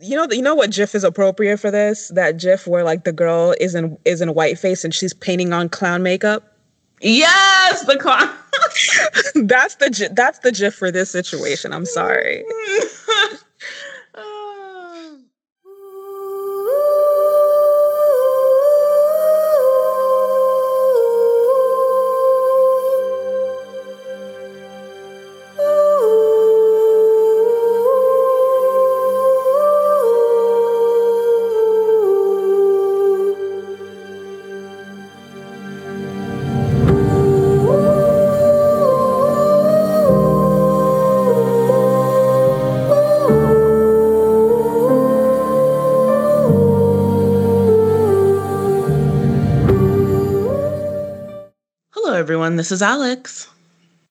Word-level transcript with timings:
you 0.00 0.16
know, 0.16 0.26
you 0.30 0.42
know 0.42 0.54
what 0.54 0.70
GIF 0.70 0.94
is 0.94 1.04
appropriate 1.04 1.58
for 1.58 1.70
this? 1.70 2.08
That 2.08 2.38
GIF 2.38 2.66
where 2.66 2.84
like 2.84 3.04
the 3.04 3.12
girl 3.12 3.54
is 3.60 3.74
in 3.74 3.96
is 4.04 4.20
in 4.20 4.34
white 4.34 4.58
face 4.58 4.84
and 4.84 4.94
she's 4.94 5.12
painting 5.12 5.52
on 5.52 5.68
clown 5.68 6.02
makeup. 6.02 6.56
Yes, 7.00 7.84
the 7.84 7.96
clown. 7.96 8.28
that's 9.46 9.76
the 9.76 10.10
that's 10.12 10.40
the 10.40 10.52
GIF 10.52 10.74
for 10.74 10.90
this 10.90 11.10
situation. 11.10 11.72
I'm 11.72 11.86
sorry. 11.86 12.44
This 52.62 52.70
is 52.70 52.80
Alex. 52.80 53.48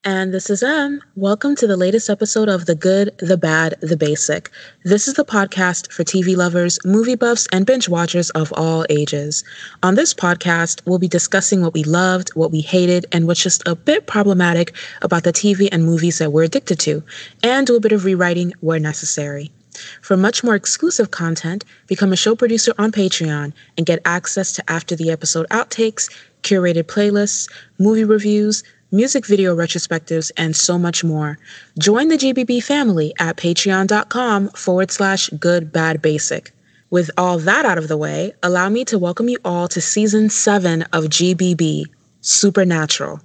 And 0.04 0.34
this 0.34 0.50
is 0.50 0.62
Em. 0.62 1.02
Welcome 1.16 1.56
to 1.56 1.68
the 1.68 1.78
latest 1.78 2.10
episode 2.10 2.50
of 2.50 2.66
The 2.66 2.76
Good, 2.76 3.18
the 3.20 3.38
Bad, 3.38 3.76
the 3.80 3.96
Basic. 3.96 4.52
This 4.84 5.08
is 5.08 5.14
the 5.14 5.24
podcast 5.24 5.90
for 5.90 6.04
TV 6.04 6.36
lovers, 6.36 6.78
movie 6.84 7.16
buffs, 7.16 7.48
and 7.54 7.66
binge 7.66 7.88
watchers 7.88 8.30
of 8.32 8.52
all 8.58 8.86
ages. 8.90 9.46
On 9.84 9.96
this 9.96 10.14
podcast, 10.14 10.82
we'll 10.86 11.00
be 11.00 11.08
discussing 11.08 11.62
what 11.62 11.74
we 11.74 11.86
loved, 11.86 12.32
what 12.32 12.52
we 12.52 12.60
hated, 12.60 13.06
and 13.14 13.26
what's 13.26 13.42
just 13.42 13.66
a 13.66 13.74
bit 13.74 14.06
problematic 14.06 14.76
about 15.02 15.24
the 15.24 15.32
TV 15.32 15.70
and 15.72 15.86
movies 15.86 16.18
that 16.18 16.34
we're 16.34 16.44
addicted 16.44 16.80
to, 16.80 17.02
and 17.44 17.66
do 17.66 17.78
a 17.78 17.80
bit 17.80 17.94
of 17.94 18.04
rewriting 18.04 18.52
where 18.60 18.80
necessary. 18.80 19.50
For 20.02 20.18
much 20.18 20.44
more 20.44 20.56
exclusive 20.56 21.12
content, 21.12 21.64
become 21.88 22.12
a 22.12 22.18
show 22.18 22.36
producer 22.36 22.74
on 22.78 22.92
Patreon 22.92 23.54
and 23.78 23.86
get 23.86 24.02
access 24.04 24.52
to 24.54 24.70
after 24.70 24.98
the 24.98 25.10
episode 25.10 25.48
outtakes, 25.50 26.10
curated 26.42 26.84
playlists, 26.84 27.52
movie 27.80 28.04
reviews, 28.04 28.64
music 28.92 29.26
video 29.26 29.56
retrospectives, 29.56 30.32
and 30.38 30.56
so 30.56 30.78
much 30.78 31.04
more. 31.04 31.38
Join 31.80 32.10
the 32.10 32.18
GBB 32.18 32.64
family 32.64 33.14
at 33.20 33.38
patreon.com 33.38 34.50
forward 34.50 34.92
slash 34.92 35.30
good 35.40 35.72
bad 35.72 36.02
basic. 36.02 36.52
With 36.90 37.10
all 37.18 37.40
that 37.40 37.66
out 37.66 37.78
of 37.78 37.88
the 37.88 37.98
way, 37.98 38.34
allow 38.44 38.68
me 38.68 38.84
to 38.86 39.00
welcome 39.00 39.30
you 39.30 39.38
all 39.46 39.70
to 39.70 39.80
season 39.80 40.30
seven 40.30 40.82
of 40.94 41.06
GBB 41.06 41.86
Supernatural. 42.20 43.22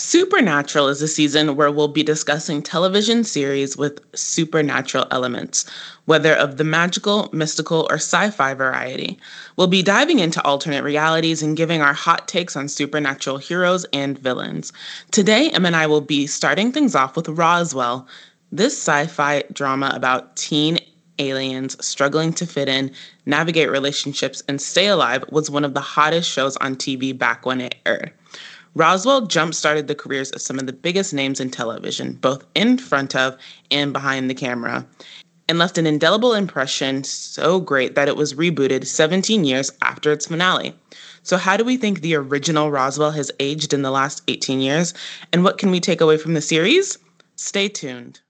Supernatural 0.00 0.88
is 0.88 1.02
a 1.02 1.06
season 1.06 1.56
where 1.56 1.70
we'll 1.70 1.86
be 1.86 2.02
discussing 2.02 2.62
television 2.62 3.22
series 3.22 3.76
with 3.76 4.00
supernatural 4.16 5.06
elements, 5.10 5.66
whether 6.06 6.32
of 6.34 6.56
the 6.56 6.64
magical, 6.64 7.28
mystical, 7.34 7.86
or 7.90 7.96
sci 7.96 8.30
fi 8.30 8.54
variety. 8.54 9.18
We'll 9.56 9.66
be 9.66 9.82
diving 9.82 10.18
into 10.18 10.42
alternate 10.42 10.84
realities 10.84 11.42
and 11.42 11.54
giving 11.54 11.82
our 11.82 11.92
hot 11.92 12.28
takes 12.28 12.56
on 12.56 12.68
supernatural 12.68 13.36
heroes 13.36 13.84
and 13.92 14.18
villains. 14.18 14.72
Today, 15.10 15.50
Em 15.50 15.66
and 15.66 15.76
I 15.76 15.86
will 15.86 16.00
be 16.00 16.26
starting 16.26 16.72
things 16.72 16.94
off 16.94 17.14
with 17.14 17.28
Roswell. 17.28 18.08
This 18.50 18.78
sci 18.78 19.06
fi 19.06 19.42
drama 19.52 19.92
about 19.94 20.34
teen 20.34 20.78
aliens 21.18 21.76
struggling 21.84 22.32
to 22.32 22.46
fit 22.46 22.70
in, 22.70 22.90
navigate 23.26 23.70
relationships, 23.70 24.42
and 24.48 24.62
stay 24.62 24.86
alive 24.86 25.24
was 25.30 25.50
one 25.50 25.64
of 25.64 25.74
the 25.74 25.80
hottest 25.82 26.30
shows 26.30 26.56
on 26.56 26.74
TV 26.74 27.16
back 27.16 27.44
when 27.44 27.60
it 27.60 27.74
aired. 27.84 28.12
Roswell 28.74 29.22
jump 29.22 29.54
started 29.54 29.88
the 29.88 29.96
careers 29.96 30.30
of 30.30 30.40
some 30.40 30.58
of 30.58 30.66
the 30.66 30.72
biggest 30.72 31.12
names 31.12 31.40
in 31.40 31.50
television, 31.50 32.12
both 32.12 32.44
in 32.54 32.78
front 32.78 33.16
of 33.16 33.36
and 33.70 33.92
behind 33.92 34.30
the 34.30 34.34
camera, 34.34 34.86
and 35.48 35.58
left 35.58 35.76
an 35.76 35.86
indelible 35.86 36.34
impression 36.34 37.02
so 37.02 37.58
great 37.58 37.96
that 37.96 38.06
it 38.06 38.16
was 38.16 38.34
rebooted 38.34 38.86
17 38.86 39.44
years 39.44 39.72
after 39.82 40.12
its 40.12 40.26
finale. 40.26 40.72
So, 41.24 41.36
how 41.36 41.56
do 41.56 41.64
we 41.64 41.76
think 41.76 42.00
the 42.00 42.14
original 42.14 42.70
Roswell 42.70 43.10
has 43.10 43.32
aged 43.40 43.74
in 43.74 43.82
the 43.82 43.90
last 43.90 44.22
18 44.28 44.60
years? 44.60 44.94
And 45.32 45.42
what 45.42 45.58
can 45.58 45.72
we 45.72 45.80
take 45.80 46.00
away 46.00 46.16
from 46.16 46.34
the 46.34 46.40
series? 46.40 46.96
Stay 47.34 47.68
tuned. 47.68 48.20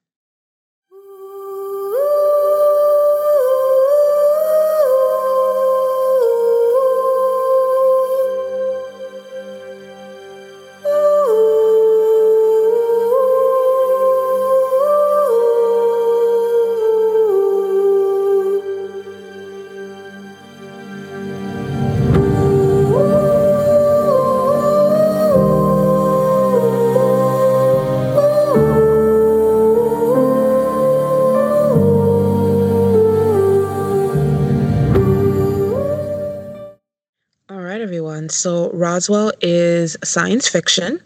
So, 38.33 38.71
Roswell 38.73 39.33
is 39.41 39.97
science 40.05 40.49
fiction. 40.49 41.01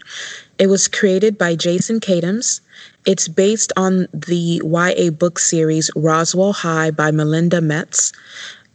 It 0.59 0.69
was 0.69 0.89
created 0.89 1.37
by 1.37 1.57
Jason 1.57 2.01
Katims. 2.01 2.61
It's 3.07 3.29
based 3.29 3.73
on 3.77 4.07
the 4.13 4.63
YA 4.65 5.11
book 5.11 5.39
series 5.39 5.91
Roswell 5.97 6.53
High 6.53 6.91
by 6.91 7.11
Melinda 7.11 7.61
Metz. 7.61 8.13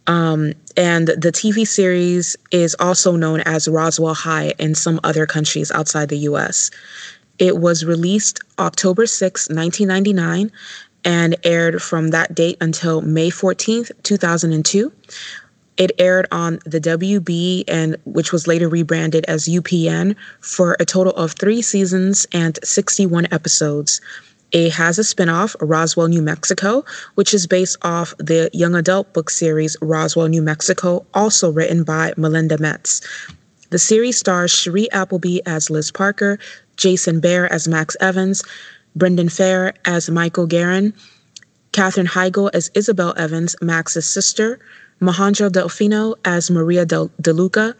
Um, 0.07 0.53
and 0.75 1.07
the 1.07 1.31
TV 1.31 1.67
series 1.67 2.35
is 2.51 2.75
also 2.79 3.15
known 3.15 3.41
as 3.41 3.67
Roswell 3.67 4.15
High 4.15 4.53
in 4.57 4.73
some 4.75 4.99
other 5.03 5.25
countries 5.25 5.71
outside 5.71 6.09
the 6.09 6.17
US. 6.29 6.71
It 7.37 7.57
was 7.57 7.85
released 7.85 8.39
October 8.57 9.05
6, 9.05 9.49
1999, 9.49 10.51
and 11.05 11.35
aired 11.43 11.81
from 11.81 12.09
that 12.09 12.35
date 12.35 12.57
until 12.59 13.01
May 13.01 13.29
14th, 13.29 13.91
2002. 14.03 14.91
It 15.79 15.93
aired 15.97 16.27
on 16.31 16.59
the 16.65 16.81
WB 16.81 17.63
and 17.69 17.95
which 18.03 18.33
was 18.33 18.47
later 18.47 18.67
rebranded 18.67 19.23
as 19.29 19.47
UPN 19.47 20.15
for 20.41 20.75
a 20.77 20.85
total 20.85 21.13
of 21.13 21.31
3 21.31 21.61
seasons 21.61 22.27
and 22.33 22.59
61 22.63 23.29
episodes. 23.31 24.01
It 24.51 24.73
has 24.73 24.99
a 24.99 25.03
spinoff, 25.03 25.55
Roswell, 25.61 26.09
New 26.09 26.21
Mexico, 26.21 26.83
which 27.15 27.33
is 27.33 27.47
based 27.47 27.77
off 27.81 28.13
the 28.17 28.49
young 28.51 28.75
adult 28.75 29.13
book 29.13 29.29
series 29.29 29.77
Roswell, 29.81 30.27
New 30.27 30.41
Mexico, 30.41 31.05
also 31.13 31.49
written 31.49 31.85
by 31.85 32.13
Melinda 32.17 32.57
Metz. 32.57 33.01
The 33.69 33.79
series 33.79 34.17
stars 34.17 34.51
Shiri 34.51 34.87
Appleby 34.91 35.39
as 35.45 35.69
Liz 35.69 35.91
Parker, 35.91 36.39
Jason 36.75 37.21
Behr 37.21 37.47
as 37.49 37.69
Max 37.69 37.95
Evans, 38.01 38.43
Brendan 38.97 39.29
Fehr 39.29 39.73
as 39.85 40.09
Michael 40.09 40.47
Guerin, 40.47 40.93
Katherine 41.71 42.07
Heigl 42.07 42.49
as 42.53 42.69
Isabel 42.73 43.13
Evans, 43.15 43.55
Max's 43.61 44.09
sister, 44.09 44.59
Majandra 45.01 45.49
Delfino 45.49 46.15
as 46.25 46.51
Maria 46.51 46.85
Del- 46.85 47.11
DeLuca, 47.21 47.73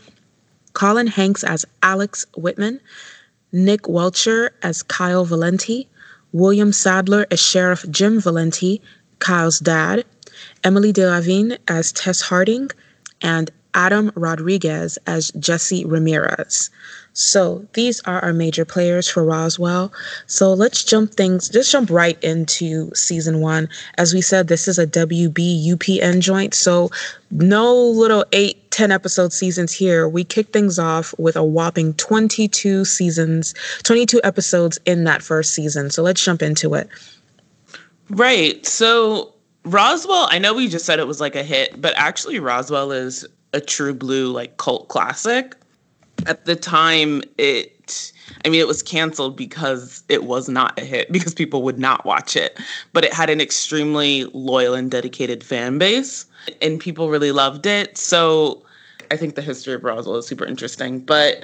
Colin 0.74 1.08
Hanks 1.08 1.44
as 1.44 1.66
Alex 1.84 2.26
Whitman, 2.38 2.80
Nick 3.52 3.84
Wechsler 3.84 4.52
as 4.62 4.84
Kyle 4.84 5.26
Valenti, 5.26 5.88
William 6.32 6.72
Sadler 6.72 7.26
as 7.32 7.40
Sheriff 7.40 7.86
Jim 7.90 8.22
Valenti, 8.22 8.82
Kyle's 9.20 9.60
dad, 9.60 10.06
Emilie 10.64 10.94
de 10.94 11.06
Ravin 11.06 11.58
as 11.68 11.92
Tess 11.92 12.22
Harding, 12.22 12.70
and 13.22 13.52
Adam 13.74 14.12
Rodriguez 14.16 14.98
as 15.06 15.32
Jesse 15.32 15.86
Ramirez. 15.86 16.70
So 17.20 17.68
these 17.74 18.00
are 18.06 18.22
our 18.22 18.32
major 18.32 18.64
players 18.64 19.10
for 19.10 19.26
Roswell. 19.26 19.92
So 20.28 20.54
let's 20.54 20.86
jump 20.86 21.16
things, 21.16 21.50
just 21.50 21.70
jump 21.70 21.90
right 21.90 22.18
into 22.24 22.90
season 22.96 23.42
one. 23.42 23.68
As 23.98 24.14
we 24.14 24.22
said, 24.22 24.48
this 24.48 24.70
is 24.70 24.80
a 24.80 24.88
WB 24.88 25.68
UPN 25.68 26.22
joint. 26.22 26.54
So 26.54 26.90
no 27.30 27.76
little 27.76 28.24
eight, 28.32 28.72
10 28.72 28.92
episode 28.94 29.34
seasons 29.34 29.74
here. 29.74 30.08
We 30.08 30.24
kick 30.24 30.54
things 30.54 30.80
off 30.80 31.14
with 31.18 31.36
a 31.36 31.44
whopping 31.44 31.94
22 31.96 32.86
seasons, 32.86 33.54
22 33.84 34.22
episodes 34.24 34.80
in 34.86 35.04
that 35.04 35.22
first 35.22 35.54
season. 35.54 35.90
So 35.90 36.02
let's 36.04 36.24
jump 36.24 36.42
into 36.42 36.74
it. 36.74 36.88
Right. 38.10 38.66
So 38.66 39.34
Roswell, 39.66 40.30
I 40.32 40.40
know 40.40 40.54
we 40.54 40.70
just 40.70 40.86
said 40.86 41.00
it 41.00 41.08
was 41.08 41.20
like 41.20 41.36
a 41.36 41.44
hit, 41.44 41.82
but 41.82 41.94
actually 41.98 42.40
Roswell 42.40 42.94
is 42.94 43.26
a 43.52 43.60
true 43.60 43.94
blue 43.94 44.32
like 44.32 44.56
cult 44.56 44.88
classic. 44.88 45.56
At 46.26 46.46
the 46.46 46.56
time 46.56 47.22
it 47.38 48.12
I 48.46 48.50
mean, 48.50 48.62
it 48.62 48.68
was 48.68 48.84
canceled 48.84 49.36
because 49.36 50.04
it 50.08 50.24
was 50.24 50.48
not 50.48 50.78
a 50.80 50.86
hit 50.86 51.12
because 51.12 51.34
people 51.34 51.64
would 51.64 51.80
not 51.80 52.06
watch 52.06 52.36
it, 52.36 52.60
but 52.94 53.04
it 53.04 53.14
had 53.14 53.30
an 53.30 53.42
extremely 53.42 54.26
loyal 54.34 54.74
and 54.74 54.90
dedicated 54.92 55.44
fan 55.44 55.78
base, 55.78 56.26
and 56.62 56.80
people 56.80 57.10
really 57.10 57.32
loved 57.32 57.66
it. 57.66 57.98
So 57.98 58.64
I 59.12 59.18
think 59.18 59.36
the 59.36 59.42
history 59.42 59.74
of 59.74 59.84
Roswell 59.84 60.18
is 60.18 60.28
super 60.28 60.46
interesting. 60.46 61.00
But 61.00 61.44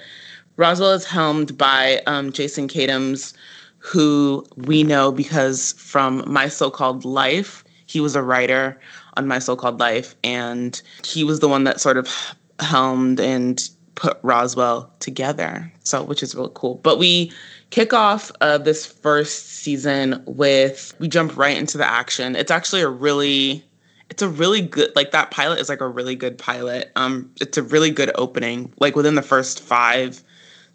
Roswell 0.57 0.91
is 0.91 1.05
helmed 1.05 1.57
by 1.57 2.01
um, 2.07 2.31
Jason 2.31 2.67
Katims, 2.67 3.33
who 3.79 4.45
we 4.55 4.83
know 4.83 5.11
because 5.11 5.73
from 5.73 6.23
My 6.27 6.47
So 6.47 6.69
Called 6.69 7.03
Life, 7.03 7.63
he 7.87 7.99
was 7.99 8.15
a 8.15 8.23
writer 8.23 8.79
on 9.17 9.27
My 9.27 9.39
So 9.39 9.55
Called 9.55 9.79
Life, 9.79 10.15
and 10.23 10.81
he 11.03 11.23
was 11.23 11.39
the 11.39 11.49
one 11.49 11.63
that 11.65 11.81
sort 11.81 11.97
of 11.97 12.35
helmed 12.59 13.19
and 13.19 13.69
put 13.95 14.19
Roswell 14.21 14.91
together. 14.99 15.71
So, 15.83 16.03
which 16.03 16.21
is 16.21 16.35
really 16.35 16.51
cool. 16.53 16.75
But 16.75 16.99
we 16.99 17.31
kick 17.69 17.93
off 17.93 18.31
uh, 18.41 18.57
this 18.57 18.85
first 18.85 19.47
season 19.47 20.21
with 20.25 20.93
we 20.99 21.07
jump 21.07 21.35
right 21.35 21.57
into 21.57 21.77
the 21.77 21.85
action. 21.85 22.35
It's 22.35 22.51
actually 22.51 22.81
a 22.81 22.89
really 22.89 23.63
it's 24.09 24.21
a 24.21 24.29
really 24.29 24.61
good 24.61 24.91
like 24.95 25.11
that 25.11 25.31
pilot 25.31 25.59
is 25.59 25.69
like 25.69 25.81
a 25.81 25.87
really 25.87 26.15
good 26.15 26.37
pilot. 26.37 26.91
Um 26.95 27.31
it's 27.41 27.57
a 27.57 27.63
really 27.63 27.89
good 27.89 28.11
opening. 28.15 28.71
Like 28.79 28.95
within 28.95 29.15
the 29.15 29.21
first 29.21 29.59
5 29.61 30.23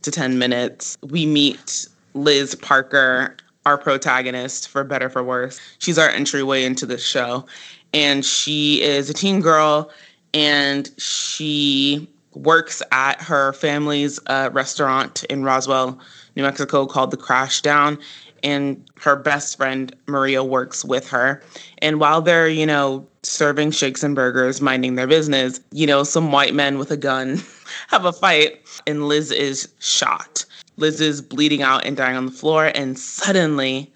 to 0.03 0.11
10 0.11 0.39
minutes, 0.39 0.97
we 1.03 1.27
meet 1.27 1.87
Liz 2.15 2.55
Parker, 2.55 3.37
our 3.67 3.79
protagonist 3.79 4.69
for 4.69 4.83
better 4.83 5.09
for 5.09 5.23
worse. 5.23 5.61
She's 5.79 5.99
our 5.99 6.09
entryway 6.09 6.65
into 6.65 6.87
the 6.87 6.99
show 6.99 7.47
and 7.93 8.25
she 8.25 8.83
is 8.83 9.11
a 9.11 9.15
teen 9.15 9.41
girl 9.41 9.91
and 10.33 10.91
she 10.99 12.09
works 12.35 12.83
at 12.93 13.21
her 13.21 13.53
family's 13.53 14.21
uh, 14.27 14.51
restaurant 14.53 15.25
in 15.25 15.43
Roswell, 15.43 15.99
New 16.37 16.43
Mexico 16.43 16.87
called 16.87 17.11
the 17.11 17.17
Crash 17.17 17.61
Down 17.61 17.99
and 18.43 18.83
her 18.99 19.17
best 19.17 19.57
friend 19.57 19.95
Maria 20.07 20.43
works 20.43 20.85
with 20.85 21.09
her. 21.09 21.43
And 21.79 22.01
while 22.01 22.23
they're, 22.23 22.49
you 22.49 22.67
know, 22.67 23.07
serving 23.23 23.71
shakes 23.73 24.03
and 24.03 24.15
burgers, 24.15 24.61
minding 24.61 24.95
their 24.95 25.07
business, 25.07 25.61
you 25.73 25.87
know, 25.87 26.05
some 26.05 26.33
white 26.33 26.55
men 26.55 26.79
with 26.79 26.91
a 26.91 26.97
gun 26.97 27.43
have 27.89 28.05
a 28.05 28.13
fight 28.13 28.61
and 28.87 29.09
Liz 29.09 29.31
is 29.31 29.69
shot. 29.79 30.45
Liz 30.77 31.01
is 31.01 31.21
bleeding 31.21 31.63
out 31.63 31.85
and 31.85 31.97
dying 31.97 32.17
on 32.17 32.27
the 32.27 32.33
floor 32.33 32.73
and 32.75 32.99
suddenly 32.99 33.93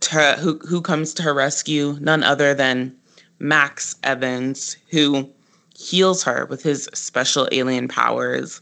to, 0.00 0.36
who 0.38 0.58
who 0.58 0.80
comes 0.80 1.12
to 1.14 1.22
her 1.24 1.34
rescue? 1.34 1.96
None 2.00 2.22
other 2.22 2.54
than 2.54 2.94
Max 3.40 3.96
Evans, 4.04 4.76
who 4.90 5.28
heals 5.78 6.24
her 6.24 6.46
with 6.46 6.62
his 6.62 6.88
special 6.92 7.48
alien 7.52 7.86
powers. 7.86 8.60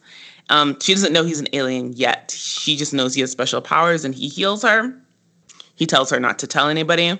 Um, 0.51 0.79
she 0.81 0.95
doesn't 0.95 1.13
know 1.13 1.25
he's 1.25 1.41
an 1.41 1.49
alien 1.53 1.95
yet. 1.95 2.31
She 2.37 2.77
just 2.77 2.93
knows 2.93 3.15
he 3.15 3.23
has 3.23 3.31
special 3.31 3.63
powers 3.63 4.05
and 4.05 4.15
he 4.15 4.29
heals 4.29 4.63
her. 4.63 4.95
He 5.75 5.87
tells 5.87 6.11
her 6.11 6.21
not 6.21 6.39
to 6.41 6.47
tell 6.47 6.69
anybody. 6.69 7.19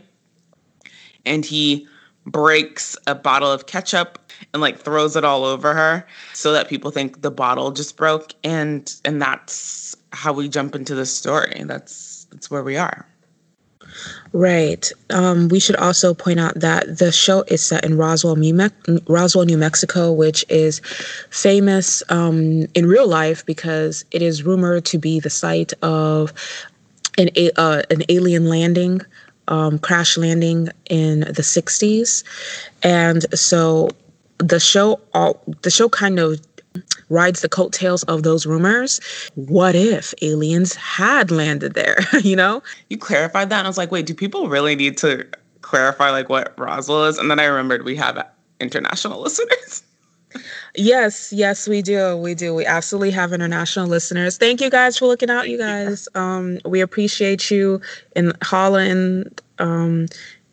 And 1.25 1.45
he 1.45 1.89
breaks 2.27 2.97
a 3.07 3.15
bottle 3.15 3.51
of 3.51 3.67
ketchup 3.67 4.19
and 4.53 4.61
like 4.61 4.79
throws 4.79 5.17
it 5.17 5.25
all 5.25 5.45
over 5.45 5.73
her 5.73 6.07
so 6.35 6.53
that 6.53 6.69
people 6.69 6.91
think 6.91 7.23
the 7.23 7.31
bottle 7.31 7.71
just 7.71 7.97
broke 7.97 8.35
and 8.45 8.95
and 9.05 9.23
that's 9.23 9.97
how 10.13 10.33
we 10.33 10.49
jump 10.49 10.75
into 10.75 10.95
the 10.95 11.07
story. 11.07 11.63
That's 11.65 12.27
that's 12.31 12.51
where 12.51 12.63
we 12.63 12.77
are. 12.77 13.07
Right. 14.33 14.93
Um, 15.11 15.49
we 15.49 15.61
should 15.61 15.77
also 15.77 16.13
point 16.13 16.41
out 16.41 16.61
that 16.61 16.99
the 16.99 17.11
show 17.11 17.43
is 17.49 17.65
set 17.65 17.85
in 17.85 17.97
Roswell, 17.97 18.37
New, 18.37 18.53
Me- 18.53 19.01
Roswell, 19.09 19.45
New 19.47 19.57
Mexico, 19.57 20.13
which 20.13 20.45
is 20.49 20.81
famous 21.31 22.03
um, 22.11 22.67
in 22.75 22.87
real 22.87 23.09
life 23.09 23.47
because 23.47 24.05
it 24.11 24.23
is 24.23 24.43
rumored 24.43 24.85
to 24.87 24.99
be 24.99 25.21
the 25.21 25.31
site 25.31 25.73
of 25.83 26.33
an 27.19 27.31
uh, 27.57 27.83
an 27.91 28.03
alien 28.11 28.49
landing, 28.49 29.01
um, 29.49 29.79
crash 29.79 30.19
landing 30.19 30.69
in 30.91 31.21
the 31.21 31.43
'60s, 31.43 32.23
and 32.83 33.25
so 33.39 33.89
the 34.39 34.61
show 34.61 35.01
all 35.15 35.43
the 35.63 35.71
show 35.71 35.89
kind 35.89 36.19
of 36.19 36.41
rides 37.09 37.41
the 37.41 37.49
coattails 37.49 38.03
of 38.05 38.23
those 38.23 38.47
rumors. 38.47 39.01
What 39.35 39.75
if 39.75 40.15
aliens 40.23 40.75
had 40.75 41.31
landed 41.31 41.75
there? 41.75 41.99
you 42.23 42.37
know? 42.37 42.63
You 42.89 42.99
clarified 42.99 43.51
that, 43.51 43.59
and 43.59 43.67
I 43.67 43.71
was 43.71 43.79
like, 43.79 43.91
wait, 43.91 44.07
do 44.07 44.15
people 44.15 44.49
really 44.49 44.77
need 44.77 44.97
to 44.99 45.27
clarify 45.63 46.11
like 46.11 46.29
what 46.29 46.59
Roswell 46.59 47.05
is? 47.05 47.19
And 47.19 47.31
then 47.31 47.41
I 47.41 47.45
remembered 47.45 47.85
we 47.85 47.97
have 47.97 48.25
international 48.61 49.21
listeners. 49.23 49.83
Yes, 50.75 51.33
yes, 51.33 51.67
we 51.67 51.81
do. 51.83 52.17
We 52.17 52.35
do. 52.35 52.55
We 52.55 52.67
absolutely 52.67 53.11
have 53.13 53.33
international 53.33 53.87
listeners. 53.87 54.37
Thank 54.37 54.61
you 54.61 54.69
guys 54.71 54.99
for 54.99 55.07
looking 55.07 55.31
out, 55.31 55.49
you 55.49 55.57
guys. 55.57 56.09
Um, 56.15 56.59
we 56.65 56.81
appreciate 56.81 57.51
you 57.51 57.81
in 58.15 58.33
Holland, 58.43 59.41
um, 59.59 60.07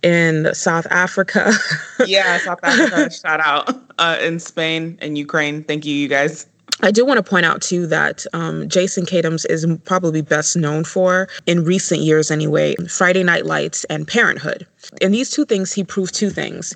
in 0.03 0.53
South 0.53 0.85
Africa. 0.91 1.53
yeah, 2.05 2.37
South 2.39 2.59
Africa. 2.61 3.09
shout 3.11 3.39
out 3.39 3.75
uh, 3.97 4.17
in 4.21 4.39
Spain 4.39 4.97
and 5.01 5.17
Ukraine. 5.17 5.63
Thank 5.63 5.85
you, 5.85 5.95
you 5.95 6.07
guys. 6.07 6.45
I 6.81 6.91
do 6.91 7.05
want 7.05 7.17
to 7.17 7.23
point 7.23 7.45
out 7.45 7.61
too 7.61 7.87
that 7.87 8.25
um, 8.33 8.67
Jason 8.67 9.05
Katims 9.05 9.45
is 9.49 9.65
probably 9.85 10.21
best 10.21 10.57
known 10.57 10.83
for, 10.83 11.29
in 11.45 11.63
recent 11.63 12.01
years 12.01 12.29
anyway, 12.29 12.75
Friday 12.89 13.23
Night 13.23 13.45
Lights 13.45 13.85
and 13.85 14.07
Parenthood. 14.07 14.67
In 14.99 15.11
these 15.11 15.29
two 15.29 15.45
things, 15.45 15.71
he 15.71 15.83
proved 15.83 16.13
two 16.13 16.29
things. 16.29 16.75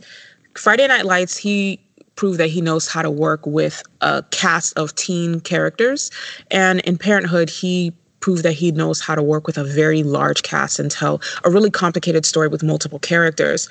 Friday 0.56 0.88
Night 0.88 1.06
Lights, 1.06 1.36
he 1.36 1.80
proved 2.16 2.40
that 2.40 2.48
he 2.48 2.62
knows 2.62 2.88
how 2.88 3.02
to 3.02 3.12
work 3.12 3.46
with 3.46 3.84
a 4.02 4.24
cast 4.32 4.78
of 4.78 4.94
teen 4.96 5.40
characters. 5.40 6.12
And 6.52 6.80
in 6.82 6.98
Parenthood, 6.98 7.50
he 7.50 7.94
prove 8.20 8.44
that 8.44 8.54
he 8.54 8.72
knows 8.72 9.02
how 9.02 9.16
to 9.16 9.24
work 9.24 9.48
with 9.48 9.58
a 9.58 9.64
very 9.64 10.04
large 10.04 10.44
cast 10.44 10.80
and 10.80 10.92
tell 10.92 11.22
a 11.44 11.50
really 11.50 11.72
complicated 11.72 12.26
story 12.26 12.48
with 12.48 12.64
multiple 12.64 13.00
characters. 13.00 13.70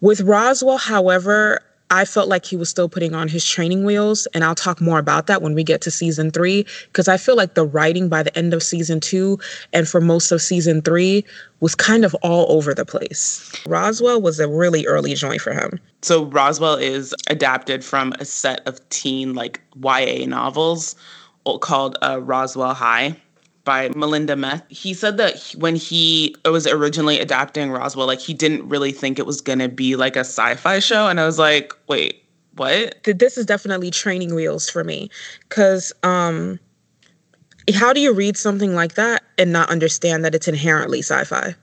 With 0.00 0.20
Roswell, 0.22 0.78
however, 0.78 1.60
I 1.88 2.04
felt 2.04 2.28
like 2.28 2.44
he 2.44 2.56
was 2.56 2.68
still 2.68 2.88
putting 2.88 3.14
on 3.14 3.28
his 3.28 3.46
training 3.48 3.84
wheels, 3.84 4.26
and 4.34 4.42
I'll 4.42 4.56
talk 4.56 4.80
more 4.80 4.98
about 4.98 5.28
that 5.28 5.40
when 5.40 5.54
we 5.54 5.62
get 5.62 5.80
to 5.82 5.90
season 5.90 6.32
three, 6.32 6.66
because 6.86 7.06
I 7.06 7.16
feel 7.16 7.36
like 7.36 7.54
the 7.54 7.64
writing 7.64 8.08
by 8.08 8.24
the 8.24 8.36
end 8.36 8.52
of 8.52 8.62
season 8.62 8.98
two 8.98 9.38
and 9.72 9.88
for 9.88 10.00
most 10.00 10.32
of 10.32 10.42
season 10.42 10.82
three 10.82 11.24
was 11.60 11.74
kind 11.74 12.04
of 12.04 12.14
all 12.22 12.50
over 12.50 12.74
the 12.74 12.84
place. 12.84 13.52
Roswell 13.66 14.20
was 14.20 14.40
a 14.40 14.48
really 14.48 14.84
early 14.86 15.14
joint 15.14 15.40
for 15.40 15.52
him. 15.52 15.78
So, 16.02 16.24
Roswell 16.24 16.74
is 16.74 17.14
adapted 17.28 17.84
from 17.84 18.12
a 18.18 18.24
set 18.24 18.66
of 18.66 18.86
teen, 18.88 19.34
like 19.34 19.60
YA 19.80 20.26
novels 20.26 20.96
called 21.60 21.96
uh, 22.02 22.20
Roswell 22.20 22.74
High 22.74 23.16
by 23.66 23.90
Melinda 23.90 24.36
Metz. 24.36 24.62
He 24.70 24.94
said 24.94 25.18
that 25.18 25.54
when 25.58 25.76
he 25.76 26.34
was 26.46 26.66
originally 26.66 27.18
adapting 27.18 27.70
Roswell, 27.70 28.06
like 28.06 28.20
he 28.20 28.32
didn't 28.32 28.66
really 28.66 28.92
think 28.92 29.18
it 29.18 29.26
was 29.26 29.42
going 29.42 29.58
to 29.58 29.68
be 29.68 29.96
like 29.96 30.16
a 30.16 30.20
sci-fi 30.20 30.78
show 30.78 31.08
and 31.08 31.20
I 31.20 31.26
was 31.26 31.38
like, 31.38 31.74
"Wait, 31.88 32.24
what?" 32.54 32.96
This 33.04 33.36
is 33.36 33.44
definitely 33.44 33.90
training 33.90 34.34
wheels 34.34 34.70
for 34.70 34.82
me 34.84 35.10
cuz 35.50 35.92
um 36.02 36.58
how 37.74 37.92
do 37.92 38.00
you 38.00 38.12
read 38.12 38.36
something 38.36 38.74
like 38.74 38.94
that 38.94 39.22
and 39.36 39.52
not 39.52 39.68
understand 39.68 40.24
that 40.24 40.34
it's 40.34 40.48
inherently 40.48 41.00
sci-fi? 41.00 41.54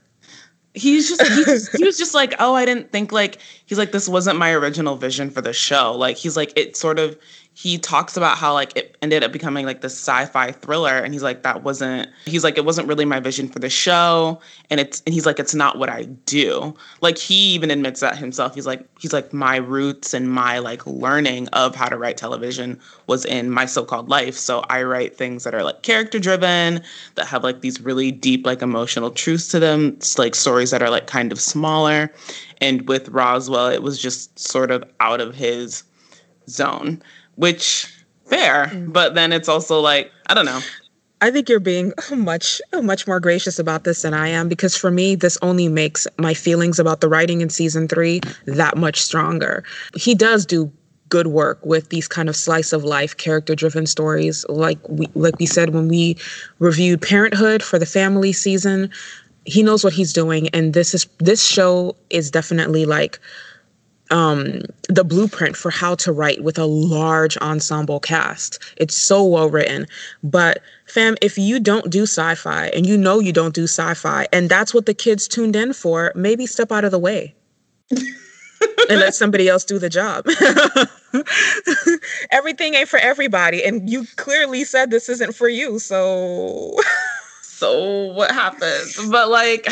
He's 0.74 1.08
just, 1.08 1.22
he, 1.22 1.44
just, 1.44 1.76
he 1.78 1.84
was 1.84 1.96
just 1.96 2.14
like, 2.14 2.34
oh, 2.38 2.54
I 2.54 2.66
didn't 2.66 2.92
think 2.92 3.10
like 3.10 3.38
he's 3.64 3.78
like 3.78 3.92
this 3.92 4.08
wasn't 4.08 4.38
my 4.38 4.52
original 4.52 4.96
vision 4.96 5.30
for 5.30 5.40
the 5.40 5.52
show. 5.52 5.92
Like 5.92 6.16
he's 6.16 6.36
like 6.36 6.52
it 6.56 6.76
sort 6.76 6.98
of 6.98 7.16
he 7.56 7.78
talks 7.78 8.16
about 8.16 8.36
how 8.36 8.52
like 8.52 8.76
it 8.76 8.96
ended 9.00 9.22
up 9.22 9.32
becoming 9.32 9.64
like 9.64 9.80
this 9.80 9.94
sci-fi 9.94 10.50
thriller 10.50 10.98
and 10.98 11.14
he's 11.14 11.22
like 11.22 11.44
that 11.44 11.62
wasn't 11.62 12.08
he's 12.26 12.42
like 12.42 12.58
it 12.58 12.64
wasn't 12.64 12.86
really 12.86 13.04
my 13.04 13.20
vision 13.20 13.48
for 13.48 13.60
the 13.60 13.70
show 13.70 14.40
and 14.70 14.80
it's 14.80 15.02
and 15.06 15.14
he's 15.14 15.24
like 15.24 15.38
it's 15.38 15.54
not 15.54 15.78
what 15.78 15.88
I 15.88 16.02
do. 16.26 16.74
Like 17.00 17.16
he 17.16 17.54
even 17.54 17.70
admits 17.70 18.00
that 18.00 18.18
himself. 18.18 18.56
He's 18.56 18.66
like 18.66 18.84
he's 18.98 19.12
like 19.12 19.32
my 19.32 19.56
roots 19.56 20.12
and 20.12 20.28
my 20.28 20.58
like 20.58 20.84
learning 20.84 21.46
of 21.48 21.76
how 21.76 21.88
to 21.88 21.96
write 21.96 22.16
television 22.16 22.80
was 23.06 23.24
in 23.24 23.50
my 23.50 23.66
so-called 23.66 24.08
life. 24.08 24.34
So 24.34 24.64
I 24.68 24.82
write 24.82 25.16
things 25.16 25.44
that 25.44 25.54
are 25.54 25.62
like 25.62 25.82
character 25.82 26.18
driven 26.18 26.82
that 27.14 27.28
have 27.28 27.44
like 27.44 27.60
these 27.60 27.80
really 27.80 28.10
deep 28.10 28.44
like 28.44 28.62
emotional 28.62 29.12
truths 29.12 29.46
to 29.48 29.60
them. 29.60 29.90
It's 29.96 30.18
like 30.18 30.34
stories 30.34 30.72
that 30.72 30.82
are 30.82 30.90
like 30.90 31.06
kind 31.06 31.30
of 31.30 31.40
smaller 31.40 32.12
and 32.60 32.88
with 32.88 33.08
Roswell 33.10 33.68
it 33.68 33.82
was 33.84 33.96
just 33.96 34.36
sort 34.40 34.72
of 34.72 34.82
out 34.98 35.20
of 35.20 35.36
his 35.36 35.84
zone 36.48 37.00
which 37.36 37.92
fair, 38.26 38.66
mm. 38.66 38.92
but 38.92 39.14
then 39.14 39.32
it's 39.32 39.48
also 39.48 39.80
like 39.80 40.10
I 40.26 40.34
don't 40.34 40.46
know. 40.46 40.60
I 41.20 41.30
think 41.30 41.48
you're 41.48 41.60
being 41.60 41.92
much 42.14 42.60
much 42.82 43.06
more 43.06 43.20
gracious 43.20 43.58
about 43.58 43.84
this 43.84 44.02
than 44.02 44.14
I 44.14 44.28
am 44.28 44.48
because 44.48 44.76
for 44.76 44.90
me 44.90 45.14
this 45.14 45.38
only 45.42 45.68
makes 45.68 46.06
my 46.18 46.34
feelings 46.34 46.78
about 46.78 47.00
the 47.00 47.08
writing 47.08 47.40
in 47.40 47.48
season 47.48 47.88
3 47.88 48.20
that 48.46 48.76
much 48.76 49.00
stronger. 49.00 49.64
He 49.96 50.14
does 50.14 50.44
do 50.44 50.70
good 51.08 51.26
work 51.28 51.64
with 51.64 51.90
these 51.90 52.08
kind 52.08 52.28
of 52.28 52.36
slice 52.36 52.72
of 52.72 52.82
life 52.82 53.16
character 53.16 53.54
driven 53.54 53.86
stories 53.86 54.44
like 54.48 54.78
we 54.88 55.06
like 55.14 55.38
we 55.38 55.46
said 55.46 55.70
when 55.70 55.88
we 55.88 56.16
reviewed 56.58 57.00
Parenthood 57.00 57.62
for 57.62 57.78
the 57.78 57.86
family 57.86 58.32
season. 58.32 58.90
He 59.46 59.62
knows 59.62 59.84
what 59.84 59.92
he's 59.92 60.12
doing 60.12 60.48
and 60.50 60.74
this 60.74 60.94
is 60.94 61.06
this 61.18 61.44
show 61.44 61.96
is 62.10 62.30
definitely 62.30 62.84
like 62.84 63.18
um, 64.14 64.60
the 64.88 65.02
blueprint 65.02 65.56
for 65.56 65.72
how 65.72 65.96
to 65.96 66.12
write 66.12 66.44
with 66.44 66.56
a 66.56 66.66
large 66.66 67.36
ensemble 67.38 67.98
cast. 67.98 68.62
It's 68.76 68.96
so 68.96 69.24
well 69.24 69.50
written. 69.50 69.86
But 70.22 70.62
fam, 70.86 71.16
if 71.20 71.36
you 71.36 71.58
don't 71.58 71.90
do 71.90 72.04
sci-fi 72.04 72.68
and 72.68 72.86
you 72.86 72.96
know 72.96 73.18
you 73.18 73.32
don't 73.32 73.54
do 73.54 73.64
sci-fi 73.64 74.28
and 74.32 74.48
that's 74.48 74.72
what 74.72 74.86
the 74.86 74.94
kids 74.94 75.26
tuned 75.26 75.56
in 75.56 75.72
for, 75.72 76.12
maybe 76.14 76.46
step 76.46 76.70
out 76.70 76.84
of 76.84 76.92
the 76.92 76.98
way. 76.98 77.34
and 77.90 79.00
let 79.00 79.16
somebody 79.16 79.48
else 79.48 79.64
do 79.64 79.80
the 79.80 79.90
job. 79.90 80.26
Everything 82.30 82.74
ain't 82.74 82.88
for 82.88 83.00
everybody. 83.00 83.64
And 83.64 83.90
you 83.90 84.06
clearly 84.14 84.62
said 84.62 84.92
this 84.92 85.08
isn't 85.08 85.34
for 85.34 85.48
you. 85.48 85.80
So 85.80 86.76
so 87.42 88.12
what 88.12 88.30
happens? 88.30 89.08
But 89.10 89.28
like 89.28 89.66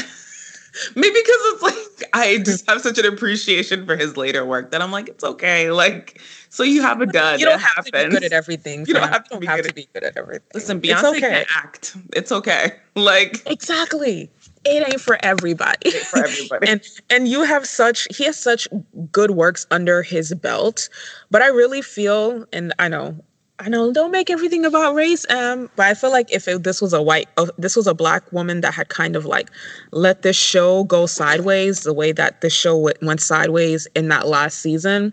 maybe 0.97 1.14
because 1.14 1.41
it's 1.52 1.62
like 1.62 2.11
I 2.12 2.38
just 2.38 2.69
have 2.69 2.81
such 2.81 2.99
an 2.99 3.07
appreciation 3.07 3.87
for 3.87 3.97
his 3.97 4.17
later 4.17 4.45
work 4.45 4.71
that 4.71 4.83
I'm 4.83 4.91
like, 4.91 5.09
it's 5.09 5.25
okay. 5.25 5.71
Like, 5.71 6.21
so 6.49 6.62
you 6.62 6.83
have 6.83 7.00
a 7.00 7.07
done. 7.07 7.38
You 7.38 7.47
don't 7.47 7.57
it 7.57 7.61
have 7.61 7.87
happens. 7.87 7.93
to 7.93 8.09
be 8.09 8.14
good 8.14 8.25
at 8.25 8.33
everything. 8.33 8.85
You 8.87 8.95
don't 8.95 9.09
have, 9.09 9.25
to, 9.25 9.31
don't 9.31 9.41
be, 9.41 9.47
have 9.47 9.67
to 9.67 9.75
be 9.75 9.88
good 9.93 10.05
at 10.05 10.17
everything. 10.17 10.49
Listen, 10.55 10.81
Beyonce 10.81 11.17
okay. 11.17 11.21
can 11.21 11.45
act. 11.55 11.97
It's 12.14 12.33
okay. 12.33 12.73
Like 12.95 13.41
exactly 13.47 14.31
it 14.64 14.88
ain't 14.88 15.00
for 15.00 15.19
everybody. 15.23 15.91
for 15.91 16.25
everybody. 16.25 16.69
and 16.69 16.83
and 17.11 17.29
you 17.29 17.43
have 17.43 17.67
such 17.67 18.07
he 18.14 18.25
has 18.25 18.38
such 18.38 18.69
good 19.11 19.33
works 19.33 19.67
under 19.71 20.02
his 20.02 20.35
belt. 20.35 20.88
But 21.31 21.43
I 21.43 21.49
really 21.49 21.83
feel, 21.83 22.45
and 22.52 22.75
I 22.79 22.88
know, 22.88 23.17
I 23.62 23.69
know, 23.69 23.92
don't 23.92 24.11
make 24.11 24.28
everything 24.28 24.64
about 24.64 24.95
race. 24.95 25.25
Um, 25.31 25.71
but 25.76 25.87
I 25.87 25.95
feel 25.95 26.11
like 26.11 26.33
if 26.33 26.49
it, 26.49 26.64
this 26.64 26.83
was 26.83 26.92
a 26.92 27.00
white, 27.00 27.28
uh, 27.37 27.47
this 27.59 27.76
was 27.76 27.87
a 27.87 27.95
black 27.95 28.31
woman 28.33 28.61
that 28.62 28.75
had 28.75 28.88
kind 28.88 29.16
of 29.16 29.25
like 29.25 29.50
let 29.92 30.23
this 30.23 30.37
show 30.37 30.85
go 30.85 31.07
sideways, 31.07 31.83
the 31.83 31.92
way 31.92 32.12
that 32.12 32.40
the 32.40 32.50
show 32.50 32.76
went, 32.76 33.00
went 33.02 33.21
sideways 33.21 33.87
in 33.95 34.09
that 34.09 34.26
last 34.26 34.59
season, 34.59 35.12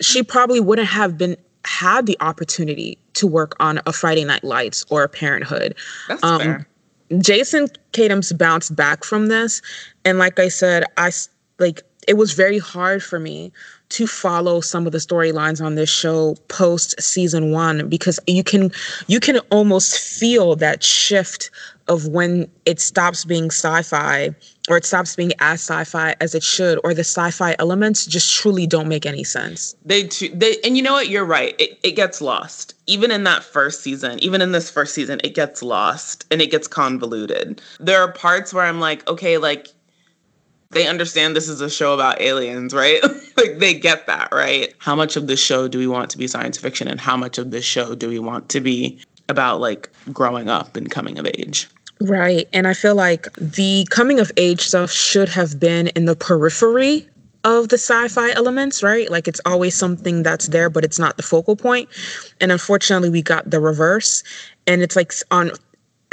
she 0.00 0.22
probably 0.22 0.60
wouldn't 0.60 0.88
have 0.88 1.16
been 1.16 1.36
had 1.64 2.06
the 2.06 2.16
opportunity 2.20 2.98
to 3.14 3.26
work 3.26 3.54
on 3.58 3.80
a 3.86 3.92
Friday 3.92 4.24
Night 4.24 4.44
Lights 4.44 4.84
or 4.90 5.02
a 5.02 5.08
Parenthood. 5.08 5.74
That's 6.08 6.22
um, 6.22 6.40
fair 6.40 6.66
Jason 7.16 7.68
Katims 7.92 8.36
bounced 8.36 8.76
back 8.76 9.04
from 9.04 9.28
this. 9.28 9.62
And 10.04 10.18
like 10.18 10.38
I 10.38 10.48
said, 10.48 10.84
I 10.96 11.10
like 11.58 11.82
it 12.06 12.16
was 12.16 12.32
very 12.32 12.58
hard 12.58 13.02
for 13.02 13.18
me 13.18 13.52
to 13.90 14.06
follow 14.06 14.60
some 14.60 14.86
of 14.86 14.92
the 14.92 14.98
storylines 14.98 15.64
on 15.64 15.74
this 15.74 15.90
show 15.90 16.36
post 16.48 17.00
season 17.00 17.52
1 17.52 17.88
because 17.88 18.20
you 18.26 18.44
can 18.44 18.70
you 19.06 19.20
can 19.20 19.38
almost 19.50 19.98
feel 19.98 20.56
that 20.56 20.82
shift 20.82 21.50
of 21.88 22.06
when 22.08 22.50
it 22.66 22.80
stops 22.80 23.24
being 23.24 23.46
sci-fi 23.46 24.34
or 24.68 24.76
it 24.76 24.84
stops 24.84 25.16
being 25.16 25.32
as 25.38 25.60
sci-fi 25.60 26.14
as 26.20 26.34
it 26.34 26.42
should 26.42 26.78
or 26.84 26.92
the 26.92 27.00
sci-fi 27.00 27.56
elements 27.58 28.04
just 28.04 28.36
truly 28.36 28.66
don't 28.66 28.88
make 28.88 29.06
any 29.06 29.24
sense. 29.24 29.74
They 29.86 30.02
they 30.34 30.56
and 30.64 30.76
you 30.76 30.82
know 30.82 30.92
what? 30.92 31.08
You're 31.08 31.24
right. 31.24 31.54
It, 31.58 31.78
it 31.82 31.92
gets 31.92 32.20
lost. 32.20 32.74
Even 32.86 33.10
in 33.10 33.24
that 33.24 33.42
first 33.42 33.82
season 33.82 34.22
even 34.22 34.42
in 34.42 34.52
this 34.52 34.70
first 34.70 34.94
season 34.94 35.20
it 35.24 35.34
gets 35.34 35.62
lost 35.62 36.26
and 36.30 36.42
it 36.42 36.50
gets 36.50 36.68
convoluted. 36.68 37.62
There 37.80 38.00
are 38.02 38.12
parts 38.12 38.52
where 38.52 38.64
i'm 38.64 38.80
like 38.80 39.08
okay 39.08 39.38
like 39.38 39.68
they 40.70 40.86
understand 40.86 41.34
this 41.34 41.48
is 41.48 41.60
a 41.60 41.70
show 41.70 41.94
about 41.94 42.20
aliens 42.20 42.74
right 42.74 43.02
like 43.36 43.58
they 43.58 43.74
get 43.74 44.06
that 44.06 44.28
right 44.32 44.74
how 44.78 44.94
much 44.94 45.16
of 45.16 45.26
this 45.26 45.40
show 45.40 45.68
do 45.68 45.78
we 45.78 45.86
want 45.86 46.10
to 46.10 46.18
be 46.18 46.26
science 46.26 46.58
fiction 46.58 46.88
and 46.88 47.00
how 47.00 47.16
much 47.16 47.38
of 47.38 47.50
this 47.50 47.64
show 47.64 47.94
do 47.94 48.08
we 48.08 48.18
want 48.18 48.48
to 48.48 48.60
be 48.60 49.00
about 49.28 49.60
like 49.60 49.90
growing 50.12 50.48
up 50.48 50.76
and 50.76 50.90
coming 50.90 51.18
of 51.18 51.26
age 51.26 51.68
Right. 52.00 52.48
And 52.52 52.68
I 52.68 52.74
feel 52.74 52.94
like 52.94 53.26
the 53.34 53.86
coming 53.90 54.20
of 54.20 54.30
age 54.36 54.60
stuff 54.60 54.90
should 54.90 55.28
have 55.28 55.58
been 55.58 55.88
in 55.88 56.04
the 56.04 56.14
periphery 56.14 57.08
of 57.44 57.68
the 57.68 57.78
sci-fi 57.78 58.30
elements, 58.32 58.82
right? 58.82 59.10
Like 59.10 59.26
it's 59.26 59.40
always 59.44 59.74
something 59.74 60.22
that's 60.22 60.48
there, 60.48 60.70
but 60.70 60.84
it's 60.84 60.98
not 60.98 61.16
the 61.16 61.22
focal 61.22 61.56
point. 61.56 61.88
And 62.40 62.52
unfortunately, 62.52 63.10
we 63.10 63.22
got 63.22 63.50
the 63.50 63.60
reverse. 63.60 64.22
And 64.66 64.82
it's 64.82 64.96
like 64.96 65.12
on 65.30 65.50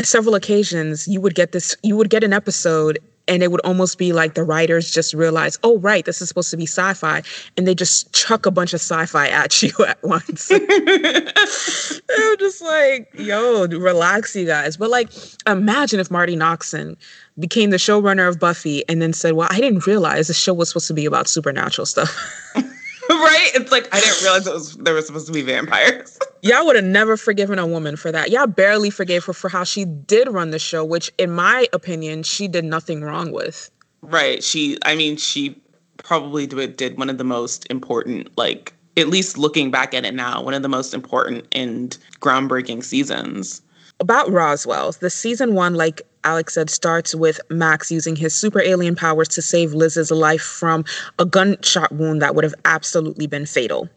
several 0.02 0.36
occasions, 0.36 1.08
you 1.08 1.22
would 1.22 1.36
get 1.36 1.52
this, 1.52 1.76
you 1.84 1.96
would 1.98 2.10
get 2.10 2.24
an 2.24 2.34
episode 2.34 2.98
and 3.28 3.44
it 3.44 3.52
would 3.52 3.62
almost 3.62 3.98
be 3.98 4.14
like 4.14 4.34
the 4.34 4.44
writers 4.44 4.92
just 4.92 5.14
realize, 5.14 5.58
oh 5.64 5.80
right, 5.80 6.06
this 6.06 6.22
is 6.22 6.28
supposed 6.28 6.52
to 6.52 6.58
be 6.58 6.66
sci-fi, 6.66 7.22
and 7.58 7.68
they 7.68 7.76
just 7.76 8.12
chuck 8.14 8.46
a 8.46 8.52
bunch 8.52 8.74
of 8.74 8.82
sci-fi 8.82 9.28
at 9.28 9.62
you 9.62 9.72
at 9.88 10.02
once. 10.04 10.52
I'm 10.52 12.38
just 12.40 12.62
like, 12.62 13.10
yo, 13.18 13.68
relax, 13.68 14.36
you 14.36 14.46
guys. 14.46 14.78
But 14.78 14.90
like, 14.90 15.10
imagine 15.48 16.00
if 16.00 16.12
Marti 16.12 16.36
Noxon 16.36 16.96
became 17.40 17.70
the 17.70 17.78
showrunner 17.78 18.28
of 18.28 18.40
Buffy 18.40 18.88
and 18.88 19.02
then 19.02 19.14
said, 19.14 19.34
well, 19.34 19.48
I 19.52 19.60
didn't 19.60 19.86
realize 19.86 20.28
the 20.28 20.34
show 20.34 20.54
was 20.54 20.70
supposed 20.70 20.88
to 20.88 20.94
be 20.94 21.06
about 21.06 21.28
supernatural 21.28 21.86
stuff. 21.86 22.16
right? 23.24 23.50
It's 23.56 23.72
like 23.72 23.88
I 23.94 24.00
didn't 24.00 24.22
realize 24.22 24.48
it 24.48 24.54
was 24.54 24.76
there 24.78 24.94
were 24.94 25.02
supposed 25.02 25.28
to 25.28 25.34
be 25.34 25.42
vampires. 25.42 26.20
Y'all 26.42 26.66
would 26.66 26.76
have 26.76 26.86
never 26.86 27.18
forgiven 27.18 27.58
a 27.58 27.66
woman 27.66 27.96
for 27.96 28.12
that. 28.12 28.30
Y'all 28.30 28.48
barely 28.48 28.90
forgave 28.90 29.24
her 29.26 29.34
for 29.34 29.50
how 29.50 29.64
she 29.64 29.86
did 29.86 30.30
run 30.30 30.52
the 30.52 30.60
show, 30.60 30.84
which 30.84 31.12
in 31.18 31.32
my 31.32 31.68
opinion, 31.74 32.24
she 32.24 32.48
did 32.48 32.66
nothing 32.66 33.02
wrong 33.02 33.32
with. 33.32 33.72
Right. 34.02 34.44
She 34.44 34.78
I 34.86 34.96
mean, 34.96 35.18
she 35.18 35.60
probably 35.98 36.46
did, 36.46 36.78
did 36.78 36.98
one 36.98 37.10
of 37.10 37.18
the 37.18 37.24
most 37.24 37.66
important 37.70 38.38
like 38.38 38.74
at 38.98 39.08
least 39.08 39.38
looking 39.38 39.72
back 39.72 39.94
at 39.94 40.06
it 40.06 40.14
now, 40.14 40.42
one 40.42 40.54
of 40.54 40.62
the 40.62 40.70
most 40.70 40.94
important 40.94 41.46
and 41.52 41.98
groundbreaking 42.22 42.84
seasons. 42.84 43.62
About 44.00 44.30
Roswell, 44.30 44.92
the 44.94 45.10
season 45.10 45.54
one, 45.54 45.76
like 45.76 46.02
Alex 46.26 46.56
said, 46.56 46.70
starts 46.70 47.16
with 47.16 47.40
Max 47.50 47.92
using 47.92 48.16
his 48.16 48.36
super 48.36 48.60
alien 48.60 48.96
powers 48.96 49.28
to 49.30 49.42
save 49.42 49.74
Liz's 49.74 50.12
life 50.12 50.42
from 50.42 50.84
a 51.20 51.26
gunshot 51.26 51.92
wound 51.92 52.22
that 52.22 52.36
would 52.36 52.44
have 52.44 52.56
absolutely 52.66 53.28
been 53.28 53.46
fatal. 53.46 53.88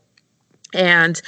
And 0.74 1.20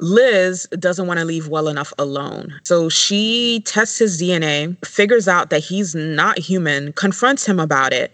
Liz 0.00 0.66
doesn't 0.78 1.06
want 1.06 1.20
to 1.20 1.24
leave 1.24 1.48
well 1.48 1.68
enough 1.68 1.92
alone. 1.98 2.58
So 2.64 2.88
she 2.88 3.62
tests 3.64 3.98
his 3.98 4.20
DNA, 4.20 4.76
figures 4.84 5.28
out 5.28 5.50
that 5.50 5.60
he's 5.60 5.94
not 5.94 6.38
human, 6.38 6.92
confronts 6.94 7.46
him 7.46 7.60
about 7.60 7.92
it. 7.92 8.12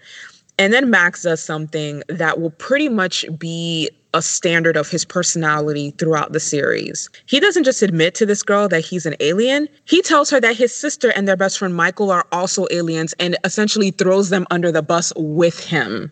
And 0.59 0.73
then 0.73 0.89
Max 0.91 1.23
does 1.23 1.43
something 1.43 2.03
that 2.09 2.41
will 2.41 2.51
pretty 2.51 2.89
much 2.89 3.27
be 3.39 3.91
a 4.15 4.23
standard 4.23 4.77
of 4.77 4.89
his 4.89 5.05
personality 5.05 5.91
throughout 5.99 6.33
the 6.33 6.41
series. 6.41 7.11
He 7.27 7.39
doesn't 7.39 7.65
just 7.65 7.83
admit 7.83 8.15
to 8.15 8.25
this 8.25 8.43
girl 8.43 8.67
that 8.69 8.81
he's 8.81 9.05
an 9.05 9.15
alien, 9.21 9.69
he 9.85 10.01
tells 10.01 10.31
her 10.31 10.41
that 10.41 10.57
his 10.57 10.75
sister 10.75 11.11
and 11.11 11.29
their 11.29 11.37
best 11.37 11.59
friend 11.59 11.75
Michael 11.75 12.11
are 12.11 12.27
also 12.33 12.67
aliens 12.71 13.15
and 13.19 13.37
essentially 13.45 13.91
throws 13.91 14.31
them 14.31 14.47
under 14.51 14.73
the 14.73 14.83
bus 14.83 15.13
with 15.17 15.63
him. 15.63 16.11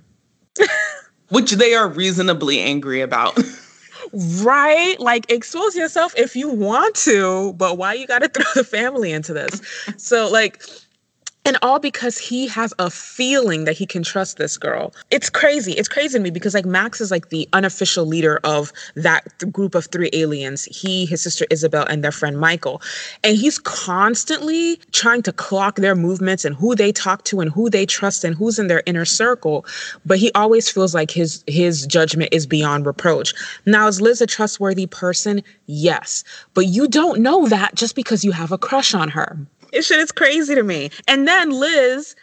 Which 1.30 1.52
they 1.52 1.74
are 1.74 1.88
reasonably 1.88 2.60
angry 2.60 3.00
about. 3.00 3.38
right? 4.42 4.96
Like 5.00 5.30
expose 5.30 5.74
yourself 5.74 6.12
if 6.16 6.36
you 6.36 6.50
want 6.50 6.94
to, 6.96 7.54
but 7.54 7.78
why 7.78 7.94
you 7.94 8.06
got 8.06 8.20
to 8.20 8.28
throw 8.42 8.44
the 8.54 8.64
family 8.64 9.12
into 9.12 9.32
this? 9.32 9.62
So 9.96 10.30
like 10.30 10.62
and 11.44 11.58
all 11.62 11.78
because 11.78 12.16
he 12.16 12.46
has 12.48 12.72
a 12.78 12.90
feeling 12.90 13.64
that 13.64 13.76
he 13.76 13.86
can 13.86 14.02
trust 14.02 14.38
this 14.38 14.56
girl. 14.56 14.94
It's 15.10 15.28
crazy. 15.28 15.72
It's 15.72 15.88
crazy 15.88 16.18
to 16.18 16.22
me 16.22 16.30
because 16.30 16.54
like 16.54 16.64
Max 16.64 17.00
is 17.00 17.10
like 17.10 17.28
the 17.28 17.48
unofficial 17.52 18.06
leader 18.06 18.40
of 18.44 18.72
that 18.94 19.26
th- 19.38 19.52
group 19.52 19.74
of 19.74 19.86
three 19.86 20.10
aliens. 20.12 20.64
He, 20.64 21.04
his 21.04 21.22
sister 21.22 21.46
Isabel, 21.50 21.84
and 21.86 22.02
their 22.02 22.12
friend 22.12 22.38
Michael. 22.38 22.80
And 23.22 23.36
he's 23.36 23.58
constantly 23.58 24.76
trying 24.92 25.22
to 25.22 25.32
clock 25.32 25.76
their 25.76 25.94
movements 25.94 26.44
and 26.44 26.54
who 26.54 26.74
they 26.74 26.92
talk 26.92 27.24
to 27.24 27.40
and 27.40 27.50
who 27.50 27.68
they 27.68 27.84
trust 27.84 28.24
and 28.24 28.34
who's 28.34 28.58
in 28.58 28.68
their 28.68 28.82
inner 28.86 29.04
circle. 29.04 29.66
But 30.06 30.18
he 30.18 30.32
always 30.32 30.70
feels 30.70 30.94
like 30.94 31.10
his 31.10 31.44
his 31.46 31.86
judgment 31.86 32.30
is 32.32 32.46
beyond 32.46 32.86
reproach. 32.86 33.34
Now, 33.66 33.86
is 33.88 34.00
Liz 34.00 34.20
a 34.20 34.26
trustworthy 34.26 34.86
person? 34.86 35.42
Yes. 35.66 36.24
But 36.54 36.66
you 36.66 36.88
don't 36.88 37.20
know 37.20 37.48
that 37.48 37.74
just 37.74 37.94
because 37.94 38.24
you 38.24 38.32
have 38.32 38.52
a 38.52 38.58
crush 38.58 38.94
on 38.94 39.08
her. 39.10 39.38
It 39.74 39.84
shit 39.84 39.98
is 39.98 40.12
crazy 40.12 40.54
to 40.54 40.62
me. 40.62 40.90
And 41.08 41.26
then 41.26 41.50
Liz 41.50 42.14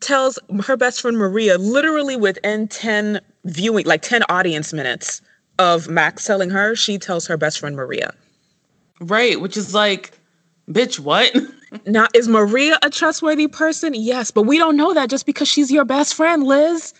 tells 0.00 0.38
her 0.64 0.76
best 0.76 1.00
friend 1.00 1.18
Maria, 1.18 1.58
literally 1.58 2.16
within 2.16 2.68
10 2.68 3.20
viewing, 3.44 3.86
like 3.86 4.02
10 4.02 4.22
audience 4.28 4.72
minutes 4.72 5.20
of 5.58 5.88
Max 5.88 6.24
telling 6.24 6.50
her, 6.50 6.74
she 6.74 6.98
tells 6.98 7.26
her 7.26 7.36
best 7.36 7.58
friend 7.58 7.76
Maria. 7.76 8.14
Right, 9.00 9.40
which 9.40 9.56
is 9.56 9.74
like, 9.74 10.12
bitch, 10.70 10.98
what? 10.98 11.34
now, 11.86 12.06
is 12.14 12.28
Maria 12.28 12.78
a 12.82 12.90
trustworthy 12.90 13.48
person? 13.48 13.94
Yes, 13.94 14.30
but 14.30 14.42
we 14.42 14.58
don't 14.58 14.76
know 14.76 14.94
that 14.94 15.10
just 15.10 15.26
because 15.26 15.48
she's 15.48 15.70
your 15.70 15.84
best 15.84 16.14
friend, 16.14 16.44
Liz. 16.44 16.94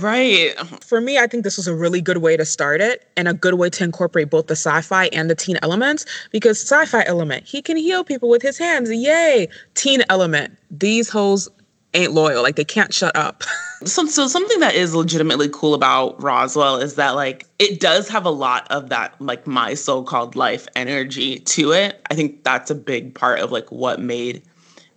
Right. 0.00 0.52
For 0.82 1.00
me, 1.00 1.18
I 1.18 1.26
think 1.26 1.44
this 1.44 1.56
was 1.56 1.66
a 1.66 1.74
really 1.74 2.00
good 2.00 2.18
way 2.18 2.36
to 2.36 2.44
start 2.44 2.80
it 2.80 3.08
and 3.16 3.28
a 3.28 3.34
good 3.34 3.54
way 3.54 3.70
to 3.70 3.84
incorporate 3.84 4.30
both 4.30 4.46
the 4.46 4.56
sci-fi 4.56 5.06
and 5.06 5.30
the 5.30 5.34
teen 5.34 5.58
elements 5.62 6.04
because 6.30 6.60
sci-fi 6.60 7.04
element, 7.06 7.44
he 7.44 7.62
can 7.62 7.76
heal 7.76 8.04
people 8.04 8.28
with 8.28 8.42
his 8.42 8.58
hands. 8.58 8.90
Yay. 8.90 9.48
Teen 9.74 10.02
element, 10.08 10.56
these 10.70 11.08
hoes 11.08 11.48
ain't 11.94 12.12
loyal. 12.12 12.42
Like 12.42 12.56
they 12.56 12.64
can't 12.64 12.92
shut 12.92 13.14
up. 13.16 13.42
so, 13.84 14.06
so 14.06 14.26
something 14.26 14.60
that 14.60 14.74
is 14.74 14.94
legitimately 14.94 15.48
cool 15.50 15.74
about 15.74 16.20
Roswell 16.22 16.76
is 16.76 16.94
that 16.96 17.14
like 17.14 17.46
it 17.58 17.80
does 17.80 18.08
have 18.08 18.24
a 18.24 18.30
lot 18.30 18.66
of 18.70 18.88
that 18.90 19.18
like 19.20 19.46
my 19.46 19.74
so-called 19.74 20.36
life 20.36 20.68
energy 20.76 21.38
to 21.40 21.72
it. 21.72 22.00
I 22.10 22.14
think 22.14 22.44
that's 22.44 22.70
a 22.70 22.74
big 22.74 23.14
part 23.14 23.40
of 23.40 23.52
like 23.52 23.70
what 23.70 24.00
made 24.00 24.42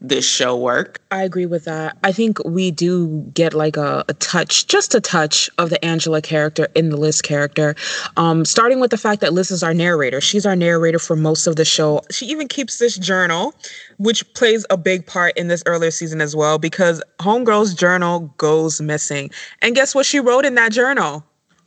this 0.02 0.28
show 0.28 0.58
work. 0.58 1.00
I 1.12 1.24
agree 1.24 1.46
with 1.46 1.66
that. 1.66 1.96
I 2.04 2.12
think 2.12 2.44
we 2.44 2.72
do 2.72 3.22
get 3.34 3.54
like 3.54 3.78
a, 3.78 4.04
a 4.10 4.14
touch, 4.16 4.66
just 4.66 4.96
a 4.96 5.00
touch 5.00 5.50
of 5.60 5.70
the 5.70 5.84
Angela 5.86 6.22
character 6.22 6.68
in 6.74 6.90
the 6.90 6.98
Liz 6.98 7.22
character. 7.22 7.76
Um, 8.18 8.44
starting 8.44 8.80
with 8.80 8.90
the 8.90 8.98
fact 8.98 9.22
that 9.22 9.32
Liz 9.32 9.52
is 9.52 9.62
our 9.62 9.76
narrator. 9.76 10.20
She's 10.20 10.46
our 10.46 10.56
narrator 10.56 10.98
for 10.98 11.16
most 11.16 11.46
of 11.46 11.56
the 11.56 11.66
show. 11.66 12.02
She 12.10 12.26
even 12.26 12.48
keeps 12.48 12.80
this 12.80 12.98
journal, 12.98 13.54
which 13.98 14.34
plays 14.34 14.66
a 14.72 14.78
big 14.78 15.06
part 15.06 15.38
in 15.38 15.48
this 15.48 15.62
earlier 15.68 15.92
season 15.92 16.20
as 16.20 16.36
well, 16.36 16.58
because 16.58 17.04
Homegirl's 17.20 17.76
journal 17.76 18.34
goes 18.38 18.82
missing. 18.82 19.30
And 19.62 19.76
guess 19.76 19.94
what 19.94 20.08
she 20.08 20.20
wrote 20.20 20.46
in 20.46 20.56
that 20.56 20.72
journal? 20.72 21.24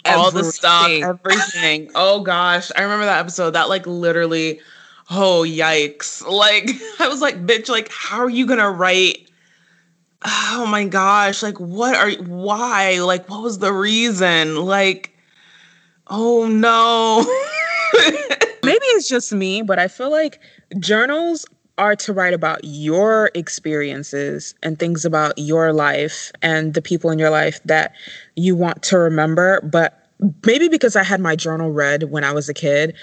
All 0.06 0.26
everything. 0.26 0.46
the 0.46 0.52
stuff, 0.52 0.90
everything. 0.90 1.90
oh 1.94 2.20
gosh. 2.20 2.70
I 2.76 2.82
remember 2.82 3.06
that 3.06 3.20
episode. 3.20 3.52
That 3.52 3.68
like 3.70 3.86
literally 3.86 4.60
oh 5.10 5.44
yikes. 5.46 6.26
Like 6.26 6.70
i 7.00 7.08
was 7.08 7.20
like 7.20 7.46
bitch 7.46 7.68
like 7.68 7.90
how 7.92 8.18
are 8.18 8.30
you 8.30 8.46
gonna 8.46 8.70
write? 8.70 9.30
Oh 10.24 10.66
my 10.68 10.84
gosh 10.84 11.42
like 11.42 11.58
what 11.60 11.94
are 11.96 12.10
why? 12.24 13.00
Like 13.00 13.28
what 13.28 13.42
was 13.42 13.58
the 13.58 13.72
reason? 13.72 14.56
Like 14.56 15.16
oh 16.08 16.46
no. 16.48 17.24
Maybe 18.64 18.86
it's 18.86 19.08
just 19.08 19.32
me 19.32 19.62
but 19.62 19.78
i 19.78 19.88
feel 19.88 20.10
like 20.10 20.40
journals 20.78 21.46
are 21.76 21.96
to 21.96 22.12
write 22.12 22.34
about 22.34 22.60
your 22.62 23.30
experiences 23.34 24.54
and 24.62 24.78
things 24.78 25.04
about 25.04 25.36
your 25.36 25.72
life 25.72 26.30
and 26.42 26.74
the 26.74 26.82
people 26.82 27.10
in 27.10 27.18
your 27.18 27.30
life 27.30 27.60
that 27.64 27.92
you 28.36 28.54
want 28.54 28.82
to 28.82 28.98
remember 28.98 29.60
but 29.62 30.08
maybe 30.46 30.68
because 30.68 30.96
i 30.96 31.02
had 31.02 31.20
my 31.20 31.34
journal 31.34 31.70
read 31.70 32.04
when 32.04 32.24
i 32.24 32.32
was 32.32 32.48
a 32.48 32.54
kid 32.54 32.94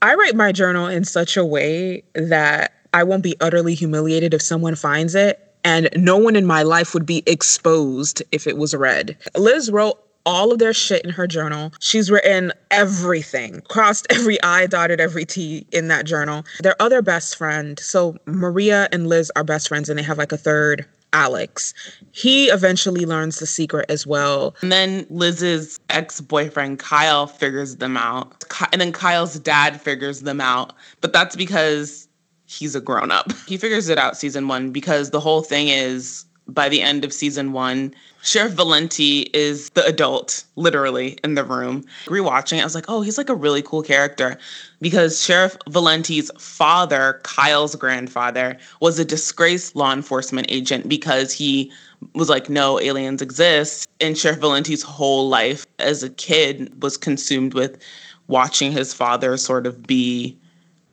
I 0.00 0.14
write 0.14 0.36
my 0.36 0.52
journal 0.52 0.86
in 0.86 1.04
such 1.04 1.36
a 1.36 1.44
way 1.44 2.02
that 2.14 2.72
I 2.94 3.02
won't 3.02 3.22
be 3.22 3.36
utterly 3.40 3.74
humiliated 3.74 4.32
if 4.32 4.42
someone 4.42 4.74
finds 4.74 5.14
it. 5.14 5.44
And 5.64 5.88
no 5.96 6.16
one 6.16 6.36
in 6.36 6.46
my 6.46 6.62
life 6.62 6.94
would 6.94 7.04
be 7.04 7.22
exposed 7.26 8.22
if 8.30 8.46
it 8.46 8.56
was 8.56 8.74
read. 8.74 9.16
Liz 9.36 9.70
wrote 9.70 9.98
all 10.24 10.52
of 10.52 10.58
their 10.58 10.72
shit 10.72 11.04
in 11.04 11.10
her 11.10 11.26
journal. 11.26 11.72
She's 11.80 12.10
written 12.10 12.52
everything, 12.70 13.62
crossed 13.68 14.06
every 14.10 14.40
I, 14.42 14.66
dotted 14.66 15.00
every 15.00 15.24
T 15.24 15.66
in 15.72 15.88
that 15.88 16.04
journal. 16.04 16.44
Their 16.60 16.80
other 16.80 17.02
best 17.02 17.36
friend, 17.36 17.78
so 17.80 18.16
Maria 18.26 18.88
and 18.92 19.08
Liz 19.08 19.32
are 19.36 19.44
best 19.44 19.68
friends, 19.68 19.88
and 19.88 19.98
they 19.98 20.02
have 20.02 20.18
like 20.18 20.32
a 20.32 20.36
third 20.36 20.86
Alex. 21.12 21.74
He 22.12 22.46
eventually 22.48 23.06
learns 23.06 23.38
the 23.38 23.46
secret 23.46 23.86
as 23.88 24.06
well. 24.06 24.54
And 24.62 24.70
then 24.70 25.06
Liz's 25.10 25.80
ex 25.90 26.20
boyfriend, 26.20 26.78
Kyle, 26.78 27.26
figures 27.26 27.76
them 27.76 27.96
out. 27.96 28.44
And 28.72 28.80
then 28.80 28.92
Kyle's 28.92 29.38
dad 29.38 29.80
figures 29.80 30.20
them 30.20 30.40
out. 30.40 30.72
But 31.00 31.12
that's 31.12 31.36
because 31.36 32.08
he's 32.46 32.74
a 32.74 32.80
grown 32.80 33.10
up. 33.10 33.32
He 33.46 33.56
figures 33.56 33.88
it 33.88 33.98
out 33.98 34.16
season 34.16 34.48
one 34.48 34.70
because 34.70 35.10
the 35.10 35.20
whole 35.20 35.42
thing 35.42 35.68
is 35.68 36.24
by 36.48 36.68
the 36.68 36.80
end 36.80 37.04
of 37.04 37.12
season 37.12 37.52
one, 37.52 37.94
Sheriff 38.22 38.52
Valenti 38.52 39.30
is 39.32 39.70
the 39.70 39.84
adult, 39.86 40.44
literally, 40.56 41.18
in 41.24 41.34
the 41.34 41.44
room. 41.44 41.84
Rewatching 42.06 42.60
I 42.60 42.64
was 42.64 42.74
like, 42.74 42.86
oh, 42.88 43.00
he's 43.00 43.16
like 43.18 43.28
a 43.28 43.34
really 43.34 43.62
cool 43.62 43.82
character 43.82 44.36
because 44.80 45.22
Sheriff 45.22 45.56
Valenti's 45.68 46.30
father, 46.38 47.20
Kyle's 47.22 47.74
grandfather, 47.74 48.58
was 48.80 48.98
a 48.98 49.04
disgraced 49.04 49.76
law 49.76 49.92
enforcement 49.92 50.48
agent 50.50 50.88
because 50.88 51.32
he 51.32 51.70
was 52.14 52.28
like, 52.28 52.48
no, 52.48 52.80
aliens 52.80 53.22
exist. 53.22 53.88
And 54.00 54.16
Sheriff 54.16 54.40
Valenti's 54.40 54.82
whole 54.82 55.28
life 55.28 55.66
as 55.78 56.02
a 56.02 56.10
kid 56.10 56.82
was 56.82 56.96
consumed 56.96 57.54
with 57.54 57.78
watching 58.26 58.72
his 58.72 58.92
father 58.92 59.36
sort 59.36 59.66
of 59.66 59.86
be 59.86 60.36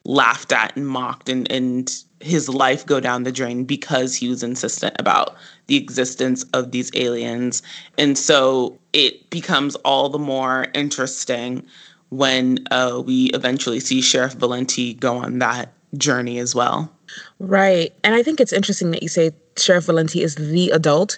laughed 0.05 0.51
at 0.51 0.75
and 0.75 0.87
mocked 0.87 1.29
and, 1.29 1.51
and 1.51 2.03
his 2.21 2.47
life 2.49 2.85
go 2.85 2.99
down 2.99 3.23
the 3.23 3.31
drain 3.31 3.65
because 3.65 4.15
he 4.15 4.29
was 4.29 4.41
insistent 4.43 4.95
about 4.99 5.35
the 5.67 5.75
existence 5.75 6.43
of 6.53 6.71
these 6.71 6.89
aliens. 6.95 7.61
And 7.97 8.17
so 8.17 8.77
it 8.93 9.29
becomes 9.29 9.75
all 9.77 10.09
the 10.09 10.19
more 10.19 10.67
interesting 10.73 11.65
when 12.09 12.59
uh, 12.71 13.01
we 13.05 13.25
eventually 13.27 13.79
see 13.79 14.01
Sheriff 14.01 14.33
Valenti 14.33 14.93
go 14.93 15.17
on 15.17 15.39
that 15.39 15.73
journey 15.97 16.39
as 16.39 16.55
well. 16.55 16.91
Right. 17.39 17.93
And 18.03 18.15
I 18.15 18.23
think 18.23 18.39
it's 18.39 18.53
interesting 18.53 18.91
that 18.91 19.03
you 19.03 19.09
say 19.09 19.31
Sheriff 19.57 19.85
Valenti 19.85 20.21
is 20.21 20.35
the 20.35 20.69
adult 20.71 21.17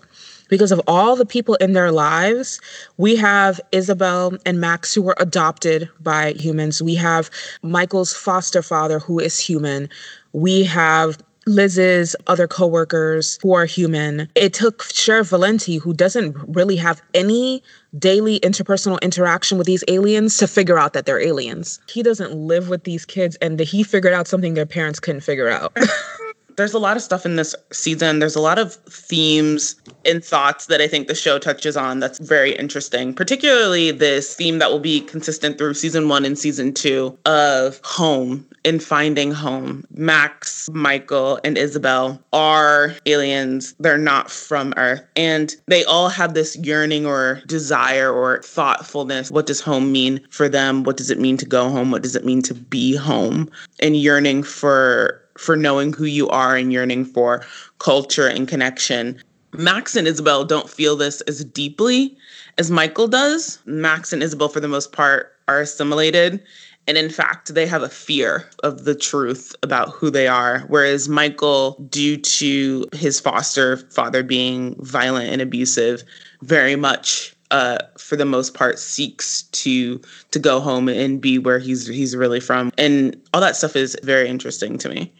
because 0.50 0.72
of 0.72 0.82
all 0.88 1.16
the 1.16 1.25
people 1.25 1.56
in 1.56 1.74
their 1.74 1.92
lives. 1.92 2.60
We 2.98 3.16
have 3.18 3.60
Isabel 3.72 4.38
and 4.46 4.60
Max 4.60 4.94
who 4.94 5.01
were 5.01 5.16
adopted 5.20 5.89
by 6.00 6.34
humans. 6.34 6.82
We 6.82 6.96
have 6.96 7.30
Michael's 7.62 8.13
foster 8.13 8.62
father 8.62 9.00
who 9.00 9.19
is 9.19 9.39
human. 9.39 9.89
We 10.38 10.65
have 10.65 11.17
Liz's 11.47 12.15
other 12.28 12.47
coworkers 12.47 13.39
who 13.41 13.54
are 13.54 13.65
human. 13.65 14.30
It 14.36 14.54
took 14.54 14.84
Sheriff 14.84 15.30
Valenti, 15.30 15.78
who 15.78 15.95
doesn't 15.95 16.36
really 16.50 16.76
have 16.76 17.02
any 17.15 17.63
daily 17.97 18.39
interpersonal 18.41 19.02
interaction 19.02 19.58
with 19.58 19.65
these 19.65 19.84
aliens, 19.88 20.38
to 20.38 20.47
figure 20.47 20.78
out 20.78 20.93
that 20.93 21.08
they're 21.08 21.19
aliens. 21.19 21.80
He 21.89 22.04
doesn't 22.04 22.36
live 22.36 22.69
with 22.69 22.84
these 22.84 23.04
kids, 23.04 23.36
and 23.38 23.60
he 23.60 23.82
figured 23.82 24.13
out 24.13 24.28
something 24.28 24.54
their 24.54 24.67
parents 24.67 25.00
couldn't 25.00 25.21
figure 25.21 25.50
out. 25.50 25.76
there's 26.58 26.74
a 26.74 26.80
lot 26.80 26.98
of 26.98 27.04
stuff 27.04 27.26
in 27.26 27.36
this 27.36 27.56
season. 27.72 28.20
There's 28.20 28.36
a 28.36 28.41
lot 28.41 28.60
of 28.60 28.74
themes 28.89 29.76
and 30.06 30.24
thoughts 30.24 30.65
that 30.65 30.82
I 30.82 30.88
think 30.88 31.08
the 31.08 31.15
show 31.15 31.38
touches 31.39 31.78
on 31.78 32.00
that's 32.00 32.20
very 32.20 32.56
interesting, 32.56 33.13
particularly 33.13 33.91
this 33.91 34.36
theme 34.36 34.58
that 34.60 34.72
will 34.72 34.80
be 34.80 35.02
consistent 35.02 35.58
through 35.58 35.76
season 35.76 36.10
one 36.10 36.26
and 36.26 36.38
season 36.38 36.74
two 36.74 37.17
of 37.26 37.80
home 37.84 38.46
and 38.65 38.84
finding 38.84 39.32
home. 39.32 39.86
Max, 39.91 40.67
Michael, 40.74 41.39
and 41.43 41.58
Isabel 41.58 42.20
are 42.34 42.96
aliens. 43.06 43.76
They're 43.80 43.98
not 43.98 44.32
from 44.32 44.74
Earth. 44.78 45.06
And 45.15 45.56
they 45.67 45.86
all 45.86 46.10
have 46.10 46.34
this 46.34 46.58
yearning 46.58 47.06
or 47.06 47.41
desire 47.46 48.12
or 48.12 48.41
thoughtfulness. 48.41 49.30
What 49.30 49.46
does 49.46 49.62
home 49.62 49.91
mean 49.91 50.26
for 50.32 50.50
them? 50.50 50.84
What 50.84 50.98
does 50.98 51.12
it 51.12 51.20
mean 51.20 51.38
to 51.38 51.46
go 51.46 51.70
home? 51.70 51.91
What 51.91 52.02
does 52.02 52.15
it 52.15 52.26
mean 52.26 52.41
to 52.43 52.56
be 52.56 52.96
home? 52.96 53.50
And 53.80 53.96
yearning 53.96 54.41
for 54.41 55.22
for 55.38 55.56
knowing 55.56 55.93
who 55.93 56.06
you 56.06 56.28
are 56.30 56.56
and 56.56 56.73
yearning 56.73 57.06
for 57.06 57.45
culture 57.80 58.28
and 58.28 58.47
connection. 58.47 59.21
Max 59.54 59.95
and 59.95 60.08
Isabel 60.08 60.43
don't 60.43 60.69
feel 60.69 60.95
this 60.95 61.21
as 61.21 61.43
deeply 61.43 62.17
as 62.58 62.69
Michael 62.69 63.08
does. 63.08 63.60
Max 63.65 64.12
and 64.12 64.21
Isabel, 64.21 64.50
for 64.50 64.60
the 64.60 64.67
most 64.67 64.91
part, 64.91 65.34
are 65.47 65.62
assimilated. 65.62 66.43
And 66.88 66.97
in 66.97 67.10
fact, 67.10 67.54
they 67.54 67.67
have 67.67 67.84
a 67.84 67.89
fear 67.89 68.50
of 68.63 68.86
the 68.86 68.95
truth 68.95 69.54
about 69.62 69.89
who 69.89 70.10
they 70.10 70.28
are. 70.28 70.62
Whereas 70.67 71.10
Michael, 71.10 71.73
due 71.89 72.17
to 72.17 72.86
his 72.93 73.19
foster 73.19 73.78
father 73.78 74.23
being 74.23 74.76
violent 74.80 75.30
and 75.30 75.41
abusive, 75.41 76.04
very 76.41 76.78
much 76.78 77.36
uh, 77.52 77.80
for 77.97 78.15
the 78.15 78.26
most 78.26 78.54
part 78.54 78.80
seeks 78.80 79.43
to 79.43 80.02
to 80.32 80.39
go 80.39 80.60
home 80.60 80.89
and 80.89 81.21
be 81.21 81.39
where 81.39 81.60
he's 81.60 81.88
he's 81.88 82.15
really 82.15 82.41
from 82.41 82.71
and 82.78 83.19
all 83.34 83.39
that 83.39 83.56
stuff 83.56 83.76
is 83.76 83.97
very 84.04 84.28
interesting 84.28 84.78
to 84.78 84.89
me 84.89 85.13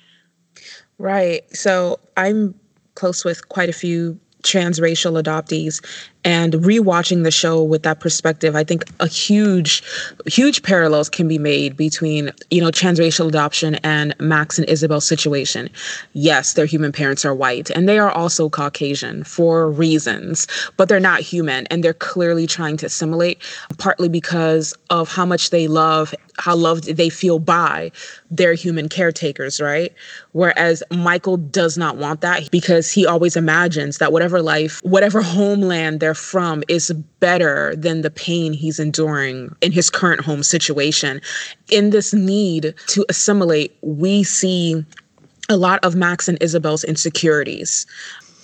Right. 0.97 1.43
So 1.55 1.99
I'm 2.15 2.55
close 2.95 3.23
with 3.23 3.47
quite 3.49 3.69
a 3.69 3.73
few 3.73 4.19
transracial 4.43 5.21
adoptees 5.21 5.83
and 6.23 6.53
rewatching 6.53 7.23
the 7.23 7.31
show 7.31 7.63
with 7.63 7.83
that 7.83 7.99
perspective 7.99 8.55
i 8.55 8.63
think 8.63 8.86
a 8.99 9.07
huge 9.07 9.83
huge 10.25 10.62
parallels 10.62 11.10
can 11.10 11.27
be 11.27 11.38
made 11.39 11.75
between 11.75 12.31
you 12.51 12.62
know 12.62 12.69
transracial 12.69 13.27
adoption 13.27 13.75
and 13.83 14.15
max 14.19 14.57
and 14.57 14.69
isabel's 14.69 15.07
situation 15.07 15.69
yes 16.13 16.53
their 16.53 16.65
human 16.65 16.91
parents 16.91 17.25
are 17.25 17.33
white 17.33 17.69
and 17.71 17.89
they 17.89 17.97
are 17.97 18.12
also 18.12 18.47
caucasian 18.47 19.23
for 19.23 19.69
reasons 19.71 20.47
but 20.77 20.88
they're 20.88 20.99
not 20.99 21.19
human 21.19 21.65
and 21.67 21.83
they're 21.83 21.93
clearly 21.93 22.45
trying 22.45 22.77
to 22.77 22.86
assimilate 22.86 23.41
partly 23.79 24.07
because 24.07 24.73
of 24.91 25.10
how 25.10 25.25
much 25.25 25.49
they 25.49 25.67
love 25.67 26.13
how 26.38 26.56
loved 26.56 26.95
they 26.95 27.10
feel 27.10 27.39
by 27.39 27.91
their 28.30 28.54
human 28.54 28.89
caretakers, 28.89 29.60
right? 29.60 29.93
Whereas 30.34 30.84
Michael 30.91 31.38
does 31.38 31.78
not 31.78 31.97
want 31.97 32.21
that 32.21 32.50
because 32.52 32.91
he 32.91 33.06
always 33.06 33.36
imagines 33.36 33.97
that 33.97 34.12
whatever 34.12 34.41
life, 34.41 34.80
whatever 34.84 35.21
homeland 35.21 36.00
they're 36.00 36.13
from 36.13 36.63
is 36.67 36.91
better 37.19 37.76
than 37.76 38.02
the 38.02 38.12
pain 38.12 38.54
he's 38.54 38.80
enduring 38.80 39.56
in 39.62 39.71
his 39.71 39.89
current 39.89 40.21
home 40.21 40.43
situation. 40.43 41.21
In 41.69 41.89
this 41.89 42.13
need 42.13 42.73
to 42.88 43.06
assimilate, 43.10 43.76
we 43.82 44.23
see 44.23 44.86
a 45.50 45.58
lot 45.58 45.84
of 45.84 45.95
Max 45.95 46.28
and 46.28 46.38
Isabel's 46.41 46.84
insecurities. 46.84 47.86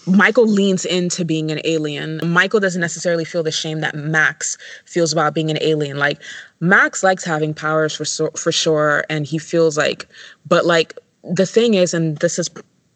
Michael 0.05 0.47
leans 0.47 0.85
into 0.85 1.23
being 1.23 1.51
an 1.51 1.61
alien. 1.63 2.19
Michael 2.23 2.59
doesn't 2.59 2.81
necessarily 2.81 3.25
feel 3.25 3.43
the 3.43 3.51
shame 3.51 3.79
that 3.81 3.95
Max 3.95 4.57
feels 4.85 5.13
about 5.13 5.33
being 5.33 5.49
an 5.49 5.57
alien. 5.61 5.97
Like 5.97 6.21
Max 6.59 7.03
likes 7.03 7.23
having 7.23 7.53
powers 7.53 7.95
for 7.95 8.05
so, 8.05 8.29
for 8.31 8.51
sure, 8.51 9.05
and 9.09 9.25
he 9.25 9.37
feels 9.37 9.77
like, 9.77 10.07
but 10.47 10.65
like 10.65 10.97
the 11.23 11.45
thing 11.45 11.73
is, 11.73 11.93
and 11.93 12.17
this 12.17 12.37
is 12.37 12.49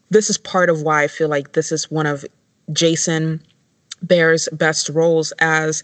this 0.10 0.30
is 0.30 0.38
part 0.38 0.70
of 0.70 0.82
why 0.82 1.04
I 1.04 1.08
feel 1.08 1.30
like 1.30 1.54
this 1.54 1.72
is 1.72 1.90
one 1.92 2.06
of 2.06 2.26
Jason 2.72 3.42
Behr's 4.06 4.48
best 4.52 4.90
roles 4.90 5.32
as 5.40 5.84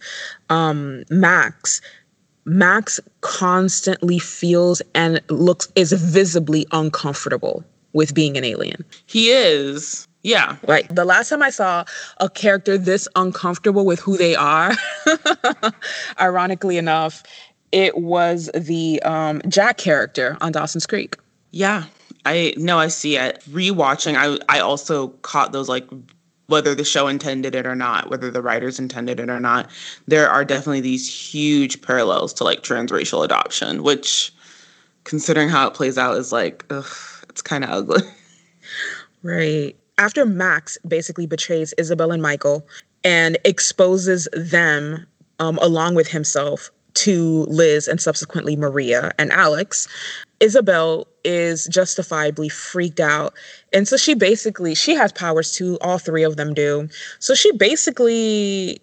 um, 0.50 1.04
Max. 1.10 1.82
Max 2.46 3.00
constantly 3.22 4.20
feels 4.20 4.82
and 4.94 5.22
looks 5.30 5.72
is 5.76 5.94
visibly 5.94 6.66
uncomfortable 6.72 7.64
with 7.94 8.14
being 8.14 8.38
an 8.38 8.44
alien. 8.44 8.84
He 9.06 9.30
is. 9.30 10.08
Yeah. 10.24 10.56
Like 10.68 10.88
the 10.88 11.06
last 11.06 11.30
time 11.30 11.44
I 11.44 11.50
saw 11.50 11.84
a 12.20 12.30
character 12.30 12.78
this 12.78 13.08
uncomfortable 13.16 13.86
with 13.86 14.00
who 14.00 14.18
they 14.18 14.36
are, 14.36 14.74
ironically 16.20 16.78
enough, 16.78 17.24
it 17.74 17.98
was 17.98 18.50
the 18.56 19.02
um, 19.04 19.42
Jack 19.48 19.78
character 19.78 20.38
on 20.40 20.54
Dawson's 20.54 20.88
Creek. 20.88 21.18
Yeah. 21.52 21.84
I 22.26 22.54
no, 22.56 22.80
I 22.80 22.88
see 22.88 23.18
it. 23.18 23.44
Rewatching, 23.50 24.16
I 24.16 24.40
I 24.48 24.62
also 24.62 25.10
caught 25.24 25.52
those 25.52 25.68
like 25.68 25.86
whether 26.48 26.74
the 26.74 26.86
show 26.86 27.08
intended 27.08 27.54
it 27.54 27.66
or 27.66 27.76
not, 27.76 28.10
whether 28.10 28.32
the 28.32 28.42
writers 28.42 28.80
intended 28.80 29.20
it 29.20 29.30
or 29.30 29.42
not, 29.42 29.70
there 30.08 30.30
are 30.30 30.46
definitely 30.46 30.82
these 30.82 31.14
huge 31.14 31.82
parallels 31.82 32.34
to 32.34 32.46
like 32.46 32.64
transracial 32.64 33.26
adoption, 33.26 33.84
which 33.84 34.32
considering 35.04 35.50
how 35.50 35.68
it 35.68 35.74
plays 35.74 35.98
out 35.98 36.16
is 36.16 36.32
like, 36.32 36.66
ugh, 36.70 36.86
it's 37.28 37.42
kind 37.42 37.64
of 37.66 37.70
ugly. 37.70 38.04
Right 39.26 39.78
after 39.98 40.26
Max 40.26 40.78
basically 40.88 41.28
betrays 41.28 41.74
Isabel 41.78 42.12
and 42.12 42.22
Michael 42.22 42.66
and 43.04 43.38
exposes 43.46 44.28
them 44.34 45.06
um, 45.40 45.58
along 45.62 45.96
with 45.96 46.08
himself 46.08 46.72
to 46.96 47.46
Liz 47.50 47.88
and 47.88 48.00
subsequently 48.00 48.56
Maria 48.56 49.12
and 49.18 49.32
Alex, 49.32 49.88
Isabel 50.40 51.08
is 51.24 51.66
justifiably 51.66 52.50
freaked 52.50 53.00
out. 53.00 53.34
And 53.72 53.88
so 53.88 53.98
she 53.98 54.14
basically 54.14 54.76
she 54.76 54.94
has 54.96 55.12
powers 55.12 55.52
too, 55.52 55.78
all 55.82 55.98
three 55.98 56.24
of 56.24 56.38
them 56.38 56.54
do. 56.54 56.90
So 57.20 57.34
she 57.34 57.52
basically 57.54 58.80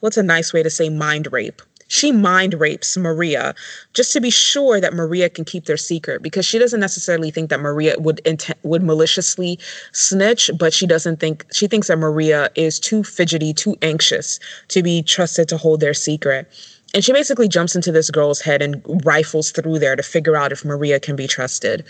what's 0.00 0.16
a 0.16 0.22
nice 0.22 0.52
way 0.52 0.62
to 0.62 0.70
say 0.70 0.88
mind 0.88 1.32
rape 1.32 1.62
she 1.88 2.12
mind 2.12 2.54
rapes 2.54 2.96
Maria 2.96 3.54
just 3.92 4.12
to 4.12 4.20
be 4.20 4.30
sure 4.30 4.80
that 4.80 4.94
Maria 4.94 5.28
can 5.28 5.44
keep 5.44 5.66
their 5.66 5.76
secret 5.76 6.22
because 6.22 6.46
she 6.46 6.58
doesn't 6.58 6.80
necessarily 6.80 7.30
think 7.30 7.50
that 7.50 7.60
Maria 7.60 7.94
would 7.98 8.20
int- 8.20 8.50
would 8.62 8.82
maliciously 8.82 9.58
snitch, 9.92 10.50
but 10.58 10.72
she 10.72 10.86
doesn't 10.86 11.20
think 11.20 11.44
she 11.52 11.66
thinks 11.66 11.88
that 11.88 11.98
Maria 11.98 12.50
is 12.54 12.80
too 12.80 13.04
fidgety, 13.04 13.52
too 13.52 13.76
anxious 13.82 14.40
to 14.68 14.82
be 14.82 15.02
trusted 15.02 15.48
to 15.48 15.56
hold 15.56 15.80
their 15.80 15.94
secret. 15.94 16.50
And 16.94 17.04
she 17.04 17.12
basically 17.12 17.48
jumps 17.48 17.74
into 17.74 17.90
this 17.90 18.08
girl's 18.08 18.40
head 18.40 18.62
and 18.62 18.80
rifles 19.04 19.50
through 19.50 19.80
there 19.80 19.96
to 19.96 20.02
figure 20.02 20.36
out 20.36 20.52
if 20.52 20.64
Maria 20.64 21.00
can 21.00 21.16
be 21.16 21.26
trusted, 21.26 21.84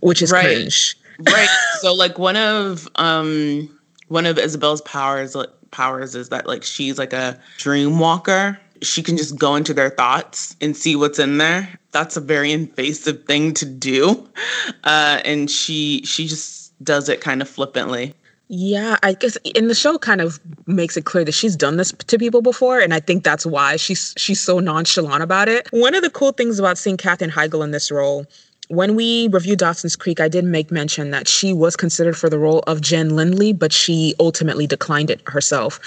which 0.00 0.20
is 0.20 0.30
right. 0.30 0.44
cringe. 0.44 0.96
right. 1.20 1.48
So 1.80 1.94
like 1.94 2.18
one 2.18 2.36
of 2.36 2.88
um 2.96 3.78
one 4.08 4.26
of 4.26 4.38
Isabel's 4.38 4.82
powers 4.82 5.34
powers 5.70 6.14
is 6.14 6.28
that 6.28 6.46
like 6.46 6.62
she's 6.62 6.98
like 6.98 7.12
a 7.12 7.40
dream 7.56 7.98
walker 7.98 8.58
she 8.82 9.02
can 9.02 9.16
just 9.16 9.38
go 9.38 9.56
into 9.56 9.72
their 9.72 9.90
thoughts 9.90 10.56
and 10.60 10.76
see 10.76 10.96
what's 10.96 11.18
in 11.18 11.38
there. 11.38 11.78
That's 11.92 12.16
a 12.16 12.20
very 12.20 12.52
invasive 12.52 13.24
thing 13.24 13.54
to 13.54 13.64
do, 13.64 14.28
uh, 14.84 15.20
and 15.24 15.50
she 15.50 16.02
she 16.04 16.26
just 16.26 16.72
does 16.84 17.08
it 17.08 17.20
kind 17.20 17.42
of 17.42 17.48
flippantly. 17.48 18.14
Yeah, 18.48 18.98
I 19.02 19.14
guess 19.14 19.36
in 19.54 19.68
the 19.68 19.74
show 19.74 19.96
kind 19.96 20.20
of 20.20 20.38
makes 20.66 20.96
it 20.96 21.06
clear 21.06 21.24
that 21.24 21.32
she's 21.32 21.56
done 21.56 21.78
this 21.78 21.90
to 21.92 22.18
people 22.18 22.42
before, 22.42 22.80
and 22.80 22.92
I 22.92 23.00
think 23.00 23.24
that's 23.24 23.46
why 23.46 23.76
she's 23.76 24.14
she's 24.16 24.40
so 24.40 24.58
nonchalant 24.58 25.22
about 25.22 25.48
it. 25.48 25.68
One 25.70 25.94
of 25.94 26.02
the 26.02 26.10
cool 26.10 26.32
things 26.32 26.58
about 26.58 26.76
seeing 26.76 26.96
Katherine 26.96 27.30
Heigl 27.30 27.64
in 27.64 27.70
this 27.70 27.90
role 27.90 28.26
when 28.72 28.94
we 28.94 29.28
reviewed 29.28 29.58
Dawson's 29.58 29.96
Creek, 29.96 30.18
I 30.18 30.28
did 30.28 30.46
make 30.46 30.70
mention 30.70 31.10
that 31.10 31.28
she 31.28 31.52
was 31.52 31.76
considered 31.76 32.16
for 32.16 32.30
the 32.30 32.38
role 32.38 32.60
of 32.60 32.80
Jen 32.80 33.14
Lindley, 33.14 33.52
but 33.52 33.70
she 33.70 34.14
ultimately 34.18 34.66
declined 34.66 35.10
it 35.10 35.20
herself. 35.28 35.78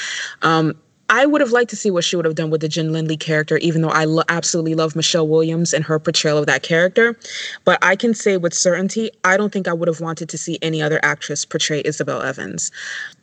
Um, 0.43 0.75
I 1.09 1.25
would 1.25 1.41
have 1.41 1.51
liked 1.51 1.69
to 1.69 1.75
see 1.75 1.91
what 1.91 2.03
she 2.03 2.15
would 2.15 2.25
have 2.25 2.35
done 2.35 2.49
with 2.49 2.61
the 2.61 2.67
Jen 2.67 2.91
Lindley 2.91 3.17
character, 3.17 3.57
even 3.57 3.81
though 3.81 3.89
I 3.89 4.05
lo- 4.05 4.23
absolutely 4.27 4.73
love 4.73 4.95
Michelle 4.95 5.27
Williams 5.27 5.73
and 5.73 5.83
her 5.83 5.99
portrayal 5.99 6.37
of 6.37 6.47
that 6.47 6.63
character. 6.63 7.17
But 7.63 7.77
I 7.83 7.95
can 7.95 8.13
say 8.13 8.37
with 8.37 8.53
certainty, 8.53 9.11
I 9.23 9.37
don't 9.37 9.53
think 9.53 9.67
I 9.67 9.73
would 9.73 9.87
have 9.87 10.01
wanted 10.01 10.29
to 10.29 10.37
see 10.37 10.57
any 10.61 10.81
other 10.81 10.99
actress 11.03 11.45
portray 11.45 11.81
Isabel 11.85 12.21
Evans. 12.21 12.71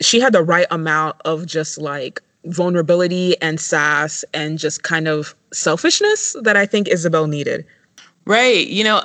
She 0.01 0.21
had 0.21 0.33
the 0.33 0.42
right 0.42 0.66
amount 0.71 1.16
of 1.25 1.47
just 1.47 1.79
like 1.79 2.21
vulnerability 2.45 3.40
and 3.40 3.61
sass 3.61 4.25
and 4.33 4.59
just 4.59 4.83
kind 4.83 5.09
of 5.09 5.35
selfishness 5.53 6.37
that 6.42 6.57
I 6.57 6.66
think 6.66 6.88
Isabel 6.88 7.27
needed. 7.27 7.64
Right. 8.27 8.66
You 8.66 8.85
know, 8.85 9.03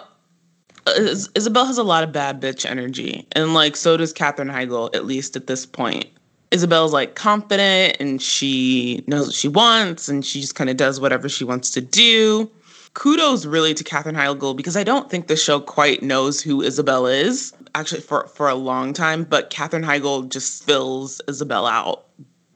uh, 0.86 1.16
Isabel 1.36 1.66
has 1.66 1.78
a 1.78 1.84
lot 1.84 2.04
of 2.04 2.12
bad 2.12 2.42
bitch 2.42 2.66
energy, 2.66 3.28
and 3.34 3.54
like 3.54 3.76
so 3.76 3.98
does 3.98 4.14
Katherine 4.14 4.48
Heigl, 4.48 4.94
at 4.96 5.06
least 5.06 5.36
at 5.36 5.48
this 5.48 5.66
point. 5.66 6.08
Isabel's 6.52 6.94
like 6.94 7.16
confident 7.16 7.98
and 8.00 8.22
she 8.22 9.04
knows 9.08 9.28
what 9.28 9.36
she 9.36 9.48
wants 9.48 10.08
and 10.08 10.26
she 10.26 10.40
just 10.42 10.56
kind 10.56 10.70
of 10.70 10.78
does 10.78 11.00
whatever 11.00 11.28
she 11.28 11.44
wants 11.44 11.72
to 11.72 11.82
do. 11.82 12.50
Kudos 12.94 13.46
really 13.46 13.74
to 13.74 13.84
Katherine 13.84 14.16
Heigl 14.16 14.56
because 14.56 14.76
I 14.76 14.84
don't 14.84 15.10
think 15.10 15.28
the 15.28 15.36
show 15.36 15.60
quite 15.60 16.02
knows 16.02 16.42
who 16.42 16.62
Isabel 16.62 17.06
is 17.06 17.54
actually 17.76 18.02
for 18.02 18.28
for 18.28 18.50
a 18.50 18.56
long 18.56 18.94
time, 18.94 19.24
but 19.24 19.50
Katherine 19.50 19.84
Heigl 19.84 20.28
just 20.30 20.64
fills 20.64 21.22
Isabel 21.28 21.68
out 21.68 22.06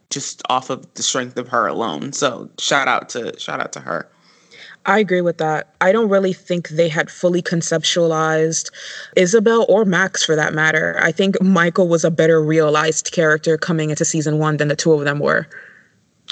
just 0.10 0.42
off 0.50 0.70
of 0.70 0.92
the 0.96 1.04
strength 1.04 1.38
of 1.38 1.48
her 1.50 1.68
alone. 1.68 2.14
So 2.14 2.50
shout 2.60 2.88
out 2.88 3.10
to 3.10 3.38
shout 3.40 3.60
out 3.60 3.74
to 3.74 3.82
her. 3.82 4.10
I 4.86 5.00
agree 5.00 5.22
with 5.22 5.38
that. 5.38 5.74
I 5.80 5.92
don't 5.92 6.10
really 6.10 6.34
think 6.34 6.70
they 6.70 6.90
had 6.90 7.12
fully 7.12 7.42
conceptualized 7.42 8.72
Isabel 9.16 9.66
or 9.70 9.86
Max 9.86 10.24
for 10.24 10.36
that 10.36 10.54
matter. 10.54 11.00
I 11.02 11.12
think 11.12 11.40
Michael 11.42 11.88
was 11.88 12.04
a 12.04 12.12
better 12.12 12.42
realized 12.42 13.12
character 13.12 13.58
coming 13.58 13.92
into 13.92 14.06
season 14.06 14.40
one 14.40 14.58
than 14.58 14.70
the 14.70 14.76
two 14.76 14.94
of 14.94 15.04
them 15.04 15.20
were. 15.20 15.48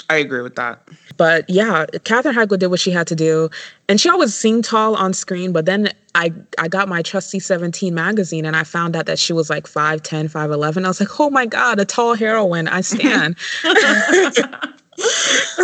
I 0.08 0.16
agree 0.16 0.40
with 0.40 0.56
that. 0.56 0.88
But 1.16 1.48
yeah, 1.48 1.86
Katherine 2.04 2.34
Heigl 2.34 2.58
did 2.58 2.68
what 2.68 2.80
she 2.80 2.90
had 2.90 3.06
to 3.08 3.14
do. 3.14 3.50
And 3.88 4.00
she 4.00 4.08
always 4.08 4.34
seemed 4.34 4.64
tall 4.64 4.96
on 4.96 5.12
screen, 5.12 5.52
but 5.52 5.66
then 5.66 5.90
I, 6.14 6.32
I 6.58 6.68
got 6.68 6.88
my 6.88 7.02
trusty 7.02 7.38
17 7.38 7.94
magazine 7.94 8.44
and 8.44 8.56
I 8.56 8.64
found 8.64 8.96
out 8.96 9.06
that 9.06 9.18
she 9.18 9.32
was 9.32 9.50
like 9.50 9.64
5'10, 9.64 10.30
5'11. 10.30 10.84
I 10.84 10.88
was 10.88 11.00
like, 11.00 11.20
oh 11.20 11.30
my 11.30 11.46
God, 11.46 11.78
a 11.78 11.84
tall 11.84 12.14
heroine. 12.14 12.66
I 12.66 12.80
stand. 12.80 13.36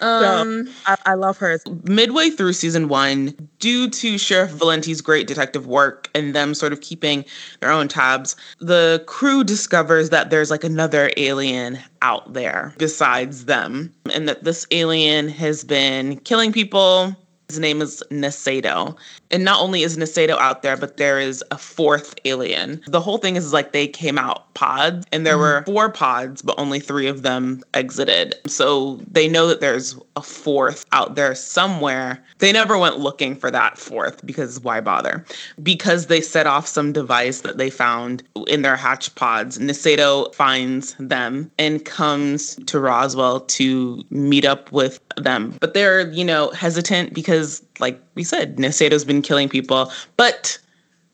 um, 0.00 0.66
so, 0.66 0.72
I, 0.86 0.96
I, 1.06 1.14
love 1.14 1.38
her. 1.38 1.58
Midway 1.84 2.30
through 2.30 2.52
season 2.52 2.88
one, 2.88 3.34
due 3.58 3.90
to 3.90 4.18
Sheriff 4.18 4.52
Valenti's 4.52 5.00
great 5.00 5.26
detective 5.26 5.66
work 5.66 6.08
and 6.14 6.34
them 6.34 6.54
sort 6.54 6.72
of 6.72 6.80
keeping 6.80 7.24
their 7.60 7.70
own 7.70 7.88
tabs, 7.88 8.36
the 8.60 9.02
crew 9.06 9.42
discovers 9.42 10.10
that 10.10 10.30
there's 10.30 10.50
like 10.50 10.64
another 10.64 11.10
alien 11.16 11.78
out 12.02 12.32
there 12.32 12.74
besides 12.78 13.46
them, 13.46 13.92
and 14.12 14.28
that 14.28 14.44
this 14.44 14.66
alien 14.70 15.28
has 15.28 15.64
been 15.64 16.18
killing 16.20 16.52
people 16.52 17.16
his 17.48 17.58
name 17.58 17.80
is 17.80 18.02
Nasedo. 18.10 18.96
And 19.30 19.44
not 19.44 19.60
only 19.60 19.82
is 19.82 19.96
Nasedo 19.96 20.38
out 20.38 20.62
there, 20.62 20.76
but 20.76 20.96
there 20.96 21.20
is 21.20 21.42
a 21.50 21.58
fourth 21.58 22.14
alien. 22.24 22.80
The 22.86 23.00
whole 23.00 23.18
thing 23.18 23.36
is 23.36 23.52
like 23.52 23.72
they 23.72 23.88
came 23.88 24.18
out 24.18 24.52
pods, 24.54 25.06
and 25.12 25.26
there 25.26 25.34
mm-hmm. 25.34 25.70
were 25.70 25.74
four 25.74 25.90
pods, 25.90 26.42
but 26.42 26.58
only 26.58 26.80
three 26.80 27.06
of 27.06 27.22
them 27.22 27.62
exited. 27.74 28.34
So 28.46 29.00
they 29.10 29.28
know 29.28 29.46
that 29.48 29.60
there's 29.60 29.96
a 30.16 30.22
fourth 30.22 30.84
out 30.92 31.14
there 31.14 31.34
somewhere. 31.34 32.22
They 32.38 32.52
never 32.52 32.78
went 32.78 32.98
looking 32.98 33.36
for 33.36 33.50
that 33.50 33.78
fourth 33.78 34.24
because 34.24 34.60
why 34.60 34.80
bother? 34.80 35.24
Because 35.62 36.06
they 36.06 36.20
set 36.20 36.46
off 36.46 36.66
some 36.66 36.92
device 36.92 37.42
that 37.42 37.58
they 37.58 37.70
found 37.70 38.22
in 38.48 38.62
their 38.62 38.76
hatch 38.76 39.14
pods. 39.14 39.58
Nasedo 39.58 40.34
finds 40.34 40.94
them 40.98 41.50
and 41.58 41.84
comes 41.84 42.56
to 42.66 42.80
Roswell 42.80 43.40
to 43.40 44.04
meet 44.10 44.44
up 44.44 44.72
with 44.72 45.00
them. 45.16 45.54
But 45.60 45.74
they're, 45.74 46.10
you 46.10 46.24
know, 46.24 46.50
hesitant 46.50 47.12
because, 47.12 47.35
like 47.78 48.00
we 48.14 48.24
said, 48.24 48.56
Nasedo's 48.56 49.04
been 49.04 49.22
killing 49.22 49.48
people. 49.48 49.90
But 50.16 50.58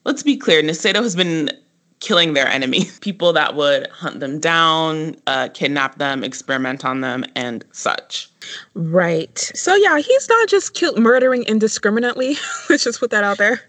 let's 0.05 0.23
be 0.23 0.37
clear 0.37 0.63
Nasedo 0.63 1.03
has 1.03 1.17
been 1.17 1.51
killing 2.03 2.35
their 2.35 2.49
enemies, 2.49 2.99
people 3.01 3.33
that 3.33 3.55
would 3.55 3.87
hunt 3.89 4.21
them 4.21 4.39
down, 4.39 5.17
uh, 5.27 5.49
kidnap 5.55 5.97
them, 5.97 6.23
experiment 6.23 6.85
on 6.85 7.01
them, 7.01 7.25
and 7.35 7.65
such. 7.73 8.29
Right. 8.75 9.39
So 9.55 9.75
yeah, 9.77 9.99
he's 9.99 10.29
not 10.29 10.49
just 10.49 10.75
kill- 10.75 10.97
murdering 10.97 11.45
indiscriminately. 11.45 12.37
Let's 12.69 12.85
just 12.85 12.99
put 12.99 13.11
that 13.13 13.23
out 13.25 13.39
there. 13.39 13.61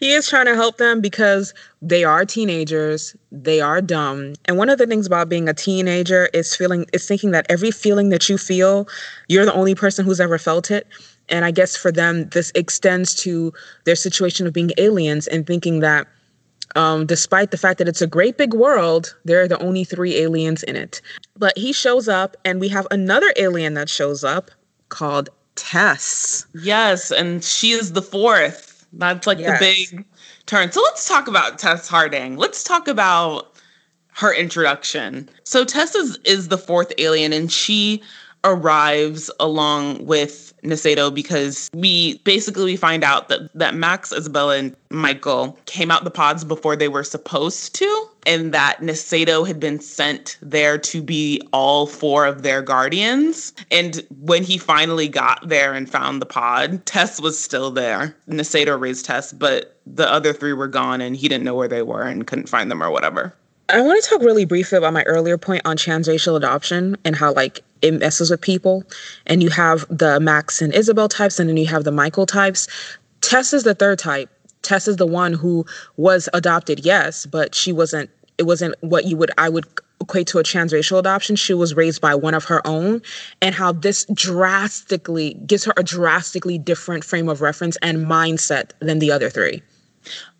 He 0.00 0.12
is 0.12 0.28
trying 0.28 0.46
to 0.46 0.54
help 0.54 0.78
them 0.78 1.00
because 1.02 1.52
they 1.82 2.02
are 2.02 2.24
teenagers, 2.24 3.14
they 3.30 3.60
are 3.60 3.82
dumb. 3.82 4.32
And 4.46 4.56
one 4.56 4.70
of 4.70 4.78
the 4.78 4.86
things 4.86 5.06
about 5.06 5.28
being 5.28 5.48
a 5.48 5.54
teenager 5.54 6.30
is 6.32 6.56
feeling 6.56 6.86
is 6.94 7.06
thinking 7.06 7.32
that 7.32 7.46
every 7.50 7.70
feeling 7.70 8.08
that 8.08 8.28
you 8.28 8.38
feel, 8.38 8.88
you're 9.28 9.44
the 9.44 9.52
only 9.52 9.74
person 9.74 10.04
who's 10.04 10.20
ever 10.20 10.38
felt 10.38 10.70
it. 10.70 10.86
And 11.28 11.44
I 11.44 11.50
guess 11.50 11.76
for 11.76 11.90
them, 11.90 12.28
this 12.30 12.52
extends 12.54 13.14
to 13.16 13.52
their 13.84 13.96
situation 13.96 14.46
of 14.46 14.52
being 14.52 14.70
aliens 14.78 15.26
and 15.26 15.46
thinking 15.46 15.80
that 15.80 16.06
um, 16.76 17.06
despite 17.06 17.50
the 17.50 17.56
fact 17.56 17.78
that 17.78 17.88
it's 17.88 18.02
a 18.02 18.06
great 18.06 18.36
big 18.36 18.52
world, 18.52 19.16
there 19.24 19.40
are 19.40 19.48
the 19.48 19.58
only 19.62 19.84
three 19.84 20.16
aliens 20.16 20.62
in 20.62 20.76
it. 20.76 21.00
But 21.36 21.56
he 21.56 21.72
shows 21.72 22.06
up, 22.06 22.36
and 22.44 22.60
we 22.60 22.68
have 22.68 22.86
another 22.90 23.32
alien 23.36 23.74
that 23.74 23.88
shows 23.88 24.22
up 24.22 24.50
called 24.90 25.30
Tess. 25.54 26.46
Yes, 26.54 27.10
and 27.10 27.42
she 27.42 27.70
is 27.70 27.92
the 27.92 28.02
fourth. 28.02 28.86
That's 28.92 29.26
like 29.26 29.38
yes. 29.38 29.58
the 29.58 29.64
big 29.64 30.04
turn. 30.44 30.70
So 30.70 30.82
let's 30.82 31.08
talk 31.08 31.28
about 31.28 31.58
Tess 31.58 31.88
Harding. 31.88 32.36
Let's 32.36 32.62
talk 32.62 32.88
about 32.88 33.56
her 34.12 34.34
introduction. 34.34 35.28
So 35.44 35.64
Tess 35.64 35.94
is, 35.94 36.18
is 36.24 36.48
the 36.48 36.58
fourth 36.58 36.92
alien, 36.98 37.32
and 37.32 37.50
she 37.50 38.02
arrives 38.46 39.30
along 39.40 40.06
with 40.06 40.54
Nasedo 40.62 41.12
because 41.12 41.68
we 41.74 42.18
basically 42.18 42.64
we 42.64 42.76
find 42.76 43.04
out 43.04 43.28
that 43.28 43.52
that 43.54 43.74
Max, 43.74 44.12
Isabella, 44.12 44.56
and 44.56 44.76
Michael 44.90 45.58
came 45.66 45.90
out 45.90 46.04
the 46.04 46.10
pods 46.10 46.44
before 46.44 46.76
they 46.76 46.88
were 46.88 47.02
supposed 47.02 47.74
to, 47.74 48.08
and 48.24 48.54
that 48.54 48.80
Nasedo 48.80 49.46
had 49.46 49.58
been 49.58 49.80
sent 49.80 50.38
there 50.40 50.78
to 50.78 51.02
be 51.02 51.40
all 51.52 51.86
four 51.86 52.24
of 52.24 52.42
their 52.42 52.62
guardians. 52.62 53.52
And 53.70 54.06
when 54.20 54.44
he 54.44 54.58
finally 54.58 55.08
got 55.08 55.46
there 55.48 55.74
and 55.74 55.90
found 55.90 56.22
the 56.22 56.26
pod, 56.26 56.86
Tess 56.86 57.20
was 57.20 57.38
still 57.38 57.70
there. 57.70 58.16
Nasedo 58.28 58.80
raised 58.80 59.04
Tess, 59.04 59.32
but 59.32 59.76
the 59.86 60.10
other 60.10 60.32
three 60.32 60.52
were 60.52 60.68
gone, 60.68 61.00
and 61.00 61.16
he 61.16 61.28
didn't 61.28 61.44
know 61.44 61.54
where 61.54 61.68
they 61.68 61.82
were 61.82 62.02
and 62.02 62.26
couldn't 62.26 62.48
find 62.48 62.70
them 62.70 62.82
or 62.82 62.90
whatever. 62.90 63.34
I 63.68 63.80
want 63.82 64.02
to 64.02 64.08
talk 64.08 64.20
really 64.20 64.44
briefly 64.44 64.78
about 64.78 64.92
my 64.92 65.02
earlier 65.04 65.36
point 65.36 65.62
on 65.64 65.76
transracial 65.76 66.36
adoption 66.36 66.96
and 67.04 67.16
how 67.16 67.32
like 67.32 67.62
it 67.82 67.92
messes 67.94 68.30
with 68.30 68.40
people. 68.40 68.84
And 69.26 69.42
you 69.42 69.50
have 69.50 69.86
the 69.88 70.20
Max 70.20 70.62
and 70.62 70.74
Isabel 70.74 71.08
types, 71.08 71.38
and 71.38 71.48
then 71.48 71.56
you 71.56 71.66
have 71.66 71.84
the 71.84 71.92
Michael 71.92 72.26
types. 72.26 72.68
Tess 73.20 73.52
is 73.52 73.64
the 73.64 73.74
third 73.74 73.98
type. 73.98 74.30
Tess 74.62 74.88
is 74.88 74.96
the 74.96 75.06
one 75.06 75.32
who 75.32 75.64
was 75.96 76.28
adopted, 76.34 76.84
yes, 76.84 77.26
but 77.26 77.54
she 77.54 77.72
wasn't. 77.72 78.10
It 78.38 78.44
wasn't 78.44 78.74
what 78.80 79.06
you 79.06 79.16
would 79.16 79.30
I 79.38 79.48
would 79.48 79.64
equate 80.00 80.26
to 80.28 80.38
a 80.38 80.42
transracial 80.42 80.98
adoption. 80.98 81.36
She 81.36 81.54
was 81.54 81.74
raised 81.74 82.02
by 82.02 82.14
one 82.14 82.34
of 82.34 82.44
her 82.44 82.66
own, 82.66 83.00
and 83.40 83.54
how 83.54 83.72
this 83.72 84.04
drastically 84.12 85.34
gives 85.46 85.64
her 85.64 85.72
a 85.76 85.82
drastically 85.82 86.58
different 86.58 87.04
frame 87.04 87.28
of 87.28 87.40
reference 87.40 87.76
and 87.82 88.06
mindset 88.06 88.72
than 88.80 88.98
the 88.98 89.10
other 89.10 89.30
three. 89.30 89.62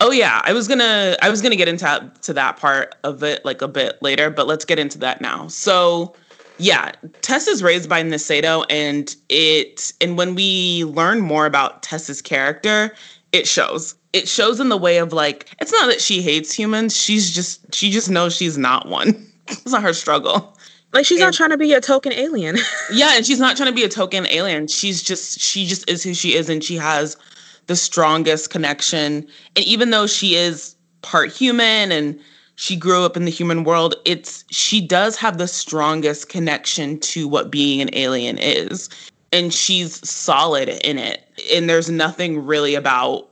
Oh 0.01 0.11
yeah, 0.11 0.41
I 0.45 0.53
was 0.53 0.69
gonna 0.69 1.17
I 1.23 1.29
was 1.31 1.43
gonna 1.43 1.57
get 1.57 1.69
into 1.69 2.13
to 2.23 2.33
that 2.35 2.57
part 2.57 2.95
of 3.05 3.23
it 3.23 3.45
like 3.45 3.63
a 3.63 3.69
bit 3.69 4.01
later, 4.03 4.31
but 4.31 4.47
let's 4.47 4.65
get 4.65 4.79
into 4.79 4.99
that 4.99 5.21
now. 5.21 5.49
So 5.49 6.15
yeah, 6.59 6.93
Tess 7.23 7.47
is 7.47 7.63
raised 7.63 7.89
by 7.89 8.03
Nasedo, 8.03 8.65
and 8.71 9.15
it 9.29 9.93
and 10.01 10.17
when 10.17 10.35
we 10.35 10.85
learn 10.85 11.21
more 11.21 11.47
about 11.47 11.83
Tess's 11.83 12.23
character, 12.23 12.95
it 13.33 13.47
shows. 13.47 13.95
It 14.13 14.29
shows 14.29 14.61
in 14.61 14.71
the 14.71 14.77
way 14.77 14.99
of 14.99 15.13
like 15.13 15.55
it's 15.61 15.73
not 15.73 15.87
that 15.89 16.01
she 16.01 16.23
hates 16.23 16.53
humans; 16.53 16.97
she's 16.97 17.31
just 17.33 17.75
she 17.75 17.91
just 17.91 18.11
knows 18.11 18.35
she's 18.35 18.57
not 18.57 18.89
one. 18.89 19.31
it's 19.49 19.73
not 19.73 19.83
her 19.83 19.93
struggle. 19.93 20.57
Like 20.93 21.05
she's 21.05 21.21
and, 21.21 21.27
not 21.27 21.35
trying 21.35 21.51
to 21.51 21.59
be 21.59 21.75
a 21.75 21.81
token 21.81 22.13
alien. 22.13 22.57
yeah, 22.93 23.17
and 23.17 23.27
she's 23.27 23.41
not 23.41 23.57
trying 23.57 23.69
to 23.69 23.75
be 23.75 23.85
a 23.85 23.89
token 23.89 24.27
alien. 24.29 24.67
She's 24.67 25.03
just 25.03 25.41
she 25.41 25.67
just 25.67 25.89
is 25.91 26.03
who 26.03 26.15
she 26.15 26.35
is, 26.35 26.49
and 26.49 26.65
she 26.65 26.77
has 26.77 27.17
the 27.67 27.77
strongest 27.77 28.51
connection. 28.51 29.27
And 29.57 29.65
even 29.67 29.91
though 29.91 30.07
she 30.07 30.37
is 30.37 30.75
part 31.03 31.33
human 31.33 31.93
and 31.93 32.19
she 32.57 32.75
grew 32.75 33.05
up 33.05 33.17
in 33.17 33.27
the 33.27 33.31
human 33.31 33.65
world, 33.65 33.95
it's 34.05 34.45
she 34.51 34.85
does 34.85 35.17
have 35.17 35.39
the 35.39 35.47
strongest 35.47 36.29
connection 36.29 36.99
to 37.01 37.29
what 37.29 37.51
being 37.51 37.81
an 37.81 37.91
alien 37.93 38.39
is. 38.39 38.89
And 39.33 39.53
she's 39.53 40.09
solid 40.09 40.71
in 40.83 40.99
it. 40.99 41.23
And 41.53 41.69
there's 41.69 41.91
nothing 41.91 42.45
really 42.45 42.75
about 42.75 43.29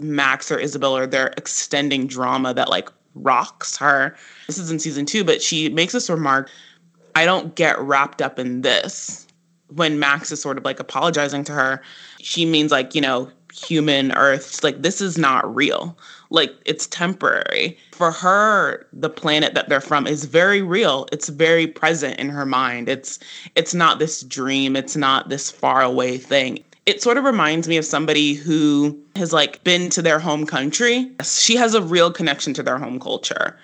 Max 0.00 0.50
or 0.50 0.58
Isabel 0.58 0.96
or 0.96 1.06
their 1.06 1.28
extending 1.36 2.06
drama 2.08 2.52
that 2.54 2.68
like 2.68 2.88
rocks 3.14 3.76
her. 3.76 4.16
This 4.48 4.58
is 4.58 4.70
in 4.70 4.80
season 4.80 5.06
two, 5.06 5.22
but 5.22 5.40
she 5.40 5.68
makes 5.68 5.92
this 5.92 6.10
remark 6.10 6.50
I 7.16 7.24
don't 7.24 7.54
get 7.54 7.78
wrapped 7.80 8.22
up 8.22 8.38
in 8.38 8.62
this. 8.62 9.26
When 9.68 9.98
Max 9.98 10.32
is 10.32 10.40
sort 10.40 10.58
of 10.58 10.64
like 10.64 10.80
apologizing 10.80 11.44
to 11.44 11.52
her, 11.52 11.82
she 12.20 12.46
means 12.46 12.72
like, 12.72 12.94
you 12.94 13.00
know, 13.00 13.30
human 13.52 14.12
earth 14.12 14.62
like 14.62 14.82
this 14.82 15.00
is 15.00 15.18
not 15.18 15.54
real 15.54 15.96
like 16.30 16.54
it's 16.64 16.86
temporary. 16.86 17.76
For 17.92 18.10
her 18.10 18.86
the 18.92 19.10
planet 19.10 19.54
that 19.54 19.68
they're 19.68 19.80
from 19.80 20.06
is 20.06 20.24
very 20.24 20.62
real. 20.62 21.06
It's 21.12 21.28
very 21.28 21.66
present 21.66 22.18
in 22.18 22.30
her 22.30 22.46
mind. 22.46 22.88
It's 22.88 23.18
it's 23.56 23.74
not 23.74 23.98
this 23.98 24.22
dream. 24.22 24.76
It's 24.76 24.96
not 24.96 25.28
this 25.28 25.50
far 25.50 25.82
away 25.82 26.18
thing. 26.18 26.64
It 26.86 27.02
sort 27.02 27.18
of 27.18 27.24
reminds 27.24 27.68
me 27.68 27.76
of 27.76 27.84
somebody 27.84 28.34
who 28.34 28.98
has 29.16 29.32
like 29.32 29.62
been 29.64 29.90
to 29.90 30.02
their 30.02 30.18
home 30.18 30.46
country. 30.46 31.10
She 31.22 31.56
has 31.56 31.74
a 31.74 31.82
real 31.82 32.10
connection 32.10 32.54
to 32.54 32.62
their 32.62 32.78
home 32.78 32.98
culture. 32.98 33.58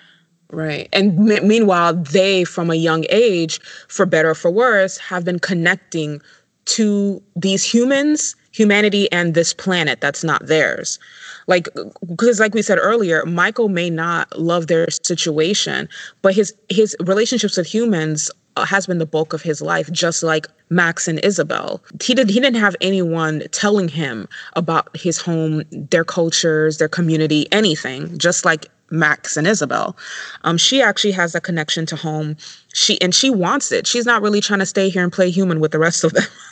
Right. 0.49 0.87
And 0.93 1.29
m- 1.29 1.45
meanwhile, 1.45 1.93
they, 1.93 2.45
from 2.45 2.71
a 2.71 2.75
young 2.75 3.05
age, 3.09 3.59
for 3.89 4.05
better 4.05 4.29
or 4.29 4.35
for 4.35 4.49
worse, 4.49 4.97
have 4.97 5.25
been 5.25 5.39
connecting 5.39 6.21
to 6.65 7.21
these 7.35 7.65
humans 7.65 8.35
humanity 8.57 9.09
and 9.11 9.35
this 9.35 9.53
planet 9.53 10.01
that's 10.01 10.23
not 10.23 10.43
theirs 10.47 10.97
like 11.45 11.69
because 12.07 12.39
like 12.39 12.55
we 12.55 12.61
said 12.63 12.79
earlier 12.81 13.23
michael 13.25 13.69
may 13.69 13.89
not 13.89 14.35
love 14.37 14.65
their 14.65 14.87
situation 15.03 15.87
but 16.23 16.33
his 16.33 16.53
his 16.69 16.95
relationships 17.01 17.55
with 17.55 17.67
humans 17.67 18.31
uh, 18.55 18.65
has 18.65 18.87
been 18.87 18.97
the 18.97 19.05
bulk 19.05 19.31
of 19.31 19.43
his 19.43 19.61
life 19.61 19.91
just 19.91 20.23
like 20.23 20.47
max 20.71 21.07
and 21.07 21.23
isabel 21.23 21.83
he 22.01 22.15
did 22.15 22.29
he 22.29 22.39
didn't 22.39 22.59
have 22.59 22.75
anyone 22.81 23.43
telling 23.51 23.87
him 23.87 24.27
about 24.53 24.89
his 24.97 25.21
home 25.21 25.61
their 25.71 26.03
cultures 26.03 26.79
their 26.79 26.89
community 26.89 27.45
anything 27.51 28.17
just 28.17 28.43
like 28.43 28.65
Max 28.89 29.35
and 29.35 29.45
Isabel. 29.45 29.97
Um, 30.45 30.57
she 30.57 30.81
actually 30.81 31.11
has 31.11 31.35
a 31.35 31.41
connection 31.41 31.85
to 31.87 31.97
home. 31.97 32.37
She 32.73 32.99
and 33.01 33.13
she 33.13 33.29
wants 33.29 33.71
it. 33.73 33.85
She's 33.85 34.05
not 34.05 34.21
really 34.21 34.39
trying 34.39 34.59
to 34.59 34.65
stay 34.65 34.87
here 34.87 35.03
and 35.03 35.11
play 35.11 35.29
human 35.29 35.59
with 35.59 35.73
the 35.73 35.79
rest 35.79 36.05
of 36.05 36.13
them. 36.13 36.23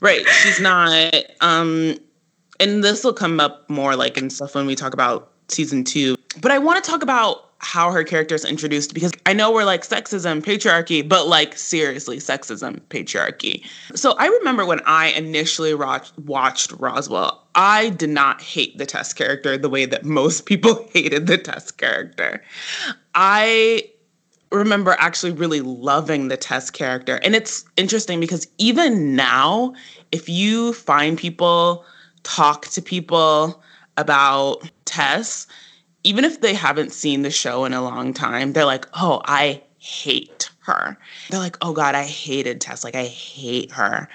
Right. 0.00 0.26
She's 0.26 0.60
not. 0.60 1.14
Um, 1.40 1.98
and 2.60 2.84
this 2.84 3.04
will 3.04 3.12
come 3.12 3.40
up 3.40 3.68
more 3.68 3.96
like 3.96 4.16
in 4.16 4.30
stuff 4.30 4.54
when 4.54 4.66
we 4.66 4.74
talk 4.74 4.92
about 4.92 5.32
season 5.48 5.84
two. 5.84 6.16
But 6.40 6.52
I 6.52 6.58
want 6.58 6.82
to 6.82 6.90
talk 6.90 7.02
about 7.02 7.50
how 7.58 7.90
her 7.90 8.04
character 8.04 8.34
is 8.34 8.44
introduced 8.44 8.92
because 8.92 9.12
I 9.24 9.32
know 9.32 9.50
we're 9.50 9.64
like 9.64 9.82
sexism, 9.82 10.42
patriarchy, 10.42 11.06
but 11.06 11.26
like 11.26 11.56
seriously, 11.56 12.18
sexism, 12.18 12.80
patriarchy. 12.90 13.64
So 13.94 14.12
I 14.12 14.26
remember 14.26 14.66
when 14.66 14.80
I 14.84 15.06
initially 15.08 15.74
watched 15.74 16.72
Roswell, 16.78 17.46
I 17.54 17.90
did 17.90 18.10
not 18.10 18.42
hate 18.42 18.76
the 18.76 18.86
Tess 18.86 19.12
character 19.12 19.56
the 19.56 19.70
way 19.70 19.86
that 19.86 20.04
most 20.04 20.46
people 20.46 20.88
hated 20.92 21.26
the 21.26 21.38
Tess 21.38 21.70
character. 21.70 22.42
I 23.14 23.88
remember 24.54 24.96
actually 24.98 25.32
really 25.32 25.60
loving 25.60 26.28
the 26.28 26.36
Tess 26.36 26.70
character. 26.70 27.20
And 27.22 27.34
it's 27.34 27.64
interesting 27.76 28.20
because 28.20 28.46
even 28.58 29.14
now, 29.14 29.74
if 30.12 30.28
you 30.28 30.72
find 30.72 31.18
people 31.18 31.84
talk 32.22 32.66
to 32.68 32.82
people 32.82 33.62
about 33.96 34.68
Tess, 34.84 35.46
even 36.04 36.24
if 36.24 36.40
they 36.40 36.54
haven't 36.54 36.92
seen 36.92 37.22
the 37.22 37.30
show 37.30 37.64
in 37.64 37.72
a 37.72 37.82
long 37.82 38.12
time, 38.12 38.52
they're 38.52 38.64
like, 38.64 38.86
oh, 38.94 39.22
I 39.24 39.62
hate 39.78 40.50
her. 40.60 40.96
They're 41.28 41.40
like, 41.40 41.58
oh 41.60 41.72
God, 41.72 41.94
I 41.94 42.04
hated 42.04 42.60
Tess. 42.60 42.84
Like, 42.84 42.96
I 42.96 43.04
hate 43.04 43.70
her. 43.72 44.08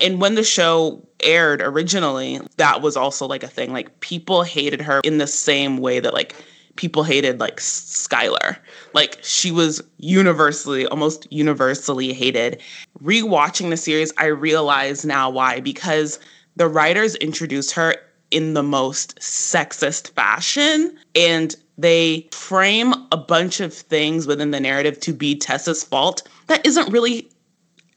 And 0.00 0.20
when 0.20 0.34
the 0.34 0.44
show 0.44 1.06
aired 1.22 1.60
originally, 1.60 2.40
that 2.56 2.80
was 2.80 2.96
also 2.96 3.26
like 3.26 3.42
a 3.42 3.48
thing. 3.48 3.72
Like, 3.72 4.00
people 4.00 4.42
hated 4.42 4.80
her 4.80 5.00
in 5.04 5.18
the 5.18 5.26
same 5.26 5.76
way 5.78 6.00
that, 6.00 6.14
like, 6.14 6.34
people 6.76 7.02
hated 7.02 7.40
like 7.40 7.56
Skylar. 7.56 8.56
Like 8.92 9.18
she 9.22 9.50
was 9.50 9.82
universally, 9.98 10.86
almost 10.86 11.26
universally 11.32 12.12
hated. 12.12 12.60
Rewatching 13.02 13.70
the 13.70 13.76
series, 13.76 14.12
I 14.16 14.26
realize 14.26 15.04
now 15.04 15.30
why 15.30 15.60
because 15.60 16.18
the 16.56 16.68
writers 16.68 17.14
introduced 17.16 17.72
her 17.72 17.94
in 18.30 18.54
the 18.54 18.62
most 18.62 19.18
sexist 19.18 20.10
fashion 20.10 20.96
and 21.14 21.56
they 21.78 22.28
frame 22.32 22.92
a 23.10 23.16
bunch 23.16 23.60
of 23.60 23.72
things 23.72 24.26
within 24.26 24.50
the 24.50 24.60
narrative 24.60 25.00
to 25.00 25.12
be 25.12 25.34
Tessa's 25.34 25.82
fault 25.82 26.28
that 26.46 26.64
isn't 26.66 26.92
really 26.92 27.30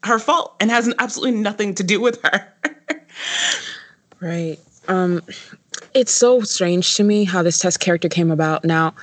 her 0.02 0.18
fault 0.18 0.56
and 0.60 0.70
has 0.70 0.92
absolutely 0.98 1.38
nothing 1.38 1.74
to 1.74 1.82
do 1.82 2.00
with 2.00 2.20
her. 2.22 2.52
right. 4.20 4.58
Um 4.88 5.22
it's 5.94 6.12
so 6.12 6.40
strange 6.40 6.96
to 6.96 7.04
me 7.04 7.24
how 7.24 7.42
this 7.42 7.58
Tess 7.58 7.76
character 7.76 8.08
came 8.08 8.30
about. 8.30 8.64
Now, 8.64 8.94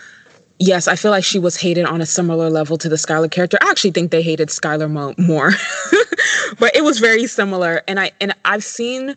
yes, 0.62 0.88
I 0.88 0.95
feel 0.95 1.12
like 1.12 1.24
she 1.24 1.39
was 1.39 1.58
hated 1.58 1.86
on 1.86 2.02
a 2.02 2.06
similar 2.06 2.50
level 2.50 2.78
to 2.78 2.88
the 2.88 2.95
Skylar 2.95 3.30
character. 3.30 3.58
I 3.62 3.69
actually 3.69 3.91
think 3.91 4.12
they 4.12 4.21
hated 4.21 4.50
Skylar 4.50 4.89
mo- 4.89 5.15
more, 5.17 5.52
but 6.60 6.76
it 6.76 6.84
was 6.84 7.00
very 7.00 7.28
similar. 7.28 7.82
And 7.88 8.00
I 8.00 8.12
and 8.21 8.34
I've 8.45 8.63
seen 8.63 9.15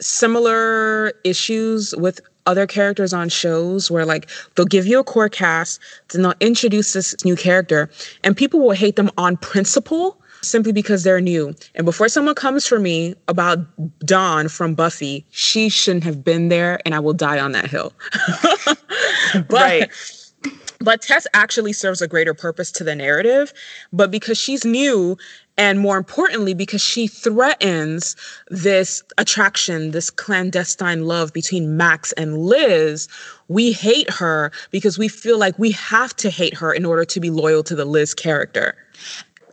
similar 0.00 1.12
issues 1.24 1.94
with 1.96 2.20
other 2.46 2.66
characters 2.66 3.12
on 3.12 3.28
shows 3.28 3.88
where 3.90 4.04
like 4.04 4.28
they'll 4.56 4.66
give 4.66 4.86
you 4.86 4.98
a 4.98 5.04
core 5.04 5.28
cast, 5.28 5.78
then 6.10 6.22
they'll 6.22 6.34
introduce 6.40 6.94
this 6.94 7.14
new 7.24 7.36
character, 7.36 7.90
and 8.24 8.36
people 8.36 8.60
will 8.60 8.72
hate 8.72 8.96
them 8.96 9.10
on 9.18 9.36
principle 9.36 10.18
simply 10.40 10.72
because 10.72 11.04
they're 11.04 11.20
new. 11.20 11.54
And 11.76 11.84
before 11.84 12.08
someone 12.08 12.34
comes 12.34 12.66
for 12.66 12.80
me 12.80 13.14
about 13.28 13.58
Dawn 14.00 14.48
from 14.48 14.74
Buffy, 14.74 15.24
she 15.30 15.68
shouldn't 15.68 16.02
have 16.02 16.24
been 16.24 16.48
there, 16.48 16.80
and 16.84 16.96
I 16.96 16.98
will 16.98 17.12
die 17.12 17.38
on 17.38 17.52
that 17.52 17.66
hill. 17.70 17.92
but, 19.34 19.50
right. 19.50 19.90
But 20.82 21.02
Tess 21.02 21.26
actually 21.34 21.72
serves 21.72 22.02
a 22.02 22.08
greater 22.08 22.34
purpose 22.34 22.72
to 22.72 22.84
the 22.84 22.94
narrative, 22.94 23.52
but 23.92 24.10
because 24.10 24.38
she's 24.38 24.64
new, 24.64 25.16
and 25.56 25.78
more 25.78 25.96
importantly, 25.96 26.54
because 26.54 26.82
she 26.82 27.06
threatens 27.06 28.16
this 28.48 29.02
attraction, 29.18 29.90
this 29.90 30.10
clandestine 30.10 31.04
love 31.04 31.32
between 31.32 31.76
Max 31.76 32.12
and 32.12 32.38
Liz, 32.38 33.08
we 33.48 33.72
hate 33.72 34.10
her 34.10 34.50
because 34.70 34.98
we 34.98 35.08
feel 35.08 35.38
like 35.38 35.58
we 35.58 35.70
have 35.72 36.16
to 36.16 36.30
hate 36.30 36.54
her 36.56 36.72
in 36.72 36.84
order 36.84 37.04
to 37.04 37.20
be 37.20 37.30
loyal 37.30 37.62
to 37.64 37.74
the 37.74 37.84
Liz 37.84 38.14
character. 38.14 38.74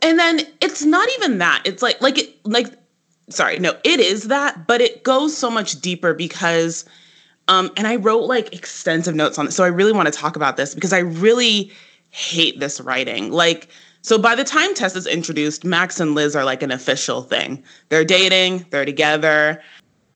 And 0.02 0.18
then 0.18 0.40
it's 0.60 0.84
not 0.84 1.08
even 1.18 1.38
that. 1.38 1.62
It's 1.64 1.82
like 1.82 2.00
like 2.00 2.18
it 2.18 2.34
like 2.46 2.72
sorry, 3.28 3.58
no, 3.58 3.76
it 3.84 4.00
is 4.00 4.28
that, 4.28 4.66
but 4.66 4.80
it 4.80 5.02
goes 5.02 5.36
so 5.36 5.50
much 5.50 5.80
deeper 5.80 6.14
because 6.14 6.84
um 7.50 7.70
and 7.76 7.86
I 7.86 7.96
wrote 7.96 8.22
like 8.22 8.54
extensive 8.54 9.14
notes 9.14 9.38
on 9.38 9.48
it. 9.48 9.50
So 9.50 9.64
I 9.64 9.68
really 9.68 9.92
want 9.92 10.06
to 10.06 10.12
talk 10.12 10.36
about 10.36 10.56
this 10.56 10.74
because 10.74 10.94
I 10.94 11.00
really 11.00 11.70
hate 12.08 12.60
this 12.60 12.80
writing. 12.80 13.30
Like 13.30 13.68
so 14.02 14.16
by 14.16 14.34
the 14.34 14.44
time 14.44 14.74
Tess 14.74 14.96
is 14.96 15.06
introduced, 15.06 15.64
Max 15.64 16.00
and 16.00 16.14
Liz 16.14 16.34
are 16.34 16.44
like 16.44 16.62
an 16.62 16.70
official 16.70 17.22
thing. 17.22 17.62
They're 17.90 18.04
dating, 18.04 18.64
they're 18.70 18.86
together. 18.86 19.60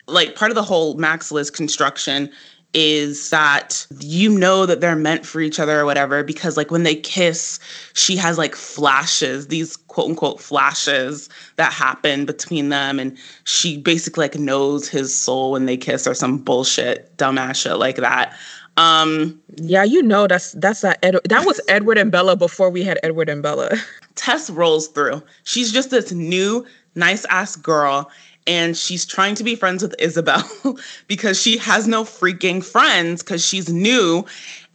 Like 0.06 0.36
part 0.36 0.50
of 0.50 0.54
the 0.54 0.62
whole 0.62 0.94
Max 0.94 1.30
Liz 1.30 1.50
construction 1.50 2.30
is 2.74 3.30
that 3.30 3.86
you 4.00 4.28
know 4.28 4.66
that 4.66 4.80
they're 4.80 4.96
meant 4.96 5.24
for 5.24 5.40
each 5.40 5.60
other 5.60 5.80
or 5.80 5.84
whatever 5.84 6.24
because 6.24 6.56
like 6.56 6.72
when 6.72 6.82
they 6.82 6.96
kiss 6.96 7.60
she 7.92 8.16
has 8.16 8.36
like 8.36 8.56
flashes 8.56 9.46
these 9.46 9.76
quote 9.94 10.10
unquote 10.10 10.40
flashes 10.40 11.28
that 11.54 11.72
happen 11.72 12.26
between 12.26 12.68
them. 12.68 12.98
And 12.98 13.16
she 13.44 13.78
basically 13.78 14.24
like 14.24 14.38
knows 14.38 14.88
his 14.88 15.16
soul 15.16 15.52
when 15.52 15.66
they 15.66 15.76
kiss 15.76 16.06
or 16.06 16.14
some 16.14 16.38
bullshit 16.38 17.16
dumbass 17.16 17.56
shit 17.62 17.76
like 17.76 17.96
that. 17.96 18.36
Um 18.76 19.40
yeah 19.56 19.84
you 19.84 20.02
know 20.02 20.26
that's 20.26 20.50
that's 20.52 20.80
that 20.80 20.98
Ed- 21.04 21.20
that 21.28 21.46
was 21.46 21.60
edward 21.68 21.96
and 21.96 22.10
bella 22.10 22.34
before 22.34 22.70
we 22.70 22.82
had 22.82 22.98
edward 23.04 23.28
and 23.28 23.40
bella. 23.40 23.70
Tess 24.16 24.50
rolls 24.50 24.88
through. 24.88 25.22
She's 25.44 25.72
just 25.72 25.90
this 25.90 26.10
new 26.10 26.66
nice 26.96 27.24
ass 27.26 27.54
girl 27.54 28.10
and 28.46 28.76
she's 28.76 29.06
trying 29.06 29.34
to 29.36 29.44
be 29.44 29.54
friends 29.54 29.82
with 29.82 29.94
Isabel 29.98 30.44
because 31.08 31.40
she 31.40 31.56
has 31.58 31.86
no 31.88 32.04
freaking 32.04 32.64
friends 32.64 33.22
because 33.22 33.44
she's 33.44 33.72
new. 33.72 34.24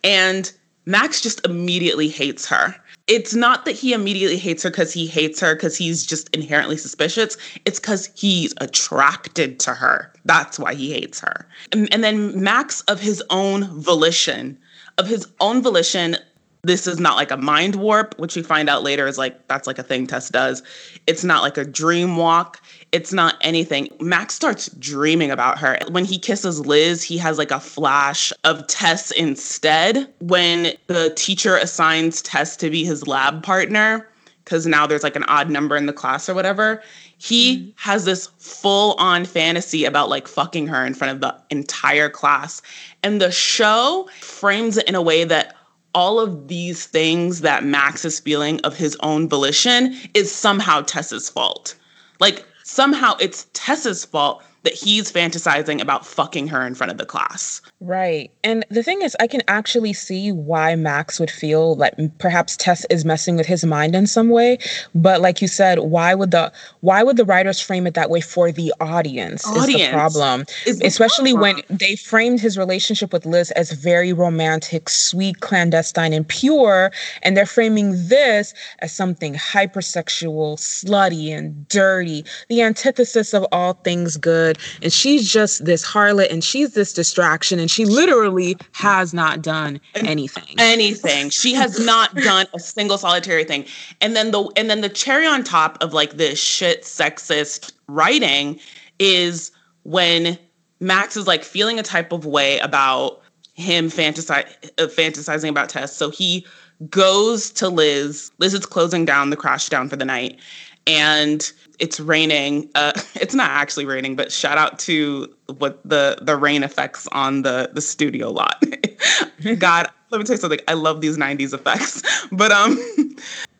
And 0.04 0.52
Max 0.86 1.22
just 1.22 1.46
immediately 1.46 2.08
hates 2.08 2.48
her. 2.48 2.76
It's 3.08 3.34
not 3.34 3.66
that 3.66 3.72
he 3.72 3.94
immediately 3.94 4.38
hates 4.38 4.64
her 4.64 4.70
because 4.70 4.94
he 4.94 5.08
hates 5.08 5.40
her 5.40 5.56
because 5.56 5.76
he's 5.76 6.06
just 6.06 6.34
inherently 6.36 6.78
suspicious. 6.78 7.38
It's 7.66 7.80
because 7.80 8.12
he's 8.16 8.54
attracted 8.58 9.60
to 9.62 9.74
her. 9.74 10.14
That's 10.26 10.60
why 10.60 10.76
he 10.76 10.92
hates 10.94 11.20
her. 11.22 11.48
And, 11.72 11.92
and 11.92 12.04
then 12.04 12.40
Max, 12.42 12.82
of 12.82 13.00
his 13.00 13.24
own 13.32 13.66
volition, 13.82 14.58
of 15.00 15.08
his 15.08 15.28
own 15.40 15.64
volition, 15.64 16.18
this 16.64 16.88
is 16.88 17.00
not 17.00 17.16
like 17.16 17.32
a 17.32 17.38
mind 17.38 17.76
warp, 17.76 18.18
which 18.20 18.36
we 18.36 18.44
find 18.44 18.70
out 18.70 18.84
later 18.84 19.08
is 19.08 19.18
like 19.18 19.48
that's 19.48 19.66
like 19.66 19.80
a 19.80 19.84
thing 19.84 20.08
Tess 20.08 20.30
does. 20.30 20.62
It's 21.08 21.24
not 21.24 21.42
like 21.42 21.58
a 21.58 21.64
dream 21.64 22.18
walk. 22.18 22.62
It's 22.92 23.14
not 23.14 23.36
anything. 23.42 23.90
Max 24.00 24.34
starts 24.34 24.70
dreaming 24.80 25.30
about 25.30 25.60
her. 25.60 25.78
When 25.92 26.06
he 26.06 26.18
kisses 26.18 26.66
Liz, 26.66 27.04
he 27.04 27.18
has 27.20 27.38
like 27.38 27.52
a 27.52 27.60
flash 27.60 28.34
of 28.44 28.66
Tess 28.68 29.12
instead. 29.12 30.12
When 30.20 30.74
the 30.88 31.14
teacher 31.16 31.56
assigns 31.56 32.22
Tess 32.22 32.58
to 32.58 32.70
be 32.70 32.84
his 32.84 33.06
lab 33.06 33.44
partner, 33.44 34.10
because 34.44 34.66
now 34.66 34.88
there's 34.88 35.04
like 35.04 35.16
an 35.16 35.26
odd 35.28 35.52
number 35.52 35.78
in 35.78 35.86
the 35.86 35.94
class 35.94 36.28
or 36.28 36.34
whatever, 36.34 36.82
he 37.20 37.58
mm-hmm. 37.58 37.70
has 37.76 38.06
this 38.06 38.28
full 38.40 38.94
on 38.94 39.26
fantasy 39.26 39.86
about 39.86 40.10
like 40.10 40.28
fucking 40.28 40.66
her 40.68 40.84
in 40.84 40.96
front 40.96 41.14
of 41.14 41.22
the 41.22 41.36
entire 41.52 42.10
class. 42.10 42.62
And 43.04 43.22
the 43.22 43.32
show 43.32 44.10
frames 44.22 44.78
it 44.78 44.88
in 44.88 44.96
a 44.96 45.02
way 45.02 45.26
that 45.26 45.56
all 45.94 46.20
of 46.20 46.48
these 46.48 46.86
things 46.86 47.42
that 47.42 47.64
Max 47.64 48.06
is 48.06 48.20
feeling 48.20 48.60
of 48.62 48.76
his 48.76 48.98
own 49.02 49.30
volition 49.30 49.96
is 50.14 50.34
somehow 50.34 50.82
Tess's 50.82 51.30
fault. 51.30 51.76
Like 52.20 52.46
somehow 52.70 53.16
it's 53.20 53.48
Tess's 53.54 54.06
fault 54.06 54.44
that 54.64 54.74
he's 54.74 55.12
fantasizing 55.12 55.82
about 55.82 56.06
fucking 56.06 56.48
her 56.48 56.66
in 56.66 56.76
front 56.76 56.92
of 56.92 56.98
the 56.98 57.06
class. 57.06 57.62
Right. 57.80 58.32
And 58.44 58.66
the 58.70 58.84
thing 58.84 59.02
is, 59.02 59.16
I 59.20 59.28
can 59.28 59.42
actually 59.48 59.94
see 59.94 60.32
why 60.32 60.76
Max 60.76 61.20
would 61.20 61.32
feel 61.32 61.76
like 61.76 61.94
perhaps 62.18 62.58
Tess 62.58 62.86
is 62.90 63.06
messing 63.06 63.38
with 63.38 63.46
his 63.46 63.64
mind 63.66 63.96
in 63.96 64.08
some 64.08 64.30
way. 64.30 64.58
But 64.94 65.22
like 65.22 65.42
you 65.42 65.48
said, 65.48 65.80
why 65.80 66.14
would 66.16 66.32
the 66.32 66.52
why 66.82 67.04
would 67.04 67.18
the 67.18 67.26
writers 67.26 67.60
frame 67.60 67.88
it 67.88 67.94
that 67.94 68.10
way 68.10 68.22
for 68.22 68.52
the 68.52 68.74
audience? 68.80 69.46
audience 69.48 69.70
is 69.70 69.88
the 69.88 69.92
problem. 69.92 70.46
Is 70.66 70.80
the 70.80 70.88
Especially 70.88 71.34
problem. 71.34 71.64
when 71.68 71.78
they 71.78 71.96
framed 71.96 72.40
his 72.40 72.58
relationship 72.58 73.14
with 73.14 73.26
Liz 73.26 73.52
as 73.52 73.72
very 73.72 74.14
romantic, 74.14 74.90
sweet, 74.90 75.40
clandestine, 75.42 76.14
and 76.14 76.28
pure. 76.28 76.92
And 77.22 77.38
they're 77.38 77.46
framing 77.46 77.92
this 78.08 78.54
as 78.80 78.92
something 78.94 79.36
hypersexual, 79.36 80.58
slutty, 80.58 81.36
and 81.36 81.68
dirty, 81.68 82.26
the 82.50 82.62
antithesis 82.62 83.34
of 83.34 83.46
all 83.52 83.74
things 83.74 84.18
good. 84.18 84.49
And 84.82 84.92
she's 84.92 85.32
just 85.32 85.66
this 85.66 85.86
harlot 85.86 86.32
and 86.32 86.44
she's 86.44 86.74
this 86.74 86.94
distraction. 86.94 87.60
And 87.60 87.70
she 87.70 87.86
literally 87.86 88.58
has 88.74 89.14
not 89.14 89.42
done 89.42 89.80
anything. 89.96 90.56
Anything. 90.58 91.30
She 91.30 91.54
has 91.54 91.80
not 91.80 92.16
done 92.16 92.48
a 92.54 92.60
single 92.60 92.98
solitary 92.98 93.44
thing. 93.44 93.66
And 94.02 94.16
then 94.16 94.32
the 94.32 94.50
and 94.56 94.70
then 94.70 94.82
the 94.82 94.90
cherry 94.90 95.28
on 95.28 95.44
top 95.44 95.78
of 95.82 95.94
like 95.94 96.14
this 96.14 96.42
shit 96.42 96.84
sexist 96.84 97.72
writing 97.88 98.60
is 99.00 99.52
when 99.84 100.38
Max 100.80 101.18
is 101.18 101.28
like 101.28 101.44
feeling 101.44 101.80
a 101.80 101.84
type 101.84 102.12
of 102.12 102.26
way 102.26 102.60
about 102.60 103.22
him 103.54 103.90
fantasi- 103.90 104.48
uh, 104.78 104.88
fantasizing 104.88 105.50
about 105.50 105.70
Tess. 105.70 105.96
So 105.96 106.10
he 106.10 106.46
goes 106.90 107.52
to 107.52 107.68
Liz. 107.68 108.32
Liz 108.40 108.54
is 108.54 108.66
closing 108.66 109.06
down 109.06 109.30
the 109.30 109.38
Crashdown 109.38 109.90
for 109.90 109.98
the 109.98 110.06
night. 110.06 110.40
And 110.88 111.52
it's 111.80 112.00
raining. 112.00 112.70
Uh, 112.76 112.92
it's 113.16 113.34
not 113.34 113.50
actually 113.50 113.86
raining, 113.86 114.16
but 114.16 114.32
shout 114.32 114.58
out 114.58 114.80
to 114.80 115.34
what 115.58 115.82
the 115.84 116.18
the 116.22 116.36
rain 116.36 116.64
effects 116.64 117.08
on 117.12 117.42
the 117.42 117.72
the 117.74 117.82
studio 117.82 118.30
lot. 118.30 118.64
God, 119.58 119.88
let 120.12 120.18
me 120.18 120.24
tell 120.24 120.36
you 120.36 120.42
something. 120.42 120.60
I 120.68 120.74
love 120.74 121.02
these 121.02 121.18
'90s 121.18 121.54
effects. 121.54 122.04
But 122.32 122.52
um, 122.52 122.78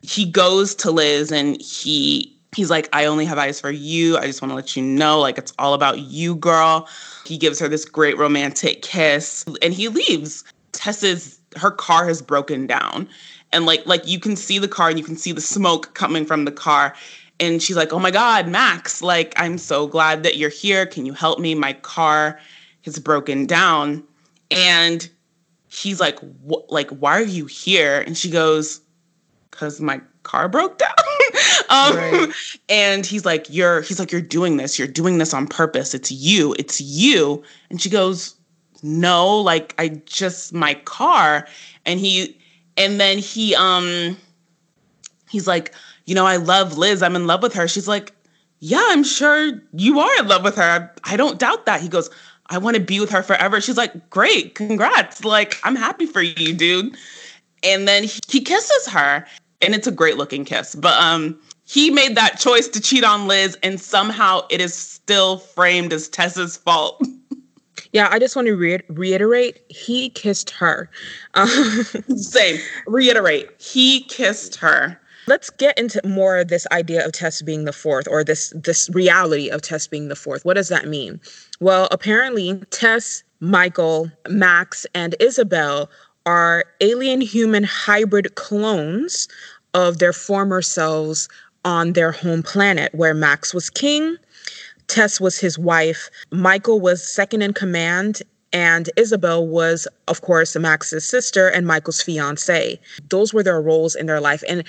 he 0.02 0.24
goes 0.30 0.76
to 0.76 0.92
Liz 0.92 1.32
and 1.32 1.60
he 1.60 2.36
he's 2.54 2.70
like, 2.70 2.88
I 2.92 3.04
only 3.04 3.24
have 3.24 3.36
eyes 3.36 3.60
for 3.60 3.70
you. 3.70 4.16
I 4.16 4.26
just 4.26 4.40
want 4.40 4.52
to 4.52 4.54
let 4.54 4.76
you 4.76 4.82
know, 4.82 5.18
like 5.18 5.38
it's 5.38 5.52
all 5.58 5.74
about 5.74 5.98
you, 5.98 6.36
girl. 6.36 6.88
He 7.26 7.36
gives 7.36 7.58
her 7.58 7.66
this 7.66 7.84
great 7.84 8.16
romantic 8.16 8.82
kiss, 8.82 9.44
and 9.60 9.74
he 9.74 9.88
leaves. 9.88 10.44
Tessa's 10.72 11.40
her 11.56 11.72
car 11.72 12.06
has 12.06 12.22
broken 12.22 12.66
down 12.68 13.08
and 13.52 13.66
like 13.66 13.84
like 13.86 14.06
you 14.06 14.18
can 14.18 14.36
see 14.36 14.58
the 14.58 14.68
car 14.68 14.88
and 14.88 14.98
you 14.98 15.04
can 15.04 15.16
see 15.16 15.32
the 15.32 15.40
smoke 15.40 15.94
coming 15.94 16.24
from 16.24 16.44
the 16.44 16.52
car 16.52 16.94
and 17.40 17.62
she's 17.62 17.76
like, 17.76 17.92
"Oh 17.92 17.98
my 17.98 18.10
god, 18.10 18.46
Max, 18.48 19.02
like 19.02 19.32
I'm 19.36 19.58
so 19.58 19.86
glad 19.86 20.22
that 20.22 20.36
you're 20.36 20.50
here. 20.50 20.86
Can 20.86 21.06
you 21.06 21.12
help 21.12 21.38
me? 21.38 21.54
My 21.54 21.72
car 21.72 22.38
has 22.84 22.98
broken 22.98 23.46
down." 23.46 24.04
And 24.50 25.08
he's 25.68 26.00
like, 26.00 26.18
"Like 26.68 26.90
why 26.90 27.18
are 27.18 27.22
you 27.22 27.46
here?" 27.46 28.00
And 28.00 28.16
she 28.16 28.30
goes, 28.30 28.80
"Cuz 29.50 29.80
my 29.80 30.00
car 30.22 30.48
broke 30.48 30.78
down." 30.78 30.94
um, 31.70 31.96
right. 31.96 32.28
and 32.68 33.06
he's 33.06 33.24
like, 33.24 33.46
"You're 33.48 33.80
he's 33.80 33.98
like 33.98 34.12
you're 34.12 34.20
doing 34.20 34.56
this. 34.58 34.78
You're 34.78 34.88
doing 34.88 35.18
this 35.18 35.32
on 35.34 35.46
purpose. 35.46 35.94
It's 35.94 36.12
you. 36.12 36.54
It's 36.58 36.80
you." 36.80 37.42
And 37.70 37.80
she 37.80 37.88
goes, 37.88 38.34
"No, 38.82 39.40
like 39.40 39.74
I 39.78 39.88
just 40.04 40.52
my 40.52 40.74
car." 40.74 41.48
And 41.86 41.98
he 41.98 42.38
and 42.76 43.00
then 43.00 43.18
he 43.18 43.54
um 43.54 44.16
he's 45.28 45.46
like 45.46 45.74
you 46.10 46.16
know, 46.16 46.26
I 46.26 46.38
love 46.38 46.76
Liz. 46.76 47.04
I'm 47.04 47.14
in 47.14 47.28
love 47.28 47.40
with 47.40 47.54
her. 47.54 47.68
She's 47.68 47.86
like, 47.86 48.12
yeah, 48.58 48.84
I'm 48.88 49.04
sure 49.04 49.52
you 49.72 50.00
are 50.00 50.18
in 50.18 50.26
love 50.26 50.42
with 50.42 50.56
her. 50.56 50.92
I 51.04 51.16
don't 51.16 51.38
doubt 51.38 51.66
that. 51.66 51.80
He 51.80 51.88
goes, 51.88 52.10
I 52.46 52.58
want 52.58 52.74
to 52.74 52.82
be 52.82 52.98
with 52.98 53.10
her 53.10 53.22
forever. 53.22 53.60
She's 53.60 53.76
like, 53.76 54.10
great, 54.10 54.56
congrats. 54.56 55.24
Like, 55.24 55.58
I'm 55.62 55.76
happy 55.76 56.06
for 56.06 56.20
you, 56.20 56.52
dude. 56.52 56.96
And 57.62 57.86
then 57.86 58.02
he, 58.02 58.40
kisses 58.40 58.88
her, 58.88 59.24
and 59.62 59.72
it's 59.72 59.86
a 59.86 59.92
great 59.92 60.16
looking 60.16 60.44
kiss. 60.44 60.74
But 60.74 61.00
um, 61.00 61.38
he 61.64 61.90
made 61.90 62.16
that 62.16 62.40
choice 62.40 62.66
to 62.66 62.80
cheat 62.80 63.04
on 63.04 63.28
Liz, 63.28 63.56
and 63.62 63.80
somehow 63.80 64.40
it 64.50 64.60
is 64.60 64.74
still 64.74 65.38
framed 65.38 65.92
as 65.92 66.08
Tess's 66.08 66.56
fault. 66.56 67.00
Yeah, 67.92 68.08
I 68.12 68.20
just 68.20 68.36
want 68.36 68.46
to 68.46 68.54
re- 68.54 68.82
reiterate 68.88 69.62
he 69.68 70.10
kissed 70.10 70.50
her. 70.50 70.88
Same. 72.14 72.60
Reiterate. 72.86 73.50
He 73.58 74.04
kissed 74.04 74.54
her 74.56 74.99
let's 75.26 75.50
get 75.50 75.78
into 75.78 76.00
more 76.06 76.38
of 76.38 76.48
this 76.48 76.66
idea 76.72 77.04
of 77.04 77.12
Tess 77.12 77.42
being 77.42 77.64
the 77.64 77.72
fourth 77.72 78.06
or 78.08 78.24
this 78.24 78.52
this 78.56 78.90
reality 78.92 79.48
of 79.48 79.62
Tess 79.62 79.86
being 79.86 80.08
the 80.08 80.16
fourth. 80.16 80.44
What 80.44 80.54
does 80.54 80.68
that 80.68 80.88
mean? 80.88 81.20
Well, 81.60 81.88
apparently 81.90 82.60
Tess, 82.70 83.22
Michael, 83.40 84.10
Max, 84.28 84.86
and 84.94 85.14
Isabel 85.20 85.90
are 86.26 86.64
alien 86.80 87.20
human 87.20 87.64
hybrid 87.64 88.34
clones 88.34 89.28
of 89.74 89.98
their 89.98 90.12
former 90.12 90.62
selves 90.62 91.28
on 91.64 91.92
their 91.92 92.12
home 92.12 92.42
planet 92.42 92.94
where 92.94 93.14
Max 93.14 93.54
was 93.54 93.70
king, 93.70 94.16
Tess 94.86 95.20
was 95.20 95.38
his 95.38 95.58
wife, 95.58 96.10
Michael 96.30 96.80
was 96.80 97.06
second 97.06 97.42
in 97.42 97.52
command, 97.52 98.22
and 98.52 98.90
Isabel 98.96 99.46
was, 99.46 99.86
of 100.08 100.22
course, 100.22 100.56
Max's 100.56 101.06
sister 101.06 101.48
and 101.48 101.66
Michael's 101.66 102.02
fiance. 102.02 102.80
Those 103.08 103.32
were 103.32 103.42
their 103.42 103.62
roles 103.62 103.94
in 103.94 104.06
their 104.06 104.20
life. 104.20 104.42
And 104.48 104.64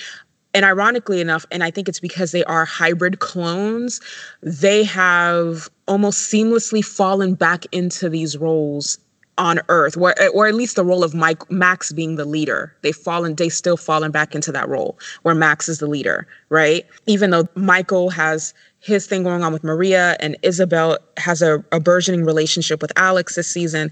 and 0.54 0.66
ironically 0.66 1.22
enough, 1.22 1.46
and 1.52 1.64
I 1.64 1.72
think 1.72 1.88
it's 1.88 2.00
because 2.00 2.32
they 2.32 2.44
are 2.46 2.66
hybrid 2.66 3.20
clones, 3.20 4.02
they 4.42 4.84
have 4.84 5.70
almost 5.88 6.32
seamlessly 6.32 6.84
fallen 6.84 7.36
back 7.36 7.66
into 7.72 8.10
these 8.10 8.38
roles 8.38 9.00
on 9.38 9.60
Earth, 9.70 9.98
where, 9.98 10.14
or 10.34 10.48
at 10.48 10.54
least 10.54 10.76
the 10.76 10.84
role 10.84 11.04
of 11.04 11.14
Mike 11.16 11.50
Max 11.50 11.92
being 11.92 12.16
the 12.16 12.26
leader. 12.26 12.76
They've 12.82 12.96
fallen, 12.96 13.36
they 13.36 13.50
still 13.50 13.78
fallen 13.78 14.12
back 14.12 14.36
into 14.36 14.52
that 14.52 14.68
role 14.68 15.00
where 15.24 15.34
Max 15.34 15.70
is 15.70 15.80
the 15.80 15.88
leader, 15.88 16.28
right? 16.50 16.86
Even 17.08 17.32
though 17.32 17.48
Michael 17.56 18.10
has 18.10 18.54
his 18.80 19.08
thing 19.08 19.24
going 19.24 19.44
on 19.44 19.54
with 19.54 19.64
Maria 19.64 20.18
and 20.20 20.38
Isabel 20.42 20.98
has 21.18 21.42
a, 21.42 21.64
a 21.72 21.80
burgeoning 21.80 22.26
relationship 22.26 22.82
with 22.82 22.92
Alex 22.98 23.36
this 23.36 23.48
season, 23.48 23.90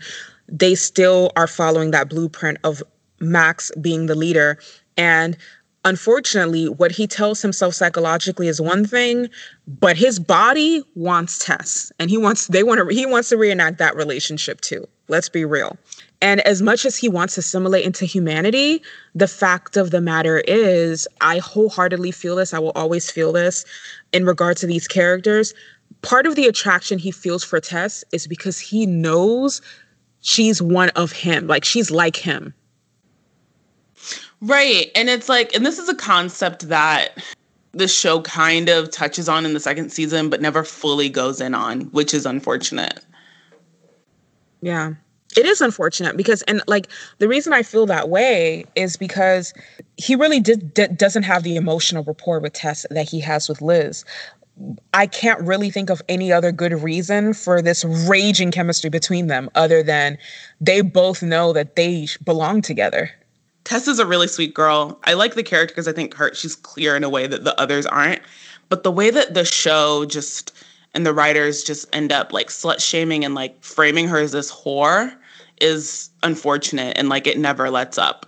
they 0.48 0.76
still 0.76 1.32
are 1.36 1.48
following 1.48 1.92
that 1.92 2.10
blueprint 2.10 2.58
of 2.64 2.84
Max 3.20 3.72
being 3.82 4.08
the 4.08 4.16
leader. 4.16 4.60
And 4.98 5.38
unfortunately, 5.86 6.68
what 6.68 6.92
he 6.92 7.08
tells 7.08 7.42
himself 7.42 7.74
psychologically 7.74 8.48
is 8.48 8.60
one 8.60 8.86
thing, 8.86 9.30
but 9.68 9.98
his 9.98 10.20
body 10.20 10.84
wants 10.96 11.44
Tess, 11.44 11.92
and 12.00 12.10
he 12.10 12.18
wants 12.18 12.48
they 12.48 12.64
want 12.64 12.80
to 12.80 12.94
he 12.94 13.06
wants 13.06 13.30
to 13.30 13.38
reenact 13.38 13.78
that 13.78 13.96
relationship 13.96 14.62
too. 14.62 14.88
Let's 15.08 15.30
be 15.30 15.46
real. 15.46 15.78
And 16.22 16.42
as 16.42 16.62
much 16.62 16.86
as 16.86 16.98
he 16.98 17.08
wants 17.08 17.36
to 17.36 17.40
assimilate 17.40 17.86
into 17.86 18.06
humanity, 18.06 18.82
the 19.16 19.28
fact 19.28 19.78
of 19.78 19.92
the 19.92 20.02
matter 20.02 20.44
is, 20.48 21.08
I 21.22 21.38
wholeheartedly 21.38 22.12
feel 22.12 22.36
this. 22.36 22.54
I 22.54 22.60
will 22.60 22.72
always 22.72 23.10
feel 23.10 23.32
this 23.32 23.64
in 24.12 24.26
regard 24.26 24.58
to 24.58 24.68
these 24.68 24.88
characters. 24.88 25.54
Part 26.02 26.28
of 26.28 26.36
the 26.36 26.46
attraction 26.46 27.00
he 27.00 27.12
feels 27.12 27.44
for 27.44 27.60
Tess 27.60 28.04
is 28.12 28.28
because 28.28 28.60
he 28.60 28.86
knows 28.86 29.62
she's 30.22 30.62
one 30.62 30.90
of 30.90 31.12
him, 31.12 31.48
like 31.48 31.64
she's 31.64 31.90
like 31.90 32.18
him 32.18 32.54
Right. 34.42 34.90
And 34.96 35.10
it's 35.10 35.28
like, 35.28 35.54
and 35.54 35.66
this 35.66 35.80
is 35.80 35.90
a 35.90 35.96
concept 35.96 36.70
that 36.70 37.24
the 37.72 37.88
show 37.88 38.22
kind 38.22 38.70
of 38.70 38.90
touches 38.90 39.30
on 39.30 39.46
in 39.46 39.54
the 39.54 39.60
second 39.60 39.92
season, 39.92 40.30
but 40.30 40.42
never 40.42 40.64
fully 40.64 41.10
goes 41.10 41.42
in 41.42 41.54
on, 41.54 41.82
which 41.92 42.14
is 42.14 42.26
unfortunate. 42.26 43.00
Yeah. 44.62 44.94
It 45.38 45.46
is 45.46 45.62
unfortunate 45.62 46.18
because, 46.18 46.42
and 46.44 46.62
like 46.68 46.88
the 47.20 47.28
reason 47.28 47.54
I 47.54 47.62
feel 47.62 47.86
that 47.86 48.10
way 48.10 48.66
is 48.76 48.98
because 48.98 49.54
he 49.98 50.16
really 50.16 50.40
did, 50.40 50.74
d- 50.74 50.88
doesn't 50.88 51.24
have 51.24 51.44
the 51.44 51.56
emotional 51.56 52.04
rapport 52.04 52.40
with 52.40 52.54
Tess 52.54 52.86
that 52.90 53.08
he 53.08 53.20
has 53.20 53.48
with 53.48 53.62
Liz. 53.62 54.04
I 54.94 55.06
can't 55.06 55.40
really 55.42 55.70
think 55.70 55.90
of 55.90 56.02
any 56.10 56.32
other 56.32 56.52
good 56.52 56.74
reason 56.82 57.34
for 57.34 57.62
this 57.62 57.86
raging 57.86 58.52
chemistry 58.52 58.90
between 58.90 59.28
them 59.28 59.50
other 59.56 59.84
than 59.84 60.18
they 60.60 60.82
both 60.82 61.22
know 61.22 61.54
that 61.54 61.76
they 61.76 62.08
belong 62.26 62.62
together. 62.62 63.12
Tessa's 63.70 64.00
a 64.00 64.06
really 64.08 64.28
sweet 64.28 64.56
girl. 64.56 64.98
I 65.04 65.14
like 65.14 65.36
the 65.36 65.44
character 65.44 65.72
because 65.76 65.88
I 65.88 65.92
think 65.92 66.16
her 66.16 66.34
she's 66.34 66.56
clear 66.56 66.96
in 66.96 67.04
a 67.04 67.10
way 67.10 67.28
that 67.28 67.44
the 67.44 67.58
others 67.62 67.86
aren't. 67.86 68.20
But 68.68 68.82
the 68.82 68.92
way 68.92 69.12
that 69.12 69.36
the 69.36 69.46
show 69.46 70.06
just 70.06 70.52
and 70.96 71.06
the 71.06 71.14
writers 71.14 71.64
just 71.64 71.88
end 71.94 72.12
up 72.12 72.34
like 72.34 72.48
slut 72.48 72.82
shaming 72.82 73.24
and 73.24 73.36
like 73.36 73.64
framing 73.64 74.08
her 74.08 74.18
as 74.18 74.32
this 74.32 74.52
whore 74.52 75.16
is 75.62 76.10
unfortunate 76.24 76.98
and 76.98 77.10
like 77.10 77.28
it 77.28 77.38
never 77.38 77.70
lets 77.70 78.00
up, 78.00 78.26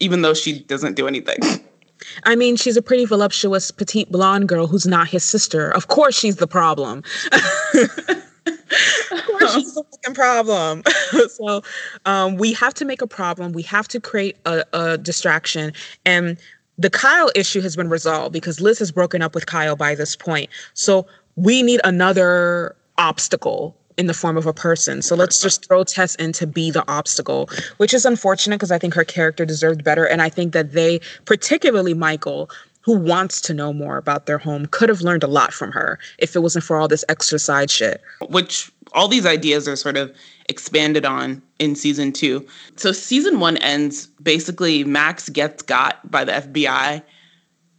even 0.00 0.20
though 0.20 0.34
she 0.34 0.58
doesn't 0.60 0.96
do 0.96 1.08
anything. 1.08 1.38
I 2.24 2.36
mean, 2.36 2.56
she's 2.56 2.76
a 2.76 2.82
pretty 2.82 3.06
voluptuous 3.06 3.70
petite 3.70 4.12
blonde 4.12 4.50
girl 4.50 4.66
who's 4.66 4.86
not 4.86 5.08
his 5.08 5.24
sister. 5.24 5.70
Of 5.70 5.88
course, 5.88 6.14
she's 6.14 6.36
the 6.36 6.46
problem. 6.46 7.02
of 8.46 9.24
course 9.26 9.54
she's 9.54 9.76
a 9.76 9.82
fucking 9.84 10.14
problem. 10.14 10.82
so 11.28 11.62
um, 12.04 12.36
we 12.36 12.52
have 12.52 12.74
to 12.74 12.84
make 12.84 13.02
a 13.02 13.06
problem. 13.06 13.52
We 13.52 13.62
have 13.62 13.88
to 13.88 14.00
create 14.00 14.36
a, 14.44 14.64
a 14.72 14.98
distraction. 14.98 15.72
And 16.04 16.36
the 16.78 16.90
Kyle 16.90 17.30
issue 17.34 17.60
has 17.60 17.76
been 17.76 17.88
resolved 17.88 18.32
because 18.32 18.60
Liz 18.60 18.78
has 18.80 18.90
broken 18.90 19.22
up 19.22 19.34
with 19.34 19.46
Kyle 19.46 19.76
by 19.76 19.94
this 19.94 20.16
point. 20.16 20.50
So 20.74 21.06
we 21.36 21.62
need 21.62 21.80
another 21.84 22.76
obstacle 22.98 23.76
in 23.96 24.06
the 24.06 24.14
form 24.14 24.36
of 24.36 24.46
a 24.46 24.52
person. 24.52 25.02
So 25.02 25.14
let's 25.14 25.40
just 25.40 25.66
throw 25.66 25.84
Tess 25.84 26.16
in 26.16 26.32
to 26.32 26.46
be 26.46 26.70
the 26.70 26.84
obstacle, 26.90 27.48
which 27.76 27.94
is 27.94 28.04
unfortunate 28.04 28.56
because 28.56 28.72
I 28.72 28.78
think 28.78 28.94
her 28.94 29.04
character 29.04 29.44
deserved 29.44 29.84
better. 29.84 30.04
And 30.04 30.20
I 30.20 30.28
think 30.28 30.52
that 30.52 30.72
they, 30.72 31.00
particularly 31.26 31.94
Michael, 31.94 32.50
who 32.84 32.98
wants 32.98 33.40
to 33.40 33.54
know 33.54 33.72
more 33.72 33.96
about 33.96 34.26
their 34.26 34.36
home 34.36 34.66
could 34.66 34.90
have 34.90 35.00
learned 35.00 35.22
a 35.22 35.26
lot 35.26 35.54
from 35.54 35.72
her 35.72 35.98
if 36.18 36.36
it 36.36 36.40
wasn't 36.40 36.64
for 36.64 36.76
all 36.76 36.86
this 36.86 37.04
extra 37.08 37.38
side 37.38 37.70
shit. 37.70 38.02
Which 38.28 38.70
all 38.92 39.08
these 39.08 39.24
ideas 39.24 39.66
are 39.66 39.76
sort 39.76 39.96
of 39.96 40.14
expanded 40.50 41.06
on 41.06 41.40
in 41.58 41.76
season 41.76 42.12
two. 42.12 42.46
So 42.76 42.92
season 42.92 43.40
one 43.40 43.56
ends 43.58 44.06
basically 44.22 44.84
Max 44.84 45.30
gets 45.30 45.62
got 45.62 46.08
by 46.10 46.24
the 46.24 46.32
FBI 46.32 47.02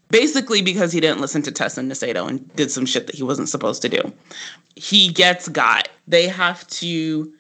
basically 0.10 0.64
because 0.64 0.92
he 0.92 1.00
didn't 1.00 1.22
listen 1.22 1.44
to 1.44 1.52
Tessa 1.52 1.82
and 1.82 1.92
Nasedo 1.92 2.28
and 2.28 2.56
did 2.56 2.72
some 2.72 2.86
shit 2.86 3.06
that 3.06 3.16
he 3.16 3.24
wasn't 3.24 3.50
supposed 3.50 3.84
to 3.84 3.90
do. 3.90 4.02
He 4.76 5.12
gets 5.12 5.48
got. 5.48 5.88
They 6.08 6.28
have 6.28 6.66
to 6.68 7.32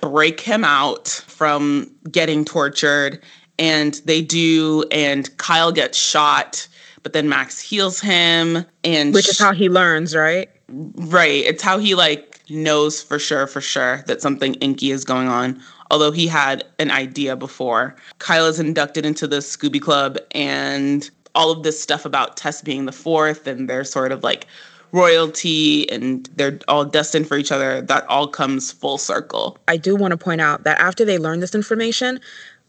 break 0.00 0.40
him 0.40 0.64
out 0.64 1.06
from 1.08 1.88
getting 2.10 2.44
tortured 2.44 3.22
and 3.60 4.00
they 4.06 4.22
do 4.22 4.84
and 4.90 5.36
Kyle 5.36 5.70
gets 5.70 5.96
shot 5.96 6.66
but 7.02 7.12
then 7.12 7.28
Max 7.28 7.60
heals 7.60 8.00
him 8.00 8.64
and 8.84 9.14
which 9.14 9.28
is 9.28 9.38
how 9.38 9.52
he 9.52 9.68
learns, 9.68 10.14
right? 10.14 10.48
Right. 10.68 11.44
It's 11.44 11.62
how 11.62 11.78
he 11.78 11.94
like 11.94 12.40
knows 12.48 13.02
for 13.02 13.18
sure 13.18 13.46
for 13.46 13.60
sure 13.60 14.02
that 14.06 14.20
something 14.22 14.54
inky 14.54 14.90
is 14.90 15.04
going 15.04 15.28
on. 15.28 15.60
Although 15.90 16.12
he 16.12 16.26
had 16.26 16.64
an 16.78 16.90
idea 16.90 17.36
before. 17.36 17.94
Kyle 18.18 18.46
is 18.46 18.58
inducted 18.58 19.04
into 19.04 19.26
the 19.26 19.38
Scooby 19.38 19.80
Club 19.80 20.16
and 20.30 21.10
all 21.34 21.50
of 21.50 21.62
this 21.62 21.80
stuff 21.80 22.04
about 22.04 22.36
Tess 22.36 22.62
being 22.62 22.86
the 22.86 22.92
fourth 22.92 23.46
and 23.46 23.68
they're 23.68 23.84
sort 23.84 24.12
of 24.12 24.22
like 24.22 24.46
royalty 24.92 25.90
and 25.90 26.28
they're 26.36 26.58
all 26.68 26.84
destined 26.84 27.26
for 27.26 27.36
each 27.36 27.50
other 27.50 27.80
that 27.80 28.06
all 28.08 28.28
comes 28.28 28.70
full 28.70 28.98
circle 28.98 29.56
i 29.66 29.74
do 29.74 29.96
want 29.96 30.12
to 30.12 30.18
point 30.18 30.40
out 30.40 30.64
that 30.64 30.78
after 30.78 31.02
they 31.02 31.16
learn 31.16 31.40
this 31.40 31.54
information 31.54 32.20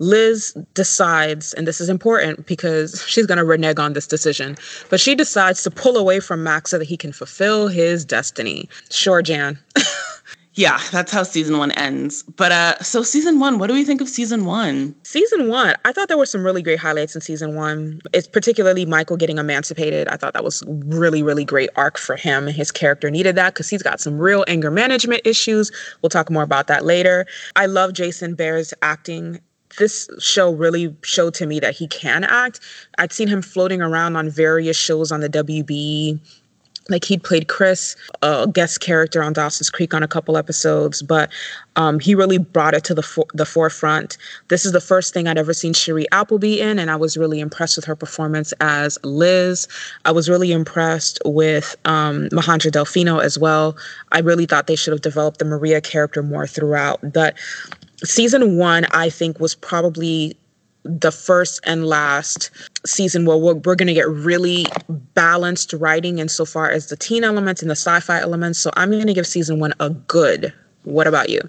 Liz 0.04 0.56
decides, 0.74 1.54
and 1.54 1.68
this 1.68 1.80
is 1.80 1.89
important 1.89 2.45
because 2.45 3.04
she's 3.08 3.26
going 3.26 3.38
to 3.38 3.45
renege 3.45 3.80
on 3.80 3.93
this 3.93 4.08
decision, 4.08 4.58
but 4.89 4.99
she 4.99 5.16
decides 5.16 5.64
to 5.64 5.72
pull 5.72 5.97
away 5.97 6.20
from 6.20 6.43
Max 6.43 6.72
so 6.72 6.78
that 6.78 6.86
he 6.86 6.97
can 6.97 7.14
fulfill 7.14 7.68
his 7.68 8.06
destiny. 8.06 8.70
Sure, 8.91 9.22
Jan. 9.22 9.58
yeah, 10.56 10.80
that's 10.91 11.12
how 11.12 11.24
season 11.24 11.58
one 11.58 11.72
ends. 11.72 12.24
But 12.24 12.51
uh, 12.51 12.78
so 12.80 13.01
season 13.01 13.39
one, 13.39 13.58
what 13.58 13.68
do 13.68 13.74
we 13.74 13.84
think 13.84 14.01
of 14.01 14.10
season 14.10 14.45
one? 14.45 14.93
Season 15.04 15.47
one, 15.47 15.76
I 15.86 15.91
thought 15.91 16.10
there 16.10 16.18
were 16.18 16.26
some 16.26 16.43
really 16.43 16.62
great 16.62 16.80
highlights 16.80 17.16
in 17.16 17.22
season 17.22 17.56
one. 17.56 18.01
It's 18.14 18.28
particularly 18.28 18.86
Michael 18.86 19.18
getting 19.18 19.38
emancipated. 19.38 20.08
I 20.10 20.18
thought 20.18 20.34
that 20.34 20.43
was 20.43 20.64
really, 20.68 21.24
really 21.24 21.45
great 21.45 21.70
arc 21.76 21.97
for 21.97 22.16
him. 22.16 22.47
His 22.47 22.72
character 22.72 23.10
needed 23.10 23.36
that 23.36 23.54
because 23.54 23.70
he's 23.70 23.84
got 23.84 23.99
some 23.99 24.20
real 24.20 24.43
anger 24.47 24.70
management 24.70 25.22
issues. 25.26 25.72
We'll 26.01 26.10
talk 26.10 26.30
more 26.30 26.43
about 26.43 26.68
that 26.68 26.86
later. 26.86 27.26
I 27.56 27.66
love 27.66 27.93
Jason 27.93 28.36
Behr's 28.36 28.74
acting 28.82 29.39
this 29.78 30.10
show 30.20 30.52
really 30.52 30.96
showed 31.04 31.34
to 31.36 31.46
me 31.46 31.60
that 31.60 31.76
he 31.76 31.88
can 31.88 32.24
act. 32.24 32.60
I'd 32.98 33.14
seen 33.14 33.28
him 33.28 33.42
floating 33.42 33.82
around 33.82 34.16
on 34.16 34.30
various 34.30 34.78
shows 34.78 35.12
on 35.12 35.22
the 35.22 35.30
WB. 35.30 36.20
Like 36.90 37.06
he'd 37.06 37.24
played 37.24 37.48
Chris, 37.48 37.96
a 38.22 38.46
guest 38.46 38.82
character 38.82 39.24
on 39.24 39.32
Dawson's 39.32 39.70
Creek 39.70 39.94
on 39.94 40.04
a 40.04 40.08
couple 40.08 40.36
episodes, 40.36 41.02
but 41.02 41.32
um, 41.78 41.98
he 41.98 42.14
really 42.14 42.38
brought 42.38 42.74
it 42.74 42.84
to 42.84 42.94
the 42.94 43.26
the 43.34 43.46
forefront. 43.46 44.18
This 44.50 44.66
is 44.66 44.74
the 44.74 44.82
first 44.82 45.14
thing 45.14 45.26
I'd 45.26 45.38
ever 45.38 45.54
seen 45.54 45.72
Shiri 45.72 46.04
Appleby 46.12 46.60
in, 46.60 46.80
and 46.80 46.92
I 46.92 46.98
was 46.98 47.16
really 47.16 47.40
impressed 47.40 47.78
with 47.78 47.86
her 47.86 47.96
performance 47.96 48.52
as 48.60 49.00
Liz. 49.06 49.66
I 50.04 50.12
was 50.12 50.30
really 50.30 50.52
impressed 50.52 51.20
with 51.24 51.74
um, 51.86 52.28
Majandra 52.30 52.70
Delfino 52.70 53.24
as 53.24 53.40
well. 53.40 53.78
I 54.12 54.20
really 54.20 54.46
thought 54.46 54.68
they 54.68 54.76
should 54.76 54.92
have 54.92 55.02
developed 55.02 55.40
the 55.40 55.46
Maria 55.46 55.80
character 55.80 56.22
more 56.22 56.48
throughout, 56.48 57.00
but 57.14 57.36
season 58.04 58.58
one, 58.58 58.86
I 58.91 59.10
think, 59.10 59.39
was 59.39 59.56
probably 59.56 60.38
the 60.84 61.12
first 61.12 61.62
and 61.66 61.86
last 61.86 62.51
season 62.86 63.26
where 63.26 63.38
we're, 63.38 63.54
we're 63.56 63.76
going 63.76 63.88
to 63.88 63.93
get 63.93 64.08
really 64.08 64.66
balanced 64.89 65.72
writing 65.74 66.20
insofar 66.20 66.70
as 66.70 66.88
the 66.88 66.97
teen 66.97 67.24
elements 67.24 67.62
and 67.62 67.72
the 67.72 67.76
sci-fi 67.76 68.20
elements. 68.20 68.60
So 68.60 68.70
I'm 68.76 68.91
going 68.91 69.08
to 69.08 69.14
give 69.14 69.26
season 69.26 69.60
one 69.60 69.74
a 69.80 69.89
good. 69.89 70.54
What 70.84 71.08
about 71.08 71.30
you? 71.30 71.39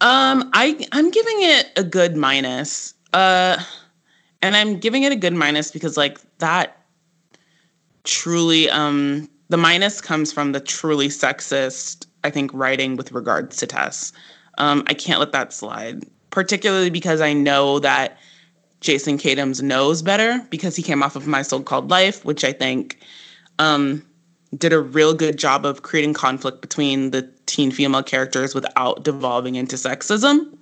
Um, 0.00 0.50
I 0.54 0.86
I'm 0.92 1.10
giving 1.10 1.42
it 1.42 1.70
a 1.76 1.84
good 1.84 2.16
minus. 2.16 2.94
Uh, 3.12 3.62
and 4.40 4.56
I'm 4.56 4.78
giving 4.78 5.02
it 5.02 5.12
a 5.12 5.16
good 5.16 5.34
minus 5.34 5.70
because 5.70 5.96
like 5.96 6.18
that 6.38 6.76
truly 8.04 8.70
um 8.70 9.28
the 9.50 9.58
minus 9.58 10.00
comes 10.00 10.32
from 10.32 10.52
the 10.52 10.60
truly 10.60 11.08
sexist 11.08 12.06
I 12.24 12.30
think 12.30 12.50
writing 12.54 12.96
with 12.96 13.12
regards 13.12 13.56
to 13.58 13.66
Tess. 13.66 14.12
Um, 14.60 14.84
I 14.86 14.94
can't 14.94 15.18
let 15.18 15.32
that 15.32 15.54
slide, 15.54 16.04
particularly 16.28 16.90
because 16.90 17.22
I 17.22 17.32
know 17.32 17.78
that 17.78 18.18
Jason 18.82 19.16
Katims 19.16 19.62
knows 19.62 20.02
better 20.02 20.46
because 20.50 20.76
he 20.76 20.82
came 20.82 21.02
off 21.02 21.16
of 21.16 21.26
My 21.26 21.40
So-Called 21.40 21.88
Life, 21.88 22.26
which 22.26 22.44
I 22.44 22.52
think 22.52 22.98
um, 23.58 24.04
did 24.58 24.74
a 24.74 24.80
real 24.80 25.14
good 25.14 25.38
job 25.38 25.64
of 25.64 25.80
creating 25.80 26.12
conflict 26.12 26.60
between 26.60 27.10
the 27.10 27.22
teen 27.46 27.70
female 27.70 28.02
characters 28.02 28.54
without 28.54 29.02
devolving 29.02 29.54
into 29.54 29.76
sexism. 29.76 30.54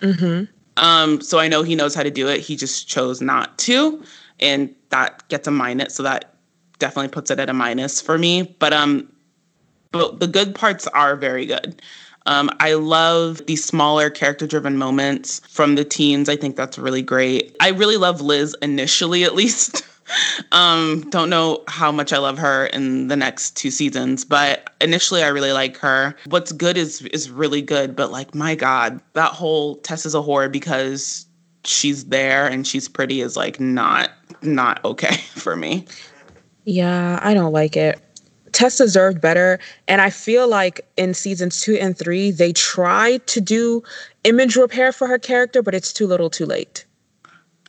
Mm-hmm. 0.00 0.44
Um, 0.76 1.20
so 1.20 1.38
I 1.38 1.46
know 1.46 1.62
he 1.62 1.76
knows 1.76 1.94
how 1.94 2.02
to 2.02 2.10
do 2.10 2.26
it. 2.26 2.40
He 2.40 2.56
just 2.56 2.88
chose 2.88 3.20
not 3.20 3.56
to, 3.58 4.02
and 4.40 4.74
that 4.90 5.28
gets 5.28 5.46
a 5.46 5.52
minus. 5.52 5.94
So 5.94 6.02
that 6.02 6.34
definitely 6.80 7.10
puts 7.10 7.30
it 7.30 7.38
at 7.38 7.48
a 7.48 7.54
minus 7.54 8.00
for 8.00 8.18
me. 8.18 8.54
But 8.58 8.72
um, 8.72 9.12
but 9.92 10.18
the 10.18 10.26
good 10.26 10.56
parts 10.56 10.88
are 10.88 11.14
very 11.14 11.46
good. 11.46 11.80
Um, 12.26 12.50
I 12.60 12.74
love 12.74 13.40
these 13.46 13.64
smaller 13.64 14.10
character 14.10 14.46
driven 14.46 14.76
moments 14.76 15.40
from 15.48 15.74
the 15.74 15.84
teens. 15.84 16.28
I 16.28 16.36
think 16.36 16.56
that's 16.56 16.78
really 16.78 17.02
great. 17.02 17.56
I 17.60 17.70
really 17.70 17.96
love 17.96 18.20
Liz 18.20 18.54
initially, 18.60 19.24
at 19.24 19.34
least. 19.34 19.82
um, 20.52 21.08
don't 21.10 21.30
know 21.30 21.62
how 21.68 21.92
much 21.92 22.12
I 22.12 22.18
love 22.18 22.38
her 22.38 22.66
in 22.66 23.08
the 23.08 23.16
next 23.16 23.56
two 23.56 23.70
seasons, 23.70 24.24
but 24.24 24.74
initially 24.80 25.22
I 25.22 25.28
really 25.28 25.52
like 25.52 25.76
her. 25.78 26.14
What's 26.26 26.52
good 26.52 26.76
is 26.76 27.02
is 27.02 27.30
really 27.30 27.62
good, 27.62 27.94
but 27.94 28.10
like 28.10 28.34
my 28.34 28.54
God, 28.54 29.00
that 29.14 29.32
whole 29.32 29.76
Tess 29.76 30.06
is 30.06 30.14
a 30.14 30.18
whore 30.18 30.50
because 30.50 31.26
she's 31.64 32.06
there 32.06 32.46
and 32.46 32.66
she's 32.66 32.88
pretty 32.88 33.20
is 33.20 33.36
like 33.36 33.60
not 33.60 34.10
not 34.42 34.82
okay 34.84 35.16
for 35.34 35.56
me. 35.56 35.86
Yeah, 36.64 37.18
I 37.22 37.34
don't 37.34 37.52
like 37.52 37.76
it. 37.76 38.00
Tess 38.52 38.78
deserved 38.78 39.20
better. 39.20 39.58
And 39.86 40.00
I 40.00 40.10
feel 40.10 40.48
like 40.48 40.86
in 40.96 41.14
seasons 41.14 41.60
two 41.60 41.76
and 41.76 41.96
three, 41.96 42.30
they 42.30 42.52
tried 42.52 43.26
to 43.28 43.40
do 43.40 43.82
image 44.24 44.56
repair 44.56 44.92
for 44.92 45.06
her 45.06 45.18
character, 45.18 45.62
but 45.62 45.74
it's 45.74 45.92
too 45.92 46.06
little 46.06 46.30
too 46.30 46.46
late. 46.46 46.84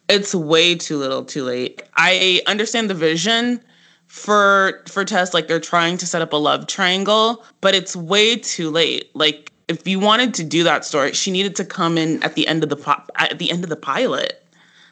It's 0.07 0.33
way 0.33 0.75
too 0.75 0.97
little 0.97 1.23
too 1.23 1.43
late. 1.43 1.83
I 1.95 2.41
understand 2.47 2.89
the 2.89 2.95
vision 2.95 3.61
for 4.07 4.83
for 4.87 5.05
Tess, 5.05 5.33
like 5.33 5.47
they're 5.47 5.59
trying 5.59 5.97
to 5.97 6.07
set 6.07 6.21
up 6.21 6.33
a 6.33 6.37
love 6.37 6.65
triangle, 6.65 7.45
but 7.61 7.75
it's 7.75 7.95
way 7.95 8.35
too 8.35 8.71
late. 8.71 9.11
Like 9.13 9.51
if 9.67 9.87
you 9.87 9.99
wanted 9.99 10.33
to 10.35 10.43
do 10.43 10.63
that 10.63 10.83
story, 10.83 11.13
she 11.13 11.29
needed 11.29 11.55
to 11.57 11.65
come 11.65 11.97
in 11.97 12.23
at 12.23 12.33
the 12.33 12.47
end 12.47 12.63
of 12.63 12.69
the 12.69 12.75
pop 12.75 13.11
at 13.15 13.37
the 13.37 13.51
end 13.51 13.63
of 13.63 13.69
the 13.69 13.75
pilot. 13.75 14.43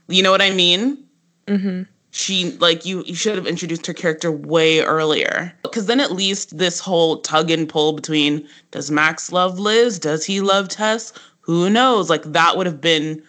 You 0.07 0.21
know 0.21 0.31
what 0.31 0.41
I 0.41 0.51
mean? 0.51 1.03
Mm-hmm 1.47 1.83
she 2.17 2.51
like 2.53 2.85
you 2.85 3.03
you 3.05 3.13
should 3.13 3.35
have 3.35 3.45
introduced 3.45 3.85
her 3.85 3.93
character 3.93 4.31
way 4.31 4.81
earlier. 4.81 5.53
Because 5.61 5.85
then 5.85 5.99
at 5.99 6.11
least 6.11 6.57
this 6.57 6.79
whole 6.79 7.21
tug 7.21 7.51
and 7.51 7.69
pull 7.69 7.93
between 7.93 8.47
does 8.71 8.89
max 8.89 9.31
love 9.31 9.59
liz? 9.59 9.99
Does 9.99 10.25
he 10.25 10.41
love 10.41 10.67
tess? 10.67 11.13
Who 11.41 11.69
knows? 11.69 12.09
Like 12.09 12.23
that 12.23 12.57
would 12.57 12.65
have 12.65 12.81
been 12.81 13.21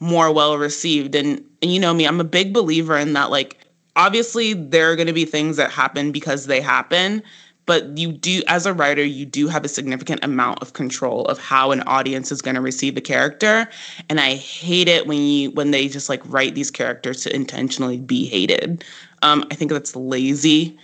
more 0.00 0.30
well 0.30 0.58
received. 0.58 1.14
And, 1.14 1.42
and 1.62 1.72
you 1.72 1.80
know 1.80 1.94
me 1.94 2.06
i'm 2.06 2.20
a 2.20 2.24
big 2.24 2.52
believer 2.52 2.96
in 2.96 3.14
that 3.14 3.30
like 3.30 3.56
obviously 3.96 4.52
there 4.52 4.92
are 4.92 4.96
going 4.96 5.06
to 5.06 5.12
be 5.12 5.24
things 5.24 5.56
that 5.56 5.70
happen 5.70 6.12
because 6.12 6.46
they 6.46 6.60
happen 6.60 7.22
but 7.66 7.98
you 7.98 8.12
do 8.12 8.42
as 8.46 8.64
a 8.64 8.72
writer 8.72 9.04
you 9.04 9.26
do 9.26 9.48
have 9.48 9.64
a 9.64 9.68
significant 9.68 10.24
amount 10.24 10.60
of 10.62 10.72
control 10.72 11.24
of 11.26 11.38
how 11.38 11.72
an 11.72 11.82
audience 11.82 12.32
is 12.32 12.40
going 12.40 12.54
to 12.54 12.60
receive 12.60 12.94
the 12.94 13.00
character 13.00 13.68
and 14.08 14.20
i 14.20 14.34
hate 14.34 14.88
it 14.88 15.06
when 15.06 15.18
you 15.18 15.50
when 15.50 15.72
they 15.72 15.88
just 15.88 16.08
like 16.08 16.22
write 16.26 16.54
these 16.54 16.70
characters 16.70 17.22
to 17.22 17.34
intentionally 17.34 17.98
be 17.98 18.26
hated 18.26 18.84
um, 19.22 19.44
i 19.50 19.54
think 19.54 19.70
that's 19.70 19.94
lazy 19.94 20.76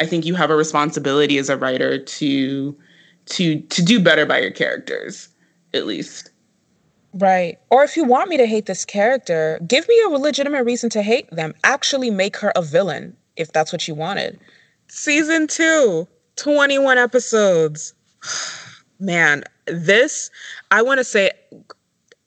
i 0.00 0.06
think 0.06 0.24
you 0.24 0.34
have 0.34 0.50
a 0.50 0.56
responsibility 0.56 1.38
as 1.38 1.48
a 1.48 1.56
writer 1.56 1.98
to 1.98 2.76
to 3.26 3.60
to 3.60 3.82
do 3.82 4.00
better 4.00 4.26
by 4.26 4.38
your 4.38 4.50
characters 4.50 5.28
at 5.74 5.86
least 5.86 6.30
Right. 7.12 7.58
Or 7.70 7.82
if 7.82 7.96
you 7.96 8.04
want 8.04 8.28
me 8.28 8.36
to 8.36 8.46
hate 8.46 8.66
this 8.66 8.84
character, 8.84 9.58
give 9.66 9.88
me 9.88 10.00
a 10.02 10.10
legitimate 10.10 10.64
reason 10.64 10.90
to 10.90 11.02
hate 11.02 11.28
them. 11.30 11.54
Actually 11.64 12.10
make 12.10 12.36
her 12.36 12.52
a 12.54 12.62
villain 12.62 13.16
if 13.36 13.50
that's 13.52 13.72
what 13.72 13.88
you 13.88 13.94
wanted. 13.94 14.38
Season 14.88 15.46
2. 15.46 16.06
21 16.40 16.98
episodes. 16.98 17.94
Man, 18.98 19.44
this, 19.66 20.30
I 20.70 20.82
want 20.82 20.98
to 20.98 21.04
say 21.04 21.30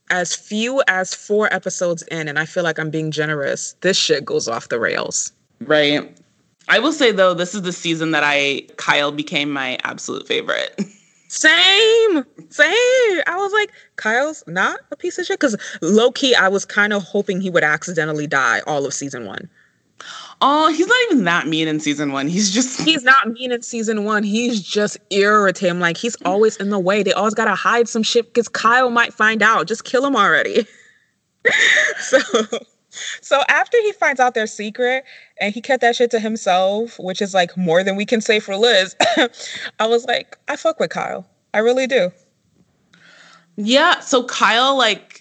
as 0.09 0.35
few 0.35 0.81
as 0.87 1.13
four 1.13 1.51
episodes 1.53 2.03
in, 2.03 2.27
and 2.27 2.39
I 2.39 2.45
feel 2.45 2.63
like 2.63 2.79
I'm 2.79 2.89
being 2.89 3.11
generous, 3.11 3.75
this 3.81 3.97
shit 3.97 4.25
goes 4.25 4.47
off 4.47 4.69
the 4.69 4.79
rails. 4.79 5.31
Right. 5.61 6.15
I 6.69 6.79
will 6.79 6.93
say 6.93 7.11
though, 7.11 7.33
this 7.33 7.53
is 7.53 7.63
the 7.63 7.73
season 7.73 8.11
that 8.11 8.23
I 8.23 8.61
Kyle 8.77 9.11
became 9.11 9.51
my 9.51 9.77
absolute 9.83 10.27
favorite. 10.27 10.79
Same, 11.29 12.23
same. 12.49 12.69
I 13.25 13.37
was 13.37 13.51
like, 13.53 13.71
Kyle's 13.95 14.43
not 14.45 14.79
a 14.91 14.95
piece 14.95 15.17
of 15.17 15.25
shit 15.25 15.39
because 15.39 15.57
low 15.81 16.11
key, 16.11 16.35
I 16.35 16.47
was 16.47 16.63
kind 16.63 16.93
of 16.93 17.01
hoping 17.01 17.41
he 17.41 17.49
would 17.49 17.63
accidentally 17.63 18.27
die 18.27 18.61
all 18.67 18.85
of 18.85 18.93
season 18.93 19.25
one. 19.25 19.49
Oh, 20.41 20.71
he's 20.71 20.87
not 20.87 20.97
even 21.09 21.23
that 21.25 21.47
mean 21.47 21.67
in 21.67 21.79
season 21.79 22.11
one. 22.11 22.27
He's 22.27 22.51
just 22.51 22.81
he's 22.85 23.03
not 23.03 23.29
mean 23.29 23.51
in 23.51 23.61
season 23.61 24.03
one. 24.03 24.23
He's 24.23 24.61
just 24.61 24.97
irritating. 25.09 25.79
Like 25.79 25.97
he's 25.97 26.15
always 26.25 26.57
in 26.57 26.69
the 26.69 26.79
way. 26.79 27.03
They 27.03 27.13
always 27.13 27.33
gotta 27.33 27.55
hide 27.55 27.87
some 27.87 28.03
shit 28.03 28.33
because 28.33 28.47
Kyle 28.47 28.89
might 28.89 29.13
find 29.13 29.41
out. 29.41 29.67
Just 29.67 29.83
kill 29.83 30.05
him 30.05 30.15
already. 30.15 30.65
so 31.99 32.19
so 33.21 33.41
after 33.49 33.77
he 33.81 33.91
finds 33.93 34.19
out 34.19 34.33
their 34.33 34.47
secret 34.47 35.03
and 35.39 35.53
he 35.53 35.61
kept 35.61 35.81
that 35.81 35.95
shit 35.95 36.11
to 36.11 36.19
himself, 36.19 36.99
which 36.99 37.21
is 37.21 37.33
like 37.33 37.55
more 37.57 37.83
than 37.83 37.95
we 37.95 38.05
can 38.05 38.21
say 38.21 38.39
for 38.39 38.55
Liz, 38.55 38.95
I 39.79 39.87
was 39.87 40.05
like, 40.05 40.37
I 40.47 40.55
fuck 40.55 40.79
with 40.79 40.89
Kyle. 40.89 41.25
I 41.53 41.59
really 41.59 41.87
do. 41.87 42.11
Yeah. 43.55 43.99
So 43.99 44.23
Kyle 44.23 44.77
like 44.77 45.12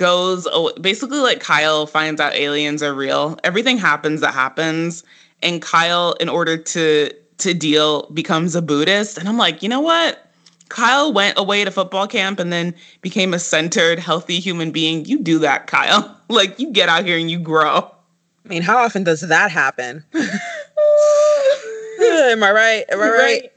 goes 0.00 0.48
basically 0.80 1.18
like 1.18 1.40
Kyle 1.40 1.86
finds 1.86 2.22
out 2.22 2.32
aliens 2.32 2.82
are 2.82 2.94
real. 2.94 3.38
Everything 3.44 3.76
happens 3.76 4.22
that 4.22 4.32
happens 4.32 5.04
and 5.42 5.60
Kyle 5.60 6.14
in 6.14 6.30
order 6.30 6.56
to 6.56 7.10
to 7.36 7.54
deal 7.54 8.08
becomes 8.10 8.54
a 8.54 8.62
Buddhist 8.62 9.18
and 9.18 9.28
I'm 9.28 9.36
like, 9.36 9.62
"You 9.62 9.68
know 9.68 9.80
what? 9.80 10.26
Kyle 10.70 11.12
went 11.12 11.38
away 11.38 11.64
to 11.64 11.70
football 11.70 12.06
camp 12.06 12.40
and 12.40 12.50
then 12.50 12.74
became 13.02 13.34
a 13.34 13.38
centered, 13.38 13.98
healthy 13.98 14.40
human 14.40 14.70
being. 14.70 15.04
You 15.04 15.18
do 15.18 15.38
that, 15.40 15.66
Kyle. 15.66 16.16
Like 16.30 16.58
you 16.60 16.70
get 16.70 16.88
out 16.88 17.04
here 17.04 17.18
and 17.18 17.28
you 17.30 17.40
grow." 17.40 17.90
I 18.44 18.48
mean, 18.48 18.62
how 18.62 18.78
often 18.78 19.04
does 19.04 19.20
that 19.20 19.50
happen? 19.50 20.02
Am 20.14 20.22
I 22.42 22.50
right? 22.52 22.84
Am 22.88 23.00
I 23.00 23.10
right? 23.10 23.50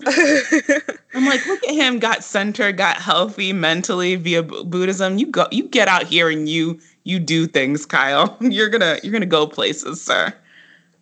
I'm 1.14 1.26
like, 1.26 1.46
look 1.46 1.64
at 1.64 1.74
him, 1.74 2.00
got 2.00 2.24
centered, 2.24 2.78
got 2.78 2.98
healthy 2.98 3.54
mentally 3.54 4.16
via 4.16 4.42
Buddhism. 4.44 5.18
You 5.18 5.28
go, 5.28 5.48
you 5.52 5.68
get 5.68 5.88
out 5.88 6.04
here 6.04 6.30
and 6.30 6.50
you 6.50 6.80
you 7.04 7.20
do 7.20 7.48
things, 7.48 7.86
Kyle. 7.86 8.36
You're 8.42 8.70
gonna 8.70 9.00
you're 9.04 9.14
gonna 9.14 9.26
go 9.26 9.46
places, 9.46 10.04
sir. 10.04 10.34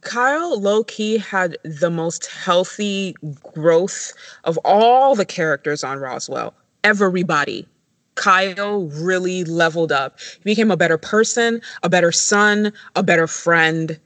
Kyle 0.02 0.60
low 0.60 0.84
key 0.84 1.18
had 1.18 1.58
the 1.64 1.92
most 1.92 2.26
healthy 2.26 3.16
growth 3.54 4.14
of 4.46 4.58
all 4.66 5.16
the 5.16 5.26
characters 5.26 5.84
on 5.84 6.00
Roswell. 6.00 6.54
Everybody. 6.84 7.68
Kyle 8.16 8.88
really 8.88 9.44
leveled 9.46 9.92
up. 9.92 10.20
He 10.20 10.44
became 10.44 10.72
a 10.72 10.78
better 10.78 10.98
person, 10.98 11.62
a 11.84 11.90
better 11.90 12.12
son, 12.12 12.74
a 12.96 13.04
better 13.04 13.28
friend 13.28 14.00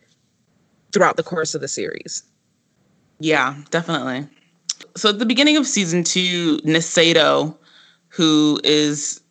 throughout 0.91 1.18
the 1.18 1.24
course 1.24 1.56
of 1.56 1.62
the 1.62 1.68
series. 1.68 2.24
Yeah, 3.20 3.56
definitely. 3.72 4.28
So 4.98 5.10
at 5.10 5.20
the 5.20 5.26
beginning 5.26 5.58
of 5.58 5.68
season 5.68 6.04
two, 6.04 6.58
Nasedo, 6.60 7.56
who 8.08 8.60
is, 8.64 9.22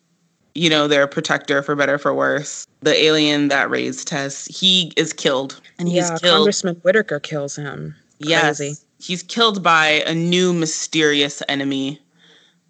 you 0.53 0.69
know, 0.69 0.87
their 0.87 1.07
protector 1.07 1.63
for 1.63 1.75
better 1.75 1.97
for 1.97 2.13
worse, 2.13 2.67
the 2.81 2.95
alien 2.95 3.47
that 3.47 3.69
raised 3.69 4.07
Tess, 4.07 4.45
he 4.45 4.93
is 4.95 5.11
killed. 5.11 5.59
And 5.79 5.87
he's 5.87 6.09
yeah, 6.09 6.17
killed. 6.19 6.37
Congressman 6.37 6.75
Whitaker 6.77 7.19
kills 7.19 7.55
him. 7.55 7.95
Yes. 8.19 8.57
Crazy. 8.57 8.75
He's 8.99 9.23
killed 9.23 9.61
by 9.63 10.03
a 10.05 10.13
new 10.13 10.53
mysterious 10.53 11.41
enemy 11.49 11.99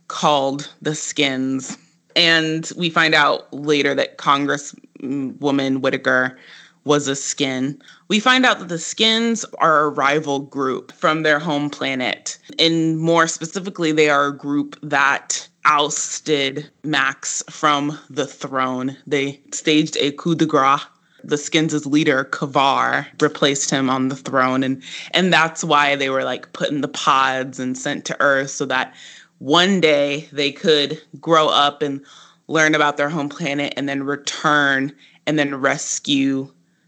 called 0.08 0.74
the 0.82 0.96
Skins. 0.96 1.78
And 2.16 2.72
we 2.78 2.90
find 2.90 3.14
out 3.14 3.54
later 3.54 3.94
that 3.94 4.18
Congresswoman 4.18 5.82
Whitaker 5.82 6.38
was 6.86 7.08
a 7.08 7.16
skin. 7.16 7.82
We 8.08 8.20
find 8.20 8.46
out 8.46 8.60
that 8.60 8.70
the 8.70 8.80
skins 8.80 9.44
are 9.58 9.82
a 9.82 9.90
rival 9.90 10.40
group 10.40 10.92
from 10.92 11.24
their 11.24 11.40
home 11.40 11.70
planet. 11.70 12.38
And 12.60 13.00
more 13.00 13.28
specifically, 13.28 13.92
they 13.92 14.10
are 14.10 14.28
a 14.28 14.38
group 14.38 14.78
that 14.84 15.48
ousted 15.66 16.70
Max 16.84 17.44
from 17.50 17.98
the 18.10 18.28
throne. 18.28 18.96
They 19.08 19.42
staged 19.52 19.98
a 20.00 20.12
coup 20.12 20.36
de 20.36 20.46
grace. 20.46 20.82
The 21.24 21.40
skins' 21.40 21.88
leader, 21.88 22.26
Kivar, 22.26 23.08
replaced 23.20 23.72
him 23.72 23.90
on 23.90 24.10
the 24.10 24.16
throne. 24.16 24.62
And, 24.62 24.84
and 25.10 25.34
that's 25.34 25.64
why 25.64 25.96
they 25.96 26.12
were 26.12 26.24
like 26.24 26.54
put 26.54 26.70
in 26.70 26.82
the 26.82 26.88
pods 26.88 27.60
and 27.60 27.76
sent 27.76 28.06
to 28.06 28.18
Earth 28.20 28.52
so 28.52 28.66
that 28.68 28.94
one 29.40 29.82
day 29.82 30.30
they 30.32 30.52
could 30.52 31.02
grow 31.20 31.48
up 31.48 31.82
and 31.82 32.06
learn 32.48 32.76
about 32.76 32.98
their 32.98 33.10
home 33.10 33.28
planet 33.28 33.74
and 33.76 33.90
then 33.90 34.04
return 34.04 34.94
and 35.26 35.40
then 35.40 35.56
rescue 35.56 36.48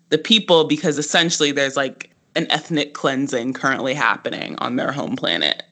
the 0.10 0.18
people 0.18 0.66
because 0.66 0.98
essentially 0.98 1.52
there's 1.52 1.76
like 1.76 2.12
an 2.36 2.48
ethnic 2.52 2.94
cleansing 2.94 3.54
currently 3.54 3.94
happening 3.94 4.56
on 4.60 4.76
their 4.76 4.92
home 4.92 5.16
planet. 5.16 5.64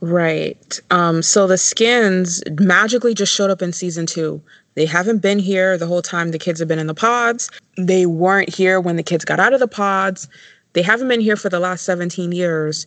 Right. 0.00 0.80
Um, 0.90 1.22
so 1.22 1.46
the 1.46 1.58
skins 1.58 2.42
magically 2.58 3.14
just 3.14 3.34
showed 3.34 3.50
up 3.50 3.60
in 3.60 3.72
season 3.72 4.06
two. 4.06 4.40
They 4.74 4.86
haven't 4.86 5.18
been 5.18 5.38
here 5.38 5.76
the 5.76 5.86
whole 5.86 6.02
time 6.02 6.30
the 6.30 6.38
kids 6.38 6.58
have 6.60 6.68
been 6.68 6.78
in 6.78 6.86
the 6.86 6.94
pods. 6.94 7.50
They 7.76 8.06
weren't 8.06 8.48
here 8.48 8.80
when 8.80 8.96
the 8.96 9.02
kids 9.02 9.24
got 9.24 9.40
out 9.40 9.52
of 9.52 9.60
the 9.60 9.68
pods. 9.68 10.28
They 10.72 10.82
haven't 10.82 11.08
been 11.08 11.20
here 11.20 11.36
for 11.36 11.48
the 11.48 11.60
last 11.60 11.84
17 11.84 12.32
years. 12.32 12.86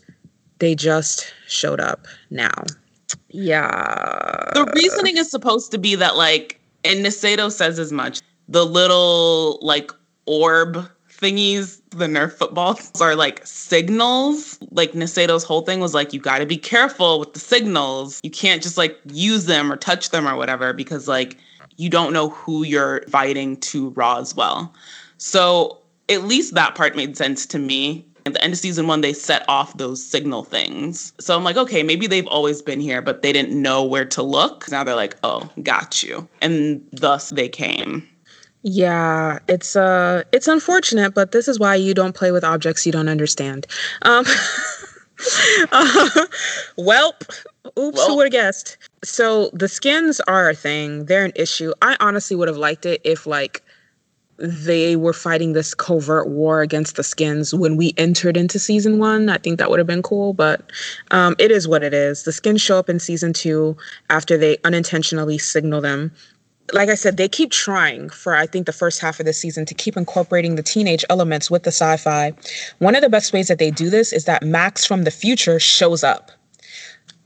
They 0.59 0.75
just 0.75 1.34
showed 1.47 1.79
up 1.79 2.07
now. 2.29 2.63
Yeah. 3.29 3.69
The 4.53 4.71
reasoning 4.75 5.17
is 5.17 5.29
supposed 5.29 5.71
to 5.71 5.77
be 5.77 5.95
that, 5.95 6.15
like, 6.15 6.59
and 6.86 7.05
Nasedo 7.05 7.51
says 7.51 7.79
as 7.79 7.91
much 7.91 8.21
the 8.47 8.65
little, 8.65 9.59
like, 9.61 9.91
orb 10.26 10.89
thingies, 11.09 11.82
the 11.91 12.05
Nerf 12.05 12.34
footballs, 12.34 12.91
are 13.01 13.15
like 13.15 13.45
signals. 13.45 14.59
Like 14.71 14.91
Nasedo's 14.91 15.43
whole 15.43 15.61
thing 15.61 15.80
was 15.80 15.93
like, 15.93 16.13
you 16.13 16.19
got 16.19 16.39
to 16.39 16.45
be 16.45 16.57
careful 16.57 17.19
with 17.19 17.34
the 17.34 17.39
signals. 17.39 18.19
You 18.24 18.32
can't 18.32 18.61
just 18.61 18.78
like 18.78 18.99
use 19.05 19.45
them 19.45 19.71
or 19.71 19.78
touch 19.78 20.09
them 20.09 20.28
or 20.28 20.36
whatever 20.36 20.74
because 20.74 21.07
like 21.07 21.38
you 21.78 21.89
don't 21.89 22.13
know 22.13 22.30
who 22.30 22.63
you're 22.63 22.97
inviting 22.97 23.57
to 23.57 23.89
Roswell. 23.91 24.74
So 25.17 25.80
at 26.09 26.24
least 26.24 26.53
that 26.55 26.76
part 26.76 26.95
made 26.95 27.17
sense 27.17 27.45
to 27.47 27.59
me. 27.59 28.05
At 28.26 28.34
the 28.34 28.43
end 28.43 28.53
of 28.53 28.59
season 28.59 28.88
one, 28.88 29.01
they 29.01 29.11
set 29.11 29.43
off 29.49 29.78
those 29.78 30.01
signal 30.03 30.43
things. 30.45 31.11
So 31.19 31.36
I'm 31.36 31.43
like, 31.43 31.57
okay, 31.57 31.84
maybe 31.84 32.07
they've 32.07 32.28
always 32.28 32.61
been 32.61 32.80
here, 32.80 33.01
but 33.01 33.21
they 33.21 33.34
didn't 33.34 33.61
know 33.61 33.84
where 33.84 34.05
to 34.05 34.24
look. 34.24 34.69
Now 34.71 34.84
they're 34.84 34.95
like, 34.95 35.17
oh, 35.24 35.49
got 35.61 36.01
you. 36.01 36.28
And 36.41 36.82
thus 36.93 37.32
they 37.32 37.49
came. 37.49 38.07
Yeah, 38.64 39.39
it's 39.49 39.76
uh 39.76 40.24
it's 40.32 40.47
unfortunate, 40.47 41.14
but 41.14 41.32
this 41.34 41.47
is 41.47 41.59
why 41.59 41.76
you 41.76 41.93
don't 41.93 42.16
play 42.16 42.32
with 42.32 42.43
objects 42.45 42.86
you 42.86 42.91
don't 42.93 43.09
understand. 43.09 43.68
Um 44.03 44.26
uh, 45.72 46.09
welp. 46.78 47.30
Oops, 47.78 47.97
well. 47.97 48.07
who 48.07 48.16
would 48.18 48.26
have 48.26 48.32
guessed? 48.32 48.78
So 49.03 49.49
the 49.53 49.68
skins 49.68 50.22
are 50.22 50.49
a 50.49 50.55
thing. 50.55 51.05
They're 51.05 51.26
an 51.26 51.34
issue. 51.36 51.74
I 51.82 51.97
honestly 51.99 52.36
would 52.36 52.47
have 52.47 52.57
liked 52.57 52.86
it 52.86 53.01
if 53.03 53.26
like 53.26 53.61
they 54.38 54.95
were 54.95 55.14
fighting 55.14 55.53
this 55.53 55.74
covert 55.76 56.28
war 56.28 56.61
against 56.61 56.95
the 56.95 57.03
skins 57.03 57.53
when 57.53 57.78
we 57.78 57.93
entered 57.97 58.36
into 58.36 58.59
season 58.59 58.97
one. 58.97 59.30
I 59.30 59.38
think 59.38 59.59
that 59.59 59.70
would 59.70 59.80
have 59.80 59.88
been 59.88 60.01
cool, 60.01 60.34
but 60.34 60.72
um, 61.11 61.36
it 61.39 61.51
is 61.51 61.68
what 61.68 61.84
it 61.84 61.93
is. 61.93 62.24
The 62.24 62.32
skins 62.32 62.61
show 62.61 62.80
up 62.80 62.89
in 62.89 62.99
season 62.99 63.34
two 63.34 63.78
after 64.09 64.38
they 64.38 64.57
unintentionally 64.64 65.38
signal 65.38 65.82
them. 65.82 66.11
Like 66.72 66.89
I 66.89 66.95
said, 66.95 67.18
they 67.18 67.28
keep 67.28 67.51
trying 67.51 68.09
for, 68.09 68.36
I 68.36 68.47
think, 68.47 68.66
the 68.66 68.74
first 68.74 69.01
half 69.01 69.20
of 69.20 69.26
the 69.26 69.34
season 69.34 69.66
to 69.66 69.74
keep 69.74 69.97
incorporating 69.97 70.55
the 70.55 70.64
teenage 70.64 71.03
elements 71.09 71.51
with 71.51 71.64
the 71.64 71.72
sci 71.72 71.97
fi. 71.97 72.34
One 72.80 72.95
of 72.95 73.01
the 73.01 73.09
best 73.09 73.34
ways 73.34 73.49
that 73.49 73.59
they 73.59 73.70
do 73.70 73.89
this 73.89 74.14
is 74.14 74.26
that 74.26 74.43
Max 74.43 74.86
from 74.86 75.03
the 75.03 75.11
future 75.11 75.59
shows 75.59 76.03
up. 76.03 76.32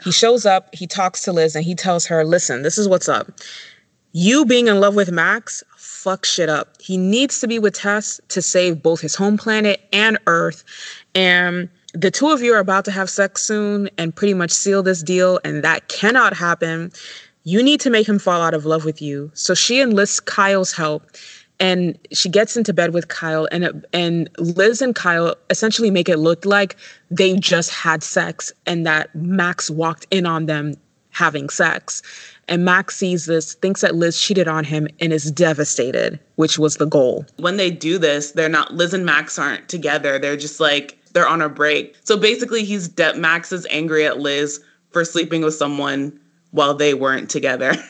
He 0.03 0.11
shows 0.11 0.45
up, 0.45 0.73
he 0.73 0.87
talks 0.87 1.23
to 1.23 1.33
Liz, 1.33 1.55
and 1.55 1.65
he 1.65 1.75
tells 1.75 2.05
her, 2.07 2.23
Listen, 2.23 2.63
this 2.63 2.77
is 2.77 2.87
what's 2.87 3.09
up. 3.09 3.31
You 4.13 4.45
being 4.45 4.67
in 4.67 4.79
love 4.79 4.95
with 4.95 5.11
Max 5.11 5.63
fuck 6.07 6.25
shit 6.25 6.47
up. 6.47 6.81
He 6.81 6.95
needs 6.95 7.41
to 7.41 7.47
be 7.47 7.59
with 7.59 7.73
Tess 7.73 8.21
to 8.29 8.41
save 8.41 8.81
both 8.81 9.01
his 9.01 9.13
home 9.13 9.37
planet 9.37 9.81
and 9.91 10.17
Earth. 10.25 10.63
And 11.15 11.67
the 11.93 12.09
two 12.11 12.29
of 12.29 12.41
you 12.41 12.53
are 12.53 12.59
about 12.59 12.85
to 12.85 12.91
have 12.91 13.09
sex 13.09 13.43
soon 13.43 13.89
and 13.97 14.15
pretty 14.15 14.33
much 14.33 14.51
seal 14.51 14.81
this 14.83 15.03
deal, 15.03 15.39
and 15.43 15.63
that 15.63 15.89
cannot 15.89 16.33
happen. 16.33 16.93
You 17.47 17.63
need 17.63 17.79
to 17.79 17.89
make 17.89 18.09
him 18.09 18.19
fall 18.19 18.41
out 18.41 18.53
of 18.53 18.65
love 18.65 18.83
with 18.83 19.01
you. 19.01 19.31
So 19.33 19.53
she 19.53 19.79
enlists 19.79 20.19
Kyle's 20.19 20.73
help 20.73 21.09
and 21.61 21.97
she 22.11 22.27
gets 22.27 22.57
into 22.57 22.73
bed 22.73 22.93
with 22.93 23.07
Kyle 23.07 23.47
and 23.53 23.85
and 23.93 24.29
Liz 24.37 24.81
and 24.81 24.93
Kyle 24.93 25.33
essentially 25.49 25.89
make 25.89 26.09
it 26.09 26.17
look 26.17 26.43
like 26.43 26.75
they 27.09 27.37
just 27.37 27.69
had 27.69 28.03
sex 28.03 28.51
and 28.65 28.85
that 28.85 29.15
Max 29.15 29.69
walked 29.69 30.05
in 30.11 30.25
on 30.25 30.47
them 30.47 30.73
having 31.11 31.49
sex. 31.49 32.01
And 32.49 32.65
Max 32.65 32.97
sees 32.97 33.27
this, 33.27 33.53
thinks 33.53 33.79
that 33.79 33.95
Liz 33.95 34.21
cheated 34.21 34.49
on 34.49 34.65
him, 34.65 34.89
and 34.99 35.13
is 35.13 35.31
devastated, 35.31 36.19
which 36.35 36.59
was 36.59 36.75
the 36.75 36.85
goal. 36.85 37.25
When 37.37 37.55
they 37.55 37.71
do 37.71 37.97
this, 37.97 38.31
they're 38.31 38.49
not, 38.49 38.73
Liz 38.73 38.93
and 38.93 39.05
Max 39.05 39.39
aren't 39.39 39.69
together. 39.69 40.19
They're 40.19 40.37
just 40.37 40.59
like, 40.59 40.97
they're 41.13 41.27
on 41.27 41.41
a 41.41 41.49
break. 41.49 41.95
So 42.03 42.17
basically, 42.17 42.65
he's, 42.65 42.89
de- 42.89 43.15
Max 43.15 43.53
is 43.53 43.65
angry 43.69 44.05
at 44.05 44.19
Liz 44.19 44.61
for 44.91 45.03
sleeping 45.05 45.41
with 45.41 45.55
someone 45.55 46.19
while 46.51 46.73
they 46.73 46.93
weren't 46.93 47.29
together. 47.29 47.73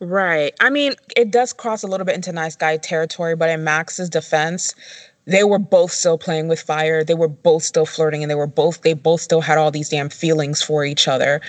Right. 0.00 0.52
I 0.60 0.70
mean, 0.70 0.94
it 1.16 1.30
does 1.30 1.52
cross 1.52 1.82
a 1.82 1.86
little 1.86 2.04
bit 2.04 2.16
into 2.16 2.32
nice 2.32 2.56
guy 2.56 2.76
territory, 2.76 3.36
but 3.36 3.48
in 3.48 3.64
Max's 3.64 4.10
defense, 4.10 4.74
they 5.24 5.44
were 5.44 5.58
both 5.58 5.92
still 5.92 6.18
playing 6.18 6.48
with 6.48 6.60
fire. 6.60 7.04
They 7.04 7.14
were 7.14 7.28
both 7.28 7.62
still 7.62 7.86
flirting 7.86 8.22
and 8.22 8.30
they 8.30 8.34
were 8.34 8.46
both 8.46 8.82
they 8.82 8.94
both 8.94 9.20
still 9.20 9.40
had 9.40 9.56
all 9.56 9.70
these 9.70 9.88
damn 9.88 10.08
feelings 10.08 10.62
for 10.62 10.84
each 10.84 11.06
other. 11.06 11.40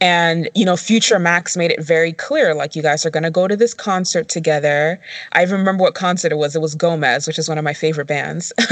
And 0.00 0.50
you 0.54 0.66
know 0.66 0.76
future 0.76 1.18
max 1.18 1.56
made 1.56 1.70
it 1.70 1.82
very 1.82 2.12
clear 2.12 2.54
like 2.54 2.76
you 2.76 2.82
guys 2.82 3.06
are 3.06 3.10
going 3.10 3.22
to 3.22 3.30
go 3.30 3.48
to 3.48 3.56
this 3.56 3.72
concert 3.72 4.28
together. 4.28 5.00
I 5.32 5.42
even 5.42 5.58
remember 5.58 5.82
what 5.82 5.94
concert 5.94 6.30
it 6.30 6.36
was. 6.36 6.54
It 6.54 6.60
was 6.60 6.74
gomez 6.74 7.26
which 7.26 7.38
is 7.38 7.48
one 7.48 7.56
of 7.56 7.64
my 7.64 7.74
favorite 7.74 8.06
bands. 8.06 8.52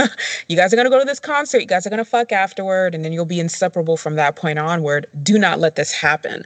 You 0.48 0.56
guys 0.56 0.72
are 0.72 0.76
going 0.76 0.86
to 0.86 0.90
go 0.90 0.98
to 0.98 1.04
this 1.04 1.20
concert. 1.20 1.60
You 1.60 1.66
guys 1.66 1.86
are 1.86 1.90
going 1.90 1.98
to 1.98 2.04
fuck 2.04 2.32
afterward 2.32 2.94
and 2.94 3.04
then 3.04 3.12
you'll 3.12 3.24
be 3.24 3.40
inseparable 3.40 3.96
from 3.96 4.16
that 4.16 4.36
point 4.36 4.58
onward. 4.58 5.06
Do 5.22 5.38
not 5.38 5.60
let 5.60 5.76
this 5.76 5.92
happen 5.92 6.44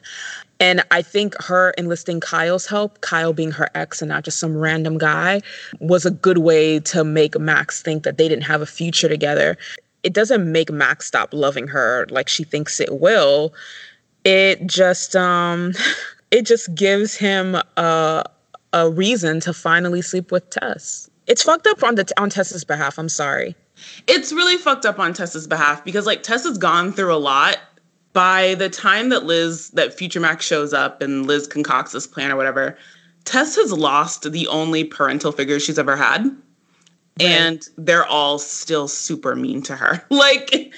and 0.60 0.84
I 0.90 1.02
think 1.02 1.34
her 1.42 1.70
enlisting 1.70 2.20
Kyle's 2.20 2.66
help, 2.66 3.00
Kyle 3.00 3.32
being 3.32 3.50
her 3.52 3.68
ex 3.74 4.00
and 4.00 4.08
not 4.08 4.24
just 4.24 4.38
some 4.38 4.56
random 4.56 4.98
guy, 4.98 5.40
was 5.80 6.06
a 6.06 6.10
good 6.10 6.38
way 6.38 6.80
to 6.80 7.04
make 7.04 7.38
Max 7.38 7.82
think 7.82 8.04
that 8.04 8.18
they 8.18 8.28
didn't 8.28 8.44
have 8.44 8.62
a 8.62 8.66
future 8.66 9.08
together. 9.08 9.56
It 10.02 10.12
doesn't 10.12 10.50
make 10.50 10.70
Max 10.70 11.06
stop 11.06 11.32
loving 11.32 11.66
her 11.68 12.06
like 12.10 12.28
she 12.28 12.44
thinks 12.44 12.78
it 12.78 13.00
will. 13.00 13.52
It 14.24 14.66
just 14.66 15.16
um 15.16 15.72
it 16.30 16.42
just 16.42 16.74
gives 16.74 17.16
him 17.16 17.56
a 17.76 18.24
a 18.72 18.90
reason 18.90 19.40
to 19.40 19.52
finally 19.52 20.02
sleep 20.02 20.30
with 20.32 20.48
Tess. 20.50 21.08
It's 21.26 21.42
fucked 21.42 21.66
up 21.66 21.82
on 21.82 21.94
the 21.96 22.10
on 22.16 22.30
Tess's 22.30 22.64
behalf. 22.64 22.98
I'm 22.98 23.08
sorry. 23.08 23.56
It's 24.06 24.32
really 24.32 24.56
fucked 24.56 24.86
up 24.86 24.98
on 24.98 25.14
Tess's 25.14 25.46
behalf 25.46 25.84
because 25.84 26.06
like 26.06 26.22
Tess 26.22 26.44
has 26.44 26.58
gone 26.58 26.92
through 26.92 27.14
a 27.14 27.18
lot 27.18 27.58
by 28.14 28.54
the 28.54 28.70
time 28.70 29.10
that 29.10 29.24
Liz, 29.24 29.70
that 29.70 29.92
Future 29.92 30.20
Max 30.20 30.46
shows 30.46 30.72
up 30.72 31.02
and 31.02 31.26
Liz 31.26 31.46
concocts 31.46 31.92
this 31.92 32.06
plan 32.06 32.32
or 32.32 32.36
whatever, 32.36 32.78
Tess 33.24 33.56
has 33.56 33.72
lost 33.72 34.30
the 34.30 34.46
only 34.46 34.84
parental 34.84 35.32
figure 35.32 35.60
she's 35.60 35.78
ever 35.78 35.96
had. 35.96 36.24
Right. 37.20 37.28
And 37.28 37.68
they're 37.76 38.06
all 38.06 38.38
still 38.38 38.88
super 38.88 39.36
mean 39.36 39.62
to 39.62 39.76
her. 39.76 40.04
like, 40.10 40.72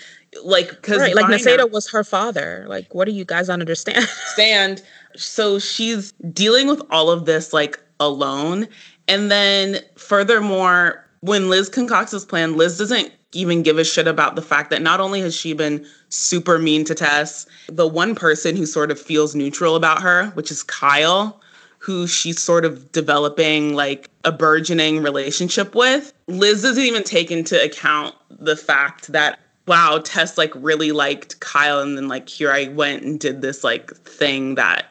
like, 0.44 0.70
because 0.70 0.98
right, 0.98 1.14
like 1.14 1.26
Nasedo 1.26 1.70
was 1.70 1.88
her 1.90 2.02
father. 2.02 2.64
Like, 2.68 2.94
what 2.94 3.04
do 3.04 3.12
you 3.12 3.24
guys 3.24 3.48
not 3.48 3.60
understand? 3.60 4.04
Stand. 4.26 4.82
So 5.14 5.58
she's 5.58 6.12
dealing 6.32 6.68
with 6.68 6.82
all 6.90 7.10
of 7.10 7.26
this 7.26 7.52
like 7.52 7.78
alone. 8.00 8.66
And 9.08 9.30
then 9.30 9.78
furthermore, 9.96 11.06
when 11.20 11.48
Liz 11.48 11.68
concocts 11.68 12.12
this 12.12 12.24
plan, 12.24 12.56
Liz 12.56 12.78
doesn't 12.78 13.12
even 13.32 13.62
give 13.62 13.78
a 13.78 13.84
shit 13.84 14.06
about 14.06 14.36
the 14.36 14.42
fact 14.42 14.70
that 14.70 14.82
not 14.82 15.00
only 15.00 15.20
has 15.20 15.34
she 15.34 15.52
been 15.52 15.86
super 16.08 16.58
mean 16.58 16.84
to 16.84 16.94
Tess, 16.94 17.46
the 17.68 17.86
one 17.86 18.14
person 18.14 18.56
who 18.56 18.66
sort 18.66 18.90
of 18.90 19.00
feels 19.00 19.34
neutral 19.34 19.76
about 19.76 20.02
her, 20.02 20.26
which 20.30 20.50
is 20.50 20.62
Kyle, 20.62 21.40
who 21.78 22.06
she's 22.06 22.40
sort 22.40 22.64
of 22.64 22.90
developing 22.92 23.74
like 23.74 24.10
a 24.24 24.32
burgeoning 24.32 25.02
relationship 25.02 25.74
with, 25.74 26.12
Liz 26.28 26.62
doesn't 26.62 26.82
even 26.82 27.02
take 27.02 27.30
into 27.30 27.62
account 27.62 28.14
the 28.30 28.56
fact 28.56 29.08
that 29.08 29.40
wow, 29.66 30.00
Tess 30.02 30.38
like 30.38 30.52
really 30.54 30.92
liked 30.92 31.40
Kyle 31.40 31.80
and 31.80 31.96
then 31.96 32.08
like 32.08 32.28
here 32.28 32.52
I 32.52 32.68
went 32.68 33.02
and 33.02 33.18
did 33.18 33.40
this 33.40 33.64
like 33.64 33.94
thing 34.04 34.54
that 34.54 34.86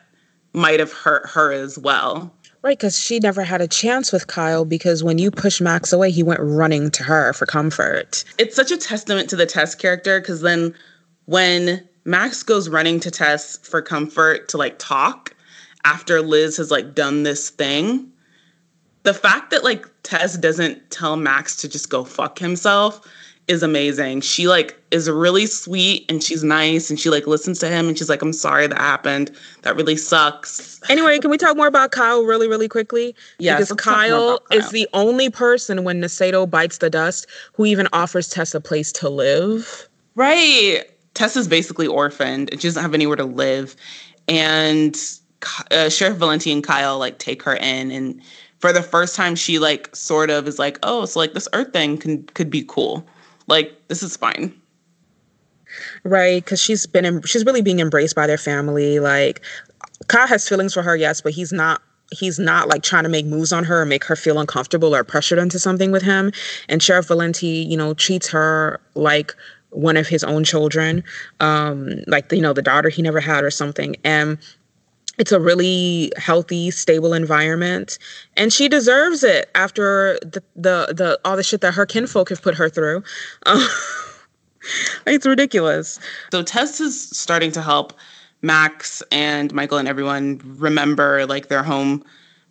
might 0.53 0.79
have 0.79 0.91
hurt 0.91 1.29
her 1.29 1.51
as 1.51 1.77
well. 1.77 2.33
Right, 2.65 2.75
because 2.75 2.99
she 2.99 3.19
never 3.19 3.43
had 3.43 3.61
a 3.61 3.67
chance 3.67 4.11
with 4.11 4.25
Kyle 4.25 4.65
because 4.65 5.03
when 5.03 5.19
you 5.19 5.29
push 5.29 5.61
Max 5.61 5.93
away, 5.93 6.09
he 6.09 6.23
went 6.23 6.39
running 6.41 6.89
to 6.89 7.03
her 7.03 7.31
for 7.33 7.45
comfort. 7.45 8.23
It's 8.39 8.55
such 8.55 8.71
a 8.71 8.77
testament 8.77 9.29
to 9.29 9.35
the 9.35 9.45
Tess 9.45 9.75
character 9.75 10.19
because 10.19 10.41
then 10.41 10.73
when 11.25 11.87
Max 12.05 12.41
goes 12.41 12.67
running 12.67 12.99
to 13.01 13.11
Tess 13.11 13.57
for 13.59 13.83
comfort 13.83 14.49
to 14.49 14.57
like 14.57 14.79
talk 14.79 15.35
after 15.83 16.23
Liz 16.23 16.57
has 16.57 16.71
like 16.71 16.95
done 16.95 17.21
this 17.21 17.51
thing, 17.51 18.11
the 19.03 19.13
fact 19.13 19.51
that 19.51 19.63
like 19.63 19.85
Tess 20.01 20.35
doesn't 20.35 20.89
tell 20.89 21.17
Max 21.17 21.57
to 21.57 21.69
just 21.69 21.91
go 21.91 22.03
fuck 22.03 22.39
himself 22.39 23.07
is 23.47 23.61
amazing. 23.61 24.21
She 24.21 24.47
like 24.47 24.79
is 24.91 25.09
really 25.09 25.45
sweet 25.45 26.09
and 26.09 26.23
she's 26.23 26.43
nice 26.43 26.89
and 26.89 26.99
she 26.99 27.09
like 27.09 27.27
listens 27.27 27.59
to 27.59 27.69
him 27.69 27.87
and 27.87 27.97
she's 27.97 28.09
like, 28.09 28.21
I'm 28.21 28.33
sorry 28.33 28.65
that 28.67 28.77
happened. 28.77 29.31
That 29.61 29.75
really 29.75 29.97
sucks. 29.97 30.79
Anyway, 30.89 31.19
can 31.19 31.29
we 31.29 31.37
talk 31.37 31.55
more 31.55 31.67
about 31.67 31.91
Kyle 31.91 32.23
really, 32.23 32.47
really 32.47 32.67
quickly? 32.67 33.15
Yeah. 33.37 33.55
Because 33.55 33.71
Kyle, 33.73 34.39
Kyle, 34.39 34.57
is 34.57 34.71
the 34.71 34.87
only 34.93 35.29
person 35.29 35.83
when 35.83 36.01
Nasedo 36.01 36.49
bites 36.49 36.79
the 36.79 36.89
dust 36.89 37.27
who 37.53 37.65
even 37.65 37.87
offers 37.93 38.29
Tess 38.29 38.55
a 38.55 38.61
place 38.61 38.91
to 38.93 39.09
live. 39.09 39.87
Right. 40.15 40.83
Tess 41.13 41.35
is 41.35 41.47
basically 41.47 41.87
orphaned 41.87 42.49
and 42.51 42.59
she 42.59 42.67
doesn't 42.67 42.81
have 42.81 42.93
anywhere 42.93 43.17
to 43.17 43.25
live. 43.25 43.75
And 44.27 44.99
uh, 45.69 45.89
Sheriff 45.89 46.17
Valenti 46.17 46.51
and 46.51 46.63
Kyle 46.63 46.97
like 46.97 47.19
take 47.19 47.43
her 47.43 47.55
in 47.55 47.91
and 47.91 48.19
for 48.57 48.73
the 48.73 48.81
first 48.81 49.15
time 49.15 49.35
she 49.35 49.59
like 49.59 49.95
sort 49.95 50.31
of 50.31 50.47
is 50.47 50.57
like, 50.57 50.79
oh, 50.81 51.05
so 51.05 51.19
like 51.19 51.33
this 51.33 51.47
earth 51.53 51.71
thing 51.71 51.99
can 51.99 52.23
could 52.23 52.49
be 52.49 52.63
cool 52.67 53.05
like 53.47 53.73
this 53.87 54.03
is 54.03 54.17
fine. 54.17 54.53
Right 56.03 56.43
because 56.43 56.61
she's 56.61 56.85
been 56.85 57.05
in, 57.05 57.21
she's 57.23 57.45
really 57.45 57.61
being 57.61 57.79
embraced 57.79 58.15
by 58.15 58.27
their 58.27 58.37
family 58.37 58.99
like 58.99 59.41
Kyle 60.07 60.27
has 60.27 60.47
feelings 60.47 60.73
for 60.73 60.81
her 60.81 60.95
yes 60.95 61.19
but 61.21 61.33
he's 61.33 61.51
not 61.51 61.81
he's 62.11 62.39
not 62.39 62.69
like 62.69 62.83
trying 62.83 63.03
to 63.03 63.09
make 63.09 63.25
moves 63.25 63.51
on 63.51 63.63
her 63.63 63.81
or 63.81 63.85
make 63.85 64.03
her 64.05 64.15
feel 64.15 64.39
uncomfortable 64.39 64.95
or 64.95 65.03
pressured 65.03 65.39
into 65.39 65.59
something 65.59 65.91
with 65.91 66.03
him. 66.03 66.31
And 66.69 66.81
sheriff 66.81 67.07
valenti 67.07 67.47
you 67.47 67.75
know 67.75 67.93
treats 67.93 68.29
her 68.29 68.79
like 68.93 69.35
one 69.71 69.97
of 69.97 70.07
his 70.07 70.23
own 70.23 70.45
children 70.45 71.03
um 71.41 71.89
like 72.07 72.31
you 72.31 72.41
know 72.41 72.53
the 72.53 72.61
daughter 72.61 72.87
he 72.87 73.01
never 73.01 73.19
had 73.19 73.43
or 73.43 73.51
something. 73.51 73.95
And 74.03 74.37
it's 75.17 75.31
a 75.31 75.39
really 75.39 76.11
healthy, 76.17 76.71
stable 76.71 77.13
environment, 77.13 77.97
and 78.35 78.51
she 78.51 78.67
deserves 78.67 79.23
it 79.23 79.49
after 79.55 80.19
the 80.21 80.43
the, 80.55 80.93
the 80.93 81.19
all 81.25 81.35
the 81.35 81.43
shit 81.43 81.61
that 81.61 81.73
her 81.73 81.85
kinfolk 81.85 82.29
have 82.29 82.41
put 82.41 82.55
her 82.55 82.69
through. 82.69 83.03
Um, 83.45 83.67
it's 85.07 85.25
ridiculous. 85.25 85.99
So 86.31 86.43
Tess 86.43 86.79
is 86.79 87.09
starting 87.09 87.51
to 87.53 87.61
help 87.61 87.93
Max 88.41 89.01
and 89.11 89.53
Michael 89.53 89.77
and 89.77 89.87
everyone 89.87 90.41
remember 90.57 91.25
like 91.25 91.47
their 91.47 91.63
home 91.63 92.03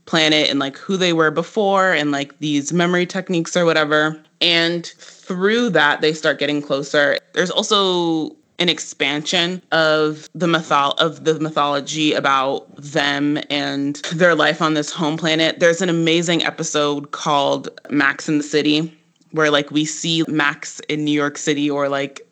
planet 0.07 0.51
and 0.51 0.59
like 0.59 0.77
who 0.77 0.97
they 0.97 1.13
were 1.13 1.31
before 1.31 1.93
and 1.93 2.11
like 2.11 2.39
these 2.39 2.73
memory 2.73 3.07
techniques 3.07 3.57
or 3.57 3.65
whatever. 3.65 4.21
And 4.41 4.87
through 4.87 5.71
that, 5.71 6.01
they 6.01 6.13
start 6.13 6.39
getting 6.39 6.61
closer. 6.61 7.19
There's 7.33 7.51
also 7.51 8.37
an 8.59 8.69
expansion 8.69 9.61
of 9.73 10.29
the 10.35 10.47
mythol 10.47 10.95
of 10.99 11.25
the 11.25 11.39
mythology 11.41 12.13
about 12.13 12.75
them 12.77 13.39
and 13.51 13.97
their 14.13 14.35
life 14.35 14.63
on 14.63 14.75
this 14.75 14.93
home 14.93 15.17
planet. 15.17 15.61
There's 15.61 15.83
an 15.83 15.89
amazing 15.89 16.45
episode 16.45 17.11
called 17.11 17.69
Max 17.91 18.29
in 18.29 18.39
the 18.39 18.45
City 18.45 18.97
where 19.33 19.51
like 19.51 19.71
we 19.73 19.85
see 19.85 20.25
Max 20.29 20.81
in 20.89 21.05
New 21.05 21.13
York 21.13 21.37
City 21.37 21.69
or 21.69 21.89
like 21.89 22.25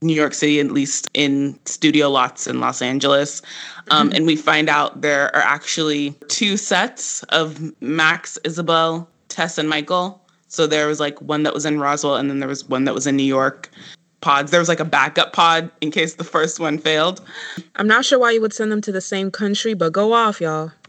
New 0.00 0.14
York 0.14 0.32
City, 0.32 0.60
at 0.60 0.70
least 0.70 1.08
in 1.12 1.58
studio 1.66 2.08
lots 2.08 2.46
in 2.46 2.60
Los 2.60 2.80
Angeles. 2.80 3.42
Um, 3.90 4.08
mm-hmm. 4.08 4.16
And 4.16 4.26
we 4.26 4.36
find 4.36 4.68
out 4.68 5.00
there 5.02 5.34
are 5.36 5.42
actually 5.42 6.14
two 6.28 6.56
sets 6.56 7.22
of 7.24 7.72
Max, 7.82 8.38
Isabel, 8.44 9.08
Tess, 9.28 9.58
and 9.58 9.68
Michael. 9.68 10.22
So 10.48 10.66
there 10.66 10.86
was 10.86 11.00
like 11.00 11.20
one 11.20 11.42
that 11.42 11.52
was 11.52 11.66
in 11.66 11.78
Roswell, 11.78 12.16
and 12.16 12.30
then 12.30 12.38
there 12.38 12.48
was 12.48 12.66
one 12.66 12.84
that 12.84 12.94
was 12.94 13.06
in 13.06 13.16
New 13.16 13.24
York 13.24 13.70
pods. 14.20 14.50
There 14.50 14.60
was 14.60 14.68
like 14.68 14.80
a 14.80 14.84
backup 14.84 15.32
pod 15.32 15.70
in 15.80 15.90
case 15.90 16.14
the 16.14 16.24
first 16.24 16.58
one 16.60 16.78
failed. 16.78 17.20
I'm 17.76 17.86
not 17.86 18.04
sure 18.04 18.18
why 18.18 18.32
you 18.32 18.40
would 18.40 18.52
send 18.52 18.72
them 18.72 18.80
to 18.82 18.92
the 18.92 19.00
same 19.00 19.30
country, 19.30 19.74
but 19.74 19.92
go 19.92 20.12
off, 20.12 20.40
y'all. 20.40 20.72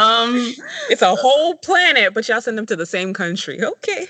um, 0.00 0.52
it's 0.90 1.02
a 1.02 1.14
whole 1.14 1.56
planet, 1.56 2.14
but 2.14 2.28
y'all 2.28 2.40
send 2.40 2.58
them 2.58 2.66
to 2.66 2.76
the 2.76 2.86
same 2.86 3.12
country. 3.12 3.62
Okay. 3.62 4.06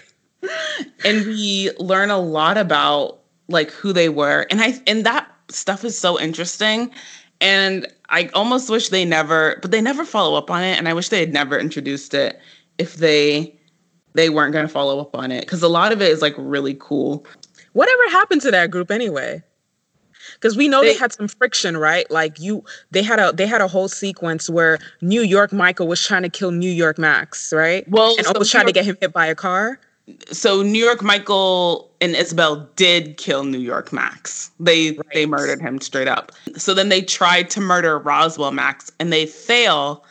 And 1.04 1.24
we 1.26 1.70
learn 1.78 2.10
a 2.10 2.18
lot 2.18 2.58
about 2.58 3.20
like 3.48 3.70
who 3.70 3.92
they 3.92 4.08
were. 4.08 4.46
And 4.50 4.60
I 4.60 4.74
and 4.86 5.04
that 5.06 5.28
stuff 5.48 5.84
is 5.84 5.96
so 5.98 6.20
interesting. 6.20 6.90
And 7.40 7.86
I 8.10 8.28
almost 8.34 8.70
wish 8.70 8.88
they 8.88 9.04
never, 9.04 9.58
but 9.62 9.70
they 9.70 9.80
never 9.80 10.04
follow 10.04 10.36
up 10.36 10.50
on 10.50 10.62
it. 10.62 10.78
And 10.78 10.88
I 10.88 10.94
wish 10.94 11.08
they 11.08 11.20
had 11.20 11.32
never 11.32 11.58
introduced 11.58 12.14
it 12.14 12.40
if 12.78 12.96
they 12.96 13.54
they 14.14 14.30
weren't 14.30 14.52
going 14.52 14.66
to 14.66 14.72
follow 14.72 15.00
up 15.00 15.14
on 15.16 15.30
it 15.30 15.40
because 15.42 15.62
a 15.62 15.68
lot 15.68 15.92
of 15.92 16.00
it 16.00 16.10
is 16.10 16.22
like 16.22 16.34
really 16.36 16.76
cool. 16.78 17.26
Whatever 17.72 18.10
happened 18.10 18.40
to 18.42 18.50
that 18.50 18.70
group 18.70 18.90
anyway? 18.90 19.42
because 20.34 20.56
we 20.56 20.68
know 20.68 20.82
they, 20.82 20.92
they, 20.92 20.98
had 20.98 21.12
some 21.12 21.28
friction, 21.28 21.76
right? 21.76 22.10
Like 22.10 22.38
you, 22.40 22.64
they 22.90 23.02
had 23.02 23.18
a 23.18 23.32
they 23.32 23.46
had 23.46 23.60
a 23.60 23.68
whole 23.68 23.88
sequence 23.88 24.48
where 24.50 24.78
New 25.00 25.22
York 25.22 25.52
Michael 25.52 25.86
was 25.86 26.04
trying 26.04 26.22
to 26.22 26.28
kill 26.28 26.50
New 26.50 26.70
York 26.70 26.98
Max, 26.98 27.52
right? 27.52 27.88
Well, 27.88 28.14
and 28.16 28.26
so 28.26 28.32
almost 28.32 28.52
trying 28.52 28.66
to 28.66 28.72
get 28.72 28.84
him 28.84 28.96
hit 29.00 29.12
by 29.12 29.26
a 29.26 29.34
car. 29.34 29.78
So 30.30 30.62
New 30.62 30.84
York 30.84 31.02
Michael 31.02 31.90
and 32.00 32.14
Isabel 32.14 32.68
did 32.76 33.16
kill 33.16 33.44
New 33.44 33.58
York 33.58 33.92
Max. 33.92 34.50
They 34.60 34.92
right. 34.92 35.06
they 35.14 35.26
murdered 35.26 35.60
him 35.60 35.80
straight 35.80 36.08
up. 36.08 36.32
So 36.56 36.74
then 36.74 36.90
they 36.90 37.02
tried 37.02 37.48
to 37.50 37.60
murder 37.60 37.98
Roswell 37.98 38.52
Max, 38.52 38.92
and 39.00 39.12
they 39.12 39.26
fail. 39.26 40.04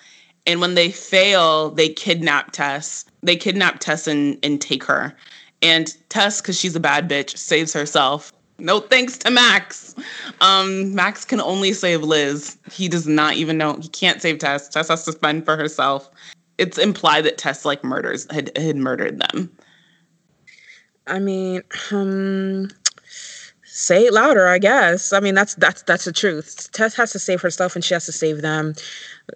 And 0.45 0.59
when 0.59 0.75
they 0.75 0.91
fail, 0.91 1.69
they 1.69 1.89
kidnap 1.89 2.51
Tess. 2.51 3.05
They 3.23 3.35
kidnap 3.35 3.79
Tess 3.79 4.07
and, 4.07 4.37
and 4.43 4.61
take 4.61 4.83
her. 4.83 5.15
And 5.61 5.95
Tess, 6.09 6.41
because 6.41 6.59
she's 6.59 6.75
a 6.75 6.79
bad 6.79 7.09
bitch, 7.09 7.37
saves 7.37 7.73
herself 7.73 8.31
no 8.59 8.79
thanks 8.79 9.17
to 9.19 9.29
Max. 9.29 9.95
Um, 10.41 10.93
Max 10.93 11.25
can 11.25 11.41
only 11.41 11.73
save 11.73 12.01
Liz. 12.01 12.57
He 12.71 12.87
does 12.87 13.07
not 13.07 13.35
even 13.35 13.57
know 13.57 13.77
he 13.81 13.89
can't 13.89 14.21
save 14.21 14.39
Tess. 14.39 14.69
Tess 14.69 14.87
has 14.87 15.05
to 15.05 15.11
fend 15.11 15.45
for 15.45 15.57
herself. 15.57 16.09
It's 16.57 16.77
implied 16.77 17.25
that 17.25 17.37
Tess 17.37 17.65
like 17.65 17.83
murders 17.83 18.27
had 18.31 18.55
had 18.57 18.77
murdered 18.77 19.19
them. 19.19 19.51
I 21.07 21.19
mean, 21.19 21.61
um, 21.91 22.69
say 23.73 24.05
it 24.05 24.13
louder, 24.13 24.47
I 24.47 24.59
guess. 24.59 25.11
I 25.13 25.19
mean, 25.19 25.33
that's 25.33 25.55
that's 25.55 25.81
that's 25.83 26.05
the 26.05 26.11
truth. 26.11 26.71
Tess 26.73 26.95
has 26.95 27.11
to 27.11 27.19
save 27.19 27.41
herself, 27.41 27.75
and 27.75 27.83
she 27.83 27.95
has 27.95 28.05
to 28.05 28.11
save 28.11 28.41
them. 28.41 28.75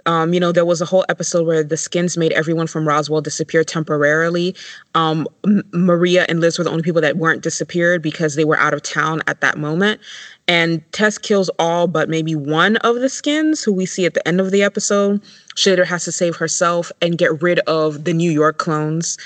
Um, 0.05 0.33
you 0.33 0.39
know, 0.39 0.51
there 0.51 0.65
was 0.65 0.79
a 0.79 0.85
whole 0.85 1.05
episode 1.09 1.47
where 1.47 1.63
the 1.63 1.77
skins 1.77 2.17
made 2.17 2.33
everyone 2.33 2.67
from 2.67 2.87
Roswell 2.87 3.21
disappear 3.21 3.63
temporarily. 3.63 4.55
Um, 4.95 5.27
M- 5.45 5.63
Maria 5.73 6.25
and 6.29 6.39
Liz 6.39 6.57
were 6.57 6.65
the 6.65 6.69
only 6.69 6.83
people 6.83 7.01
that 7.01 7.17
weren't 7.17 7.41
disappeared 7.41 8.01
because 8.01 8.35
they 8.35 8.45
were 8.45 8.59
out 8.59 8.73
of 8.73 8.83
town 8.83 9.23
at 9.27 9.41
that 9.41 9.57
moment. 9.57 10.01
And 10.47 10.83
Tess 10.91 11.17
kills 11.17 11.49
all 11.57 11.87
but 11.87 12.09
maybe 12.09 12.35
one 12.35 12.77
of 12.77 12.97
the 12.97 13.09
skins, 13.09 13.63
who 13.63 13.73
we 13.73 13.85
see 13.85 14.05
at 14.05 14.13
the 14.13 14.25
end 14.27 14.39
of 14.39 14.51
the 14.51 14.61
episode. 14.61 15.21
Shader 15.55 15.85
has 15.85 16.05
to 16.05 16.11
save 16.11 16.35
herself 16.35 16.91
and 17.01 17.17
get 17.17 17.41
rid 17.41 17.59
of 17.59 18.03
the 18.03 18.13
New 18.13 18.31
York 18.31 18.57
clones. 18.59 19.17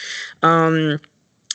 Um, 0.41 0.99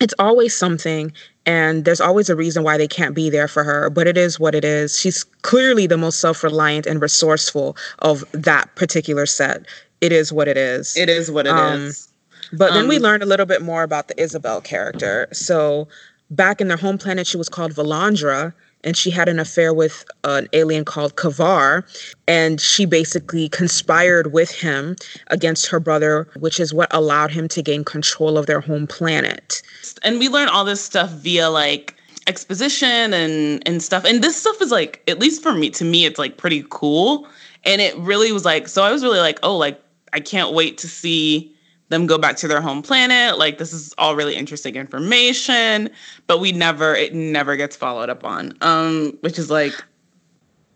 it's 0.00 0.14
always 0.18 0.54
something 0.54 1.12
and 1.46 1.84
there's 1.84 2.00
always 2.00 2.28
a 2.28 2.36
reason 2.36 2.62
why 2.64 2.76
they 2.76 2.88
can't 2.88 3.14
be 3.14 3.30
there 3.30 3.48
for 3.48 3.64
her 3.64 3.88
but 3.88 4.06
it 4.06 4.18
is 4.18 4.38
what 4.38 4.54
it 4.54 4.64
is. 4.64 4.98
She's 4.98 5.24
clearly 5.42 5.86
the 5.86 5.96
most 5.96 6.20
self-reliant 6.20 6.86
and 6.86 7.00
resourceful 7.00 7.76
of 8.00 8.24
that 8.32 8.74
particular 8.74 9.26
set. 9.26 9.64
It 10.00 10.12
is 10.12 10.32
what 10.32 10.48
it 10.48 10.58
is. 10.58 10.96
It 10.96 11.08
is 11.08 11.30
what 11.30 11.46
it 11.46 11.52
um, 11.52 11.86
is. 11.86 12.08
but 12.52 12.70
um, 12.70 12.76
then 12.76 12.88
we 12.88 12.96
um, 12.96 13.02
learned 13.02 13.22
a 13.22 13.26
little 13.26 13.46
bit 13.46 13.62
more 13.62 13.82
about 13.82 14.08
the 14.08 14.20
isabel 14.20 14.60
character. 14.60 15.28
So 15.32 15.88
back 16.30 16.60
in 16.60 16.68
their 16.68 16.76
home 16.76 16.98
planet 16.98 17.26
she 17.26 17.36
was 17.36 17.48
called 17.48 17.72
Vilandra 17.72 18.52
and 18.86 18.96
she 18.96 19.10
had 19.10 19.28
an 19.28 19.38
affair 19.40 19.74
with 19.74 20.04
an 20.24 20.48
alien 20.52 20.84
called 20.84 21.16
Kivar, 21.16 21.82
and 22.28 22.60
she 22.60 22.86
basically 22.86 23.48
conspired 23.48 24.32
with 24.32 24.50
him 24.50 24.94
against 25.26 25.66
her 25.66 25.80
brother, 25.80 26.28
which 26.38 26.60
is 26.60 26.72
what 26.72 26.88
allowed 26.94 27.32
him 27.32 27.48
to 27.48 27.62
gain 27.62 27.84
control 27.84 28.38
of 28.38 28.46
their 28.46 28.60
home 28.60 28.86
planet. 28.86 29.60
And 30.04 30.20
we 30.20 30.28
learn 30.28 30.48
all 30.48 30.64
this 30.64 30.80
stuff 30.80 31.10
via 31.10 31.50
like 31.50 31.96
exposition 32.28 33.12
and 33.12 33.62
and 33.66 33.82
stuff. 33.82 34.04
And 34.04 34.22
this 34.22 34.36
stuff 34.40 34.62
is 34.62 34.70
like, 34.70 35.02
at 35.08 35.18
least 35.18 35.42
for 35.42 35.52
me, 35.52 35.68
to 35.70 35.84
me, 35.84 36.06
it's 36.06 36.18
like 36.18 36.36
pretty 36.36 36.64
cool. 36.70 37.28
And 37.64 37.80
it 37.80 37.96
really 37.96 38.30
was 38.30 38.44
like, 38.44 38.68
so 38.68 38.84
I 38.84 38.92
was 38.92 39.02
really 39.02 39.18
like, 39.18 39.40
oh, 39.42 39.56
like 39.56 39.82
I 40.12 40.20
can't 40.20 40.54
wait 40.54 40.78
to 40.78 40.88
see 40.88 41.52
them 41.88 42.06
go 42.06 42.18
back 42.18 42.36
to 42.36 42.48
their 42.48 42.60
home 42.60 42.82
planet. 42.82 43.38
Like 43.38 43.58
this 43.58 43.72
is 43.72 43.94
all 43.98 44.16
really 44.16 44.36
interesting 44.36 44.76
information, 44.76 45.90
but 46.26 46.40
we 46.40 46.52
never 46.52 46.94
it 46.94 47.14
never 47.14 47.56
gets 47.56 47.76
followed 47.76 48.10
up 48.10 48.24
on. 48.24 48.54
Um, 48.60 49.16
which 49.20 49.38
is 49.38 49.50
like 49.50 49.74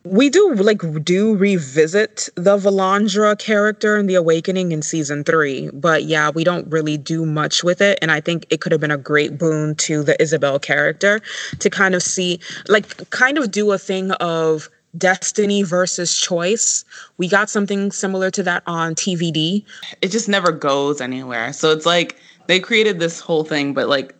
we 0.04 0.30
do 0.30 0.54
like 0.54 0.80
do 1.04 1.34
revisit 1.36 2.30
the 2.34 2.56
Vilandra 2.56 3.38
character 3.38 3.98
in 3.98 4.06
The 4.06 4.14
Awakening 4.14 4.72
in 4.72 4.80
season 4.80 5.24
three, 5.24 5.68
but 5.74 6.04
yeah, 6.04 6.30
we 6.30 6.42
don't 6.42 6.66
really 6.68 6.96
do 6.96 7.26
much 7.26 7.62
with 7.62 7.82
it. 7.82 7.98
And 8.00 8.10
I 8.10 8.20
think 8.20 8.46
it 8.48 8.62
could 8.62 8.72
have 8.72 8.80
been 8.80 8.90
a 8.90 8.96
great 8.96 9.36
boon 9.36 9.74
to 9.76 10.02
the 10.02 10.20
Isabel 10.20 10.58
character 10.58 11.20
to 11.58 11.68
kind 11.68 11.94
of 11.94 12.02
see, 12.02 12.40
like, 12.66 13.10
kind 13.10 13.36
of 13.36 13.50
do 13.50 13.72
a 13.72 13.78
thing 13.78 14.12
of 14.12 14.70
destiny 14.96 15.62
versus 15.62 16.18
choice. 16.18 16.84
We 17.16 17.28
got 17.28 17.50
something 17.50 17.92
similar 17.92 18.30
to 18.32 18.42
that 18.44 18.62
on 18.66 18.94
TVD. 18.94 19.64
It 20.02 20.08
just 20.08 20.28
never 20.28 20.52
goes 20.52 21.00
anywhere. 21.00 21.52
So 21.52 21.70
it's 21.70 21.86
like 21.86 22.16
they 22.46 22.60
created 22.60 22.98
this 22.98 23.20
whole 23.20 23.44
thing, 23.44 23.74
but 23.74 23.88
like 23.88 24.14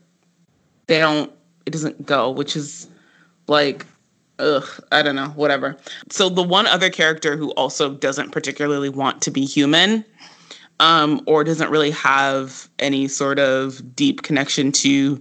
they 0.86 0.98
don't, 0.98 1.32
it 1.66 1.70
doesn't 1.70 2.06
go, 2.06 2.30
which 2.30 2.56
is 2.56 2.88
like, 3.46 3.86
ugh, 4.38 4.66
I 4.92 5.02
don't 5.02 5.16
know, 5.16 5.28
whatever. 5.30 5.76
So 6.10 6.28
the 6.28 6.42
one 6.42 6.66
other 6.66 6.90
character 6.90 7.36
who 7.36 7.50
also 7.52 7.92
doesn't 7.94 8.30
particularly 8.30 8.88
want 8.88 9.22
to 9.22 9.30
be 9.30 9.44
human. 9.44 10.04
Um, 10.78 11.20
or 11.26 11.44
doesn't 11.44 11.68
really 11.68 11.90
have 11.90 12.66
any 12.78 13.06
sort 13.06 13.38
of 13.38 13.94
deep 13.94 14.22
connection 14.22 14.72
to 14.72 15.20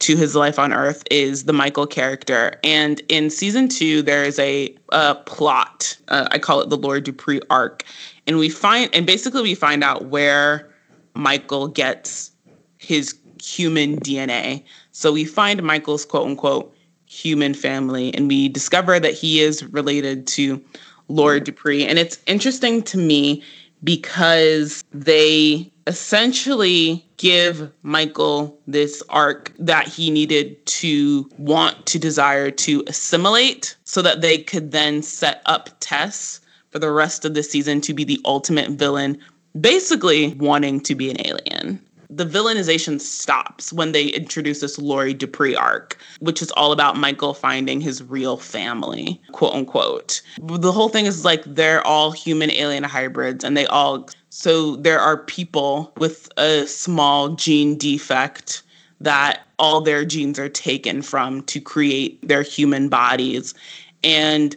to 0.00 0.16
his 0.16 0.34
life 0.34 0.58
on 0.58 0.72
Earth 0.72 1.02
is 1.10 1.44
the 1.44 1.52
Michael 1.52 1.86
character. 1.86 2.58
And 2.62 3.00
in 3.08 3.30
season 3.30 3.68
two, 3.68 4.02
there 4.02 4.24
is 4.24 4.38
a, 4.38 4.74
a 4.90 5.16
plot. 5.26 5.96
Uh, 6.08 6.28
I 6.30 6.38
call 6.38 6.60
it 6.60 6.70
the 6.70 6.76
Laura 6.76 7.00
Dupree 7.00 7.40
arc. 7.50 7.84
And 8.26 8.38
we 8.38 8.48
find, 8.48 8.90
and 8.94 9.06
basically, 9.06 9.42
we 9.42 9.54
find 9.54 9.82
out 9.82 10.06
where 10.06 10.70
Michael 11.14 11.68
gets 11.68 12.30
his 12.78 13.16
human 13.42 13.98
DNA. 13.98 14.64
So 14.92 15.12
we 15.12 15.24
find 15.24 15.62
Michael's 15.62 16.04
quote 16.04 16.26
unquote 16.26 16.74
human 17.06 17.54
family, 17.54 18.12
and 18.14 18.28
we 18.28 18.48
discover 18.48 19.00
that 19.00 19.14
he 19.14 19.40
is 19.40 19.64
related 19.64 20.26
to 20.28 20.62
Laura 21.08 21.40
Dupree. 21.40 21.86
And 21.86 21.98
it's 21.98 22.18
interesting 22.26 22.82
to 22.82 22.98
me 22.98 23.42
because 23.82 24.84
they 24.92 25.72
essentially 25.88 27.04
give 27.16 27.72
Michael 27.82 28.60
this 28.66 29.02
arc 29.08 29.52
that 29.58 29.88
he 29.88 30.10
needed 30.10 30.64
to 30.66 31.28
want 31.38 31.86
to 31.86 31.98
desire 31.98 32.50
to 32.50 32.84
assimilate 32.86 33.74
so 33.84 34.02
that 34.02 34.20
they 34.20 34.36
could 34.36 34.70
then 34.70 35.02
set 35.02 35.40
up 35.46 35.70
Tess 35.80 36.40
for 36.70 36.78
the 36.78 36.90
rest 36.90 37.24
of 37.24 37.32
the 37.32 37.42
season 37.42 37.80
to 37.80 37.94
be 37.94 38.04
the 38.04 38.20
ultimate 38.26 38.70
villain, 38.72 39.18
basically 39.58 40.34
wanting 40.34 40.78
to 40.80 40.94
be 40.94 41.10
an 41.10 41.26
alien. 41.26 41.82
The 42.10 42.24
villainization 42.24 43.00
stops 43.00 43.72
when 43.72 43.92
they 43.92 44.06
introduce 44.06 44.60
this 44.60 44.78
Laurie 44.78 45.14
Dupree 45.14 45.54
arc, 45.54 45.98
which 46.20 46.40
is 46.40 46.50
all 46.52 46.72
about 46.72 46.96
Michael 46.96 47.34
finding 47.34 47.80
his 47.80 48.02
real 48.02 48.36
family, 48.36 49.20
quote 49.32 49.54
unquote. 49.54 50.22
The 50.40 50.72
whole 50.72 50.88
thing 50.88 51.06
is 51.06 51.24
like 51.24 51.44
they're 51.44 51.86
all 51.86 52.10
human 52.10 52.50
alien 52.50 52.84
hybrids 52.84 53.44
and 53.44 53.56
they 53.56 53.66
all 53.66 54.08
so 54.30 54.76
there 54.76 55.00
are 55.00 55.16
people 55.16 55.92
with 55.98 56.30
a 56.36 56.66
small 56.66 57.30
gene 57.30 57.76
defect 57.76 58.62
that 59.00 59.46
all 59.58 59.80
their 59.80 60.04
genes 60.04 60.38
are 60.38 60.48
taken 60.48 61.02
from 61.02 61.42
to 61.42 61.60
create 61.60 62.26
their 62.26 62.42
human 62.42 62.88
bodies 62.88 63.54
and 64.02 64.56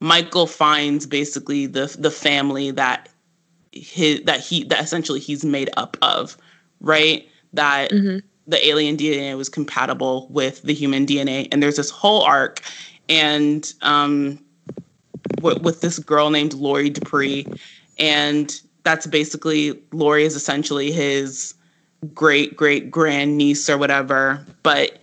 Michael 0.00 0.46
finds 0.46 1.06
basically 1.06 1.66
the 1.66 1.94
the 1.98 2.10
family 2.10 2.70
that 2.72 3.08
his 3.72 4.20
that 4.24 4.40
he 4.40 4.64
that 4.64 4.82
essentially 4.82 5.20
he's 5.20 5.44
made 5.44 5.70
up 5.76 5.96
of, 6.02 6.36
right? 6.84 7.28
That 7.52 7.90
mm-hmm. 7.90 8.18
the 8.46 8.66
alien 8.66 8.96
DNA 8.96 9.36
was 9.36 9.48
compatible 9.48 10.28
with 10.30 10.62
the 10.62 10.74
human 10.74 11.06
DNA, 11.06 11.48
and 11.50 11.62
there's 11.62 11.76
this 11.76 11.90
whole 11.90 12.22
arc, 12.22 12.60
and 13.08 13.72
um, 13.82 14.38
w- 15.36 15.60
with 15.60 15.80
this 15.80 15.98
girl 15.98 16.30
named 16.30 16.54
Laurie 16.54 16.90
Dupree, 16.90 17.46
and 17.98 18.60
that's 18.82 19.06
basically 19.06 19.80
Laurie 19.92 20.24
is 20.24 20.36
essentially 20.36 20.92
his 20.92 21.54
great 22.12 22.56
great 22.56 22.90
grand 22.90 23.38
niece 23.38 23.70
or 23.70 23.78
whatever, 23.78 24.44
but 24.62 24.98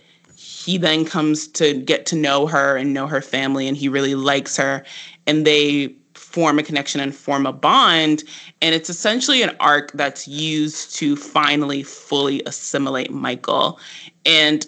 he 0.62 0.78
then 0.78 1.04
comes 1.04 1.48
to 1.48 1.74
get 1.74 2.06
to 2.06 2.16
know 2.16 2.46
her 2.46 2.76
and 2.76 2.94
know 2.94 3.06
her 3.08 3.20
family. 3.20 3.66
And 3.66 3.76
he 3.76 3.88
really 3.88 4.14
likes 4.14 4.56
her. 4.56 4.84
And 5.26 5.44
they 5.44 5.94
form 6.32 6.58
a 6.58 6.62
connection 6.62 7.00
and 7.00 7.14
form 7.14 7.46
a 7.46 7.52
bond 7.52 8.24
and 8.60 8.74
it's 8.74 8.88
essentially 8.88 9.42
an 9.42 9.54
arc 9.60 9.92
that's 9.92 10.26
used 10.26 10.94
to 10.94 11.14
finally 11.14 11.82
fully 11.82 12.42
assimilate 12.46 13.10
Michael 13.10 13.78
and 14.24 14.66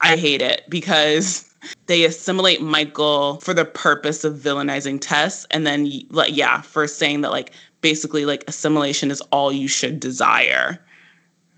I 0.00 0.16
hate 0.16 0.42
it 0.42 0.62
because 0.68 1.50
they 1.86 2.04
assimilate 2.04 2.60
Michael 2.60 3.40
for 3.40 3.54
the 3.54 3.64
purpose 3.64 4.24
of 4.24 4.36
villainizing 4.36 4.98
Tess 5.00 5.46
and 5.50 5.66
then 5.66 5.90
like 6.10 6.36
yeah 6.36 6.60
for 6.60 6.86
saying 6.86 7.22
that 7.22 7.30
like 7.30 7.52
basically 7.80 8.26
like 8.26 8.44
assimilation 8.46 9.10
is 9.10 9.20
all 9.32 9.52
you 9.52 9.68
should 9.68 10.00
desire. 10.00 10.78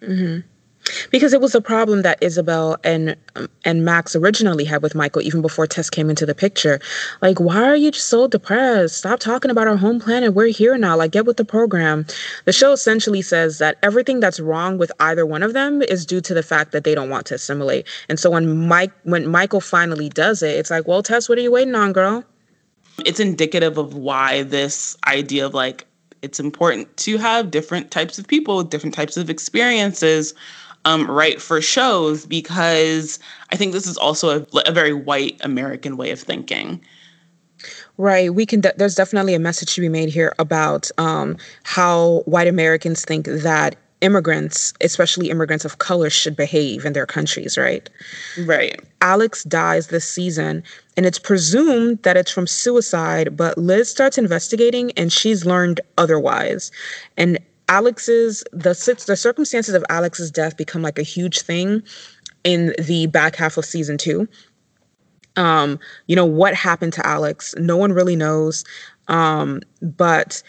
Mm-hmm 0.03 0.47
because 1.11 1.33
it 1.33 1.41
was 1.41 1.55
a 1.55 1.61
problem 1.61 2.03
that 2.03 2.19
Isabel 2.21 2.77
and 2.85 3.17
and 3.65 3.85
Max 3.85 4.15
originally 4.17 4.65
had 4.65 4.83
with 4.83 4.95
Michael 4.95 5.23
even 5.23 5.43
before 5.43 5.67
Tess 5.67 5.91
came 5.91 6.11
into 6.11 6.27
the 6.27 6.35
picture. 6.35 6.81
Like, 7.23 7.41
why 7.41 7.63
are 7.65 7.77
you 7.77 7.91
just 7.91 8.09
so 8.09 8.27
depressed? 8.29 8.99
Stop 8.99 9.21
talking 9.21 9.51
about 9.51 9.67
our 9.67 9.77
home 9.77 10.01
planet. 10.01 10.35
We're 10.35 10.47
here 10.47 10.77
now. 10.79 10.97
Like, 10.97 11.13
get 11.13 11.27
with 11.27 11.37
the 11.37 11.45
program. 11.45 12.07
The 12.45 12.53
show 12.53 12.73
essentially 12.73 13.23
says 13.23 13.59
that 13.59 13.79
everything 13.83 14.21
that's 14.21 14.41
wrong 14.41 14.79
with 14.79 14.93
either 15.01 15.27
one 15.27 15.43
of 15.43 15.53
them 15.53 15.83
is 15.83 16.07
due 16.07 16.21
to 16.23 16.35
the 16.35 16.43
fact 16.43 16.73
that 16.73 16.85
they 16.85 16.95
don't 16.95 17.11
want 17.11 17.27
to 17.27 17.35
assimilate. 17.35 17.87
And 18.09 18.19
so 18.19 18.31
when 18.31 18.67
Mike 18.69 18.93
when 19.05 19.29
Michael 19.29 19.61
finally 19.61 20.09
does 20.09 20.43
it, 20.43 20.57
it's 20.57 20.71
like, 20.71 20.87
well, 20.87 21.03
Tess, 21.03 21.29
what 21.29 21.39
are 21.39 21.43
you 21.43 21.53
waiting 21.53 21.75
on, 21.75 21.93
girl? 21.93 22.25
It's 23.05 23.21
indicative 23.21 23.77
of 23.77 23.95
why 23.95 24.45
this 24.45 24.97
idea 25.07 25.47
of 25.47 25.55
like 25.55 25.87
it's 26.23 26.41
important 26.41 26.97
to 26.97 27.19
have 27.19 27.51
different 27.51 27.91
types 27.91 28.19
of 28.19 28.27
people 28.27 28.57
with 28.57 28.71
different 28.71 28.95
types 28.95 29.17
of 29.17 29.29
experiences 29.29 30.35
um, 30.87 31.11
write 31.11 31.43
for 31.43 31.61
shows 31.61 32.25
because 32.25 33.19
I 33.51 33.57
think 33.57 33.73
this 33.73 33.87
is 33.87 33.99
also 33.99 34.41
a, 34.41 34.47
a 34.67 34.73
very 34.73 34.93
white 34.93 35.39
American 35.43 35.97
way 35.97 36.11
of 36.13 36.21
thinking. 36.21 36.81
Right. 37.99 38.33
We 38.33 38.47
can. 38.47 38.61
De- 38.61 38.75
there's 38.77 38.95
definitely 38.95 39.35
a 39.35 39.39
message 39.39 39.75
to 39.75 39.81
be 39.81 39.89
made 39.89 40.09
here 40.11 40.33
about 40.39 40.91
um, 40.97 41.37
how 41.65 42.23
white 42.27 42.47
Americans 42.47 43.05
think 43.05 43.27
that 43.27 43.77
immigrants, 44.03 44.75
especially 44.83 45.31
immigrants 45.31 45.65
of 45.65 45.79
color, 45.79 46.09
should 46.11 46.37
behave 46.37 46.85
in 46.85 46.93
their 46.93 47.07
countries. 47.07 47.59
Right. 47.59 47.89
Right. 48.45 48.81
Alex 49.01 49.43
dies 49.45 49.89
this 49.89 50.09
season, 50.09 50.63
and 50.97 51.05
it's 51.05 51.19
presumed 51.19 52.03
that 52.03 52.17
it's 52.17 52.31
from 52.31 52.47
suicide. 52.47 53.37
But 53.37 53.59
Liz 53.59 53.91
starts 53.91 54.19
investigating, 54.19 54.93
and 54.93 55.13
she's 55.13 55.45
learned 55.45 55.81
otherwise. 55.99 56.71
And 57.17 57.39
Alex's 57.69 58.45
the 58.53 58.75
the 59.07 59.17
circumstances 59.17 59.75
of 59.75 59.85
Alex's 59.89 60.31
death 60.31 60.57
become 60.57 60.83
like 60.83 60.99
a 60.99 61.03
huge 61.03 61.41
thing 61.41 61.83
in 62.45 62.75
the 62.79 63.07
back 63.07 63.37
half 63.37 63.57
of 63.57 63.65
season 63.65 63.99
two. 63.99 64.29
Um, 65.37 65.79
you 66.07 66.17
know 66.17 66.25
what 66.25 66.55
happened 66.55 66.93
to 66.95 67.07
Alex? 67.07 67.55
No 67.59 67.77
one 67.77 67.93
really 67.93 68.17
knows. 68.17 68.65
Um, 69.09 69.61
but 69.83 70.43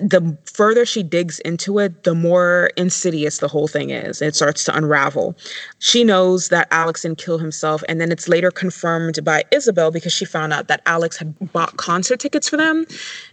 the 0.00 0.36
further 0.52 0.84
she 0.84 1.02
digs 1.02 1.38
into 1.40 1.78
it, 1.78 2.02
the 2.02 2.14
more 2.14 2.70
insidious 2.76 3.38
the 3.38 3.48
whole 3.48 3.68
thing 3.68 3.90
is. 3.90 4.20
It 4.20 4.34
starts 4.34 4.64
to 4.64 4.76
unravel. 4.76 5.36
She 5.78 6.02
knows 6.02 6.48
that 6.48 6.66
Alex 6.72 7.02
didn't 7.02 7.18
kill 7.18 7.38
himself, 7.38 7.84
and 7.88 8.00
then 8.00 8.10
it's 8.10 8.28
later 8.28 8.50
confirmed 8.50 9.24
by 9.24 9.44
Isabel 9.52 9.92
because 9.92 10.12
she 10.12 10.24
found 10.24 10.52
out 10.52 10.66
that 10.66 10.82
Alex 10.86 11.16
had 11.16 11.52
bought 11.52 11.76
concert 11.76 12.18
tickets 12.18 12.48
for 12.48 12.56
them. 12.56 12.86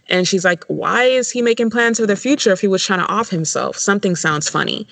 And 0.08 0.28
she's 0.28 0.44
like, 0.44 0.64
Why 0.66 1.04
is 1.04 1.30
he 1.30 1.42
making 1.42 1.70
plans 1.70 1.98
for 1.98 2.06
the 2.06 2.16
future 2.16 2.52
if 2.52 2.60
he 2.60 2.68
was 2.68 2.84
trying 2.84 3.00
to 3.00 3.06
off 3.06 3.28
himself? 3.28 3.76
Something 3.76 4.14
sounds 4.14 4.48
funny. 4.48 4.86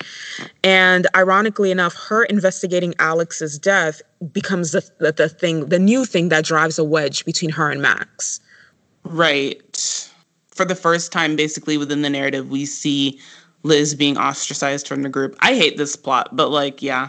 And 0.65 1.07
ironically 1.15 1.71
enough, 1.71 1.95
her 2.09 2.25
investigating 2.25 2.95
Alex's 2.99 3.59
death 3.59 4.03
becomes 4.33 4.73
the, 4.73 4.89
the, 4.99 5.13
the 5.13 5.29
thing, 5.29 5.67
the 5.67 5.79
new 5.79 6.05
thing 6.05 6.31
that 6.31 6.45
drives 6.45 6.79
a 6.79 6.85
wedge 6.85 7.25
between 7.25 7.51
her 7.51 7.71
and 7.71 7.81
Max. 7.81 8.41
Right 9.05 10.10
for 10.61 10.67
the 10.67 10.75
first 10.75 11.11
time, 11.11 11.37
basically 11.37 11.79
within 11.79 12.03
the 12.03 12.11
narrative, 12.11 12.51
we 12.51 12.67
see 12.67 13.19
Liz 13.63 13.95
being 13.95 14.19
ostracized 14.19 14.87
from 14.87 15.01
the 15.01 15.09
group. 15.09 15.35
I 15.41 15.55
hate 15.55 15.79
this 15.79 15.97
plot, 15.97 16.37
but 16.37 16.51
like, 16.51 16.83
yeah. 16.83 17.09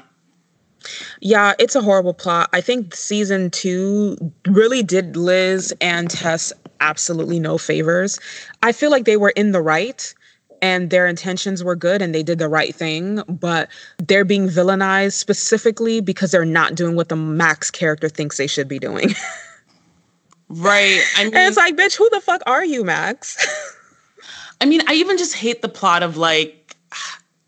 Yeah, 1.20 1.52
it's 1.60 1.76
a 1.76 1.82
horrible 1.82 2.14
plot. 2.14 2.49
I 2.54 2.62
think 2.62 2.95
season 2.95 3.49
two 3.49 4.16
really 4.47 4.84
did 4.84 5.18
Liz 5.18 5.74
and 5.82 6.10
Tess 6.10 6.54
absolutely 6.80 7.41
no 7.41 7.58
favors. 7.58 8.22
I 8.64 8.72
feel 8.72 8.89
like 8.89 9.04
they 9.04 9.18
were 9.18 9.32
in 9.32 9.52
the 9.52 9.62
right 9.62 10.16
and 10.62 10.89
their 10.89 11.06
intentions 11.06 11.62
were 11.62 11.76
good 11.76 12.02
and 12.02 12.16
they 12.16 12.24
did 12.24 12.39
the 12.39 12.47
right 12.47 12.74
thing, 12.74 13.22
but 13.28 13.68
they're 13.97 14.24
being 14.24 14.47
villainized 14.47 15.16
specifically 15.16 15.99
because 15.99 16.32
they're 16.32 16.45
not 16.45 16.74
doing 16.74 16.95
what 16.95 17.10
the 17.10 17.18
Max 17.18 17.70
character 17.70 18.08
thinks 18.08 18.38
they 18.38 18.47
should 18.47 18.70
be 18.70 18.80
doing. 18.80 19.14
Right. 20.52 21.02
I 21.18 21.24
mean, 21.24 21.36
and 21.36 21.47
it's 21.47 21.58
like, 21.58 21.76
bitch, 21.76 21.95
who 21.95 22.10
the 22.10 22.20
fuck 22.20 22.41
are 22.45 22.66
you, 22.66 22.84
Max? 22.84 23.38
I 24.62 24.66
mean, 24.66 24.82
I 24.88 24.93
even 24.93 25.18
just 25.18 25.34
hate 25.34 25.62
the 25.62 25.70
plot 25.70 26.04
of 26.04 26.18
like 26.18 26.76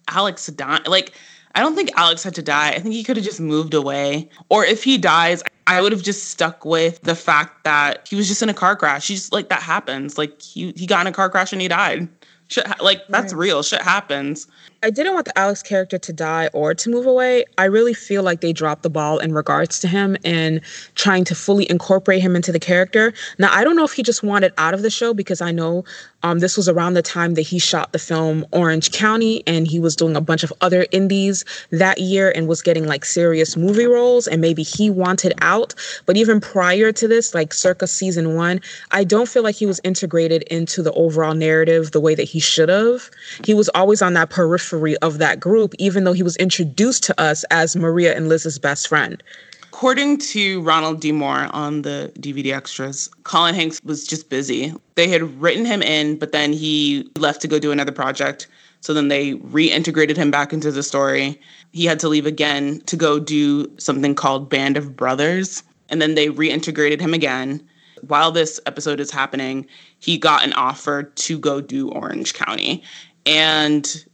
Alex 0.07 0.47
dying. 0.47 0.83
Like, 0.85 1.13
I 1.53 1.59
don't 1.59 1.75
think 1.75 1.91
Alex 1.95 2.23
had 2.23 2.33
to 2.35 2.41
die. 2.41 2.69
I 2.69 2.79
think 2.79 2.95
he 2.95 3.03
could 3.03 3.17
have 3.17 3.25
just 3.25 3.41
moved 3.41 3.73
away. 3.73 4.29
Or 4.49 4.63
if 4.65 4.83
he 4.83 4.97
dies, 4.97 5.43
I 5.67 5.81
would 5.81 5.91
have 5.91 6.01
just 6.01 6.29
stuck 6.29 6.65
with 6.65 7.01
the 7.01 7.15
fact 7.15 7.63
that 7.65 8.07
he 8.07 8.15
was 8.15 8.27
just 8.27 8.41
in 8.41 8.49
a 8.49 8.53
car 8.53 8.75
crash. 8.75 9.07
He's 9.07 9.31
like 9.31 9.49
that 9.49 9.61
happens. 9.61 10.17
Like 10.17 10.41
he 10.41 10.73
he 10.75 10.87
got 10.87 11.01
in 11.01 11.07
a 11.07 11.11
car 11.11 11.29
crash 11.29 11.51
and 11.51 11.61
he 11.61 11.67
died. 11.67 12.07
Shit, 12.47 12.65
like 12.81 13.01
that's 13.09 13.33
right. 13.33 13.39
real. 13.39 13.63
Shit 13.63 13.81
happens. 13.81 14.47
I 14.83 14.89
didn't 14.89 15.13
want 15.13 15.25
the 15.25 15.39
Alex 15.39 15.63
character 15.63 15.97
to 15.97 16.11
die 16.11 16.49
or 16.51 16.73
to 16.73 16.89
move 16.89 17.05
away. 17.05 17.45
I 17.57 17.65
really 17.65 17.93
feel 17.93 18.21
like 18.21 18.41
they 18.41 18.51
dropped 18.51 18.83
the 18.83 18.89
ball 18.89 19.17
in 19.17 19.33
regards 19.33 19.79
to 19.79 19.87
him 19.87 20.17
and 20.25 20.59
trying 20.95 21.23
to 21.23 21.35
fully 21.35 21.69
incorporate 21.71 22.21
him 22.21 22.35
into 22.35 22.51
the 22.51 22.59
character. 22.59 23.13
Now, 23.37 23.47
I 23.53 23.63
don't 23.63 23.77
know 23.77 23.85
if 23.85 23.93
he 23.93 24.03
just 24.03 24.23
wanted 24.23 24.51
out 24.57 24.73
of 24.73 24.81
the 24.81 24.89
show 24.89 25.13
because 25.13 25.39
I 25.39 25.51
know 25.51 25.85
um, 26.23 26.39
this 26.39 26.57
was 26.57 26.67
around 26.67 26.93
the 26.93 27.01
time 27.01 27.33
that 27.35 27.41
he 27.41 27.59
shot 27.59 27.91
the 27.91 27.99
film 27.99 28.45
Orange 28.51 28.91
County, 28.91 29.43
and 29.45 29.67
he 29.67 29.79
was 29.79 29.95
doing 29.95 30.15
a 30.15 30.21
bunch 30.21 30.43
of 30.43 30.53
other 30.61 30.85
indies 30.91 31.43
that 31.71 31.99
year 31.99 32.31
and 32.35 32.47
was 32.47 32.61
getting 32.61 32.85
like 32.85 33.05
serious 33.05 33.55
movie 33.55 33.85
roles. 33.85 34.27
And 34.27 34.41
maybe 34.41 34.63
he 34.63 34.89
wanted 34.89 35.33
out. 35.41 35.75
But 36.05 36.17
even 36.17 36.39
prior 36.39 36.91
to 36.91 37.07
this, 37.07 37.33
like 37.33 37.53
circa 37.53 37.87
season 37.87 38.35
one, 38.35 38.61
I 38.91 39.03
don't 39.03 39.27
feel 39.27 39.43
like 39.43 39.55
he 39.55 39.65
was 39.65 39.79
integrated 39.83 40.43
into 40.43 40.81
the 40.81 40.93
overall 40.93 41.33
narrative 41.33 41.91
the 41.91 42.01
way 42.01 42.15
that 42.15 42.23
he 42.23 42.39
should 42.39 42.69
have. 42.69 43.09
He 43.45 43.53
was 43.53 43.69
always 43.69 44.01
on 44.01 44.13
that 44.13 44.29
periphery 44.73 44.97
of 44.97 45.19
that 45.19 45.39
group, 45.39 45.73
even 45.77 46.03
though 46.03 46.13
he 46.13 46.23
was 46.23 46.35
introduced 46.37 47.03
to 47.03 47.21
us 47.21 47.43
as 47.51 47.75
Maria 47.75 48.15
and 48.15 48.27
Liz's 48.27 48.57
best 48.57 48.87
friend. 48.87 49.21
According 49.61 50.17
to 50.19 50.61
Ronald 50.61 50.99
D. 50.99 51.11
Moore 51.11 51.47
on 51.51 51.81
the 51.81 52.11
DVD 52.19 52.53
extras, 52.53 53.09
Colin 53.23 53.55
Hanks 53.55 53.79
was 53.83 54.05
just 54.05 54.29
busy. 54.29 54.73
They 54.95 55.07
had 55.07 55.41
written 55.41 55.65
him 55.65 55.81
in, 55.81 56.17
but 56.17 56.31
then 56.31 56.53
he 56.53 57.09
left 57.17 57.41
to 57.41 57.47
go 57.47 57.59
do 57.59 57.71
another 57.71 57.91
project. 57.91 58.47
So 58.81 58.93
then 58.93 59.07
they 59.07 59.33
reintegrated 59.35 60.17
him 60.17 60.29
back 60.29 60.53
into 60.53 60.71
the 60.71 60.83
story. 60.83 61.39
He 61.71 61.85
had 61.85 61.99
to 62.01 62.09
leave 62.09 62.25
again 62.25 62.81
to 62.85 62.97
go 62.97 63.19
do 63.19 63.71
something 63.77 64.13
called 64.13 64.49
Band 64.49 64.77
of 64.77 64.95
Brothers. 64.95 65.63
And 65.89 66.01
then 66.01 66.15
they 66.15 66.27
reintegrated 66.27 66.99
him 66.99 67.13
again. 67.13 67.67
While 68.07 68.31
this 68.31 68.59
episode 68.65 68.99
is 68.99 69.11
happening, 69.11 69.65
he 69.99 70.17
got 70.17 70.43
an 70.43 70.53
offer 70.53 71.03
to 71.03 71.39
go 71.39 71.61
do 71.61 71.89
Orange 71.89 72.33
County. 72.33 72.83
And 73.25 74.05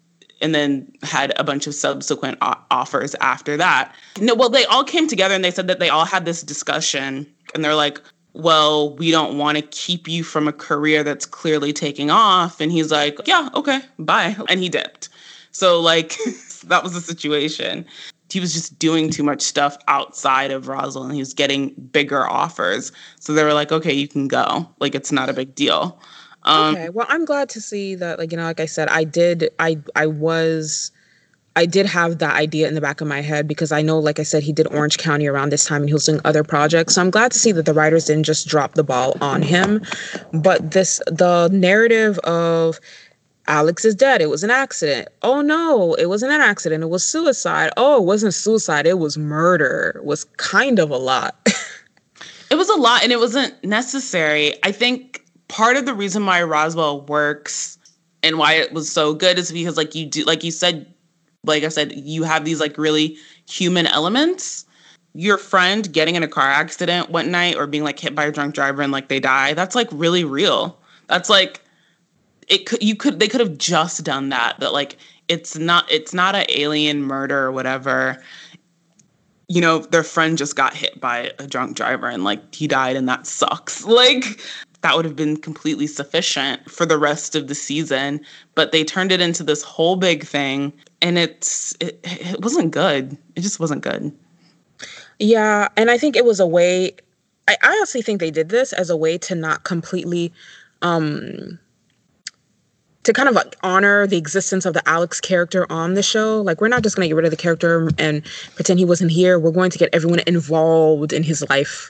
and 0.41 0.55
then 0.55 0.91
had 1.03 1.33
a 1.37 1.43
bunch 1.43 1.67
of 1.67 1.75
subsequent 1.75 2.37
o- 2.41 2.55
offers 2.71 3.15
after 3.15 3.57
that. 3.57 3.93
No, 4.19 4.35
well, 4.35 4.49
they 4.49 4.65
all 4.65 4.83
came 4.83 5.07
together 5.07 5.35
and 5.35 5.43
they 5.43 5.51
said 5.51 5.67
that 5.67 5.79
they 5.79 5.89
all 5.89 6.05
had 6.05 6.25
this 6.25 6.41
discussion 6.41 7.27
and 7.53 7.63
they're 7.63 7.75
like, 7.75 8.01
well, 8.33 8.95
we 8.95 9.11
don't 9.11 9.37
want 9.37 9.57
to 9.57 9.61
keep 9.63 10.07
you 10.07 10.23
from 10.23 10.47
a 10.47 10.53
career 10.53 11.03
that's 11.03 11.25
clearly 11.25 11.73
taking 11.73 12.09
off. 12.09 12.61
And 12.61 12.71
he's 12.71 12.91
like, 12.91 13.19
yeah, 13.25 13.49
okay, 13.55 13.81
bye. 13.97 14.35
And 14.47 14.59
he 14.59 14.69
dipped. 14.69 15.09
So 15.51 15.79
like 15.81 16.15
that 16.65 16.83
was 16.83 16.93
the 16.93 17.01
situation. 17.01 17.85
He 18.31 18.39
was 18.39 18.53
just 18.53 18.77
doing 18.77 19.09
too 19.09 19.23
much 19.23 19.41
stuff 19.41 19.75
outside 19.87 20.51
of 20.51 20.67
Roswell 20.67 21.05
and 21.05 21.13
he 21.13 21.19
was 21.19 21.33
getting 21.33 21.73
bigger 21.91 22.29
offers. 22.29 22.91
So 23.19 23.33
they 23.33 23.43
were 23.43 23.55
like, 23.55 23.71
okay, 23.71 23.93
you 23.93 24.07
can 24.07 24.27
go. 24.27 24.69
Like 24.79 24.93
it's 24.93 25.11
not 25.11 25.29
a 25.29 25.33
big 25.33 25.55
deal. 25.55 25.99
Um, 26.43 26.75
okay. 26.75 26.89
Well, 26.89 27.05
I'm 27.09 27.25
glad 27.25 27.49
to 27.49 27.61
see 27.61 27.95
that, 27.95 28.19
like, 28.19 28.31
you 28.31 28.37
know, 28.37 28.43
like 28.43 28.59
I 28.59 28.65
said, 28.65 28.87
I 28.89 29.03
did, 29.03 29.49
I, 29.59 29.77
I 29.95 30.07
was, 30.07 30.91
I 31.55 31.65
did 31.65 31.85
have 31.85 32.19
that 32.19 32.35
idea 32.35 32.67
in 32.67 32.75
the 32.75 32.81
back 32.81 33.01
of 33.01 33.07
my 33.07 33.21
head 33.21 33.47
because 33.47 33.71
I 33.71 33.81
know, 33.81 33.99
like 33.99 34.19
I 34.19 34.23
said, 34.23 34.43
he 34.43 34.53
did 34.53 34.67
Orange 34.67 34.97
County 34.97 35.27
around 35.27 35.51
this 35.51 35.65
time 35.65 35.81
and 35.81 35.89
he 35.89 35.93
was 35.93 36.05
doing 36.05 36.21
other 36.23 36.43
projects. 36.43 36.95
So 36.95 37.01
I'm 37.01 37.09
glad 37.09 37.31
to 37.31 37.39
see 37.39 37.51
that 37.51 37.65
the 37.65 37.73
writers 37.73 38.05
didn't 38.05 38.23
just 38.23 38.47
drop 38.47 38.75
the 38.75 38.83
ball 38.83 39.17
on 39.19 39.41
him. 39.41 39.81
But 40.31 40.71
this, 40.71 41.01
the 41.07 41.49
narrative 41.51 42.17
of 42.19 42.79
Alex 43.49 43.83
is 43.83 43.95
dead. 43.95 44.21
It 44.21 44.29
was 44.29 44.43
an 44.43 44.51
accident. 44.51 45.09
Oh 45.23 45.41
no, 45.41 45.95
it 45.95 46.05
wasn't 46.05 46.31
an 46.31 46.39
accident. 46.39 46.83
It 46.83 46.89
was 46.89 47.03
suicide. 47.03 47.71
Oh, 47.75 47.97
it 47.97 48.05
wasn't 48.05 48.33
suicide. 48.35 48.85
It 48.85 48.99
was 48.99 49.17
murder. 49.17 49.99
Was 50.03 50.25
kind 50.37 50.77
of 50.77 50.91
a 50.91 50.97
lot. 50.97 51.35
it 52.51 52.55
was 52.55 52.69
a 52.69 52.75
lot 52.75 53.03
and 53.03 53.11
it 53.11 53.19
wasn't 53.19 53.61
necessary. 53.63 54.53
I 54.63 54.71
think 54.71 55.18
part 55.49 55.75
of 55.75 55.85
the 55.85 55.93
reason 55.93 56.25
why 56.25 56.41
Roswell 56.41 57.01
works 57.01 57.77
and 58.23 58.37
why 58.37 58.53
it 58.53 58.71
was 58.71 58.89
so 58.89 59.13
good 59.13 59.37
is 59.37 59.51
because 59.51 59.75
like 59.75 59.93
you 59.93 60.05
do 60.05 60.23
like 60.23 60.43
you 60.43 60.51
said 60.51 60.91
like 61.43 61.63
I 61.63 61.69
said 61.69 61.93
you 61.93 62.23
have 62.23 62.45
these 62.45 62.61
like 62.61 62.77
really 62.77 63.17
human 63.49 63.85
elements. 63.85 64.65
Your 65.13 65.37
friend 65.37 65.91
getting 65.91 66.15
in 66.15 66.23
a 66.23 66.27
car 66.27 66.49
accident 66.49 67.09
one 67.09 67.31
night 67.31 67.55
or 67.55 67.67
being 67.67 67.83
like 67.83 67.99
hit 67.99 68.15
by 68.15 68.25
a 68.25 68.31
drunk 68.31 68.53
driver 68.55 68.81
and 68.81 68.91
like 68.91 69.09
they 69.09 69.19
die, 69.19 69.53
that's 69.53 69.75
like 69.75 69.89
really 69.91 70.23
real. 70.23 70.79
That's 71.07 71.29
like 71.29 71.61
it 72.47 72.65
could 72.65 72.81
you 72.83 72.95
could 72.95 73.19
they 73.19 73.27
could 73.27 73.39
have 73.39 73.57
just 73.57 74.03
done 74.03 74.29
that 74.29 74.59
that 74.59 74.71
like 74.71 74.97
it's 75.27 75.57
not 75.57 75.89
it's 75.91 76.13
not 76.13 76.35
an 76.35 76.45
alien 76.49 77.01
murder 77.01 77.45
or 77.45 77.51
whatever 77.51 78.21
you 79.47 79.61
know 79.61 79.79
their 79.79 80.03
friend 80.03 80.37
just 80.37 80.55
got 80.55 80.75
hit 80.75 80.99
by 80.99 81.31
a 81.39 81.47
drunk 81.47 81.75
driver 81.75 82.07
and 82.07 82.23
like 82.23 82.53
he 82.53 82.67
died 82.67 82.95
and 82.95 83.07
that 83.09 83.25
sucks 83.25 83.83
like 83.85 84.39
that 84.81 84.95
would 84.95 85.05
have 85.05 85.15
been 85.15 85.35
completely 85.37 85.87
sufficient 85.87 86.69
for 86.69 86.85
the 86.85 86.97
rest 86.97 87.35
of 87.35 87.47
the 87.47 87.55
season 87.55 88.19
but 88.55 88.71
they 88.71 88.83
turned 88.83 89.11
it 89.11 89.21
into 89.21 89.43
this 89.43 89.61
whole 89.61 89.95
big 89.95 90.23
thing 90.23 90.73
and 91.01 91.17
it's 91.17 91.75
it, 91.79 91.99
it 92.03 92.41
wasn't 92.41 92.71
good 92.71 93.17
it 93.35 93.41
just 93.41 93.59
wasn't 93.59 93.81
good 93.81 94.11
yeah 95.19 95.67
and 95.77 95.89
i 95.89 95.97
think 95.97 96.15
it 96.15 96.25
was 96.25 96.39
a 96.39 96.47
way 96.47 96.91
i, 97.47 97.57
I 97.61 97.67
honestly 97.67 98.01
think 98.01 98.19
they 98.19 98.31
did 98.31 98.49
this 98.49 98.73
as 98.73 98.89
a 98.89 98.97
way 98.97 99.17
to 99.19 99.35
not 99.35 99.63
completely 99.63 100.33
um 100.81 101.59
to 103.03 103.13
kind 103.13 103.29
of 103.29 103.35
like 103.35 103.55
honor 103.63 104.05
the 104.05 104.17
existence 104.17 104.65
of 104.65 104.73
the 104.73 104.87
Alex 104.87 105.19
character 105.19 105.65
on 105.71 105.93
the 105.93 106.03
show. 106.03 106.41
Like, 106.41 106.61
we're 106.61 106.67
not 106.67 106.83
just 106.83 106.95
going 106.95 107.05
to 107.05 107.07
get 107.07 107.15
rid 107.15 107.25
of 107.25 107.31
the 107.31 107.37
character 107.37 107.89
and 107.97 108.23
pretend 108.55 108.77
he 108.77 108.85
wasn't 108.85 109.11
here. 109.11 109.39
We're 109.39 109.51
going 109.51 109.71
to 109.71 109.77
get 109.77 109.89
everyone 109.93 110.21
involved 110.27 111.13
in 111.13 111.23
his 111.23 111.47
life 111.49 111.89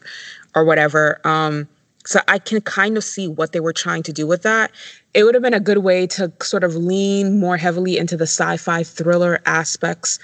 or 0.56 0.64
whatever. 0.64 1.20
Um, 1.26 1.68
so 2.10 2.20
I 2.28 2.40
can 2.40 2.60
kind 2.62 2.98
of 2.98 3.04
see 3.04 3.28
what 3.28 3.52
they 3.52 3.60
were 3.60 3.72
trying 3.72 4.02
to 4.02 4.12
do 4.12 4.26
with 4.26 4.42
that. 4.42 4.72
It 5.14 5.26
would 5.26 5.36
have 5.36 5.44
been 5.44 5.54
a 5.54 5.60
good 5.60 5.78
way 5.78 6.08
to 6.08 6.34
sort 6.42 6.64
of 6.64 6.76
lean 6.76 7.40
more 7.40 7.56
heavily 7.56 8.00
into 8.00 8.18
the 8.18 8.24
sci 8.24 8.58
fi 8.58 8.82
thriller 8.82 9.40
aspects 9.46 10.18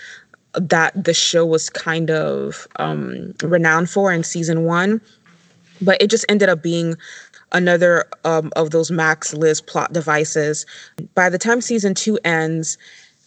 that 0.55 0.91
the 1.03 1.13
show 1.13 1.45
was 1.45 1.69
kind 1.69 2.09
of 2.09 2.67
um, 2.77 3.35
renowned 3.43 3.91
for 3.91 4.11
in 4.11 4.23
season 4.23 4.65
one. 4.65 4.99
But 5.79 6.01
it 6.01 6.09
just 6.09 6.25
ended 6.27 6.49
up 6.49 6.63
being 6.63 6.95
another 7.51 8.05
um, 8.23 8.51
of 8.55 8.71
those 8.71 8.89
Max 8.89 9.35
Liz 9.35 9.61
plot 9.61 9.93
devices. 9.93 10.65
By 11.13 11.29
the 11.29 11.37
time 11.37 11.61
season 11.61 11.93
two 11.93 12.17
ends, 12.25 12.79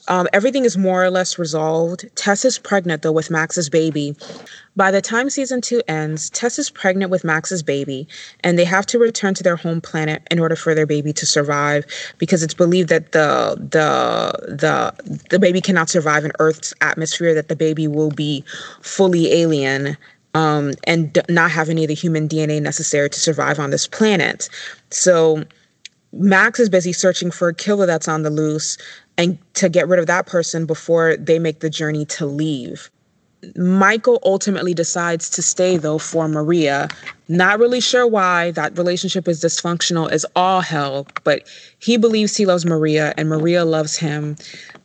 um, 0.08 0.26
everything 0.32 0.64
is 0.64 0.76
more 0.76 1.04
or 1.04 1.10
less 1.10 1.38
resolved. 1.38 2.04
Tess 2.16 2.44
is 2.44 2.58
pregnant, 2.58 3.02
though, 3.02 3.12
with 3.12 3.30
Max's 3.30 3.68
baby. 3.68 4.16
By 4.74 4.90
the 4.90 5.02
time 5.02 5.28
season 5.30 5.60
two 5.60 5.82
ends, 5.88 6.30
Tess 6.30 6.58
is 6.58 6.70
pregnant 6.70 7.10
with 7.10 7.24
Max's 7.24 7.62
baby, 7.62 8.08
and 8.42 8.58
they 8.58 8.64
have 8.64 8.86
to 8.86 8.98
return 8.98 9.34
to 9.34 9.42
their 9.42 9.56
home 9.56 9.80
planet 9.80 10.22
in 10.30 10.38
order 10.38 10.56
for 10.56 10.74
their 10.74 10.86
baby 10.86 11.12
to 11.12 11.26
survive, 11.26 11.84
because 12.18 12.42
it's 12.42 12.54
believed 12.54 12.88
that 12.88 13.12
the 13.12 13.56
the 13.58 14.32
the 14.46 15.20
the 15.30 15.38
baby 15.38 15.60
cannot 15.60 15.90
survive 15.90 16.24
in 16.24 16.32
Earth's 16.38 16.72
atmosphere. 16.80 17.34
That 17.34 17.48
the 17.48 17.56
baby 17.56 17.86
will 17.86 18.10
be 18.10 18.44
fully 18.80 19.32
alien 19.32 19.96
um, 20.34 20.72
and 20.84 21.12
d- 21.12 21.20
not 21.28 21.50
have 21.50 21.68
any 21.68 21.84
of 21.84 21.88
the 21.88 21.94
human 21.94 22.28
DNA 22.28 22.62
necessary 22.62 23.10
to 23.10 23.20
survive 23.20 23.58
on 23.58 23.70
this 23.70 23.86
planet. 23.86 24.48
So 24.90 25.44
Max 26.12 26.60
is 26.60 26.68
busy 26.68 26.92
searching 26.92 27.30
for 27.30 27.48
a 27.48 27.54
killer 27.54 27.86
that's 27.86 28.08
on 28.08 28.22
the 28.22 28.30
loose 28.30 28.78
and 29.18 29.36
to 29.54 29.68
get 29.68 29.88
rid 29.88 29.98
of 29.98 30.06
that 30.06 30.26
person 30.26 30.64
before 30.64 31.16
they 31.16 31.38
make 31.38 31.60
the 31.60 31.68
journey 31.68 32.06
to 32.06 32.24
leave. 32.24 32.90
Michael 33.56 34.18
ultimately 34.24 34.74
decides 34.74 35.28
to 35.30 35.42
stay 35.42 35.76
though 35.76 35.98
for 35.98 36.28
Maria. 36.28 36.88
Not 37.28 37.58
really 37.58 37.80
sure 37.80 38.06
why. 38.06 38.52
That 38.52 38.76
relationship 38.78 39.28
is 39.28 39.42
dysfunctional 39.42 40.10
as 40.10 40.24
all 40.34 40.60
hell, 40.60 41.06
but 41.24 41.48
he 41.78 41.96
believes 41.96 42.36
he 42.36 42.46
loves 42.46 42.64
Maria 42.64 43.12
and 43.16 43.28
Maria 43.28 43.64
loves 43.64 43.96
him. 43.96 44.36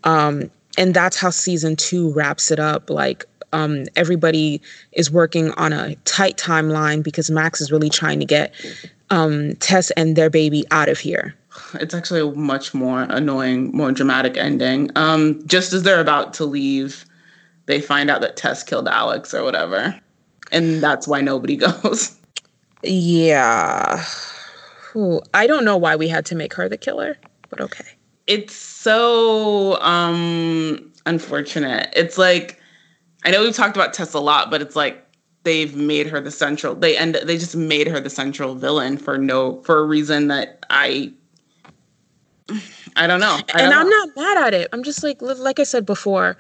Um, 0.03 0.51
and 0.77 0.93
that's 0.93 1.17
how 1.17 1.29
season 1.29 1.75
two 1.75 2.11
wraps 2.11 2.51
it 2.51 2.59
up. 2.59 2.89
Like 2.89 3.25
um, 3.53 3.85
everybody 3.95 4.61
is 4.91 5.11
working 5.11 5.51
on 5.51 5.73
a 5.73 5.95
tight 6.05 6.37
timeline 6.37 7.03
because 7.03 7.31
Max 7.31 7.61
is 7.61 7.71
really 7.71 7.89
trying 7.89 8.19
to 8.19 8.25
get 8.25 8.53
um, 9.09 9.55
Tess 9.55 9.91
and 9.91 10.15
their 10.15 10.29
baby 10.29 10.65
out 10.71 10.89
of 10.89 10.99
here. 10.99 11.35
It's 11.75 11.93
actually 11.93 12.21
a 12.21 12.31
much 12.31 12.73
more 12.73 13.03
annoying, 13.03 13.75
more 13.75 13.91
dramatic 13.91 14.37
ending. 14.37 14.91
Um, 14.95 15.45
just 15.45 15.73
as 15.73 15.83
they're 15.83 16.01
about 16.01 16.33
to 16.35 16.45
leave, 16.45 17.05
they 17.65 17.81
find 17.81 18.09
out 18.09 18.21
that 18.21 18.37
Tess 18.37 18.63
killed 18.63 18.87
Alex 18.87 19.33
or 19.33 19.43
whatever. 19.43 19.99
And 20.51 20.81
that's 20.81 21.07
why 21.07 21.21
nobody 21.21 21.55
goes. 21.57 22.17
Yeah. 22.83 24.03
Ooh, 24.95 25.21
I 25.33 25.47
don't 25.47 25.65
know 25.65 25.77
why 25.77 25.95
we 25.95 26.07
had 26.07 26.25
to 26.27 26.35
make 26.35 26.53
her 26.53 26.69
the 26.69 26.77
killer, 26.77 27.17
but 27.49 27.61
okay. 27.61 27.85
It's 28.27 28.55
so 28.55 29.79
um 29.81 30.91
unfortunate. 31.05 31.89
It's 31.95 32.17
like 32.17 32.61
I 33.25 33.31
know 33.31 33.41
we've 33.41 33.55
talked 33.55 33.75
about 33.75 33.93
Tess 33.93 34.13
a 34.13 34.19
lot, 34.19 34.51
but 34.51 34.61
it's 34.61 34.75
like 34.75 35.05
they've 35.43 35.75
made 35.75 36.07
her 36.07 36.19
the 36.19 36.31
central. 36.31 36.75
They 36.75 36.97
end. 36.97 37.15
They 37.23 37.37
just 37.37 37.55
made 37.55 37.87
her 37.87 37.99
the 37.99 38.09
central 38.09 38.55
villain 38.55 38.97
for 38.97 39.17
no 39.17 39.61
for 39.61 39.79
a 39.79 39.83
reason 39.83 40.27
that 40.27 40.65
I. 40.69 41.13
I 42.95 43.07
don't 43.07 43.19
know. 43.19 43.39
I 43.53 43.57
don't 43.57 43.61
and 43.61 43.73
I'm 43.73 43.89
know. 43.89 43.97
not 44.05 44.15
mad 44.15 44.47
at 44.47 44.53
it. 44.53 44.69
I'm 44.73 44.83
just 44.83 45.03
like 45.03 45.21
like 45.21 45.59
I 45.59 45.63
said 45.63 45.85
before, 45.85 46.37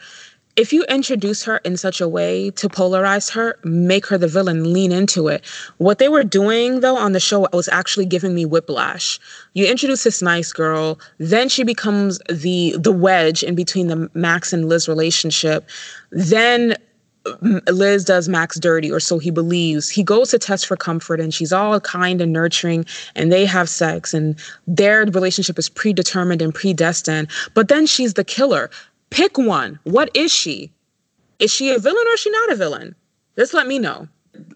if 0.55 0.71
you 0.71 0.83
introduce 0.83 1.43
her 1.43 1.57
in 1.57 1.77
such 1.77 1.99
a 1.99 2.07
way 2.07 2.51
to 2.51 2.69
polarize 2.69 3.31
her, 3.31 3.57
make 3.63 4.05
her 4.05 4.17
the 4.19 4.27
villain, 4.27 4.71
lean 4.71 4.91
into 4.91 5.27
it. 5.27 5.43
What 5.77 5.97
they 5.97 6.09
were 6.09 6.23
doing 6.23 6.81
though 6.81 6.97
on 6.97 7.13
the 7.13 7.19
show 7.19 7.47
was 7.53 7.67
actually 7.69 8.05
giving 8.05 8.35
me 8.35 8.45
whiplash. 8.45 9.19
You 9.53 9.65
introduce 9.65 10.03
this 10.03 10.21
nice 10.21 10.53
girl, 10.53 10.99
then 11.17 11.49
she 11.49 11.63
becomes 11.63 12.19
the 12.29 12.75
the 12.77 12.91
wedge 12.91 13.41
in 13.43 13.55
between 13.55 13.87
the 13.87 14.09
Max 14.13 14.53
and 14.53 14.69
Liz 14.69 14.87
relationship. 14.87 15.67
Then 16.11 16.75
Liz 17.67 18.03
does 18.03 18.27
Max 18.27 18.59
dirty, 18.59 18.91
or 18.91 18.99
so 18.99 19.17
he 19.17 19.31
believes. 19.31 19.89
He 19.89 20.03
goes 20.03 20.31
to 20.31 20.39
Tess 20.39 20.63
for 20.63 20.75
comfort, 20.75 21.19
and 21.19 21.33
she's 21.33 21.53
all 21.53 21.79
kind 21.79 22.21
and 22.21 22.33
nurturing, 22.33 22.85
and 23.15 23.31
they 23.31 23.45
have 23.45 23.69
sex, 23.69 24.13
and 24.13 24.37
their 24.67 25.05
relationship 25.05 25.57
is 25.57 25.69
predetermined 25.69 26.41
and 26.41 26.53
predestined. 26.53 27.29
But 27.53 27.69
then 27.69 27.85
she's 27.85 28.15
the 28.15 28.23
killer. 28.23 28.69
Pick 29.09 29.37
one. 29.37 29.79
What 29.83 30.09
is 30.13 30.31
she? 30.31 30.71
Is 31.39 31.51
she 31.51 31.71
a 31.71 31.79
villain 31.79 32.05
or 32.07 32.13
is 32.13 32.19
she 32.19 32.29
not 32.29 32.51
a 32.51 32.55
villain? 32.55 32.95
Just 33.37 33.53
let 33.53 33.67
me 33.67 33.79
know. 33.79 34.07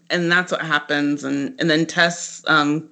And 0.10 0.32
that's 0.32 0.52
what 0.52 0.62
happens. 0.62 1.24
And 1.24 1.54
and 1.60 1.70
then 1.70 1.86
Tess 1.86 2.44
um, 2.48 2.90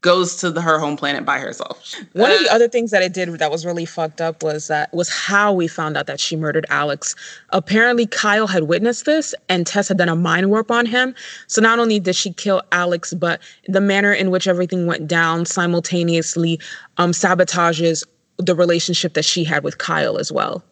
goes 0.00 0.36
to 0.36 0.50
the, 0.50 0.60
her 0.60 0.78
home 0.78 0.96
planet 0.96 1.24
by 1.24 1.38
herself. 1.38 1.94
One 2.12 2.30
uh, 2.30 2.34
of 2.34 2.40
the 2.40 2.52
other 2.52 2.68
things 2.68 2.90
that 2.92 3.02
it 3.02 3.12
did 3.12 3.28
that 3.38 3.50
was 3.50 3.66
really 3.66 3.84
fucked 3.84 4.20
up 4.20 4.42
was 4.42 4.68
that 4.68 4.92
was 4.94 5.08
how 5.08 5.52
we 5.52 5.66
found 5.66 5.96
out 5.96 6.06
that 6.06 6.20
she 6.20 6.36
murdered 6.36 6.66
Alex. 6.70 7.16
Apparently, 7.50 8.06
Kyle 8.06 8.46
had 8.46 8.64
witnessed 8.64 9.06
this, 9.06 9.34
and 9.48 9.66
Tess 9.66 9.88
had 9.88 9.98
done 9.98 10.08
a 10.08 10.16
mind 10.16 10.50
warp 10.50 10.70
on 10.70 10.86
him. 10.86 11.14
So 11.48 11.60
not 11.60 11.78
only 11.78 11.98
did 11.98 12.14
she 12.14 12.32
kill 12.32 12.62
Alex, 12.70 13.12
but 13.12 13.40
the 13.66 13.80
manner 13.80 14.12
in 14.12 14.30
which 14.30 14.46
everything 14.46 14.86
went 14.86 15.08
down 15.08 15.44
simultaneously 15.44 16.60
um, 16.96 17.10
sabotages 17.10 18.04
the 18.36 18.54
relationship 18.54 19.14
that 19.14 19.24
she 19.24 19.42
had 19.42 19.64
with 19.64 19.78
Kyle 19.78 20.16
as 20.16 20.30
well. 20.30 20.62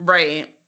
Right. 0.00 0.58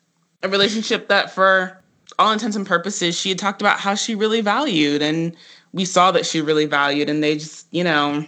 A 0.42 0.48
relationship 0.48 1.09
that, 1.09 1.30
for 1.30 1.82
all 2.18 2.32
intents 2.32 2.57
and 2.57 2.66
purposes, 2.66 3.18
she 3.18 3.30
had 3.30 3.38
talked 3.38 3.62
about 3.62 3.80
how 3.80 3.94
she 3.94 4.14
really 4.14 4.42
valued, 4.42 5.00
and 5.00 5.34
we 5.76 5.84
saw 5.84 6.10
that 6.10 6.24
she 6.24 6.40
really 6.40 6.64
valued, 6.64 7.10
and 7.10 7.22
they 7.22 7.34
just, 7.34 7.66
you 7.70 7.84
know, 7.84 8.26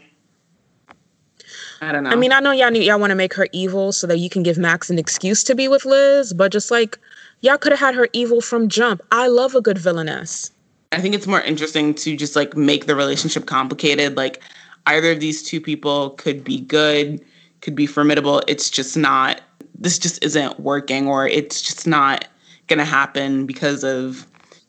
I 1.81 1.93
don't 1.93 2.05
know. 2.05 2.11
I 2.11 2.15
mean, 2.15 2.31
I 2.31 2.41
know 2.41 2.53
y'all 2.53 2.71
y'all 2.77 3.01
want 3.01 3.11
to 3.11 3.17
make 3.17 3.33
her 3.35 3.49
evil 3.53 3.91
so 3.93 4.07
that 4.07 4.19
you 4.19 4.29
can 4.29 4.43
give 4.43 4.59
Max 4.59 4.91
an 4.91 4.99
excuse 4.99 5.43
to 5.45 5.55
be 5.55 5.67
with 5.67 5.87
Liz, 5.87 6.35
but 6.35 6.53
just 6.53 6.71
like 6.71 6.99
y'all 7.41 7.57
could 7.57 7.73
have 7.73 7.81
had 7.81 7.95
her 7.95 8.09
evil 8.13 8.43
from 8.43 8.69
jump. 8.69 9.01
I 9.11 9.29
love 9.29 9.55
a 9.55 9.63
good 9.63 9.79
villainess. 9.79 10.51
I 10.93 11.01
think 11.01 11.15
it's 11.15 11.27
more 11.27 11.41
interesting 11.41 11.95
to 11.95 12.17
just 12.17 12.37
like 12.37 12.55
make 12.55 12.87
the 12.87 12.95
relationship 12.95 13.47
complicated. 13.47 14.17
Like 14.17 14.43
either 14.87 15.13
of 15.13 15.21
these 15.21 15.43
two 15.43 15.61
people 15.61 16.11
could 16.11 16.45
be 16.45 16.61
good, 16.61 17.25
could 17.63 17.75
be 17.75 17.87
formidable. 17.87 18.43
It's 18.47 18.69
just 18.69 18.97
not 18.97 19.41
this 19.79 19.99
just 19.99 20.23
isn't 20.23 20.61
working 20.61 21.09
or 21.09 21.27
it's 21.27 21.63
just 21.63 21.87
not 21.87 22.27
going 22.67 22.79
to 22.79 22.85
happen 22.85 23.47
because 23.47 23.85
of 23.85 24.27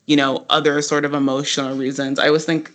you 0.10 0.16
know 0.16 0.46
other 0.50 0.82
sort 0.82 1.06
of 1.06 1.14
emotional 1.14 1.78
reasons 1.78 2.20
i 2.20 2.28
always 2.28 2.46
think 2.46 2.72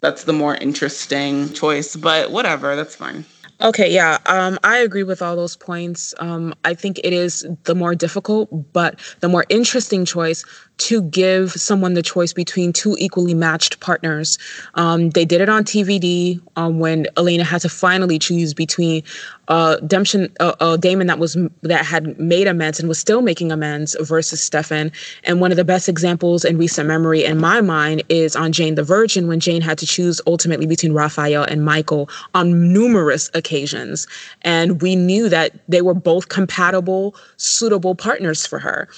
that's 0.00 0.24
the 0.24 0.32
more 0.32 0.56
interesting 0.56 1.50
choice 1.54 1.96
but 1.96 2.30
whatever 2.30 2.76
that's 2.76 2.96
fine 2.96 3.24
Okay, 3.60 3.94
yeah, 3.94 4.18
um, 4.26 4.58
I 4.64 4.78
agree 4.78 5.04
with 5.04 5.22
all 5.22 5.36
those 5.36 5.56
points. 5.56 6.14
Um, 6.18 6.52
I 6.64 6.74
think 6.74 6.98
it 7.04 7.12
is 7.12 7.46
the 7.62 7.76
more 7.76 7.94
difficult, 7.94 8.48
but 8.72 8.98
the 9.20 9.28
more 9.28 9.44
interesting 9.50 10.04
choice 10.04 10.44
to 10.78 11.02
give 11.02 11.52
someone 11.52 11.94
the 11.94 12.02
choice 12.02 12.32
between 12.32 12.72
two 12.72 12.96
equally 12.98 13.34
matched 13.34 13.78
partners. 13.80 14.38
Um, 14.74 15.10
they 15.10 15.24
did 15.24 15.40
it 15.40 15.48
on 15.48 15.64
TVD 15.64 16.40
um, 16.56 16.80
when 16.80 17.06
Elena 17.16 17.44
had 17.44 17.60
to 17.62 17.68
finally 17.68 18.18
choose 18.18 18.52
between 18.52 19.02
uh, 19.48 19.76
Demption, 19.86 20.32
uh, 20.40 20.54
uh, 20.60 20.76
Damon 20.76 21.08
that 21.08 21.18
was 21.18 21.36
that 21.62 21.84
had 21.84 22.18
made 22.18 22.46
amends 22.46 22.80
and 22.80 22.88
was 22.88 22.98
still 22.98 23.22
making 23.22 23.52
amends 23.52 23.96
versus 24.00 24.40
Stefan. 24.40 24.90
And 25.24 25.40
one 25.40 25.50
of 25.50 25.56
the 25.56 25.64
best 25.64 25.88
examples 25.88 26.44
in 26.44 26.58
recent 26.58 26.88
memory, 26.88 27.24
in 27.24 27.38
my 27.38 27.60
mind, 27.60 28.02
is 28.08 28.34
on 28.34 28.52
Jane 28.52 28.76
the 28.76 28.84
Virgin 28.84 29.28
when 29.28 29.40
Jane 29.40 29.60
had 29.60 29.78
to 29.78 29.86
choose 29.86 30.20
ultimately 30.26 30.66
between 30.66 30.94
Rafael 30.94 31.44
and 31.44 31.64
Michael 31.64 32.08
on 32.34 32.72
numerous 32.72 33.30
occasions, 33.34 34.06
and 34.42 34.80
we 34.80 34.96
knew 34.96 35.28
that 35.28 35.52
they 35.68 35.82
were 35.82 35.94
both 35.94 36.28
compatible, 36.28 37.14
suitable 37.36 37.94
partners 37.94 38.46
for 38.46 38.58
her 38.58 38.88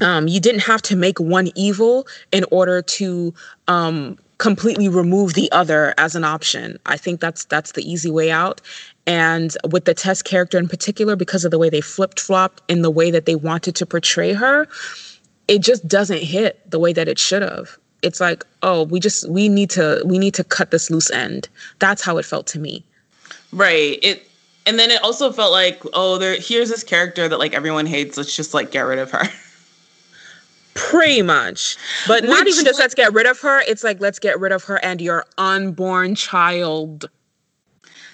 um, 0.00 0.28
you 0.28 0.40
didn't 0.40 0.62
have 0.62 0.82
to 0.82 0.96
make 0.96 1.20
one 1.20 1.50
evil 1.54 2.06
in 2.32 2.44
order 2.50 2.82
to 2.82 3.32
um, 3.68 4.18
completely 4.38 4.88
remove 4.88 5.34
the 5.34 5.50
other 5.52 5.94
as 5.98 6.14
an 6.14 6.24
option. 6.24 6.78
I 6.86 6.96
think 6.96 7.20
that's 7.20 7.44
that's 7.44 7.72
the 7.72 7.88
easy 7.90 8.10
way 8.10 8.30
out. 8.30 8.60
And 9.06 9.56
with 9.70 9.84
the 9.84 9.94
Tess 9.94 10.22
character 10.22 10.58
in 10.58 10.68
particular, 10.68 11.14
because 11.16 11.44
of 11.44 11.50
the 11.50 11.58
way 11.58 11.70
they 11.70 11.80
flipped 11.80 12.20
flopped 12.20 12.62
in 12.68 12.82
the 12.82 12.90
way 12.90 13.10
that 13.10 13.26
they 13.26 13.34
wanted 13.34 13.76
to 13.76 13.86
portray 13.86 14.32
her, 14.32 14.66
it 15.48 15.60
just 15.60 15.86
doesn't 15.86 16.22
hit 16.22 16.68
the 16.70 16.78
way 16.78 16.92
that 16.92 17.08
it 17.08 17.18
should 17.18 17.42
have. 17.42 17.76
It's 18.02 18.20
like, 18.20 18.44
oh, 18.62 18.84
we 18.84 19.00
just 19.00 19.28
we 19.28 19.48
need 19.48 19.70
to 19.70 20.02
we 20.04 20.18
need 20.18 20.34
to 20.34 20.44
cut 20.44 20.70
this 20.70 20.90
loose 20.90 21.10
end. 21.10 21.48
That's 21.78 22.02
how 22.02 22.18
it 22.18 22.24
felt 22.24 22.46
to 22.48 22.58
me. 22.58 22.84
Right. 23.52 23.98
It 24.02 24.28
and 24.66 24.78
then 24.78 24.90
it 24.90 25.02
also 25.02 25.30
felt 25.30 25.52
like, 25.52 25.82
oh, 25.92 26.18
there 26.18 26.38
here's 26.38 26.70
this 26.70 26.84
character 26.84 27.28
that 27.28 27.38
like 27.38 27.54
everyone 27.54 27.86
hates. 27.86 28.16
Let's 28.16 28.34
just 28.34 28.54
like 28.54 28.70
get 28.70 28.82
rid 28.82 28.98
of 28.98 29.10
her. 29.10 29.24
Pretty 30.74 31.22
much. 31.22 31.76
But 32.06 32.22
Which, 32.22 32.30
not 32.30 32.46
even 32.46 32.64
just 32.64 32.80
let's 32.80 32.94
get 32.94 33.12
rid 33.12 33.26
of 33.26 33.40
her. 33.40 33.60
It's 33.60 33.84
like 33.84 34.00
let's 34.00 34.18
get 34.18 34.38
rid 34.40 34.52
of 34.52 34.64
her 34.64 34.82
and 34.84 35.00
your 35.00 35.24
unborn 35.38 36.14
child. 36.14 37.08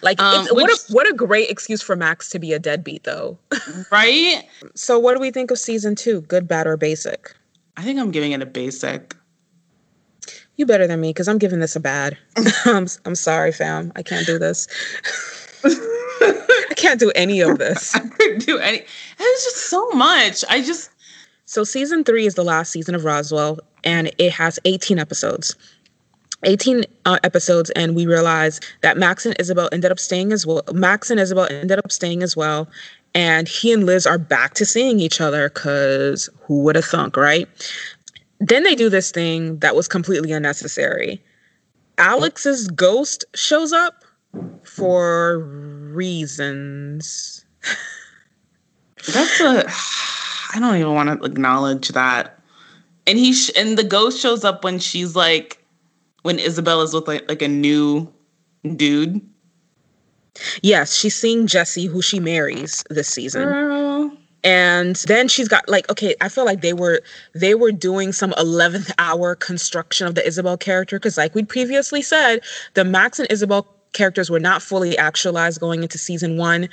Like 0.03 0.21
um, 0.21 0.47
which, 0.51 0.53
what 0.53 0.71
a 0.71 0.93
what 0.93 1.11
a 1.11 1.13
great 1.15 1.51
excuse 1.51 1.83
for 1.83 1.97
Max 1.97 2.29
to 2.31 2.39
be 2.39 2.53
a 2.53 2.59
deadbeat 2.59 3.05
though. 3.05 3.39
right? 3.93 4.45
so 4.75 4.99
what 4.99 5.15
do 5.15 5.21
we 5.21 5.31
think 5.31 5.51
of 5.51 5.59
season 5.59 5.95
two? 5.95 6.23
Good, 6.23 6.49
bad, 6.49 6.67
or 6.67 6.77
basic? 6.77 7.35
I 7.77 7.83
think 7.83 7.99
I'm 7.99 8.11
giving 8.11 8.33
it 8.33 8.43
a 8.43 8.47
basic. 8.47 9.15
You 10.57 10.67
better 10.67 10.87
than 10.87 11.01
me, 11.01 11.11
because 11.11 11.29
I'm 11.29 11.39
giving 11.39 11.61
this 11.61 11.77
a 11.77 11.81
bad. 11.81 12.19
I'm 12.65 12.87
I'm 13.05 13.15
sorry, 13.15 13.53
fam. 13.53 13.93
I 13.97 14.03
can't 14.03 14.27
do 14.27 14.39
this. 14.39 14.69
I 15.65 16.75
can't 16.77 17.01
do 17.01 17.11
any 17.15 17.41
of 17.41 17.59
this. 17.59 17.95
I 17.95 18.01
couldn't 18.01 18.47
do 18.47 18.59
any. 18.59 18.85
It's 19.19 19.45
just 19.45 19.71
so 19.71 19.89
much. 19.91 20.45
I 20.49 20.63
just 20.63 20.91
so 21.51 21.65
season 21.65 22.05
three 22.05 22.27
is 22.27 22.37
the 22.37 22.45
last 22.45 22.71
season 22.71 22.95
of 22.95 23.05
Roswell, 23.05 23.59
and 23.83 24.13
it 24.19 24.31
has 24.31 24.61
18 24.65 25.01
episodes. 25.01 25.57
18 26.45 26.85
uh, 27.07 27.19
episodes, 27.25 27.71
and 27.71 27.97
we 27.97 28.07
realize 28.07 28.61
that 28.83 28.97
Max 28.97 29.27
and 29.27 29.35
Isabel 29.41 29.69
ended 29.73 29.91
up 29.91 29.99
staying 29.99 30.33
as 30.33 30.47
well. 30.47 30.63
Max 30.73 31.11
and 31.11 31.19
Isabel 31.19 31.49
ended 31.51 31.81
up 31.81 31.91
staying 31.91 32.23
as 32.23 32.37
well, 32.37 32.69
and 33.17 33.49
he 33.49 33.73
and 33.73 33.85
Liz 33.85 34.07
are 34.07 34.17
back 34.17 34.55
to 34.55 34.65
seeing 34.65 35.01
each 35.01 35.21
other 35.21 35.49
because 35.49 36.31
who 36.43 36.63
would 36.63 36.77
have 36.77 36.85
thunk, 36.85 37.17
right? 37.17 37.49
Then 38.39 38.63
they 38.63 38.77
do 38.77 38.89
this 38.89 39.11
thing 39.11 39.59
that 39.59 39.75
was 39.75 39.89
completely 39.89 40.31
unnecessary. 40.31 41.21
Alex's 41.99 42.69
ghost 42.69 43.25
shows 43.35 43.73
up 43.73 44.05
for 44.63 45.41
reasons. 45.41 47.45
That's 49.13 49.41
a 49.41 49.69
I 50.53 50.59
don't 50.59 50.77
even 50.77 50.95
want 50.95 51.21
to 51.21 51.27
acknowledge 51.27 51.89
that. 51.89 52.39
And 53.07 53.19
he 53.19 53.33
sh- 53.33 53.53
and 53.57 53.79
the 53.79 53.85
ghost 53.85 54.21
shows 54.21 54.45
up 54.45 54.65
when 54.65 54.79
she's 54.79 55.17
like 55.17 55.65
when 56.23 56.39
Isabel 56.39 56.83
is 56.83 56.93
with 56.93 57.09
like 57.09 57.29
like 57.29 57.43
a 57.43 57.49
new 57.49 58.13
dude. 58.77 59.21
Yes, 60.63 60.95
she's 60.97 61.17
seeing 61.17 61.47
Jesse, 61.47 61.87
who 61.87 62.03
she 62.03 62.21
marries 62.21 62.85
this 62.91 63.09
season. 63.09 63.45
Girl. 63.45 64.17
And 64.43 64.97
then 65.07 65.29
she's 65.29 65.49
got 65.49 65.69
like 65.69 65.89
okay, 65.91 66.15
I 66.21 66.29
feel 66.29 66.45
like 66.45 66.63
they 66.63 66.73
were 66.73 67.03
they 67.35 67.55
were 67.55 67.73
doing 67.73 68.13
some 68.13 68.33
11th 68.33 68.91
hour 68.99 69.35
construction 69.35 70.07
of 70.07 70.15
the 70.15 70.27
Isabel 70.27 70.57
character 70.57 70.99
because 70.99 71.17
like 71.17 71.35
we 71.35 71.45
previously 71.45 72.03
said, 72.03 72.41
the 72.75 72.85
Max 72.85 73.19
and 73.19 73.31
Isabel 73.31 73.67
characters 73.93 74.31
were 74.31 74.41
not 74.41 74.63
fully 74.63 74.97
actualized 74.97 75.61
going 75.61 75.83
into 75.83 75.99
season 75.99 76.37
1 76.37 76.69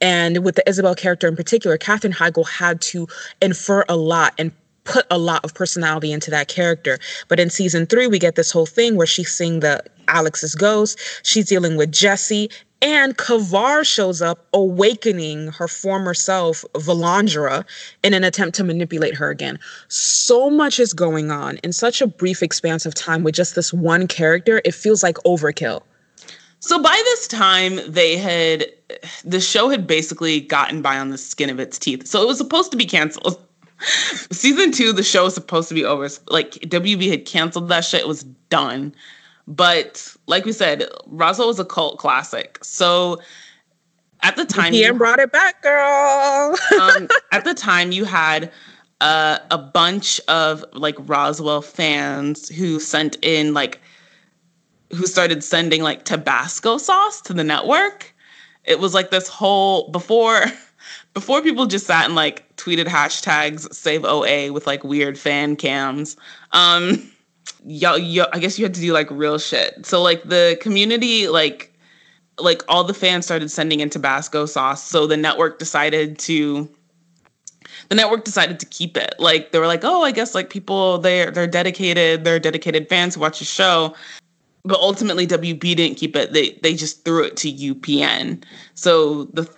and 0.00 0.44
with 0.44 0.56
the 0.56 0.68
Isabel 0.68 0.94
character 0.94 1.28
in 1.28 1.36
particular, 1.36 1.76
Katherine 1.76 2.12
Heigl 2.12 2.48
had 2.48 2.80
to 2.82 3.06
infer 3.40 3.84
a 3.88 3.96
lot 3.96 4.34
and 4.38 4.52
put 4.84 5.06
a 5.10 5.18
lot 5.18 5.44
of 5.44 5.54
personality 5.54 6.12
into 6.12 6.30
that 6.30 6.48
character. 6.48 6.98
But 7.28 7.38
in 7.38 7.50
season 7.50 7.86
three, 7.86 8.06
we 8.06 8.18
get 8.18 8.36
this 8.36 8.50
whole 8.50 8.66
thing 8.66 8.96
where 8.96 9.06
she's 9.06 9.30
seeing 9.30 9.60
the 9.60 9.82
Alex's 10.08 10.54
ghost, 10.54 10.98
she's 11.22 11.46
dealing 11.46 11.76
with 11.76 11.92
Jesse, 11.92 12.48
and 12.80 13.18
Kivar 13.18 13.84
shows 13.84 14.22
up 14.22 14.46
awakening 14.54 15.48
her 15.48 15.66
former 15.66 16.14
self, 16.14 16.64
Vilandra, 16.74 17.64
in 18.04 18.14
an 18.14 18.24
attempt 18.24 18.56
to 18.56 18.64
manipulate 18.64 19.14
her 19.14 19.30
again. 19.30 19.58
So 19.88 20.48
much 20.48 20.78
is 20.78 20.94
going 20.94 21.30
on 21.30 21.58
in 21.58 21.72
such 21.72 22.00
a 22.00 22.06
brief 22.06 22.42
expanse 22.42 22.86
of 22.86 22.94
time 22.94 23.24
with 23.24 23.34
just 23.34 23.56
this 23.56 23.72
one 23.72 24.06
character, 24.06 24.62
it 24.64 24.74
feels 24.74 25.02
like 25.02 25.16
overkill. 25.26 25.82
So 26.60 26.82
by 26.82 27.00
this 27.04 27.28
time, 27.28 27.80
they 27.86 28.16
had 28.16 28.66
the 29.24 29.40
show 29.40 29.68
had 29.68 29.86
basically 29.86 30.40
gotten 30.40 30.82
by 30.82 30.98
on 30.98 31.10
the 31.10 31.18
skin 31.18 31.50
of 31.50 31.60
its 31.60 31.78
teeth. 31.78 32.06
So 32.06 32.22
it 32.22 32.26
was 32.26 32.38
supposed 32.38 32.70
to 32.72 32.76
be 32.76 32.86
canceled. 32.86 33.40
Season 34.32 34.72
two, 34.72 34.92
the 34.92 35.04
show 35.04 35.24
was 35.24 35.34
supposed 35.34 35.68
to 35.68 35.74
be 35.74 35.84
over. 35.84 36.08
Like 36.28 36.52
WB 36.52 37.10
had 37.10 37.26
canceled 37.26 37.68
that 37.68 37.84
shit. 37.84 38.00
It 38.00 38.08
was 38.08 38.24
done. 38.50 38.94
But 39.46 40.14
like 40.26 40.44
we 40.44 40.52
said, 40.52 40.84
Roswell 41.06 41.48
was 41.48 41.58
a 41.58 41.64
cult 41.64 41.98
classic. 41.98 42.58
So 42.62 43.20
at 44.22 44.36
the 44.36 44.44
time, 44.44 44.72
he 44.72 44.90
brought 44.90 45.20
it 45.20 45.32
back, 45.32 45.62
girl. 45.62 46.56
um, 46.80 47.08
at 47.32 47.44
the 47.44 47.54
time, 47.54 47.92
you 47.92 48.04
had 48.04 48.52
uh, 49.00 49.38
a 49.50 49.58
bunch 49.58 50.20
of 50.28 50.64
like 50.72 50.96
Roswell 50.98 51.62
fans 51.62 52.48
who 52.48 52.80
sent 52.80 53.16
in 53.22 53.54
like 53.54 53.80
who 54.94 55.06
started 55.06 55.44
sending 55.44 55.82
like 55.82 56.04
Tabasco 56.04 56.78
sauce 56.78 57.20
to 57.22 57.34
the 57.34 57.44
network. 57.44 58.14
It 58.64 58.80
was 58.80 58.94
like 58.94 59.10
this 59.10 59.28
whole 59.28 59.90
before 59.90 60.44
before 61.14 61.42
people 61.42 61.66
just 61.66 61.86
sat 61.86 62.06
and 62.06 62.14
like 62.14 62.56
tweeted 62.56 62.86
hashtags 62.86 63.72
save 63.74 64.04
OA 64.04 64.52
with 64.52 64.66
like 64.66 64.84
weird 64.84 65.18
fan 65.18 65.56
cams. 65.56 66.16
Um 66.52 67.10
yo, 67.64 67.96
yo, 67.96 68.24
I 68.32 68.38
guess 68.38 68.58
you 68.58 68.64
had 68.64 68.74
to 68.74 68.80
do 68.80 68.92
like 68.92 69.10
real 69.10 69.38
shit. 69.38 69.84
So 69.84 70.02
like 70.02 70.22
the 70.24 70.58
community 70.60 71.28
like 71.28 71.72
like 72.38 72.62
all 72.68 72.84
the 72.84 72.94
fans 72.94 73.24
started 73.24 73.50
sending 73.50 73.80
in 73.80 73.90
Tabasco 73.90 74.46
sauce. 74.46 74.82
So 74.82 75.06
the 75.06 75.16
network 75.16 75.58
decided 75.58 76.18
to 76.20 76.68
the 77.88 77.94
network 77.94 78.24
decided 78.24 78.60
to 78.60 78.66
keep 78.66 78.96
it. 78.96 79.14
Like 79.18 79.52
they 79.52 79.58
were 79.58 79.66
like, 79.66 79.82
oh, 79.82 80.02
I 80.02 80.12
guess 80.12 80.34
like 80.34 80.50
people 80.50 80.98
they're 80.98 81.30
they're 81.30 81.46
dedicated, 81.46 82.24
they're 82.24 82.38
dedicated 82.38 82.88
fans 82.88 83.14
who 83.14 83.20
watch 83.20 83.38
the 83.38 83.44
show 83.44 83.94
but 84.64 84.78
ultimately 84.80 85.26
WB 85.26 85.76
didn't 85.76 85.96
keep 85.96 86.16
it. 86.16 86.32
They 86.32 86.50
they 86.62 86.74
just 86.74 87.04
threw 87.04 87.24
it 87.24 87.36
to 87.38 87.52
UPN. 87.52 88.42
So 88.74 89.24
the 89.24 89.48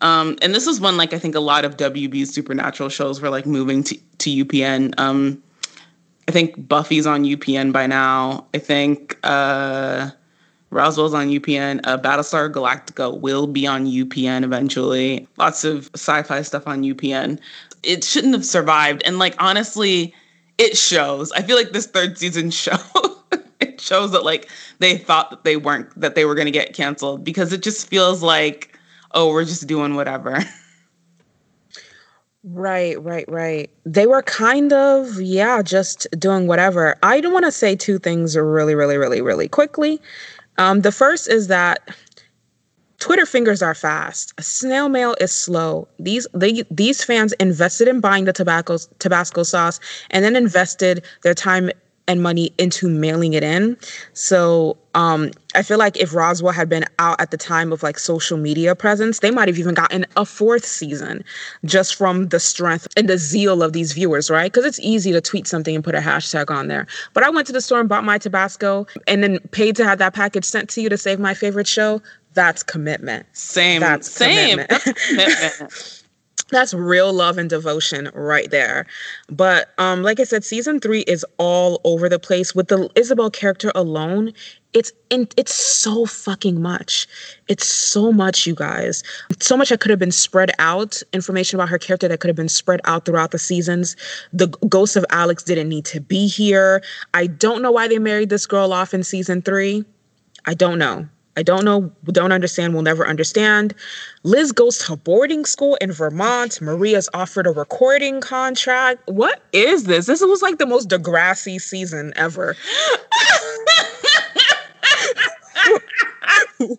um 0.00 0.36
and 0.42 0.54
this 0.54 0.66
is 0.66 0.80
when 0.80 0.96
like 0.96 1.12
I 1.12 1.18
think 1.18 1.34
a 1.34 1.40
lot 1.40 1.64
of 1.64 1.76
WB's 1.76 2.34
supernatural 2.34 2.88
shows 2.88 3.20
were 3.20 3.30
like 3.30 3.46
moving 3.46 3.82
to 3.84 3.98
to 4.18 4.44
UPN. 4.44 4.94
Um 4.98 5.42
I 6.28 6.32
think 6.32 6.68
Buffy's 6.68 7.06
on 7.06 7.24
UPN 7.24 7.72
by 7.72 7.86
now. 7.86 8.46
I 8.54 8.58
think 8.58 9.18
uh 9.22 10.10
Roswell's 10.70 11.14
on 11.14 11.28
UPN. 11.28 11.80
Uh, 11.84 11.96
Battlestar 11.96 12.52
Galactica 12.52 13.20
will 13.20 13.46
be 13.46 13.68
on 13.68 13.86
UPN 13.86 14.42
eventually. 14.42 15.26
Lots 15.38 15.62
of 15.62 15.88
sci-fi 15.94 16.42
stuff 16.42 16.66
on 16.66 16.82
UPN. 16.82 17.38
It 17.84 18.02
shouldn't 18.02 18.34
have 18.34 18.44
survived. 18.44 19.02
And 19.06 19.18
like 19.18 19.36
honestly, 19.38 20.12
it 20.58 20.76
shows. 20.76 21.30
I 21.32 21.42
feel 21.42 21.56
like 21.56 21.70
this 21.70 21.86
third 21.86 22.18
season 22.18 22.50
show 22.64 22.76
it 22.96 23.15
shows 23.86 24.12
that 24.12 24.24
like 24.24 24.50
they 24.78 24.96
thought 24.96 25.30
that 25.30 25.44
they 25.44 25.56
weren't 25.56 25.88
that 25.98 26.14
they 26.14 26.24
were 26.24 26.34
going 26.34 26.46
to 26.46 26.52
get 26.52 26.74
canceled 26.74 27.24
because 27.24 27.52
it 27.52 27.62
just 27.62 27.88
feels 27.88 28.22
like 28.22 28.78
oh 29.12 29.30
we're 29.30 29.44
just 29.44 29.66
doing 29.66 29.94
whatever 29.94 30.38
right 32.44 33.02
right 33.02 33.28
right 33.28 33.70
they 33.84 34.06
were 34.06 34.22
kind 34.22 34.72
of 34.72 35.20
yeah 35.20 35.62
just 35.62 36.06
doing 36.18 36.46
whatever 36.46 36.96
i 37.02 37.20
don't 37.20 37.32
want 37.32 37.44
to 37.44 37.52
say 37.52 37.74
two 37.74 37.98
things 37.98 38.36
really 38.36 38.74
really 38.74 38.96
really 38.96 39.20
really 39.20 39.48
quickly 39.48 40.00
um, 40.58 40.80
the 40.80 40.92
first 40.92 41.28
is 41.28 41.48
that 41.48 41.94
Twitter 42.98 43.26
fingers 43.26 43.62
are 43.62 43.74
fast. 43.74 44.32
Snail 44.42 44.88
mail 44.88 45.14
is 45.20 45.30
slow. 45.30 45.86
These 45.98 46.26
they, 46.32 46.64
these 46.70 47.04
fans 47.04 47.32
invested 47.34 47.88
in 47.88 48.00
buying 48.00 48.24
the 48.24 48.32
Tabasco 48.32 48.78
Tabasco 48.98 49.42
sauce 49.42 49.80
and 50.10 50.24
then 50.24 50.34
invested 50.34 51.04
their 51.22 51.34
time 51.34 51.70
and 52.08 52.22
money 52.22 52.52
into 52.58 52.88
mailing 52.88 53.34
it 53.34 53.42
in. 53.42 53.76
So 54.12 54.76
um, 54.94 55.30
I 55.54 55.62
feel 55.62 55.78
like 55.78 55.96
if 55.96 56.14
Roswell 56.14 56.52
had 56.52 56.68
been 56.68 56.84
out 56.98 57.20
at 57.20 57.30
the 57.30 57.36
time 57.36 57.72
of 57.72 57.82
like 57.82 57.98
social 57.98 58.38
media 58.38 58.74
presence, 58.74 59.20
they 59.20 59.30
might 59.30 59.48
have 59.48 59.58
even 59.58 59.74
gotten 59.74 60.06
a 60.16 60.24
fourth 60.24 60.64
season 60.64 61.24
just 61.64 61.94
from 61.94 62.28
the 62.28 62.40
strength 62.40 62.88
and 62.96 63.08
the 63.08 63.18
zeal 63.18 63.62
of 63.62 63.72
these 63.72 63.92
viewers, 63.92 64.30
right? 64.30 64.52
Because 64.52 64.64
it's 64.64 64.80
easy 64.80 65.12
to 65.12 65.20
tweet 65.20 65.46
something 65.46 65.74
and 65.74 65.84
put 65.84 65.94
a 65.94 66.00
hashtag 66.00 66.50
on 66.50 66.68
there. 66.68 66.86
But 67.12 67.24
I 67.24 67.30
went 67.30 67.46
to 67.48 67.52
the 67.52 67.60
store 67.60 67.80
and 67.80 67.88
bought 67.88 68.04
my 68.04 68.18
Tabasco 68.18 68.86
and 69.06 69.22
then 69.22 69.38
paid 69.50 69.76
to 69.76 69.84
have 69.84 69.98
that 69.98 70.14
package 70.14 70.44
sent 70.44 70.70
to 70.70 70.80
you 70.80 70.88
to 70.88 70.96
save 70.96 71.18
my 71.18 71.34
favorite 71.34 71.66
show. 71.66 72.00
That's 72.34 72.62
commitment. 72.62 73.26
Same. 73.32 73.80
That's 73.80 74.10
Same. 74.10 74.58
commitment. 74.58 74.68
That's 74.84 75.08
commitment. 75.08 76.02
that's 76.48 76.72
real 76.74 77.12
love 77.12 77.38
and 77.38 77.50
devotion 77.50 78.10
right 78.14 78.50
there. 78.50 78.86
But 79.28 79.70
um 79.78 80.02
like 80.02 80.20
i 80.20 80.24
said 80.24 80.44
season 80.44 80.80
three 80.80 81.00
is 81.02 81.24
all 81.38 81.80
over 81.84 82.08
the 82.08 82.18
place. 82.18 82.54
With 82.54 82.68
the 82.68 82.88
isabel 82.94 83.30
character 83.30 83.72
alone 83.74 84.32
it's 84.72 84.92
in, 85.08 85.26
it's 85.38 85.54
so 85.54 86.04
fucking 86.04 86.60
much. 86.60 87.08
It's 87.48 87.66
so 87.66 88.12
much 88.12 88.46
you 88.46 88.54
guys. 88.54 89.02
So 89.40 89.56
much 89.56 89.70
that 89.70 89.80
could 89.80 89.88
have 89.88 89.98
been 89.98 90.12
spread 90.12 90.50
out 90.58 91.02
information 91.14 91.58
about 91.58 91.70
her 91.70 91.78
character 91.78 92.08
that 92.08 92.20
could 92.20 92.28
have 92.28 92.36
been 92.36 92.48
spread 92.50 92.80
out 92.84 93.06
throughout 93.06 93.30
the 93.30 93.38
seasons. 93.38 93.96
The 94.34 94.48
ghost 94.68 94.94
of 94.96 95.06
alex 95.10 95.42
didn't 95.42 95.70
need 95.70 95.86
to 95.86 96.00
be 96.00 96.26
here. 96.28 96.82
I 97.14 97.26
don't 97.26 97.62
know 97.62 97.72
why 97.72 97.88
they 97.88 97.98
married 97.98 98.28
this 98.28 98.44
girl 98.46 98.72
off 98.72 98.92
in 98.92 99.02
season 99.02 99.40
three. 99.40 99.84
I 100.44 100.54
don't 100.54 100.78
know 100.78 101.08
I 101.36 101.42
don't 101.42 101.64
know, 101.64 101.92
don't 102.06 102.32
understand, 102.32 102.74
will 102.74 102.82
never 102.82 103.06
understand. 103.06 103.74
Liz 104.22 104.52
goes 104.52 104.78
to 104.78 104.96
boarding 104.96 105.44
school 105.44 105.76
in 105.76 105.92
Vermont. 105.92 106.60
Maria's 106.62 107.10
offered 107.12 107.46
a 107.46 107.50
recording 107.50 108.22
contract. 108.22 109.02
What 109.06 109.42
is 109.52 109.84
this? 109.84 110.06
This 110.06 110.22
was 110.22 110.40
like 110.40 110.58
the 110.58 110.66
most 110.66 110.88
Degrassi 110.88 111.60
season 111.60 112.14
ever. 112.16 112.56
what 116.58 116.78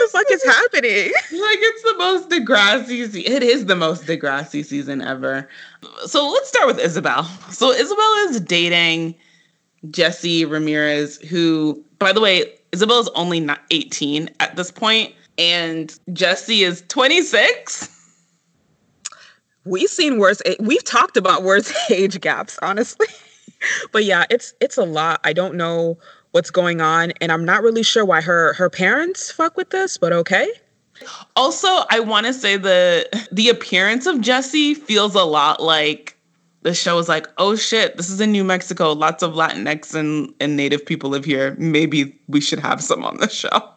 the 0.00 0.08
fuck 0.10 0.26
is 0.30 0.44
happening? 0.44 1.12
Like 1.32 1.58
it's 1.60 1.82
the 1.82 1.94
most 1.98 2.30
Degrassi. 2.30 3.28
It 3.28 3.42
is 3.42 3.66
the 3.66 3.76
most 3.76 4.04
Degrassi 4.04 4.64
season 4.64 5.02
ever. 5.02 5.48
So 6.06 6.28
let's 6.30 6.48
start 6.48 6.66
with 6.66 6.78
Isabel. 6.78 7.24
So 7.50 7.72
Isabel 7.72 8.14
is 8.28 8.40
dating 8.40 9.16
Jesse 9.90 10.44
Ramirez, 10.44 11.18
who, 11.18 11.84
by 11.98 12.12
the 12.12 12.20
way, 12.20 12.54
Isabel 12.72 13.00
is 13.00 13.08
only 13.14 13.40
not 13.40 13.60
18 13.70 14.30
at 14.40 14.56
this 14.56 14.70
point, 14.70 15.14
and 15.38 15.98
Jesse 16.12 16.64
is 16.64 16.82
26. 16.88 17.88
We've 19.64 19.90
seen 19.90 20.18
worse. 20.18 20.42
We've 20.58 20.84
talked 20.84 21.16
about 21.16 21.42
worse 21.42 21.72
age 21.90 22.20
gaps, 22.20 22.58
honestly. 22.62 23.06
but 23.92 24.04
yeah, 24.04 24.24
it's 24.30 24.54
it's 24.60 24.76
a 24.76 24.84
lot. 24.84 25.20
I 25.24 25.32
don't 25.32 25.54
know 25.54 25.98
what's 26.32 26.50
going 26.50 26.80
on, 26.80 27.12
and 27.20 27.30
I'm 27.30 27.44
not 27.44 27.62
really 27.62 27.82
sure 27.82 28.04
why 28.04 28.20
her 28.22 28.54
her 28.54 28.68
parents 28.68 29.30
fuck 29.30 29.56
with 29.56 29.70
this. 29.70 29.98
But 29.98 30.12
okay. 30.12 30.50
Also, 31.36 31.68
I 31.90 32.00
want 32.00 32.26
to 32.26 32.32
say 32.32 32.56
the 32.56 33.08
the 33.30 33.48
appearance 33.48 34.06
of 34.06 34.20
Jesse 34.20 34.74
feels 34.74 35.14
a 35.14 35.24
lot 35.24 35.62
like 35.62 36.11
the 36.62 36.74
show 36.74 36.96
was 36.96 37.08
like, 37.08 37.26
oh 37.38 37.56
shit, 37.56 37.96
this 37.96 38.08
is 38.10 38.20
in 38.20 38.32
New 38.32 38.44
Mexico. 38.44 38.92
Lots 38.92 39.22
of 39.22 39.32
Latinx 39.32 39.94
and, 39.94 40.32
and 40.40 40.56
Native 40.56 40.84
people 40.84 41.10
live 41.10 41.24
here. 41.24 41.56
Maybe 41.58 42.18
we 42.28 42.40
should 42.40 42.60
have 42.60 42.82
some 42.82 43.04
on 43.04 43.18
the 43.18 43.28
show. 43.28 43.68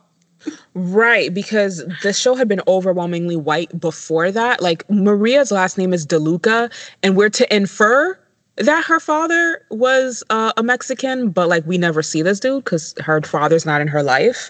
Right, 0.76 1.34
because 1.34 1.84
the 2.04 2.14
show 2.14 2.36
had 2.36 2.48
been 2.48 2.62
overwhelmingly 2.68 3.36
white 3.36 3.80
before 3.80 4.32
that. 4.32 4.62
Like 4.62 4.88
Maria's 4.90 5.52
last 5.52 5.78
name 5.78 5.94
is 5.94 6.06
DeLuca, 6.06 6.72
and 7.02 7.18
we're 7.18 7.30
to 7.30 7.56
infer 7.56 8.18
that 8.58 8.86
her 8.86 9.00
father 9.00 9.62
was 9.70 10.24
uh, 10.30 10.54
a 10.56 10.64
Mexican, 10.64 11.30
but 11.30 11.50
like 11.50 11.66
we 11.66 11.78
never 11.78 12.02
see 12.02 12.22
this 12.22 12.40
dude 12.40 12.64
because 12.64 12.94
her 13.02 13.22
father's 13.22 13.66
not 13.66 13.82
in 13.82 13.88
her 13.88 14.02
life. 14.02 14.50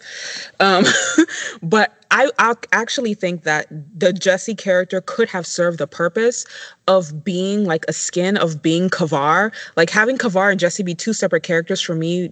Um, 0.59 0.85
but 1.63 1.93
I, 2.11 2.29
I 2.37 2.53
actually 2.71 3.15
think 3.15 3.43
that 3.43 3.67
the 3.97 4.13
Jesse 4.13 4.55
character 4.55 5.01
could 5.01 5.27
have 5.29 5.47
served 5.47 5.79
the 5.79 5.87
purpose 5.87 6.45
of 6.87 7.23
being 7.23 7.65
like 7.65 7.83
a 7.87 7.93
skin 7.93 8.37
of 8.37 8.61
being 8.61 8.89
Kivar. 8.89 9.51
Like 9.75 9.89
having 9.89 10.17
Kivar 10.17 10.51
and 10.51 10.59
Jesse 10.59 10.83
be 10.83 10.93
two 10.93 11.13
separate 11.13 11.43
characters 11.43 11.81
for 11.81 11.95
me, 11.95 12.29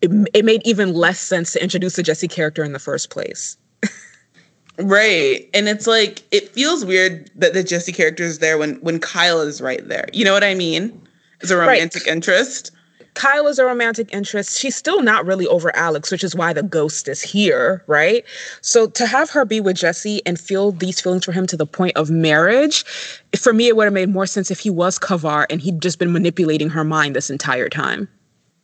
it, 0.00 0.30
it 0.32 0.44
made 0.44 0.64
even 0.64 0.94
less 0.94 1.18
sense 1.18 1.52
to 1.54 1.62
introduce 1.62 1.96
the 1.96 2.02
Jesse 2.02 2.28
character 2.28 2.62
in 2.62 2.72
the 2.72 2.78
first 2.78 3.10
place. 3.10 3.56
Right. 4.78 5.48
And 5.54 5.68
it's 5.68 5.86
like 5.86 6.22
it 6.32 6.48
feels 6.48 6.84
weird 6.84 7.30
that 7.36 7.54
the 7.54 7.62
Jesse 7.62 7.92
character 7.92 8.24
is 8.24 8.40
there 8.40 8.58
when 8.58 8.76
when 8.76 8.98
Kyle 8.98 9.40
is 9.40 9.60
right 9.60 9.86
there. 9.86 10.06
You 10.12 10.24
know 10.24 10.32
what 10.32 10.44
I 10.44 10.54
mean? 10.54 11.00
As 11.42 11.50
a 11.50 11.56
romantic 11.56 12.06
right. 12.06 12.12
interest. 12.12 12.70
Kyle 13.14 13.46
is 13.46 13.60
a 13.60 13.64
romantic 13.64 14.12
interest. 14.12 14.58
She's 14.58 14.74
still 14.74 15.00
not 15.00 15.24
really 15.24 15.46
over 15.46 15.74
Alex, 15.76 16.10
which 16.10 16.24
is 16.24 16.34
why 16.34 16.52
the 16.52 16.64
ghost 16.64 17.06
is 17.06 17.22
here, 17.22 17.84
right? 17.86 18.24
So 18.60 18.88
to 18.88 19.06
have 19.06 19.30
her 19.30 19.44
be 19.44 19.60
with 19.60 19.76
Jesse 19.76 20.20
and 20.26 20.38
feel 20.38 20.72
these 20.72 21.00
feelings 21.00 21.24
for 21.24 21.30
him 21.30 21.46
to 21.46 21.56
the 21.56 21.66
point 21.66 21.96
of 21.96 22.10
marriage, 22.10 22.84
for 23.38 23.52
me, 23.52 23.68
it 23.68 23.76
would 23.76 23.84
have 23.84 23.92
made 23.92 24.08
more 24.08 24.26
sense 24.26 24.50
if 24.50 24.58
he 24.58 24.70
was 24.70 24.98
Kivar 24.98 25.46
and 25.48 25.60
he'd 25.60 25.80
just 25.80 26.00
been 26.00 26.12
manipulating 26.12 26.70
her 26.70 26.82
mind 26.82 27.14
this 27.14 27.30
entire 27.30 27.68
time. 27.68 28.08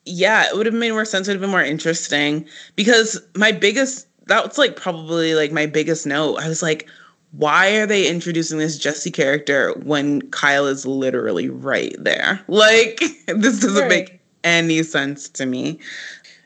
Yeah, 0.04 0.48
it 0.48 0.56
would 0.56 0.66
have 0.66 0.74
made 0.74 0.90
more 0.92 1.04
sense. 1.04 1.28
It 1.28 1.32
would 1.32 1.34
have 1.36 1.42
been 1.42 1.50
more 1.50 1.62
interesting 1.62 2.46
because 2.74 3.20
my 3.36 3.52
biggest 3.52 4.08
that's 4.26 4.58
like 4.58 4.76
probably 4.76 5.34
like 5.34 5.52
my 5.52 5.66
biggest 5.66 6.06
note. 6.06 6.36
I 6.36 6.48
was 6.48 6.62
like, 6.62 6.88
why 7.32 7.76
are 7.76 7.86
they 7.86 8.08
introducing 8.08 8.58
this 8.58 8.78
Jesse 8.78 9.10
character 9.10 9.72
when 9.84 10.22
Kyle 10.30 10.66
is 10.66 10.86
literally 10.86 11.48
right 11.48 11.94
there? 11.98 12.40
Like, 12.48 13.00
this 13.26 13.60
doesn't 13.60 13.82
right. 13.82 13.88
make 13.88 14.20
any 14.44 14.82
sense 14.82 15.28
to 15.30 15.46
me. 15.46 15.78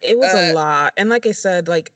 It 0.01 0.19
was 0.19 0.35
uh, 0.35 0.39
a 0.39 0.53
lot. 0.53 0.95
And 0.97 1.09
like 1.09 1.27
I 1.27 1.33
said, 1.33 1.67
like 1.69 1.93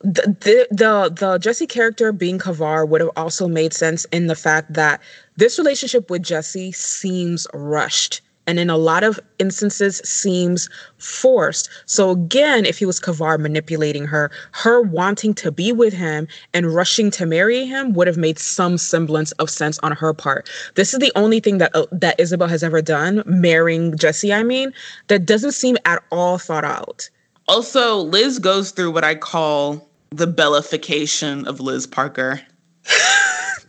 the, 0.00 0.36
the 0.40 0.68
the 0.70 1.14
the 1.18 1.38
Jesse 1.38 1.66
character 1.66 2.12
being 2.12 2.38
Kivar 2.38 2.86
would 2.86 3.00
have 3.00 3.10
also 3.16 3.48
made 3.48 3.72
sense 3.72 4.04
in 4.06 4.26
the 4.26 4.36
fact 4.36 4.72
that 4.74 5.00
this 5.36 5.58
relationship 5.58 6.10
with 6.10 6.22
Jesse 6.22 6.72
seems 6.72 7.46
rushed 7.54 8.20
and 8.46 8.58
in 8.58 8.70
a 8.70 8.76
lot 8.76 9.02
of 9.04 9.18
instances 9.38 10.00
seems 10.04 10.68
forced. 10.98 11.68
So 11.86 12.10
again, 12.10 12.64
if 12.64 12.78
he 12.78 12.86
was 12.86 13.00
Kivar 13.00 13.38
manipulating 13.38 14.06
her, 14.06 14.30
her 14.52 14.82
wanting 14.82 15.34
to 15.34 15.50
be 15.50 15.72
with 15.72 15.92
him 15.92 16.28
and 16.54 16.74
rushing 16.74 17.10
to 17.12 17.26
marry 17.26 17.64
him 17.64 17.92
would 17.94 18.06
have 18.06 18.16
made 18.16 18.38
some 18.38 18.78
semblance 18.78 19.32
of 19.32 19.50
sense 19.50 19.78
on 19.80 19.92
her 19.92 20.14
part. 20.14 20.48
This 20.74 20.94
is 20.94 21.00
the 21.00 21.12
only 21.16 21.40
thing 21.40 21.58
that 21.58 21.74
uh, 21.74 21.86
that 21.92 22.18
Isabel 22.20 22.48
has 22.48 22.62
ever 22.62 22.82
done, 22.82 23.22
marrying 23.26 23.96
Jesse, 23.96 24.32
I 24.32 24.42
mean, 24.42 24.72
that 25.08 25.26
doesn't 25.26 25.52
seem 25.52 25.76
at 25.84 26.02
all 26.10 26.38
thought 26.38 26.64
out. 26.64 27.08
Also, 27.48 27.98
Liz 27.98 28.38
goes 28.38 28.72
through 28.72 28.90
what 28.90 29.04
I 29.04 29.14
call 29.14 29.88
the 30.10 30.26
bellification 30.26 31.46
of 31.46 31.60
Liz 31.60 31.86
Parker. 31.86 32.40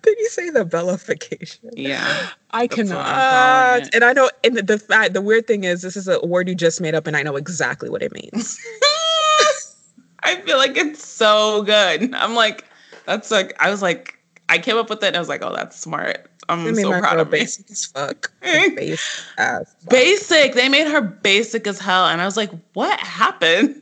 Did 0.08 0.20
you 0.20 0.30
say 0.30 0.50
the 0.50 0.64
bellification? 0.64 1.70
Yeah. 1.74 2.30
I 2.52 2.68
cannot. 2.68 3.94
And 3.94 4.06
I 4.06 4.14
know 4.14 4.30
and 4.42 4.56
the, 4.56 4.62
the 4.62 4.80
fact 4.80 5.14
the 5.14 5.22
weird 5.22 5.48
thing 5.48 5.66
is 5.66 5.82
this 5.82 5.98
is 5.98 6.08
a 6.08 6.26
word 6.26 6.48
you 6.48 6.56
just 6.56 6.80
made 6.80 6.96
up 6.96 7.08
and 7.08 7.18
I 7.18 7.24
know 7.24 7.36
exactly 7.36 7.90
what 7.90 8.02
it 8.02 8.14
means. 8.14 8.58
I 10.24 10.38
feel 10.46 10.58
like 10.58 10.78
it's 10.78 11.06
so 11.06 11.64
good. 11.64 12.14
I'm 12.14 12.36
like, 12.36 12.64
that's 13.06 13.32
like 13.32 13.54
I 13.60 13.70
was 13.70 13.82
like, 13.82 14.18
I 14.48 14.60
came 14.60 14.78
up 14.78 14.90
with 14.90 15.04
it 15.04 15.08
and 15.08 15.18
I 15.18 15.20
was 15.20 15.28
like, 15.28 15.44
oh, 15.44 15.54
that's 15.54 15.78
smart. 15.78 16.32
I'm 16.48 16.74
so 16.74 17.00
proud 17.00 17.20
of 17.20 17.30
me. 17.30 17.40
Basic 17.40 17.70
as 17.70 17.86
fuck. 17.88 18.32
basic 18.42 19.00
as 19.38 19.74
fuck. 19.74 19.90
Basic. 19.90 20.54
They 20.54 20.70
made 20.70 20.88
her 20.88 21.02
basic 21.02 21.68
as 21.68 21.80
hell. 21.80 22.06
And 22.06 22.22
I 22.22 22.26
was 22.26 22.38
like, 22.38 22.52
what 22.72 22.98
happened? 23.02 23.82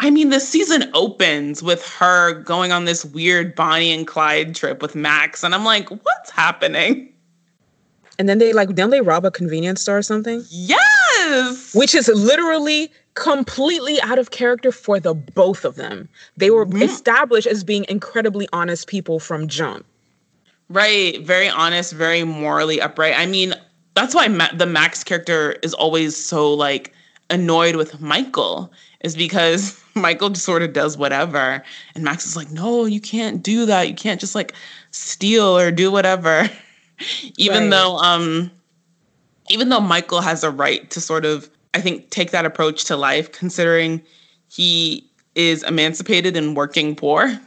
I 0.00 0.10
mean, 0.10 0.30
the 0.30 0.40
season 0.40 0.90
opens 0.94 1.62
with 1.62 1.84
her 1.96 2.34
going 2.42 2.70
on 2.70 2.84
this 2.84 3.04
weird 3.04 3.54
Bonnie 3.54 3.92
and 3.92 4.06
Clyde 4.06 4.54
trip 4.54 4.80
with 4.80 4.94
Max, 4.94 5.42
and 5.42 5.54
I'm 5.54 5.64
like, 5.64 5.88
what's 5.90 6.30
happening? 6.30 7.12
And 8.18 8.28
then 8.28 8.38
they 8.38 8.52
like, 8.52 8.74
then 8.74 8.90
they 8.90 9.00
rob 9.00 9.24
a 9.24 9.30
convenience 9.30 9.82
store 9.82 9.98
or 9.98 10.02
something? 10.02 10.44
Yes! 10.50 11.74
Which 11.74 11.94
is 11.94 12.08
literally 12.08 12.90
completely 13.14 14.00
out 14.02 14.18
of 14.18 14.30
character 14.30 14.70
for 14.70 15.00
the 15.00 15.14
both 15.14 15.64
of 15.64 15.74
them. 15.74 16.08
They 16.36 16.50
were 16.50 16.66
established 16.76 17.46
as 17.46 17.64
being 17.64 17.84
incredibly 17.88 18.48
honest 18.52 18.86
people 18.86 19.18
from 19.18 19.48
jump. 19.48 19.84
Right. 20.68 21.20
Very 21.22 21.48
honest, 21.48 21.92
very 21.92 22.24
morally 22.24 22.80
upright. 22.80 23.14
I 23.16 23.26
mean, 23.26 23.54
that's 23.94 24.14
why 24.14 24.28
Ma- 24.28 24.52
the 24.54 24.66
Max 24.66 25.02
character 25.02 25.56
is 25.62 25.74
always 25.74 26.16
so 26.16 26.52
like 26.52 26.92
annoyed 27.30 27.76
with 27.76 28.00
Michael, 28.00 28.72
is 29.00 29.16
because 29.16 29.72
Michael 30.00 30.30
just 30.30 30.44
sort 30.44 30.62
of 30.62 30.72
does 30.72 30.96
whatever. 30.96 31.62
And 31.94 32.04
Max 32.04 32.26
is 32.26 32.36
like, 32.36 32.50
no, 32.50 32.84
you 32.84 33.00
can't 33.00 33.42
do 33.42 33.66
that. 33.66 33.88
You 33.88 33.94
can't 33.94 34.20
just 34.20 34.34
like 34.34 34.52
steal 34.90 35.56
or 35.56 35.70
do 35.70 35.90
whatever. 35.90 36.48
even 37.36 37.64
right. 37.64 37.70
though 37.70 37.96
um 37.98 38.50
even 39.50 39.68
though 39.68 39.80
Michael 39.80 40.20
has 40.20 40.44
a 40.44 40.50
right 40.50 40.88
to 40.90 41.00
sort 41.00 41.24
of, 41.24 41.48
I 41.74 41.80
think, 41.80 42.10
take 42.10 42.30
that 42.32 42.44
approach 42.44 42.84
to 42.84 42.96
life, 42.96 43.32
considering 43.32 44.02
he 44.48 45.08
is 45.34 45.62
emancipated 45.62 46.36
and 46.36 46.56
working 46.56 46.94
poor. 46.94 47.38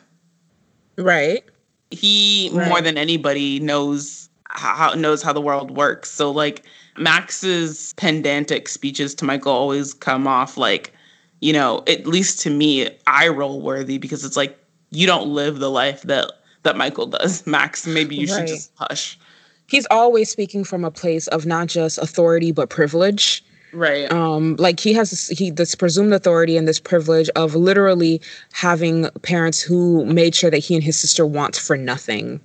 Right. 0.97 1.43
He 1.91 2.49
right. 2.53 2.67
more 2.67 2.81
than 2.81 2.97
anybody 2.97 3.59
knows 3.59 4.29
how 4.49 4.93
knows 4.93 5.21
how 5.21 5.33
the 5.33 5.41
world 5.41 5.71
works. 5.71 6.11
So 6.11 6.31
like 6.31 6.63
Max's 6.97 7.93
pedantic 7.97 8.67
speeches 8.67 9.15
to 9.15 9.25
Michael 9.25 9.53
always 9.53 9.93
come 9.93 10.27
off 10.27 10.57
like, 10.57 10.93
you 11.41 11.51
know, 11.51 11.83
at 11.87 12.07
least 12.07 12.39
to 12.41 12.49
me, 12.49 12.89
eye 13.07 13.27
roll 13.27 13.61
worthy 13.61 13.97
because 13.97 14.23
it's 14.23 14.37
like 14.37 14.57
you 14.91 15.05
don't 15.05 15.27
live 15.27 15.59
the 15.59 15.69
life 15.69 16.03
that 16.03 16.31
that 16.63 16.77
Michael 16.77 17.07
does. 17.07 17.45
Max, 17.47 17.85
maybe 17.85 18.15
you 18.15 18.27
right. 18.27 18.47
should 18.47 18.55
just 18.55 18.71
hush. 18.75 19.19
He's 19.67 19.87
always 19.89 20.29
speaking 20.29 20.63
from 20.63 20.83
a 20.83 20.91
place 20.91 21.27
of 21.27 21.45
not 21.45 21.67
just 21.67 21.97
authority 21.97 22.51
but 22.51 22.69
privilege 22.69 23.43
right 23.73 24.11
um 24.11 24.55
like 24.57 24.79
he 24.79 24.93
has 24.93 25.09
this, 25.09 25.27
he 25.29 25.49
this 25.49 25.75
presumed 25.75 26.13
authority 26.13 26.57
and 26.57 26.67
this 26.67 26.79
privilege 26.79 27.29
of 27.35 27.55
literally 27.55 28.21
having 28.51 29.09
parents 29.21 29.61
who 29.61 30.05
made 30.05 30.35
sure 30.35 30.49
that 30.49 30.59
he 30.59 30.75
and 30.75 30.83
his 30.83 30.99
sister 30.99 31.25
want 31.25 31.55
for 31.55 31.77
nothing 31.77 32.39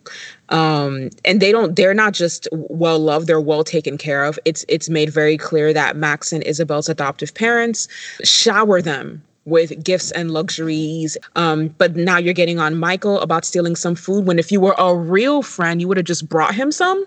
um 0.50 1.10
and 1.24 1.40
they 1.40 1.50
don't 1.50 1.74
they're 1.76 1.94
not 1.94 2.12
just 2.12 2.46
well 2.52 2.98
loved 2.98 3.26
they're 3.26 3.40
well 3.40 3.64
taken 3.64 3.98
care 3.98 4.24
of 4.24 4.38
it's 4.44 4.64
it's 4.68 4.88
made 4.88 5.10
very 5.10 5.36
clear 5.36 5.72
that 5.72 5.96
max 5.96 6.32
and 6.32 6.44
isabel's 6.44 6.88
adoptive 6.88 7.34
parents 7.34 7.88
shower 8.22 8.80
them 8.80 9.22
with 9.46 9.82
gifts 9.82 10.10
and 10.10 10.32
luxuries. 10.32 11.16
Um, 11.36 11.68
but 11.78 11.96
now 11.96 12.18
you're 12.18 12.34
getting 12.34 12.58
on 12.58 12.76
Michael 12.76 13.20
about 13.20 13.44
stealing 13.44 13.76
some 13.76 13.94
food 13.94 14.26
when 14.26 14.38
if 14.38 14.52
you 14.52 14.60
were 14.60 14.74
a 14.76 14.94
real 14.94 15.40
friend, 15.40 15.80
you 15.80 15.88
would 15.88 15.96
have 15.96 16.04
just 16.04 16.28
brought 16.28 16.54
him 16.54 16.70
some. 16.70 17.06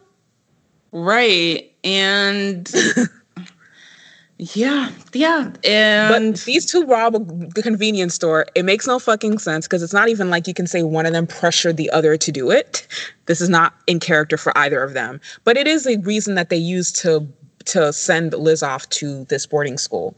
Right. 0.91 1.71
And 1.83 2.73
Yeah, 4.41 4.89
yeah. 5.13 5.51
And 5.65 6.33
but 6.33 6.41
these 6.45 6.65
two 6.65 6.85
rob 6.85 7.13
the 7.53 7.61
convenience 7.61 8.15
store. 8.15 8.45
It 8.55 8.63
makes 8.63 8.87
no 8.87 8.97
fucking 8.97 9.37
sense 9.39 9.67
because 9.67 9.83
it's 9.83 9.93
not 9.93 10.07
even 10.07 10.29
like 10.29 10.47
you 10.47 10.53
can 10.53 10.65
say 10.65 10.81
one 10.81 11.05
of 11.05 11.11
them 11.11 11.27
pressured 11.27 11.75
the 11.75 11.89
other 11.89 12.15
to 12.15 12.31
do 12.31 12.49
it. 12.49 12.87
This 13.25 13.41
is 13.41 13.49
not 13.49 13.73
in 13.85 13.99
character 13.99 14.37
for 14.37 14.57
either 14.57 14.81
of 14.81 14.93
them. 14.93 15.19
But 15.43 15.57
it 15.57 15.67
is 15.67 15.85
a 15.85 15.97
reason 15.99 16.35
that 16.35 16.49
they 16.49 16.57
use 16.57 16.93
to 16.93 17.27
to 17.65 17.91
send 17.91 18.33
Liz 18.33 18.63
off 18.63 18.87
to 18.89 19.25
this 19.25 19.45
boarding 19.45 19.77
school. 19.77 20.15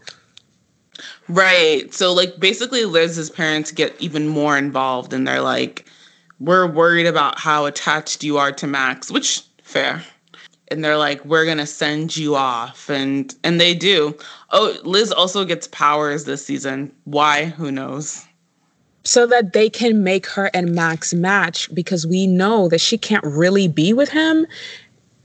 Right. 1.28 1.92
So 1.92 2.14
like 2.14 2.40
basically 2.40 2.86
Liz's 2.86 3.32
parents 3.32 3.72
get 3.72 4.00
even 4.00 4.28
more 4.28 4.56
involved 4.56 5.14
and 5.14 5.28
they're 5.28 5.42
like, 5.42 5.88
we're 6.40 6.68
worried 6.68 7.08
about 7.08 7.40
how 7.40 7.66
attached 7.66 8.24
you 8.24 8.38
are 8.38 8.52
to 8.52 8.68
Max, 8.68 9.10
which 9.10 9.42
fair 9.64 10.04
and 10.72 10.84
they're 10.84 10.98
like 10.98 11.24
we're 11.26 11.46
going 11.46 11.58
to 11.58 11.66
send 11.66 12.16
you 12.16 12.36
off 12.36 12.90
and 12.90 13.36
and 13.44 13.60
they 13.60 13.74
do 13.74 14.16
oh 14.52 14.76
liz 14.84 15.12
also 15.12 15.46
gets 15.46 15.68
powers 15.68 16.24
this 16.26 16.46
season 16.46 16.92
why 17.04 17.46
who 17.46 17.72
knows 17.72 18.26
so 19.04 19.26
that 19.28 19.54
they 19.54 19.70
can 19.70 20.04
make 20.04 20.28
her 20.28 20.50
and 20.54 20.74
max 20.74 21.14
match 21.14 21.74
because 21.74 22.06
we 22.06 22.28
know 22.28 22.70
that 22.70 22.80
she 22.80 22.98
can't 22.98 23.24
really 23.24 23.68
be 23.68 23.94
with 23.94 24.10
him 24.10 24.46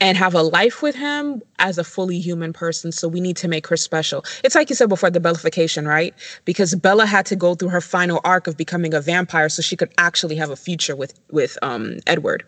and 0.01 0.19
have 0.19 0.35
a 0.35 0.43
life 0.43 0.83
with 0.83 0.95
him 0.95 1.43
as 1.59 1.79
a 1.79 1.85
fully 1.85 2.19
human 2.19 2.53
person. 2.53 2.93
So 2.93 3.09
we 3.09 3.21
need 3.21 3.37
to 3.39 3.49
make 3.49 3.67
her 3.69 3.77
special. 3.77 4.25
It's 4.45 4.55
like 4.55 4.69
you 4.69 4.77
said 4.77 4.89
before 4.89 5.11
the 5.11 5.21
bellification, 5.21 5.87
right? 5.89 6.15
Because 6.45 6.75
Bella 6.75 7.07
had 7.07 7.25
to 7.27 7.37
go 7.37 7.55
through 7.55 7.71
her 7.71 7.81
final 7.81 8.21
arc 8.25 8.47
of 8.47 8.57
becoming 8.57 8.93
a 8.93 9.01
vampire 9.01 9.49
so 9.49 9.63
she 9.63 9.77
could 9.77 9.93
actually 9.97 10.37
have 10.37 10.51
a 10.51 10.57
future 10.57 10.95
with 10.95 11.19
with 11.31 11.57
um 11.63 11.99
Edward. 12.07 12.45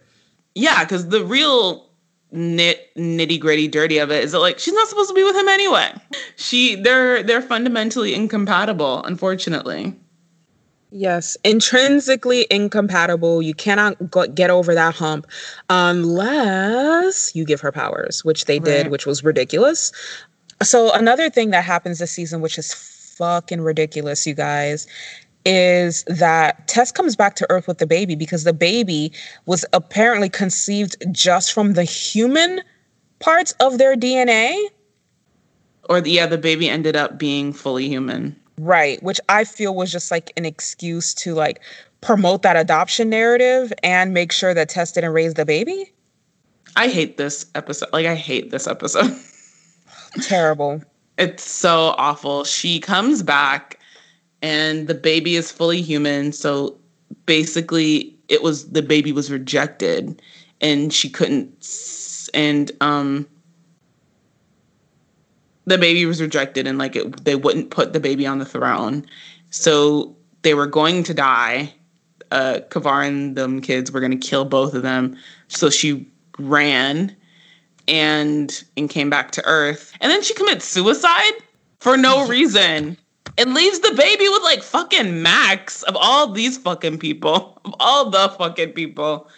Yeah, 0.54 0.84
because 0.84 1.08
the 1.08 1.24
real 1.24 1.87
nit 2.30 2.94
nitty 2.94 3.40
gritty 3.40 3.68
dirty 3.68 3.98
of 3.98 4.10
it 4.10 4.22
is 4.22 4.32
that 4.32 4.40
like 4.40 4.58
she's 4.58 4.74
not 4.74 4.86
supposed 4.86 5.08
to 5.08 5.14
be 5.14 5.24
with 5.24 5.36
him 5.36 5.48
anyway. 5.48 5.92
She 6.36 6.74
they're 6.74 7.22
they're 7.22 7.42
fundamentally 7.42 8.14
incompatible, 8.14 9.02
unfortunately. 9.04 9.94
Yes, 10.90 11.36
intrinsically 11.44 12.46
incompatible. 12.50 13.42
You 13.42 13.52
cannot 13.52 14.10
go, 14.10 14.26
get 14.26 14.48
over 14.48 14.74
that 14.74 14.94
hump 14.94 15.26
unless 15.68 17.34
you 17.34 17.44
give 17.44 17.60
her 17.60 17.72
powers, 17.72 18.24
which 18.24 18.46
they 18.46 18.58
did, 18.58 18.84
right. 18.84 18.90
which 18.90 19.04
was 19.04 19.22
ridiculous. 19.22 19.92
So 20.62 20.90
another 20.92 21.28
thing 21.28 21.50
that 21.50 21.64
happens 21.64 21.98
this 21.98 22.10
season, 22.10 22.40
which 22.40 22.56
is 22.56 22.72
fucking 22.72 23.60
ridiculous, 23.60 24.26
you 24.26 24.34
guys, 24.34 24.86
is 25.48 26.04
that 26.04 26.68
Tess 26.68 26.92
comes 26.92 27.16
back 27.16 27.34
to 27.36 27.50
Earth 27.50 27.66
with 27.66 27.78
the 27.78 27.86
baby 27.86 28.14
because 28.14 28.44
the 28.44 28.52
baby 28.52 29.10
was 29.46 29.64
apparently 29.72 30.28
conceived 30.28 30.94
just 31.10 31.54
from 31.54 31.72
the 31.72 31.84
human 31.84 32.60
parts 33.18 33.52
of 33.52 33.78
their 33.78 33.96
DNA. 33.96 34.54
Or, 35.88 36.02
the, 36.02 36.10
yeah, 36.10 36.26
the 36.26 36.36
baby 36.36 36.68
ended 36.68 36.96
up 36.96 37.18
being 37.18 37.54
fully 37.54 37.88
human. 37.88 38.38
Right, 38.58 39.02
which 39.02 39.20
I 39.30 39.44
feel 39.44 39.74
was 39.74 39.90
just 39.90 40.10
like 40.10 40.34
an 40.36 40.44
excuse 40.44 41.14
to 41.14 41.32
like 41.32 41.60
promote 42.02 42.42
that 42.42 42.56
adoption 42.56 43.08
narrative 43.08 43.72
and 43.82 44.12
make 44.12 44.32
sure 44.32 44.52
that 44.52 44.68
Tess 44.68 44.92
didn't 44.92 45.12
raise 45.12 45.32
the 45.32 45.46
baby. 45.46 45.90
I 46.76 46.88
hate 46.88 47.16
this 47.16 47.46
episode. 47.54 47.88
Like, 47.94 48.04
I 48.04 48.14
hate 48.14 48.50
this 48.50 48.66
episode. 48.66 49.16
Terrible. 50.22 50.82
It's 51.16 51.50
so 51.50 51.94
awful. 51.96 52.44
She 52.44 52.80
comes 52.80 53.22
back 53.22 53.77
and 54.42 54.86
the 54.86 54.94
baby 54.94 55.36
is 55.36 55.50
fully 55.50 55.82
human. 55.82 56.32
So 56.32 56.76
basically, 57.26 58.14
it 58.28 58.42
was 58.42 58.70
the 58.70 58.82
baby 58.82 59.12
was 59.12 59.30
rejected, 59.30 60.20
and 60.60 60.92
she 60.92 61.08
couldn't. 61.08 62.28
And 62.34 62.70
um, 62.80 63.26
the 65.64 65.78
baby 65.78 66.06
was 66.06 66.20
rejected, 66.20 66.66
and 66.66 66.78
like 66.78 66.96
it, 66.96 67.24
they 67.24 67.36
wouldn't 67.36 67.70
put 67.70 67.92
the 67.92 68.00
baby 68.00 68.26
on 68.26 68.38
the 68.38 68.44
throne. 68.44 69.06
So 69.50 70.14
they 70.42 70.54
were 70.54 70.66
going 70.66 71.02
to 71.04 71.14
die. 71.14 71.74
Uh, 72.30 72.60
Kivar 72.68 73.06
and 73.06 73.36
them 73.36 73.60
kids 73.62 73.90
were 73.90 74.00
going 74.00 74.18
to 74.18 74.28
kill 74.28 74.44
both 74.44 74.74
of 74.74 74.82
them. 74.82 75.16
So 75.48 75.70
she 75.70 76.06
ran 76.38 77.16
and 77.88 78.62
and 78.76 78.90
came 78.90 79.08
back 79.10 79.30
to 79.32 79.44
Earth, 79.46 79.92
and 80.00 80.10
then 80.12 80.22
she 80.22 80.34
commits 80.34 80.66
suicide 80.66 81.32
for 81.80 81.96
no 81.96 82.26
reason 82.28 82.98
and 83.38 83.54
leaves 83.54 83.78
the 83.80 83.94
baby 83.94 84.28
with 84.28 84.42
like 84.42 84.62
fucking 84.62 85.22
Max 85.22 85.82
of 85.84 85.96
all 85.96 86.30
these 86.32 86.58
fucking 86.58 86.98
people, 86.98 87.58
of 87.64 87.74
all 87.80 88.10
the 88.10 88.28
fucking 88.30 88.72
people. 88.72 89.28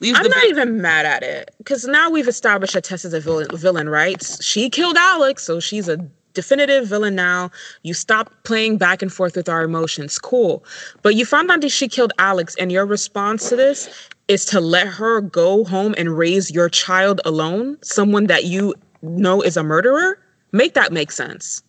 Leaves 0.00 0.18
I'm 0.18 0.28
not 0.28 0.40
ba- 0.40 0.48
even 0.48 0.80
mad 0.80 1.04
at 1.04 1.22
it 1.22 1.54
because 1.58 1.84
now 1.84 2.08
we've 2.08 2.26
established 2.26 2.72
that 2.72 2.84
Tess 2.84 3.04
is 3.04 3.12
a 3.12 3.20
villain, 3.20 3.48
villain, 3.52 3.88
right? 3.88 4.22
She 4.40 4.70
killed 4.70 4.96
Alex, 4.96 5.44
so 5.44 5.60
she's 5.60 5.88
a 5.88 5.98
definitive 6.32 6.86
villain 6.88 7.14
now. 7.14 7.50
You 7.82 7.92
stop 7.92 8.32
playing 8.44 8.78
back 8.78 9.02
and 9.02 9.12
forth 9.12 9.36
with 9.36 9.48
our 9.48 9.62
emotions. 9.62 10.18
Cool. 10.18 10.64
But 11.02 11.16
you 11.16 11.26
found 11.26 11.50
out 11.50 11.60
that 11.60 11.68
she 11.68 11.86
killed 11.86 12.14
Alex, 12.18 12.56
and 12.58 12.72
your 12.72 12.86
response 12.86 13.50
to 13.50 13.56
this 13.56 13.90
is 14.28 14.46
to 14.46 14.60
let 14.60 14.86
her 14.86 15.20
go 15.20 15.64
home 15.64 15.94
and 15.98 16.16
raise 16.16 16.50
your 16.50 16.70
child 16.70 17.20
alone, 17.26 17.76
someone 17.82 18.26
that 18.28 18.44
you 18.44 18.74
know 19.02 19.42
is 19.42 19.58
a 19.58 19.62
murderer? 19.62 20.18
Make 20.52 20.72
that 20.74 20.92
make 20.92 21.10
sense. 21.10 21.62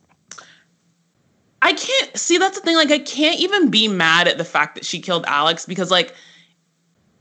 I 1.62 1.74
can't 1.74 2.18
see 2.18 2.38
that's 2.38 2.60
the 2.60 2.66
thing. 2.66 2.76
Like, 2.76 2.92
I 2.92 3.00
can't 3.00 3.40
even 3.40 3.70
be 3.70 3.88
mad 3.88 4.28
at 4.28 4.38
the 4.38 4.46
fact 4.46 4.76
that 4.76 4.86
she 4.86 5.00
killed 5.00 5.26
Alex 5.28 5.66
because, 5.66 5.92
like, 5.92 6.16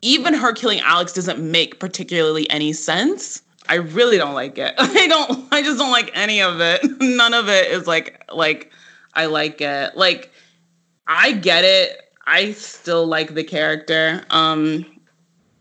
even 0.03 0.35
her 0.35 0.53
killing 0.53 0.81
Alex 0.81 1.13
doesn't 1.13 1.39
make 1.39 1.79
particularly 1.79 2.49
any 2.51 2.73
sense. 2.73 3.43
I 3.69 3.75
really 3.75 4.17
don't 4.17 4.35
like 4.35 4.59
it. 4.59 4.75
I 4.79 5.07
don't. 5.07 5.47
I 5.53 5.63
just 5.63 5.79
don't 5.79 5.93
like 5.93 6.11
any 6.15 6.41
of 6.41 6.61
it. 6.61 6.81
None 7.01 7.35
of 7.35 7.49
it 7.49 7.71
is 7.71 7.87
like 7.87 8.25
like 8.33 8.73
I 9.15 9.27
like 9.27 9.61
it. 9.61 9.97
Like 9.97 10.33
I 11.07 11.33
get 11.33 11.65
it. 11.65 12.01
I 12.27 12.53
still 12.53 13.07
like 13.07 13.35
the 13.35 13.45
character. 13.45 14.25
Um 14.31 14.87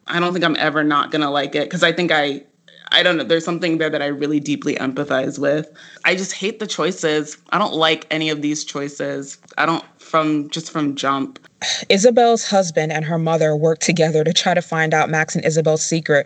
I 0.07 0.19
don't 0.19 0.33
think 0.33 0.43
I'm 0.43 0.55
ever 0.57 0.83
not 0.83 1.11
gonna 1.11 1.29
like 1.29 1.53
it 1.55 1.65
because 1.65 1.83
I 1.83 1.91
think 1.91 2.11
I 2.11 2.43
I 2.91 3.03
don't 3.03 3.17
know. 3.17 3.23
There's 3.23 3.45
something 3.45 3.77
there 3.77 3.89
that 3.89 4.01
I 4.01 4.07
really 4.07 4.39
deeply 4.39 4.75
empathize 4.75 5.37
with. 5.37 5.69
I 6.05 6.15
just 6.15 6.33
hate 6.33 6.59
the 6.59 6.67
choices. 6.67 7.37
I 7.51 7.57
don't 7.57 7.73
like 7.73 8.07
any 8.09 8.29
of 8.29 8.41
these 8.41 8.63
choices. 8.63 9.37
I 9.57 9.65
don't 9.65 9.83
from 9.99 10.49
just 10.49 10.71
from 10.71 10.95
jump. 10.95 11.39
Isabel's 11.89 12.45
husband 12.45 12.91
and 12.91 13.05
her 13.05 13.19
mother 13.19 13.55
work 13.55 13.79
together 13.79 14.23
to 14.23 14.33
try 14.33 14.53
to 14.53 14.61
find 14.61 14.93
out 14.93 15.09
Max 15.09 15.35
and 15.35 15.45
Isabel's 15.45 15.85
secret, 15.85 16.25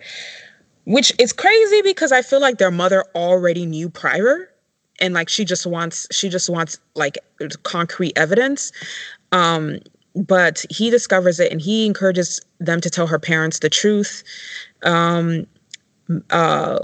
which 0.86 1.12
is 1.20 1.34
crazy 1.34 1.82
because 1.82 2.12
I 2.12 2.22
feel 2.22 2.40
like 2.40 2.60
their 2.60 2.72
mother 2.72 3.04
already 3.16 3.66
knew 3.66 3.90
prior 3.90 4.50
and 5.00 5.14
like 5.14 5.28
she 5.28 5.44
just 5.44 5.66
wants 5.66 6.08
she 6.12 6.30
just 6.30 6.50
wants 6.50 6.80
like 6.96 7.18
concrete 7.64 8.14
evidence. 8.16 8.72
Um 9.32 9.80
but 10.16 10.64
he 10.70 10.90
discovers 10.90 11.40
it 11.40 11.52
and 11.52 11.62
he 11.62 11.86
encourages 11.86 12.40
them 12.60 12.80
to 12.82 12.90
tell 12.90 13.08
her 13.08 13.20
parents 13.20 13.60
the 13.60 13.70
truth. 13.70 14.24
Um, 14.84 15.48
uh, 16.30 16.80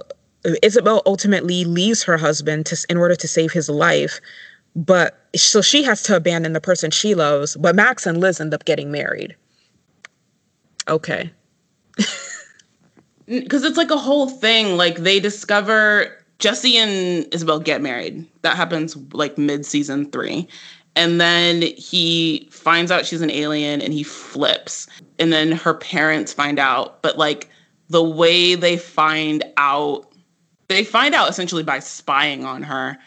Isabel 0.61 1.01
ultimately 1.05 1.65
leaves 1.65 2.03
her 2.03 2.17
husband 2.17 2.65
to, 2.67 2.85
in 2.89 2.97
order 2.97 3.15
to 3.15 3.27
save 3.27 3.51
his 3.51 3.69
life. 3.69 4.19
But 4.75 5.27
so 5.35 5.61
she 5.61 5.83
has 5.83 6.03
to 6.03 6.15
abandon 6.15 6.53
the 6.53 6.61
person 6.61 6.91
she 6.91 7.15
loves. 7.15 7.55
But 7.57 7.75
Max 7.75 8.05
and 8.05 8.19
Liz 8.19 8.39
end 8.39 8.53
up 8.53 8.65
getting 8.65 8.91
married. 8.91 9.35
Okay. 10.87 11.31
Because 13.25 13.63
it's 13.63 13.77
like 13.77 13.91
a 13.91 13.97
whole 13.97 14.29
thing. 14.29 14.77
Like 14.77 14.97
they 14.97 15.19
discover 15.19 16.17
Jesse 16.39 16.77
and 16.77 17.31
Isabel 17.33 17.59
get 17.59 17.81
married. 17.81 18.25
That 18.41 18.55
happens 18.55 18.95
like 19.13 19.37
mid 19.37 19.65
season 19.65 20.09
three. 20.11 20.47
And 20.95 21.21
then 21.21 21.61
he 21.61 22.47
finds 22.51 22.91
out 22.91 23.05
she's 23.05 23.21
an 23.21 23.31
alien 23.31 23.81
and 23.81 23.93
he 23.93 24.03
flips. 24.03 24.87
And 25.19 25.31
then 25.31 25.51
her 25.51 25.73
parents 25.73 26.33
find 26.33 26.59
out. 26.59 27.01
But 27.01 27.17
like 27.17 27.49
the 27.89 28.03
way 28.03 28.55
they 28.55 28.77
find 28.77 29.43
out, 29.57 30.11
they 30.67 30.83
find 30.83 31.15
out 31.15 31.29
essentially 31.29 31.63
by 31.63 31.79
spying 31.79 32.45
on 32.45 32.63
her 32.63 32.97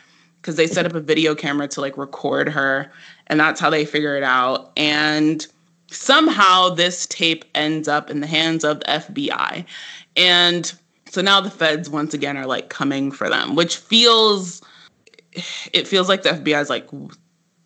because 0.40 0.56
they 0.56 0.66
set 0.66 0.84
up 0.84 0.94
a 0.94 1.00
video 1.00 1.34
camera 1.34 1.68
to 1.68 1.80
like 1.80 1.96
record 1.96 2.48
her. 2.48 2.90
And 3.28 3.38
that's 3.38 3.60
how 3.60 3.70
they 3.70 3.84
figure 3.84 4.16
it 4.16 4.24
out. 4.24 4.72
And 4.76 5.46
somehow 5.88 6.70
this 6.70 7.06
tape 7.06 7.44
ends 7.54 7.86
up 7.86 8.10
in 8.10 8.20
the 8.20 8.26
hands 8.26 8.64
of 8.64 8.80
the 8.80 8.86
FBI. 8.86 9.64
And 10.16 10.72
so 11.08 11.20
now 11.22 11.40
the 11.40 11.50
feds 11.50 11.88
once 11.88 12.12
again 12.12 12.36
are 12.36 12.46
like 12.46 12.68
coming 12.68 13.12
for 13.12 13.28
them, 13.28 13.54
which 13.54 13.76
feels 13.76 14.62
it 15.72 15.86
feels 15.86 16.08
like 16.08 16.22
the 16.22 16.30
FBI 16.30 16.60
is 16.60 16.70
like 16.70 16.88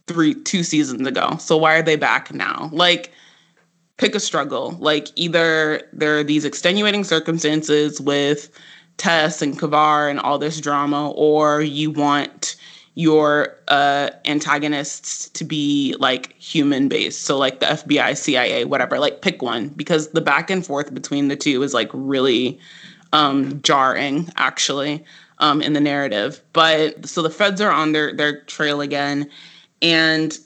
three 0.06 0.34
two 0.34 0.62
seasons 0.62 1.06
ago. 1.06 1.36
So 1.38 1.56
why 1.56 1.76
are 1.76 1.82
they 1.82 1.96
back 1.96 2.32
now? 2.32 2.68
Like 2.72 3.12
pick 3.96 4.14
a 4.14 4.20
struggle. 4.20 4.72
Like 4.80 5.08
either 5.16 5.82
there 5.92 6.18
are 6.18 6.24
these 6.24 6.44
extenuating 6.44 7.04
circumstances 7.04 8.00
with 8.00 8.50
Tess 8.96 9.42
and 9.42 9.58
Kivar 9.58 10.10
and 10.10 10.20
all 10.20 10.38
this 10.38 10.60
drama, 10.60 11.10
or 11.10 11.62
you 11.62 11.90
want 11.90 12.56
your 12.94 13.54
uh, 13.68 14.08
antagonists 14.24 15.28
to 15.28 15.44
be 15.44 15.94
like 15.98 16.34
human 16.38 16.88
based. 16.88 17.22
So 17.22 17.36
like 17.36 17.60
the 17.60 17.66
FBI, 17.66 18.16
CIA, 18.16 18.64
whatever. 18.64 18.98
Like 18.98 19.20
pick 19.20 19.42
one 19.42 19.68
because 19.68 20.08
the 20.08 20.22
back 20.22 20.50
and 20.50 20.64
forth 20.64 20.92
between 20.94 21.28
the 21.28 21.36
two 21.36 21.62
is 21.62 21.74
like 21.74 21.90
really 21.92 22.58
um, 23.12 23.60
jarring, 23.62 24.30
actually, 24.36 25.04
um, 25.38 25.60
in 25.60 25.74
the 25.74 25.80
narrative. 25.80 26.40
But 26.54 27.06
so 27.06 27.20
the 27.20 27.30
feds 27.30 27.60
are 27.60 27.70
on 27.70 27.92
their 27.92 28.14
their 28.14 28.40
trail 28.42 28.80
again, 28.80 29.30
and 29.82 30.38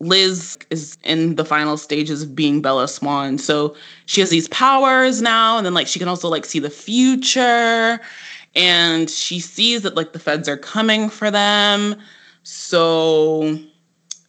Liz 0.00 0.58
is 0.70 0.98
in 1.04 1.36
the 1.36 1.44
final 1.44 1.76
stages 1.76 2.22
of 2.22 2.34
being 2.34 2.60
Bella 2.60 2.88
Swan. 2.88 3.38
So 3.38 3.74
she 4.06 4.20
has 4.20 4.30
these 4.30 4.48
powers 4.48 5.22
now, 5.22 5.56
and 5.56 5.64
then 5.64 5.74
like 5.74 5.86
she 5.86 5.98
can 5.98 6.08
also 6.08 6.28
like 6.28 6.44
see 6.44 6.58
the 6.58 6.70
future, 6.70 8.00
and 8.54 9.08
she 9.08 9.40
sees 9.40 9.82
that 9.82 9.94
like 9.94 10.12
the 10.12 10.18
feds 10.18 10.48
are 10.48 10.56
coming 10.56 11.08
for 11.08 11.30
them. 11.30 11.96
So 12.42 13.58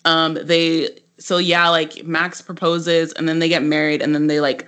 um 0.06 0.38
they 0.42 0.90
so 1.20 1.38
yeah, 1.38 1.70
like 1.70 2.06
Max 2.06 2.42
proposes 2.42 3.12
and 3.14 3.28
then 3.28 3.40
they 3.40 3.50
get 3.50 3.64
married 3.64 4.02
and 4.02 4.14
then 4.14 4.28
they 4.28 4.40
like 4.40 4.68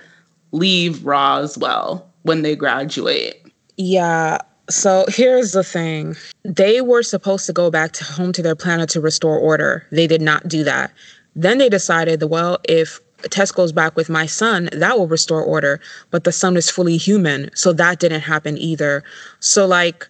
leave 0.52 1.04
Roswell 1.04 2.10
when 2.22 2.42
they 2.42 2.56
graduate. 2.56 3.46
Yeah, 3.76 4.38
so 4.70 5.04
here's 5.08 5.52
the 5.52 5.64
thing. 5.64 6.16
They 6.44 6.80
were 6.80 7.02
supposed 7.02 7.46
to 7.46 7.52
go 7.52 7.70
back 7.70 7.92
to 7.92 8.04
home 8.04 8.32
to 8.32 8.42
their 8.42 8.56
planet 8.56 8.88
to 8.90 9.00
restore 9.00 9.38
order. 9.38 9.86
They 9.90 10.06
did 10.06 10.22
not 10.22 10.48
do 10.48 10.64
that. 10.64 10.92
Then 11.36 11.58
they 11.58 11.68
decided, 11.68 12.22
well, 12.22 12.58
if 12.64 13.00
Tess 13.28 13.52
goes 13.52 13.72
back 13.72 13.96
with 13.96 14.08
my 14.08 14.26
son, 14.26 14.70
that 14.72 14.98
will 14.98 15.06
restore 15.06 15.42
order. 15.42 15.80
But 16.10 16.24
the 16.24 16.32
son 16.32 16.56
is 16.56 16.70
fully 16.70 16.96
human, 16.96 17.50
so 17.54 17.72
that 17.74 17.98
didn't 17.98 18.22
happen 18.22 18.56
either. 18.58 19.04
So 19.40 19.66
like 19.66 20.08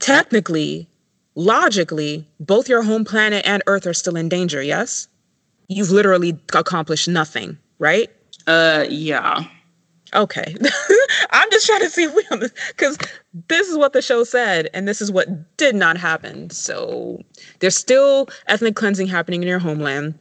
technically, 0.00 0.88
logically, 1.34 2.26
both 2.40 2.68
your 2.68 2.82
home 2.82 3.04
planet 3.04 3.46
and 3.46 3.62
Earth 3.66 3.86
are 3.86 3.94
still 3.94 4.16
in 4.16 4.28
danger, 4.28 4.62
yes? 4.62 5.08
You've 5.68 5.90
literally 5.90 6.38
accomplished 6.52 7.08
nothing, 7.08 7.58
right? 7.78 8.10
Uh 8.46 8.86
yeah. 8.88 9.44
Okay. 10.14 10.56
I'm 11.30 11.50
just 11.50 11.66
trying 11.66 11.80
to 11.80 11.90
see 11.90 12.04
if 12.04 12.14
we 12.14 12.24
because 12.68 12.98
this 13.48 13.68
is 13.68 13.76
what 13.76 13.92
the 13.92 14.02
show 14.02 14.24
said, 14.24 14.68
and 14.74 14.88
this 14.88 15.00
is 15.00 15.10
what 15.10 15.56
did 15.56 15.74
not 15.74 15.96
happen. 15.96 16.50
So 16.50 17.22
there's 17.60 17.76
still 17.76 18.28
ethnic 18.48 18.76
cleansing 18.76 19.06
happening 19.06 19.42
in 19.42 19.48
your 19.48 19.58
homeland, 19.58 20.18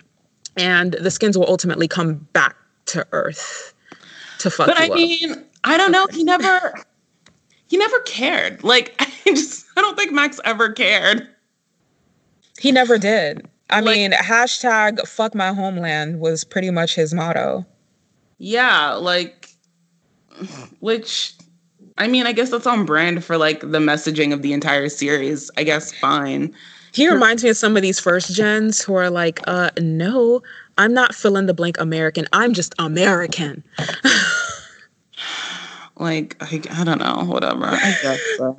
and 0.57 0.94
the 0.94 1.11
skins 1.11 1.38
will 1.38 1.49
ultimately 1.49 1.88
come 1.88 2.16
back 2.34 2.56
to 2.88 3.06
Earth 3.11 3.74
to 4.40 4.49
fuck. 4.49 4.68
But 4.68 4.80
I 4.80 4.88
up. 4.88 4.94
mean, 4.94 5.44
I 5.64 5.78
don't 5.78 5.91
know. 5.91 6.07
He 6.11 6.24
never, 6.24 6.76
he 7.68 7.78
never 7.78 7.99
cared. 8.02 8.64
Like 8.64 8.95
I 8.99 9.34
just, 9.34 9.66
I 9.76 9.82
don't 9.82 9.98
think 9.98 10.11
Max 10.11 10.40
ever 10.45 10.72
cared. 10.72 11.28
He 12.60 12.72
never 12.72 12.98
did. 12.98 13.48
I 13.70 13.80
like, 13.80 13.95
mean, 13.95 14.11
hashtag 14.11 15.07
fuck 15.07 15.34
my 15.34 15.53
homeland 15.53 16.20
was 16.20 16.44
pretty 16.44 16.72
much 16.72 16.95
his 16.95 17.14
motto. 17.14 17.66
Yeah, 18.40 18.94
like 18.94 19.39
which 20.80 21.34
I 21.99 22.07
mean, 22.07 22.26
I 22.26 22.32
guess 22.32 22.49
that's 22.49 22.66
on 22.66 22.86
brand 22.86 23.24
for 23.24 23.38
like 23.38 23.60
the 23.60 23.80
messaging 23.80 24.34
of 24.34 24.41
the 24.41 24.53
entire 24.53 24.90
series. 24.90 25.52
I 25.57 25.64
guess 25.64 25.94
fine. 25.94 26.56
He 26.94 27.10
reminds 27.10 27.44
me 27.44 27.49
of 27.49 27.57
some 27.57 27.76
of 27.76 27.84
these 27.84 27.99
first 27.99 28.34
gens 28.34 28.82
who 28.82 28.95
are 28.95 29.10
like, 29.10 29.41
uh, 29.48 29.70
no, 29.80 30.41
I'm 30.78 30.94
not 30.94 31.14
fill 31.14 31.38
in 31.38 31.45
the 31.45 31.53
blank 31.53 31.80
American. 31.80 32.26
I'm 32.34 32.53
just 32.53 32.74
American. 32.80 33.64
like, 35.98 36.36
I, 36.40 36.61
I 36.72 36.84
don't 36.84 36.99
know, 36.99 37.26
whatever. 37.26 37.66
I 37.66 37.95
guess 38.02 38.20
so. 38.38 38.56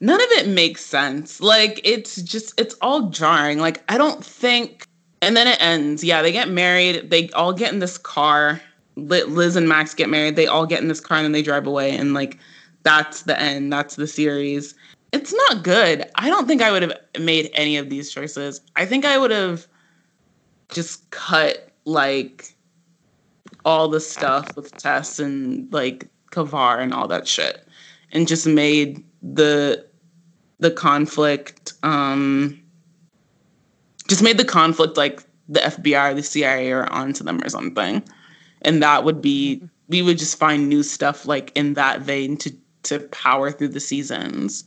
None 0.00 0.20
of 0.20 0.28
it 0.32 0.48
makes 0.48 0.84
sense. 0.84 1.40
Like, 1.40 1.80
it's 1.84 2.22
just, 2.22 2.58
it's 2.58 2.74
all 2.80 3.10
jarring. 3.10 3.58
Like, 3.58 3.82
I 3.90 3.98
don't 3.98 4.24
think, 4.24 4.86
and 5.20 5.36
then 5.36 5.46
it 5.46 5.60
ends. 5.60 6.02
Yeah, 6.02 6.22
they 6.22 6.32
get 6.32 6.48
married. 6.48 7.10
They 7.10 7.28
all 7.30 7.52
get 7.52 7.72
in 7.72 7.80
this 7.80 7.98
car 7.98 8.60
Liz 8.96 9.56
and 9.56 9.68
Max 9.68 9.94
get 9.94 10.08
married. 10.08 10.36
They 10.36 10.46
all 10.46 10.66
get 10.66 10.80
in 10.80 10.88
this 10.88 11.00
car 11.00 11.18
and 11.18 11.24
then 11.24 11.32
they 11.32 11.42
drive 11.42 11.66
away. 11.66 11.96
And 11.96 12.14
like, 12.14 12.38
that's 12.82 13.22
the 13.22 13.38
end. 13.40 13.72
That's 13.72 13.96
the 13.96 14.06
series. 14.06 14.74
It's 15.12 15.32
not 15.32 15.62
good. 15.62 16.10
I 16.16 16.28
don't 16.28 16.46
think 16.46 16.62
I 16.62 16.70
would 16.70 16.82
have 16.82 16.92
made 17.20 17.50
any 17.54 17.76
of 17.76 17.90
these 17.90 18.10
choices. 18.10 18.60
I 18.76 18.86
think 18.86 19.04
I 19.04 19.18
would 19.18 19.30
have 19.30 19.66
just 20.68 21.08
cut 21.10 21.70
like 21.84 22.54
all 23.64 23.88
the 23.88 24.00
stuff 24.00 24.56
with 24.56 24.76
Tess 24.76 25.18
and 25.18 25.72
like 25.72 26.08
Kivar 26.32 26.80
and 26.80 26.92
all 26.92 27.08
that 27.08 27.26
shit 27.26 27.66
and 28.12 28.28
just 28.28 28.46
made 28.46 29.04
the 29.22 29.84
the 30.60 30.70
conflict 30.70 31.72
um 31.82 32.60
just 34.08 34.22
made 34.22 34.38
the 34.38 34.44
conflict 34.44 34.96
like 34.96 35.22
the 35.48 35.60
FBI 35.60 36.12
or 36.12 36.14
the 36.14 36.22
CIA 36.22 36.72
are 36.72 36.90
onto 36.92 37.24
them 37.24 37.42
or 37.42 37.48
something 37.48 38.02
and 38.64 38.82
that 38.82 39.04
would 39.04 39.20
be 39.20 39.62
we 39.88 40.02
would 40.02 40.18
just 40.18 40.38
find 40.38 40.68
new 40.68 40.82
stuff 40.82 41.26
like 41.26 41.52
in 41.54 41.74
that 41.74 42.00
vein 42.00 42.36
to 42.36 42.52
to 42.82 42.98
power 42.98 43.50
through 43.50 43.68
the 43.68 43.80
seasons 43.80 44.64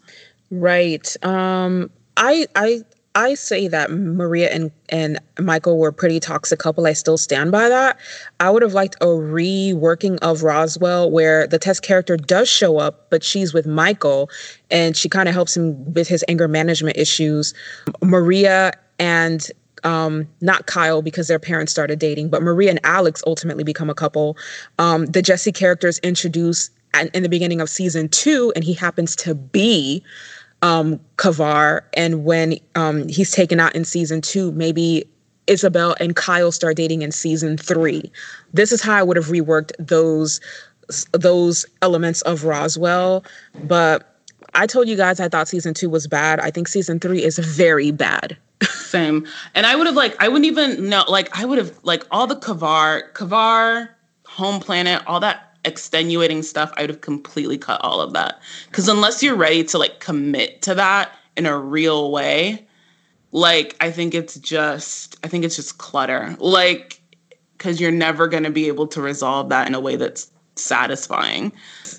right 0.52 1.16
um 1.24 1.90
i 2.18 2.46
i 2.56 2.82
I 3.18 3.34
say 3.34 3.68
that 3.68 3.90
Maria 3.90 4.50
and, 4.52 4.72
and 4.90 5.20
Michael 5.40 5.80
were 5.80 5.88
a 5.88 5.94
pretty 5.94 6.20
toxic 6.20 6.60
couple. 6.60 6.86
I 6.86 6.94
still 6.94 7.18
stand 7.18 7.52
by 7.52 7.68
that. 7.68 7.98
I 8.40 8.52
would 8.52 8.62
have 8.62 8.76
liked 8.76 8.96
a 9.02 9.08
reworking 9.08 10.20
of 10.22 10.44
Roswell 10.44 11.10
where 11.10 11.48
the 11.48 11.58
Tess 11.58 11.80
character 11.80 12.16
does 12.16 12.48
show 12.48 12.78
up, 12.78 13.10
but 13.10 13.24
she's 13.24 13.56
with 13.56 13.66
Michael 13.66 14.30
and 14.70 14.96
she 14.96 15.10
kind 15.10 15.28
of 15.28 15.34
helps 15.34 15.58
him 15.58 15.92
with 15.96 16.08
his 16.08 16.24
anger 16.28 16.48
management 16.48 16.96
issues. 16.96 17.56
Maria 18.04 18.72
and 19.00 19.50
um, 19.84 20.28
not 20.42 20.66
Kyle 20.66 21.02
because 21.02 21.28
their 21.28 21.40
parents 21.40 21.72
started 21.72 22.00
dating, 22.00 22.30
but 22.30 22.42
Maria 22.42 22.70
and 22.70 22.80
Alex 22.84 23.24
ultimately 23.26 23.64
become 23.64 23.90
a 23.90 23.96
couple. 23.96 24.38
Um, 24.80 25.06
the 25.08 25.22
Jesse 25.22 25.52
characters 25.52 26.00
introduced 26.00 26.72
in 27.14 27.24
the 27.24 27.30
beginning 27.30 27.62
of 27.62 27.70
season 27.70 28.10
two, 28.10 28.52
and 28.56 28.64
he 28.64 28.74
happens 28.74 29.16
to 29.18 29.36
be 29.36 30.04
um, 30.62 31.00
Kivar. 31.18 31.82
And 31.94 32.24
when 32.26 32.58
um, 32.76 33.08
he's 33.08 33.32
taken 33.32 33.60
out 33.60 33.76
in 33.76 33.86
season 33.86 34.22
two, 34.22 34.52
maybe 34.54 35.08
Isabel 35.48 35.96
and 36.00 36.16
Kyle 36.16 36.52
start 36.52 36.76
dating 36.76 37.02
in 37.02 37.12
season 37.12 37.58
three. 37.58 38.12
This 38.54 38.72
is 38.72 38.82
how 38.82 38.96
I 38.96 39.04
would 39.04 39.18
have 39.18 39.28
reworked 39.28 39.72
those 39.80 40.40
those 41.12 41.66
elements 41.82 42.22
of 42.22 42.46
Roswell, 42.46 43.26
but 43.64 44.17
I 44.58 44.66
told 44.66 44.90
you 44.90 44.98
guys 44.98 45.20
I 45.20 45.30
thought 45.30 45.48
season 45.48 45.74
two 45.74 45.90
was 45.90 46.08
bad. 46.08 46.40
I 46.40 46.50
think 46.50 46.68
season 46.68 47.00
three 47.00 47.24
is 47.24 47.38
very 47.38 47.92
bad. 47.92 48.36
Same. 48.64 49.28
And 49.54 49.68
I 49.68 49.76
would 49.76 49.86
have 49.86 49.96
like 49.96 50.22
I 50.22 50.28
wouldn't 50.28 50.46
even 50.46 50.90
know 50.90 51.06
like 51.08 51.30
I 51.38 51.46
would 51.46 51.60
have 51.60 51.80
like 51.84 52.04
all 52.10 52.26
the 52.26 52.36
Kivar, 52.36 53.14
Kivar, 53.14 53.90
home 54.26 54.60
planet, 54.60 55.04
all 55.06 55.20
that 55.20 55.58
extenuating 55.64 56.42
stuff, 56.42 56.72
I 56.76 56.82
would 56.82 56.90
have 56.90 57.02
completely 57.02 57.58
cut 57.58 57.82
all 57.82 58.02
of 58.02 58.14
that. 58.14 58.42
Cause 58.72 58.88
unless 58.88 59.22
you're 59.22 59.36
ready 59.36 59.64
to 59.66 59.78
like 59.78 60.00
commit 60.00 60.62
to 60.64 60.74
that 60.76 61.12
in 61.36 61.46
a 61.46 61.58
real 61.58 62.12
way, 62.12 62.66
like 63.32 63.76
I 63.80 63.92
think 63.92 64.16
it's 64.16 64.36
just 64.36 65.18
I 65.24 65.28
think 65.28 65.46
it's 65.46 65.56
just 65.56 65.78
clutter. 65.78 66.36
Like 66.40 67.00
because 67.58 67.80
you're 67.80 67.92
never 67.92 68.28
gonna 68.28 68.52
be 68.52 68.68
able 68.68 68.88
to 68.88 69.02
resolve 69.02 69.50
that 69.50 69.68
in 69.68 69.76
a 69.76 69.80
way 69.80 69.98
that's 69.98 70.32
satisfying. 70.60 71.52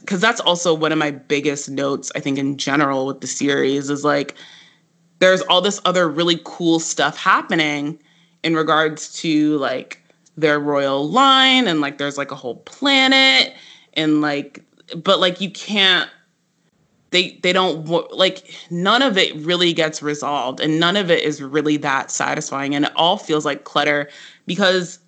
Cause 0.07 0.21
that's 0.21 0.41
also 0.41 0.75
one 0.75 0.93
of 0.93 0.99
my 0.99 1.11
biggest 1.11 1.69
notes, 1.71 2.11
I 2.15 2.21
think, 2.21 2.39
in 2.39 2.57
general 2.57 3.07
with 3.07 3.21
the 3.21 3.27
series 3.27 3.91
is 3.91 4.05
like 4.05 4.35
there's 5.19 5.43
all 5.43 5.61
this 5.61 5.81
other 5.85 6.09
really 6.09 6.41
cool 6.45 6.81
stuff 6.81 7.17
happening 7.17 7.99
in 8.43 8.55
regards 8.55 9.13
to 9.21 9.57
like 9.59 10.03
their 10.37 10.61
royal 10.61 11.09
line 11.09 11.67
and 11.67 11.81
like 11.81 11.99
there's 11.99 12.17
like 12.17 12.31
a 12.31 12.37
whole 12.37 12.57
planet 12.57 13.53
and 13.95 14.21
like 14.21 14.63
but 14.97 15.19
like 15.19 15.41
you 15.41 15.51
can't 15.51 16.09
they 17.11 17.33
they 17.43 17.53
don't 17.53 17.89
like 18.13 18.49
none 18.71 19.03
of 19.03 19.19
it 19.19 19.35
really 19.37 19.73
gets 19.73 20.03
resolved 20.03 20.61
and 20.61 20.79
none 20.79 20.97
of 20.97 21.11
it 21.11 21.25
is 21.25 21.43
really 21.43 21.77
that 21.77 22.11
satisfying 22.11 22.75
and 22.75 22.85
it 22.85 22.93
all 22.95 23.17
feels 23.17 23.45
like 23.45 23.65
clutter 23.65 24.09
because 24.47 25.01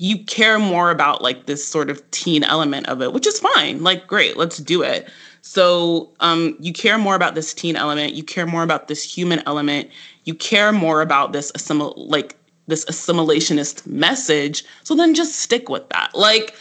you 0.00 0.16
care 0.24 0.58
more 0.58 0.90
about 0.90 1.20
like 1.20 1.44
this 1.44 1.62
sort 1.62 1.90
of 1.90 2.10
teen 2.10 2.42
element 2.42 2.88
of 2.88 3.02
it 3.02 3.12
which 3.12 3.26
is 3.26 3.38
fine 3.38 3.82
like 3.82 4.06
great 4.06 4.36
let's 4.36 4.56
do 4.56 4.82
it. 4.82 5.08
So 5.42 6.10
um 6.20 6.56
you 6.58 6.72
care 6.72 6.96
more 6.96 7.14
about 7.14 7.34
this 7.34 7.52
teen 7.52 7.76
element 7.76 8.14
you 8.14 8.24
care 8.24 8.46
more 8.46 8.62
about 8.62 8.88
this 8.88 9.02
human 9.02 9.42
element 9.46 9.90
you 10.24 10.34
care 10.34 10.72
more 10.72 11.02
about 11.02 11.32
this 11.32 11.52
assimil- 11.52 11.92
like 11.96 12.34
this 12.66 12.86
assimilationist 12.86 13.86
message 13.86 14.64
so 14.84 14.94
then 14.94 15.14
just 15.14 15.36
stick 15.36 15.68
with 15.68 15.86
that. 15.90 16.10
Like 16.14 16.54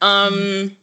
um 0.00 0.74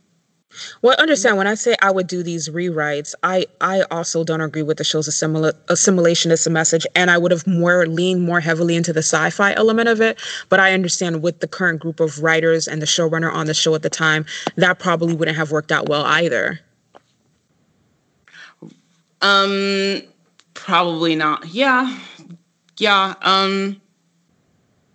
well, 0.81 0.95
understand 0.99 1.37
when 1.37 1.47
I 1.47 1.55
say 1.55 1.75
I 1.81 1.91
would 1.91 2.07
do 2.07 2.23
these 2.23 2.49
rewrites, 2.49 3.13
I 3.23 3.45
I 3.61 3.83
also 3.91 4.23
don't 4.23 4.41
agree 4.41 4.63
with 4.63 4.77
the 4.77 4.83
show's 4.83 5.07
assimila- 5.07 5.53
assimilationist 5.67 6.49
message, 6.51 6.85
and 6.95 7.09
I 7.09 7.17
would 7.17 7.31
have 7.31 7.47
more 7.47 7.85
leaned 7.87 8.21
more 8.21 8.39
heavily 8.39 8.75
into 8.75 8.93
the 8.93 8.99
sci-fi 8.99 9.53
element 9.53 9.89
of 9.89 10.01
it. 10.01 10.19
But 10.49 10.59
I 10.59 10.73
understand 10.73 11.21
with 11.21 11.39
the 11.39 11.47
current 11.47 11.79
group 11.79 11.99
of 11.99 12.21
writers 12.21 12.67
and 12.67 12.81
the 12.81 12.85
showrunner 12.85 13.31
on 13.33 13.47
the 13.47 13.53
show 13.53 13.75
at 13.75 13.81
the 13.81 13.89
time, 13.89 14.25
that 14.55 14.79
probably 14.79 15.15
wouldn't 15.15 15.37
have 15.37 15.51
worked 15.51 15.71
out 15.71 15.89
well 15.89 16.05
either. 16.05 16.59
Um, 19.21 20.01
probably 20.53 21.15
not. 21.15 21.47
Yeah, 21.47 21.97
yeah. 22.77 23.15
Um, 23.21 23.81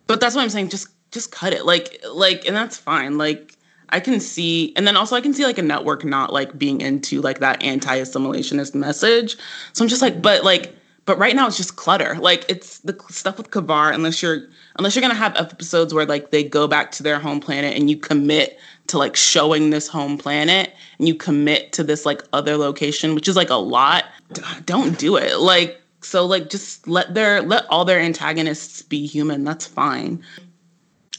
but 0.06 0.20
that's 0.20 0.34
what 0.34 0.42
I'm 0.42 0.50
saying. 0.50 0.68
Just 0.68 0.88
just 1.10 1.32
cut 1.32 1.52
it. 1.52 1.64
Like 1.64 2.04
like, 2.12 2.46
and 2.46 2.54
that's 2.54 2.76
fine. 2.76 3.18
Like 3.18 3.54
I 3.90 4.00
can 4.00 4.20
see, 4.20 4.72
and 4.76 4.86
then 4.86 4.96
also 4.96 5.16
I 5.16 5.20
can 5.20 5.32
see 5.32 5.44
like 5.44 5.58
a 5.58 5.62
network 5.62 6.04
not 6.04 6.32
like 6.32 6.58
being 6.58 6.80
into 6.80 7.20
like 7.20 7.38
that 7.40 7.62
anti-assimilationist 7.62 8.74
message. 8.74 9.36
So 9.72 9.84
I'm 9.84 9.88
just 9.88 10.02
like, 10.02 10.20
but 10.20 10.44
like, 10.44 10.74
but 11.04 11.18
right 11.18 11.34
now 11.34 11.46
it's 11.46 11.56
just 11.56 11.76
clutter. 11.76 12.16
Like 12.16 12.44
it's 12.48 12.80
the 12.80 12.98
stuff 13.08 13.38
with 13.38 13.50
Kivar, 13.50 13.94
unless 13.94 14.22
you're 14.22 14.42
unless 14.76 14.94
you're 14.94 15.02
gonna 15.02 15.14
have 15.14 15.34
episodes 15.36 15.94
where 15.94 16.04
like 16.04 16.30
they 16.30 16.44
go 16.44 16.68
back 16.68 16.90
to 16.92 17.02
their 17.02 17.18
home 17.18 17.40
planet 17.40 17.76
and 17.76 17.88
you 17.88 17.96
commit 17.96 18.58
to 18.88 18.98
like 18.98 19.16
showing 19.16 19.70
this 19.70 19.88
home 19.88 20.18
planet 20.18 20.74
and 20.98 21.08
you 21.08 21.14
commit 21.14 21.72
to 21.72 21.84
this 21.84 22.04
like 22.04 22.22
other 22.32 22.56
location, 22.56 23.14
which 23.14 23.26
is 23.26 23.36
like 23.36 23.50
a 23.50 23.54
lot. 23.54 24.04
Don't 24.66 24.98
do 24.98 25.16
it. 25.16 25.38
Like 25.38 25.80
so 26.02 26.26
like 26.26 26.50
just 26.50 26.86
let 26.86 27.14
their 27.14 27.42
let 27.42 27.64
all 27.70 27.84
their 27.84 28.00
antagonists 28.00 28.82
be 28.82 29.06
human. 29.06 29.44
That's 29.44 29.66
fine. 29.66 30.22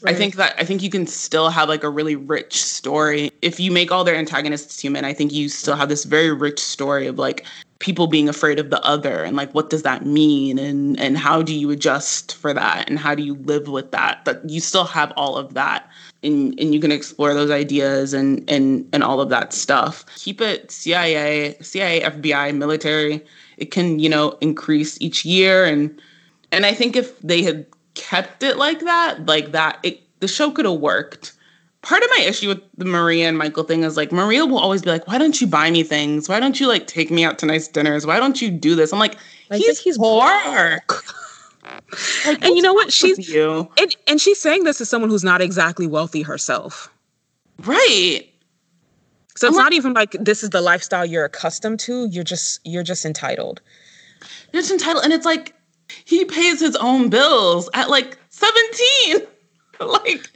Right. 0.02 0.16
I 0.16 0.18
think 0.18 0.36
that 0.36 0.56
I 0.58 0.64
think 0.64 0.82
you 0.82 0.90
can 0.90 1.06
still 1.08 1.50
have 1.50 1.68
like 1.68 1.84
a 1.84 1.90
really 1.90 2.16
rich 2.16 2.64
story. 2.64 3.32
If 3.42 3.60
you 3.60 3.72
make 3.72 3.92
all 3.92 4.04
their 4.04 4.16
antagonists 4.16 4.80
human, 4.80 5.04
I 5.04 5.14
think 5.14 5.34
you 5.34 5.50
still 5.50 5.76
have 5.76 5.90
this 5.90 6.06
very 6.06 6.32
rich 6.32 6.60
story 6.60 7.08
of 7.08 7.18
like 7.18 7.46
people 7.80 8.08
being 8.08 8.28
afraid 8.28 8.60
of 8.60 8.70
the 8.70 8.82
other 8.84 9.24
and 9.24 9.38
like 9.38 9.54
what 9.54 9.70
does 9.70 9.84
that 9.84 10.06
mean 10.06 10.60
and 10.60 11.00
and 11.00 11.18
how 11.18 11.42
do 11.42 11.54
you 11.54 11.70
adjust 11.72 12.36
for 12.36 12.54
that 12.54 12.90
and 12.90 13.00
how 13.00 13.16
do 13.16 13.24
you 13.24 13.36
live 13.36 13.68
with 13.68 13.92
that? 13.92 14.24
But 14.26 14.48
you 14.50 14.60
still 14.60 14.86
have 14.86 15.12
all 15.18 15.38
of 15.38 15.54
that 15.54 15.90
and 16.24 16.58
and 16.60 16.74
you 16.74 16.80
can 16.80 16.92
explore 16.92 17.34
those 17.34 17.52
ideas 17.52 18.14
and 18.14 18.50
and 18.50 18.88
and 18.94 19.04
all 19.04 19.20
of 19.20 19.30
that 19.30 19.54
stuff. 19.54 20.06
Keep 20.16 20.42
it 20.42 20.72
CIA, 20.72 21.58
CIA, 21.62 22.02
FBI, 22.02 22.56
military. 22.56 23.26
It 23.58 23.72
can, 23.72 24.00
you 24.00 24.08
know, 24.08 24.38
increase 24.40 25.00
each 25.02 25.26
year 25.26 25.66
and 25.66 26.02
and 26.52 26.66
I 26.66 26.74
think 26.74 26.96
if 26.96 27.20
they 27.20 27.44
had 27.44 27.66
kept 28.00 28.44
it 28.44 28.58
like 28.58 28.80
that, 28.80 29.26
like 29.26 29.52
that, 29.52 29.80
it 29.84 30.02
the 30.22 30.28
show 30.28 30.52
could 30.52 30.66
have 30.66 30.80
worked. 30.80 31.34
Part 31.82 32.02
of 32.04 32.10
my 32.18 32.24
issue 32.26 32.50
with 32.50 32.62
the 32.78 32.86
Maria 32.86 33.28
and 33.28 33.38
Michael 33.38 33.64
thing 33.64 33.84
is 33.84 33.96
like 33.96 34.12
Maria 34.12 34.46
will 34.46 34.58
always 34.58 34.82
be 34.82 34.90
like, 34.90 35.08
"Why 35.08 35.18
don't 35.18 35.40
you 35.40 35.48
buy 35.48 35.70
me 35.72 35.84
things? 35.84 36.28
Why 36.28 36.40
don't 36.40 36.60
you 36.60 36.68
like 36.68 36.88
take 36.88 37.12
me 37.12 37.24
out 37.24 37.38
to 37.40 37.46
nice 37.46 37.68
dinners? 37.68 38.06
Why 38.06 38.20
don't 38.20 38.42
you 38.42 38.50
do 38.50 38.76
this?" 38.76 38.94
I'm 38.94 39.00
like, 39.00 39.18
like 39.50 39.60
"He's 39.60 39.80
he's 39.80 39.98
poor." 39.98 40.24
like, 42.26 42.44
and 42.44 42.56
you 42.56 42.62
know 42.62 42.74
what? 42.74 42.92
She's 42.92 43.30
you. 43.30 43.70
And, 43.78 43.96
and 44.08 44.22
she's 44.22 44.40
saying 44.40 44.64
this 44.64 44.82
as 44.82 44.90
someone 44.90 45.10
who's 45.10 45.24
not 45.24 45.42
exactly 45.42 45.88
wealthy 45.88 46.22
herself. 46.22 46.90
Right. 47.66 48.24
So 49.36 49.48
it's 49.48 49.56
I'm 49.56 49.64
not 49.64 49.72
like, 49.72 49.74
even 49.74 49.94
like 49.94 50.12
this 50.20 50.44
is 50.44 50.50
the 50.50 50.62
lifestyle 50.62 51.06
you're 51.06 51.26
accustomed 51.26 51.80
to. 51.82 52.08
You're 52.08 52.24
just 52.26 52.60
you're 52.66 52.84
just 52.84 53.06
entitled. 53.06 53.62
You're 54.52 54.62
just 54.62 54.72
entitled, 54.72 55.04
and 55.06 55.14
it's 55.14 55.26
like 55.26 55.56
he 56.06 56.26
pays 56.26 56.60
his 56.60 56.76
own 56.78 57.10
bills 57.10 57.70
at 57.74 57.90
like 57.90 58.18
17. 58.30 59.28
like 59.80 60.30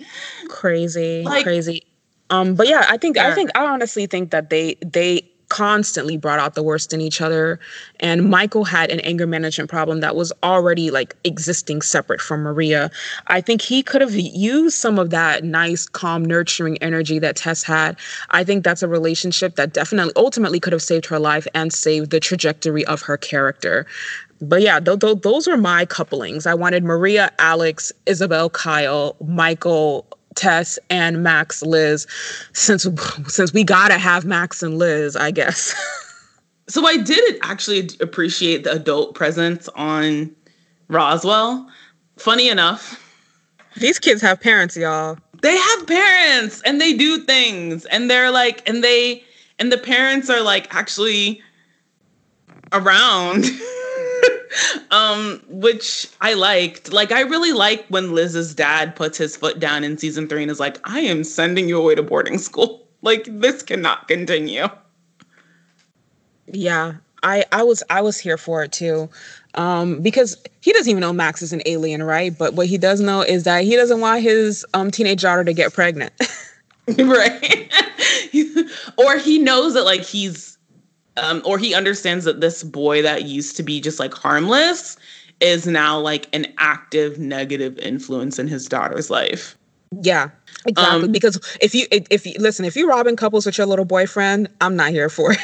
crazy, 0.47 1.23
like, 1.23 1.43
crazy. 1.43 1.85
Um, 2.29 2.55
but 2.55 2.67
yeah, 2.67 2.85
I 2.89 2.97
think 2.97 3.17
yeah. 3.17 3.27
I 3.27 3.35
think 3.35 3.51
I 3.55 3.65
honestly 3.65 4.05
think 4.05 4.31
that 4.31 4.49
they 4.49 4.75
they 4.81 5.29
constantly 5.53 6.17
brought 6.17 6.39
out 6.39 6.55
the 6.55 6.63
worst 6.63 6.93
in 6.93 6.99
each 7.01 7.21
other. 7.21 7.59
And 7.99 8.27
Michael 8.27 8.63
had 8.63 8.89
an 8.89 8.99
anger 9.01 9.27
management 9.27 9.69
problem 9.69 9.99
that 9.99 10.15
was 10.15 10.33
already 10.41 10.89
like 10.89 11.15
existing 11.25 11.83
separate 11.83 12.21
from 12.21 12.41
Maria. 12.41 12.89
I 13.27 13.39
think 13.39 13.61
he 13.61 13.83
could 13.83 14.01
have 14.01 14.15
used 14.15 14.75
some 14.75 14.97
of 14.97 15.11
that 15.11 15.43
nice, 15.43 15.87
calm, 15.87 16.25
nurturing 16.25 16.79
energy 16.79 17.19
that 17.19 17.35
Tess 17.35 17.61
had. 17.61 17.99
I 18.31 18.43
think 18.43 18.63
that's 18.63 18.81
a 18.81 18.87
relationship 18.87 19.55
that 19.57 19.73
definitely 19.73 20.13
ultimately 20.15 20.59
could 20.59 20.73
have 20.73 20.81
saved 20.81 21.05
her 21.05 21.19
life 21.19 21.45
and 21.53 21.71
saved 21.71 22.09
the 22.09 22.19
trajectory 22.19 22.83
of 22.85 23.03
her 23.03 23.17
character 23.17 23.85
but 24.49 24.61
yeah, 24.61 24.79
th- 24.79 24.99
th- 24.99 25.21
those 25.21 25.47
were 25.47 25.57
my 25.57 25.85
couplings. 25.85 26.45
I 26.45 26.53
wanted 26.53 26.83
Maria, 26.83 27.31
Alex, 27.39 27.91
Isabel, 28.05 28.49
Kyle, 28.49 29.15
Michael, 29.25 30.05
Tess, 30.35 30.79
and 30.89 31.23
Max, 31.23 31.61
Liz. 31.63 32.07
Since 32.53 32.87
since 33.27 33.53
we 33.53 33.63
gotta 33.63 33.97
have 33.97 34.25
Max 34.25 34.63
and 34.63 34.77
Liz, 34.77 35.15
I 35.15 35.31
guess. 35.31 35.73
so 36.67 36.85
I 36.85 36.97
did 36.97 37.39
actually 37.41 37.89
appreciate 37.99 38.63
the 38.63 38.71
adult 38.71 39.15
presence 39.15 39.69
on 39.75 40.35
Roswell. 40.87 41.69
Funny 42.17 42.49
enough, 42.49 42.99
these 43.77 43.99
kids 43.99 44.21
have 44.21 44.39
parents, 44.39 44.77
y'all. 44.77 45.17
They 45.41 45.57
have 45.57 45.87
parents, 45.87 46.61
and 46.65 46.79
they 46.79 46.93
do 46.93 47.19
things, 47.19 47.85
and 47.85 48.09
they're 48.09 48.31
like, 48.31 48.67
and 48.69 48.83
they, 48.83 49.23
and 49.59 49.71
the 49.71 49.77
parents 49.77 50.29
are 50.29 50.41
like 50.41 50.73
actually 50.73 51.41
around. 52.71 53.45
um, 54.91 55.41
which 55.47 56.07
I 56.21 56.33
liked. 56.33 56.91
Like, 56.91 57.11
I 57.11 57.21
really 57.21 57.53
like 57.53 57.85
when 57.87 58.13
Liz's 58.13 58.53
dad 58.53 58.95
puts 58.95 59.17
his 59.17 59.35
foot 59.35 59.59
down 59.59 59.83
in 59.83 59.97
season 59.97 60.27
three 60.27 60.41
and 60.41 60.51
is 60.51 60.59
like, 60.59 60.79
I 60.83 60.99
am 61.01 61.23
sending 61.23 61.67
you 61.67 61.79
away 61.79 61.95
to 61.95 62.03
boarding 62.03 62.37
school. 62.37 62.81
Like, 63.05 63.27
this 63.27 63.63
cannot 63.63 64.07
continue. 64.07 64.65
Yeah, 66.47 66.93
I, 67.21 67.43
I 67.51 67.61
was 67.63 67.83
I 67.89 67.99
was 67.99 68.17
here 68.17 68.37
for 68.37 68.63
it 68.63 68.71
too. 68.71 69.09
Um, 69.55 70.01
because 70.01 70.41
he 70.61 70.71
doesn't 70.71 70.89
even 70.89 71.01
know 71.01 71.11
Max 71.11 71.41
is 71.41 71.51
an 71.51 71.61
alien, 71.65 72.01
right? 72.01 72.37
But 72.37 72.53
what 72.53 72.67
he 72.67 72.77
does 72.77 73.01
know 73.01 73.21
is 73.21 73.43
that 73.43 73.65
he 73.65 73.75
doesn't 73.75 73.99
want 73.99 74.21
his 74.21 74.65
um, 74.73 74.89
teenage 74.89 75.21
daughter 75.21 75.43
to 75.43 75.53
get 75.53 75.73
pregnant. 75.73 76.13
right. 76.97 77.71
or 78.97 79.17
he 79.17 79.39
knows 79.39 79.73
that 79.73 79.85
like 79.85 80.01
he's 80.01 80.52
um, 81.17 81.41
or 81.45 81.57
he 81.57 81.73
understands 81.73 82.25
that 82.25 82.41
this 82.41 82.63
boy 82.63 83.01
that 83.01 83.23
used 83.23 83.55
to 83.57 83.63
be 83.63 83.79
just 83.79 83.99
like 83.99 84.13
harmless 84.13 84.97
is 85.39 85.67
now 85.67 85.99
like 85.99 86.27
an 86.33 86.47
active 86.57 87.19
negative 87.19 87.77
influence 87.79 88.39
in 88.39 88.47
his 88.47 88.67
daughter's 88.67 89.09
life. 89.09 89.57
Yeah, 90.01 90.29
exactly. 90.65 91.05
Um, 91.05 91.11
because 91.11 91.39
if 91.61 91.75
you 91.75 91.85
if 91.91 92.25
you 92.25 92.33
listen, 92.39 92.65
if 92.65 92.75
you're 92.75 92.87
robbing 92.87 93.15
couples 93.15 93.45
with 93.45 93.57
your 93.57 93.67
little 93.67 93.85
boyfriend, 93.85 94.49
I'm 94.61 94.75
not 94.75 94.91
here 94.91 95.09
for 95.09 95.33
it. 95.33 95.39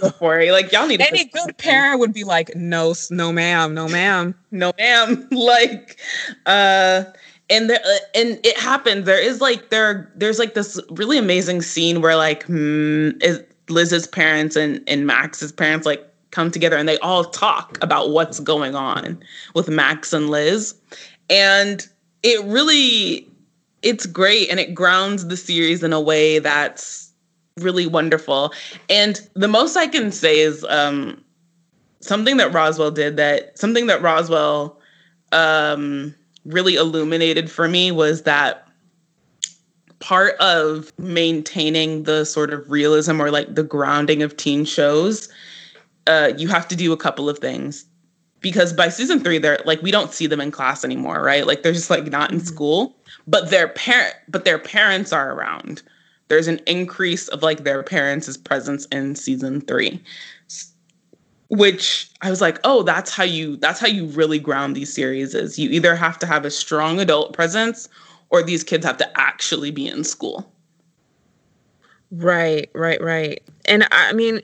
Go 0.00 0.10
for 0.10 0.40
it. 0.40 0.52
Like 0.52 0.72
y'all 0.72 0.86
need 0.86 1.00
to. 1.00 1.06
any 1.06 1.26
good 1.26 1.56
parent 1.58 2.00
would 2.00 2.12
be 2.12 2.24
like, 2.24 2.54
no, 2.56 2.94
no, 3.10 3.32
ma'am, 3.32 3.74
no, 3.74 3.88
ma'am, 3.88 4.34
no, 4.50 4.72
ma'am. 4.78 5.28
like, 5.30 5.98
uh, 6.46 7.04
and 7.50 7.68
there 7.68 7.80
uh, 7.84 7.98
and 8.14 8.40
it 8.44 8.58
happens 8.58 9.04
there 9.04 9.20
is 9.20 9.40
like 9.40 9.70
there 9.70 10.10
there's 10.16 10.38
like 10.38 10.54
this 10.54 10.80
really 10.90 11.18
amazing 11.18 11.60
scene 11.62 12.00
where 12.00 12.16
like 12.16 12.44
hmm, 12.44 13.10
is 13.20 13.42
liz's 13.68 14.06
parents 14.06 14.56
and 14.56 14.82
and 14.86 15.06
max's 15.06 15.52
parents 15.52 15.86
like 15.86 16.10
come 16.34 16.50
together 16.50 16.76
and 16.76 16.88
they 16.88 16.98
all 16.98 17.24
talk 17.24 17.78
about 17.80 18.10
what's 18.10 18.40
going 18.40 18.74
on 18.74 19.22
with 19.54 19.68
max 19.68 20.12
and 20.12 20.28
liz. 20.28 20.74
And 21.30 21.86
it 22.22 22.44
really 22.44 23.28
it's 23.82 24.04
great 24.06 24.50
and 24.50 24.58
it 24.58 24.74
grounds 24.74 25.28
the 25.28 25.36
series 25.36 25.82
in 25.82 25.92
a 25.92 26.00
way 26.00 26.40
that's 26.40 27.12
really 27.58 27.86
wonderful. 27.86 28.52
And 28.90 29.20
the 29.34 29.48
most 29.48 29.76
i 29.76 29.86
can 29.86 30.10
say 30.10 30.40
is 30.40 30.64
um 30.64 31.22
something 32.00 32.36
that 32.36 32.52
roswell 32.52 32.90
did 32.90 33.16
that 33.16 33.56
something 33.56 33.86
that 33.86 34.02
roswell 34.02 34.78
um 35.32 36.14
really 36.44 36.74
illuminated 36.74 37.50
for 37.50 37.68
me 37.68 37.90
was 37.90 38.22
that 38.22 38.68
part 39.98 40.36
of 40.36 40.92
maintaining 40.98 42.02
the 42.02 42.24
sort 42.24 42.52
of 42.52 42.70
realism 42.70 43.20
or 43.20 43.30
like 43.30 43.54
the 43.54 43.62
grounding 43.62 44.22
of 44.22 44.36
teen 44.36 44.64
shows 44.64 45.28
uh, 46.06 46.32
you 46.36 46.48
have 46.48 46.68
to 46.68 46.76
do 46.76 46.92
a 46.92 46.96
couple 46.96 47.28
of 47.28 47.38
things. 47.38 47.86
Because 48.40 48.74
by 48.74 48.90
season 48.90 49.20
three 49.20 49.38
they're 49.38 49.60
like 49.64 49.80
we 49.80 49.90
don't 49.90 50.12
see 50.12 50.26
them 50.26 50.40
in 50.40 50.50
class 50.50 50.84
anymore 50.84 51.22
right? 51.22 51.46
Like 51.46 51.62
they're 51.62 51.72
just 51.72 51.88
like 51.88 52.04
not 52.04 52.30
in 52.30 52.38
mm-hmm. 52.38 52.46
school. 52.46 52.96
But 53.26 53.50
their 53.50 53.68
parent 53.68 54.14
but 54.28 54.44
their 54.44 54.58
parents 54.58 55.12
are 55.12 55.32
around. 55.32 55.82
There's 56.28 56.48
an 56.48 56.60
increase 56.66 57.28
of 57.28 57.42
like 57.42 57.64
their 57.64 57.82
parents' 57.82 58.36
presence 58.36 58.84
in 58.86 59.14
season 59.14 59.62
three 59.62 60.02
which 61.56 62.10
I 62.22 62.30
was 62.30 62.40
like, 62.40 62.58
oh, 62.64 62.82
that's 62.82 63.10
how 63.10 63.24
you 63.24 63.56
that's 63.56 63.80
how 63.80 63.86
you 63.86 64.06
really 64.06 64.38
ground 64.38 64.76
these 64.76 64.92
series 64.92 65.34
is 65.34 65.58
you 65.58 65.70
either 65.70 65.94
have 65.94 66.18
to 66.20 66.26
have 66.26 66.44
a 66.44 66.50
strong 66.50 67.00
adult 67.00 67.32
presence 67.32 67.88
or 68.30 68.42
these 68.42 68.64
kids 68.64 68.84
have 68.84 68.96
to 68.98 69.20
actually 69.20 69.70
be 69.70 69.86
in 69.86 70.04
school. 70.04 70.50
Right, 72.10 72.70
right, 72.74 73.00
right. 73.00 73.42
And 73.66 73.86
I 73.90 74.12
mean, 74.12 74.40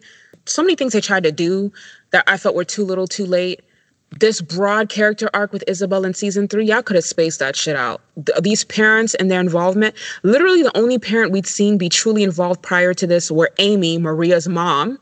so 0.47 0.63
many 0.63 0.75
things 0.75 0.93
they 0.93 1.01
tried 1.01 1.25
to 1.25 1.33
do 1.33 1.73
that 2.11 2.25
I 2.27 2.37
felt 2.37 2.55
were 2.55 2.65
too 2.65 2.85
little, 2.85 3.07
too 3.07 3.27
late. 3.27 3.63
This 4.19 4.41
broad 4.41 4.89
character 4.89 5.31
arc 5.35 5.53
with 5.53 5.63
Isabel 5.69 6.05
in 6.05 6.15
season 6.15 6.49
three, 6.49 6.65
y'all 6.65 6.83
could 6.83 6.97
have 6.97 7.05
spaced 7.05 7.39
that 7.39 7.55
shit 7.55 7.77
out. 7.77 8.01
Th- 8.27 8.41
these 8.43 8.65
parents 8.65 9.15
and 9.15 9.31
their 9.31 9.39
involvement, 9.39 9.95
literally 10.25 10.65
the 10.65 10.77
only 10.77 10.99
parent 10.99 11.31
we'd 11.31 11.47
seen 11.47 11.79
be 11.79 11.89
truly 11.89 12.25
involved 12.25 12.61
prior 12.61 12.93
to 12.95 13.07
this 13.07 13.31
were 13.31 13.53
Amy, 13.59 13.99
Maria's 13.99 14.49
mom, 14.49 14.99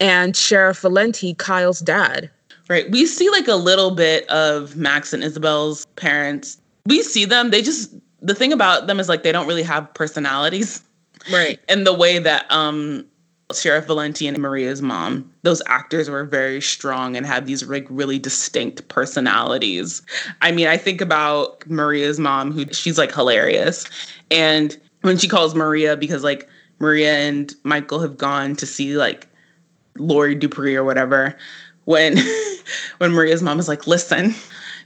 and 0.00 0.36
Sheriff 0.36 0.80
Valenti, 0.80 1.34
Kyle's 1.34 1.80
dad. 1.80 2.30
Right. 2.68 2.90
We 2.90 3.06
see 3.06 3.30
like 3.30 3.48
a 3.48 3.54
little 3.54 3.92
bit 3.92 4.28
of 4.28 4.76
Max 4.76 5.12
and 5.12 5.22
Isabel's 5.22 5.86
parents. 5.96 6.60
We 6.86 7.02
see 7.02 7.24
them. 7.24 7.50
They 7.50 7.62
just 7.62 7.94
the 8.20 8.34
thing 8.34 8.52
about 8.52 8.86
them 8.86 8.98
is 8.98 9.08
like 9.08 9.22
they 9.22 9.32
don't 9.32 9.46
really 9.46 9.62
have 9.62 9.92
personalities. 9.94 10.82
Right. 11.32 11.60
In 11.68 11.84
the 11.84 11.94
way 11.94 12.18
that 12.18 12.50
um 12.50 13.06
Sheriff 13.54 13.86
Valenti 13.86 14.26
and 14.26 14.38
Maria's 14.38 14.82
mom, 14.82 15.30
those 15.42 15.62
actors 15.66 16.10
were 16.10 16.24
very 16.24 16.60
strong 16.60 17.16
and 17.16 17.24
had 17.24 17.46
these 17.46 17.64
like 17.68 17.86
really 17.88 18.18
distinct 18.18 18.88
personalities. 18.88 20.02
I 20.42 20.50
mean, 20.50 20.66
I 20.66 20.76
think 20.76 21.00
about 21.00 21.64
Maria's 21.68 22.18
mom, 22.18 22.50
who 22.50 22.66
she's 22.72 22.98
like 22.98 23.14
hilarious. 23.14 23.84
And 24.32 24.76
when 25.02 25.16
she 25.16 25.28
calls 25.28 25.54
Maria, 25.54 25.96
because 25.96 26.24
like 26.24 26.48
Maria 26.80 27.14
and 27.14 27.54
Michael 27.62 28.00
have 28.00 28.18
gone 28.18 28.56
to 28.56 28.66
see 28.66 28.96
like 28.96 29.28
Laurie 29.98 30.34
Dupree 30.34 30.76
or 30.76 30.84
whatever, 30.84 31.36
when 31.84 32.16
when 32.98 33.12
Maria's 33.12 33.42
mom 33.42 33.58
is 33.58 33.68
like, 33.68 33.86
listen, 33.86 34.34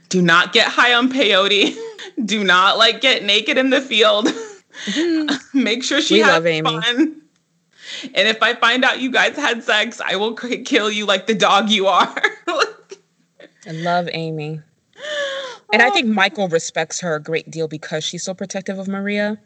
do 0.09 0.21
not 0.21 0.53
get 0.53 0.67
high 0.67 0.93
on 0.93 1.11
peyote. 1.11 1.77
Do 2.25 2.43
not 2.43 2.77
like 2.77 2.99
get 2.99 3.23
naked 3.23 3.57
in 3.57 3.69
the 3.69 3.79
field. 3.79 4.27
Mm-hmm. 4.27 5.37
Make 5.63 5.81
sure 5.83 6.01
she 6.01 6.15
we 6.15 6.19
has 6.19 6.43
fun. 6.61 7.21
And 8.13 8.27
if 8.27 8.43
I 8.43 8.53
find 8.53 8.83
out 8.83 8.99
you 8.99 9.11
guys 9.11 9.35
had 9.37 9.63
sex, 9.63 10.01
I 10.01 10.17
will 10.17 10.33
kill 10.33 10.91
you 10.91 11.05
like 11.05 11.25
the 11.25 11.33
dog 11.33 11.69
you 11.69 11.87
are. 11.87 12.13
I 12.47 13.71
love 13.71 14.09
Amy. 14.11 14.59
And 15.71 15.81
I 15.81 15.89
think 15.89 16.07
Michael 16.07 16.47
respects 16.49 16.99
her 16.99 17.15
a 17.15 17.19
great 17.19 17.49
deal 17.49 17.67
because 17.67 18.03
she's 18.03 18.23
so 18.23 18.33
protective 18.33 18.77
of 18.77 18.87
Maria 18.87 19.39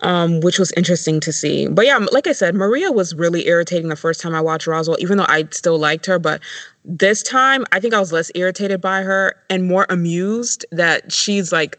um, 0.00 0.40
which 0.40 0.58
was 0.58 0.72
interesting 0.72 1.20
to 1.20 1.32
see. 1.32 1.68
But 1.68 1.86
yeah, 1.86 1.98
like 2.12 2.26
I 2.26 2.32
said, 2.32 2.54
Maria 2.54 2.92
was 2.92 3.14
really 3.14 3.46
irritating 3.46 3.88
the 3.88 3.96
first 3.96 4.20
time 4.20 4.34
I 4.34 4.40
watched 4.40 4.66
Roswell, 4.66 4.96
even 5.00 5.18
though 5.18 5.26
I 5.28 5.46
still 5.50 5.78
liked 5.78 6.06
her. 6.06 6.18
But 6.18 6.40
this 6.84 7.22
time, 7.22 7.64
I 7.72 7.80
think 7.80 7.94
I 7.94 8.00
was 8.00 8.12
less 8.12 8.30
irritated 8.34 8.80
by 8.80 9.02
her 9.02 9.34
and 9.50 9.64
more 9.64 9.86
amused 9.88 10.64
that 10.70 11.12
she's 11.12 11.52
like, 11.52 11.78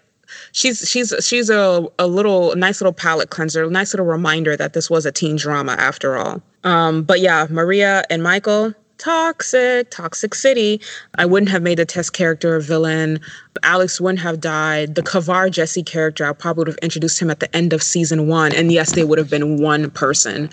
she's 0.52 0.88
she's 0.88 1.14
she's 1.22 1.50
a 1.50 1.88
a 1.98 2.08
little 2.08 2.56
nice 2.56 2.82
little 2.82 2.94
palate 2.94 3.30
cleanser, 3.30 3.70
nice 3.70 3.94
little 3.94 4.06
reminder 4.06 4.56
that 4.56 4.74
this 4.74 4.90
was 4.90 5.06
a 5.06 5.12
teen 5.12 5.36
drama 5.36 5.74
after 5.74 6.18
all. 6.18 6.42
Um, 6.64 7.04
but 7.04 7.20
yeah, 7.20 7.48
Maria 7.50 8.04
and 8.10 8.22
Michael, 8.22 8.74
toxic, 9.00 9.90
toxic 9.90 10.36
city. 10.36 10.80
I 11.16 11.26
wouldn't 11.26 11.50
have 11.50 11.64
made 11.64 11.80
the 11.80 11.86
Tess 11.86 12.10
character 12.10 12.56
a 12.56 12.62
villain. 12.62 13.20
Alex 13.64 14.00
wouldn't 14.00 14.20
have 14.20 14.40
died. 14.40 14.96
The 14.96 15.02
Kivar 15.02 15.50
Jesse 15.50 15.84
character, 15.84 16.26
I 16.26 16.34
probably 16.34 16.62
would 16.62 16.68
have 16.68 16.78
introduced 16.78 17.20
him 17.20 17.32
at 17.32 17.40
the 17.40 17.54
end 17.56 17.74
of 17.74 17.82
season 17.82 18.28
one. 18.28 18.54
And 18.54 18.72
yes, 18.72 18.94
they 18.94 19.04
would 19.04 19.18
have 19.18 19.30
been 19.30 19.58
one 19.58 19.90
person. 19.90 20.50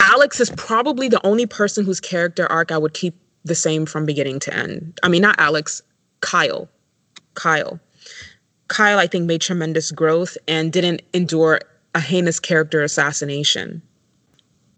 Alex 0.00 0.40
is 0.40 0.50
probably 0.56 1.08
the 1.08 1.24
only 1.26 1.46
person 1.46 1.84
whose 1.84 2.00
character 2.00 2.50
arc 2.50 2.72
I 2.72 2.78
would 2.78 2.94
keep 2.94 3.14
the 3.44 3.54
same 3.54 3.84
from 3.86 4.06
beginning 4.06 4.40
to 4.40 4.54
end. 4.54 4.98
I 5.02 5.08
mean, 5.08 5.22
not 5.22 5.38
Alex, 5.38 5.82
Kyle. 6.20 6.68
Kyle. 7.34 7.78
Kyle, 8.68 8.98
I 8.98 9.06
think, 9.06 9.26
made 9.26 9.40
tremendous 9.40 9.90
growth 9.90 10.38
and 10.46 10.72
didn't 10.72 11.02
endure 11.12 11.60
a 11.94 12.00
heinous 12.00 12.38
character 12.38 12.82
assassination 12.82 13.82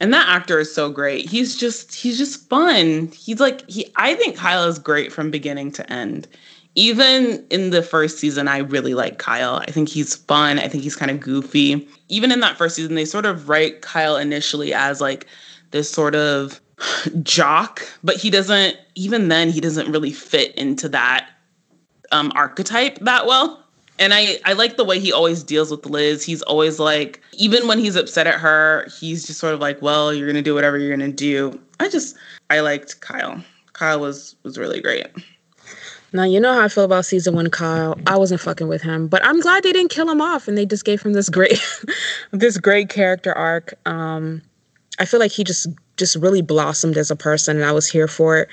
and 0.02 0.12
that 0.12 0.28
actor 0.28 0.58
is 0.58 0.74
so 0.74 0.90
great. 0.90 1.30
He's 1.30 1.56
just 1.56 1.94
he's 1.94 2.18
just 2.18 2.48
fun. 2.48 3.12
He's 3.16 3.38
like 3.38 3.68
he 3.70 3.90
I 3.94 4.14
think 4.16 4.36
Kyle 4.36 4.64
is 4.64 4.80
great 4.80 5.12
from 5.12 5.30
beginning 5.30 5.70
to 5.72 5.90
end. 5.90 6.26
Even 6.74 7.46
in 7.50 7.70
the 7.70 7.82
first 7.82 8.18
season, 8.18 8.48
I 8.48 8.58
really 8.58 8.94
like 8.94 9.18
Kyle. 9.18 9.56
I 9.56 9.66
think 9.66 9.88
he's 9.88 10.16
fun. 10.16 10.58
I 10.58 10.66
think 10.66 10.82
he's 10.82 10.96
kind 10.96 11.10
of 11.10 11.20
goofy. 11.20 11.86
Even 12.08 12.32
in 12.32 12.40
that 12.40 12.58
first 12.58 12.74
season, 12.74 12.96
they 12.96 13.04
sort 13.04 13.26
of 13.26 13.48
write 13.48 13.82
Kyle 13.82 14.16
initially 14.16 14.74
as 14.74 15.00
like 15.00 15.26
this 15.70 15.88
sort 15.88 16.16
of 16.16 16.60
jock, 17.22 17.82
but 18.02 18.16
he 18.16 18.28
doesn't 18.28 18.76
even 18.96 19.28
then 19.28 19.50
he 19.50 19.60
doesn't 19.60 19.90
really 19.92 20.12
fit 20.12 20.52
into 20.56 20.88
that 20.88 21.28
um 22.10 22.32
archetype 22.34 22.98
that 22.98 23.24
well 23.24 23.61
and 23.98 24.12
I 24.14 24.38
I 24.44 24.52
like 24.54 24.76
the 24.76 24.84
way 24.84 24.98
he 24.98 25.12
always 25.12 25.42
deals 25.42 25.70
with 25.70 25.86
Liz. 25.86 26.24
He's 26.24 26.42
always 26.42 26.78
like, 26.78 27.20
even 27.34 27.66
when 27.68 27.78
he's 27.78 27.96
upset 27.96 28.26
at 28.26 28.34
her, 28.40 28.86
he's 28.98 29.26
just 29.26 29.38
sort 29.38 29.54
of 29.54 29.60
like, 29.60 29.80
well, 29.82 30.12
you're 30.12 30.26
gonna 30.26 30.42
do 30.42 30.54
whatever 30.54 30.78
you're 30.78 30.96
gonna 30.96 31.12
do. 31.12 31.58
I 31.80 31.88
just 31.88 32.16
I 32.50 32.60
liked 32.60 33.00
Kyle. 33.00 33.42
Kyle 33.72 34.00
was 34.00 34.36
was 34.42 34.58
really 34.58 34.80
great. 34.80 35.06
Now 36.12 36.24
you 36.24 36.40
know 36.40 36.52
how 36.52 36.60
I 36.60 36.68
feel 36.68 36.84
about 36.84 37.06
season 37.06 37.34
one 37.34 37.50
Kyle. 37.50 37.98
I 38.06 38.18
wasn't 38.18 38.40
fucking 38.40 38.68
with 38.68 38.82
him, 38.82 39.08
but 39.08 39.24
I'm 39.24 39.40
glad 39.40 39.62
they 39.62 39.72
didn't 39.72 39.90
kill 39.90 40.10
him 40.10 40.20
off 40.20 40.48
and 40.48 40.58
they 40.58 40.66
just 40.66 40.84
gave 40.84 41.02
him 41.02 41.12
this 41.12 41.28
great 41.28 41.60
this 42.32 42.58
great 42.58 42.88
character 42.88 43.32
arc. 43.32 43.74
Um 43.86 44.42
I 44.98 45.04
feel 45.04 45.20
like 45.20 45.32
he 45.32 45.44
just 45.44 45.68
just 45.96 46.16
really 46.16 46.42
blossomed 46.42 46.96
as 46.96 47.10
a 47.10 47.16
person 47.16 47.56
and 47.56 47.64
I 47.64 47.72
was 47.72 47.88
here 47.88 48.08
for 48.08 48.38
it. 48.38 48.48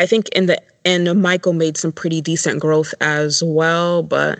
I 0.00 0.06
think 0.06 0.30
in 0.30 0.46
the 0.46 0.60
end 0.86 1.20
Michael 1.20 1.52
made 1.52 1.76
some 1.76 1.92
pretty 1.92 2.22
decent 2.22 2.58
growth 2.58 2.94
as 3.02 3.42
well, 3.42 4.02
but 4.02 4.38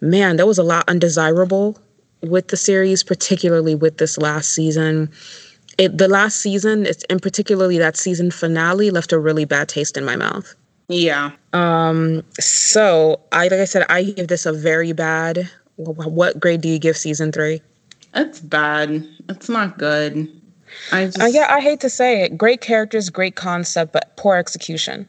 man, 0.00 0.36
there 0.36 0.46
was 0.46 0.58
a 0.58 0.64
lot 0.64 0.88
undesirable 0.88 1.78
with 2.20 2.48
the 2.48 2.56
series, 2.56 3.04
particularly 3.04 3.76
with 3.76 3.98
this 3.98 4.18
last 4.18 4.52
season. 4.52 5.08
It, 5.78 5.96
the 5.96 6.08
last 6.08 6.40
season, 6.40 6.84
it's, 6.84 7.04
and 7.04 7.22
particularly 7.22 7.78
that 7.78 7.96
season 7.96 8.32
finale, 8.32 8.90
left 8.90 9.12
a 9.12 9.20
really 9.20 9.44
bad 9.44 9.68
taste 9.68 9.96
in 9.96 10.04
my 10.04 10.16
mouth. 10.16 10.52
Yeah. 10.88 11.30
Um. 11.52 12.24
So 12.40 13.20
I, 13.30 13.44
like 13.44 13.60
I 13.60 13.66
said, 13.66 13.86
I 13.88 14.02
give 14.02 14.26
this 14.26 14.46
a 14.46 14.52
very 14.52 14.92
bad. 14.92 15.48
What 15.76 16.40
grade 16.40 16.60
do 16.60 16.68
you 16.68 16.80
give 16.80 16.96
season 16.96 17.30
three? 17.30 17.62
It's 18.14 18.40
bad. 18.40 19.06
It's 19.28 19.48
not 19.48 19.78
good. 19.78 20.28
I 20.92 21.06
just... 21.06 21.20
uh, 21.20 21.26
yeah, 21.26 21.46
I 21.48 21.60
hate 21.60 21.80
to 21.80 21.90
say 21.90 22.22
it. 22.22 22.36
Great 22.36 22.60
characters, 22.60 23.10
great 23.10 23.36
concept, 23.36 23.92
but 23.92 24.16
poor 24.16 24.36
execution 24.36 25.08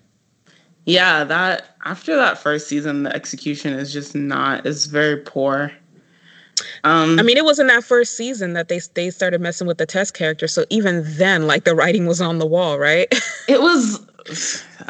yeah, 0.89 1.23
that 1.23 1.77
after 1.85 2.15
that 2.15 2.39
first 2.39 2.67
season, 2.67 3.03
the 3.03 3.15
execution 3.15 3.73
is 3.73 3.93
just 3.93 4.15
not 4.15 4.65
is 4.65 4.87
very 4.87 5.17
poor. 5.17 5.71
Um, 6.83 7.19
I 7.19 7.21
mean, 7.21 7.37
it 7.37 7.45
was 7.45 7.59
in 7.59 7.67
that 7.67 7.83
first 7.83 8.17
season 8.17 8.53
that 8.53 8.69
they 8.69 8.79
they 8.95 9.11
started 9.11 9.39
messing 9.39 9.67
with 9.67 9.77
the 9.77 9.85
Tess 9.85 10.09
character. 10.09 10.47
So 10.47 10.65
even 10.71 11.03
then, 11.05 11.45
like 11.45 11.63
the 11.63 11.75
writing 11.75 12.07
was 12.07 12.21
on 12.21 12.39
the 12.39 12.45
wall, 12.47 12.79
right? 12.79 13.07
it 13.47 13.61
was. 13.61 14.03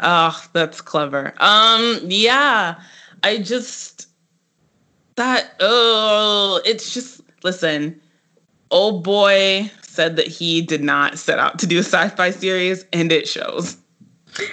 Oh, 0.02 0.42
that's 0.54 0.80
clever. 0.80 1.34
Um, 1.38 1.98
yeah, 2.04 2.80
I 3.22 3.38
just 3.38 4.08
that. 5.16 5.54
Oh, 5.60 6.62
it's 6.64 6.94
just 6.94 7.20
listen. 7.42 8.00
Old 8.70 9.04
boy 9.04 9.70
said 9.90 10.16
that 10.16 10.26
he 10.26 10.62
did 10.62 10.82
not 10.82 11.18
set 11.18 11.38
out 11.38 11.58
to 11.58 11.66
do 11.66 11.76
a 11.76 11.82
sci-fi 11.82 12.30
series, 12.30 12.84
and 12.92 13.10
it 13.10 13.26
shows. 13.28 13.76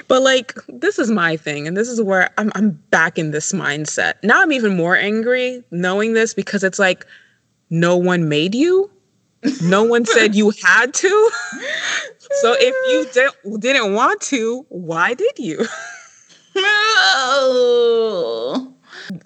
But 0.07 0.23
like 0.23 0.55
this 0.67 0.97
is 0.97 1.11
my 1.11 1.37
thing, 1.37 1.67
and 1.67 1.77
this 1.77 1.87
is 1.87 2.01
where 2.01 2.31
I'm 2.37 2.51
I'm 2.55 2.71
back 2.89 3.19
in 3.19 3.31
this 3.31 3.53
mindset. 3.53 4.15
Now 4.23 4.41
I'm 4.41 4.51
even 4.51 4.75
more 4.75 4.95
angry 4.95 5.63
knowing 5.71 6.13
this 6.13 6.33
because 6.33 6.63
it's 6.63 6.79
like 6.79 7.05
no 7.69 7.95
one 7.95 8.27
made 8.27 8.55
you. 8.55 8.89
No 9.61 9.83
one 9.83 10.03
said 10.05 10.33
you 10.33 10.51
had 10.63 10.95
to. 10.95 11.31
so 12.41 12.55
if 12.59 12.73
you 12.89 13.05
de- 13.53 13.59
didn't 13.59 13.93
want 13.93 14.19
to, 14.21 14.65
why 14.69 15.13
did 15.13 15.37
you? 15.37 15.63
No. 16.55 18.73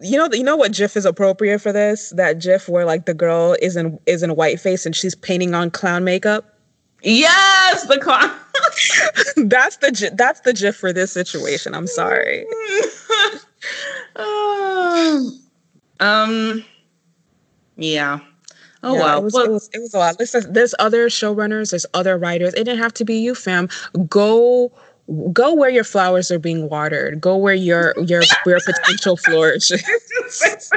You 0.02 0.18
know, 0.18 0.30
you 0.32 0.44
know 0.44 0.56
what 0.56 0.74
GIF 0.74 0.96
is 0.98 1.06
appropriate 1.06 1.60
for 1.60 1.72
this? 1.72 2.12
That 2.12 2.40
GIF 2.40 2.68
where 2.70 2.86
like 2.86 3.06
the 3.06 3.14
girl 3.14 3.56
is 3.62 3.76
in 3.76 4.00
is 4.06 4.24
in 4.24 4.36
white 4.36 4.60
face 4.60 4.86
and 4.86 4.96
she's 4.96 5.16
painting 5.16 5.54
on 5.54 5.72
clown 5.72 6.04
makeup. 6.04 6.58
Yes, 7.04 7.88
the 7.88 7.98
clown. 7.98 8.32
that's 9.48 9.78
the 9.78 10.12
that's 10.14 10.42
the 10.42 10.54
gif 10.54 10.76
for 10.76 10.94
this 10.94 11.12
situation. 11.12 11.74
I'm 11.74 11.88
sorry. 11.88 12.46
um. 16.00 16.64
Yeah. 17.78 18.20
Oh 18.84 18.94
yeah, 18.96 19.00
well. 19.00 19.20
It 19.20 19.24
was, 19.24 19.34
well. 19.34 19.46
It 19.46 19.52
was, 19.52 19.70
it 19.74 19.80
was 19.80 19.94
a 19.94 19.98
lot. 19.98 20.20
Listen, 20.20 20.54
there's 20.54 20.76
other 20.80 21.08
showrunners. 21.08 21.72
There's 21.72 21.86
other 21.94 22.18
writers. 22.18 22.54
It 22.54 22.66
didn't 22.66 22.80
have 22.80 22.94
to 22.96 23.06
be 23.06 23.16
you, 23.16 23.36
fam. 23.36 23.70
Go 24.08 24.72
go 25.32 25.54
where 25.54 25.70
your 25.70 25.84
flowers 25.84 26.32
are 26.32 26.40
being 26.40 26.70
watered. 26.70 27.22
Go 27.22 27.38
where 27.38 27.54
your 27.54 27.94
your 28.00 28.24
your 28.46 28.60
potential 28.66 29.18
flourishes. 29.18 29.84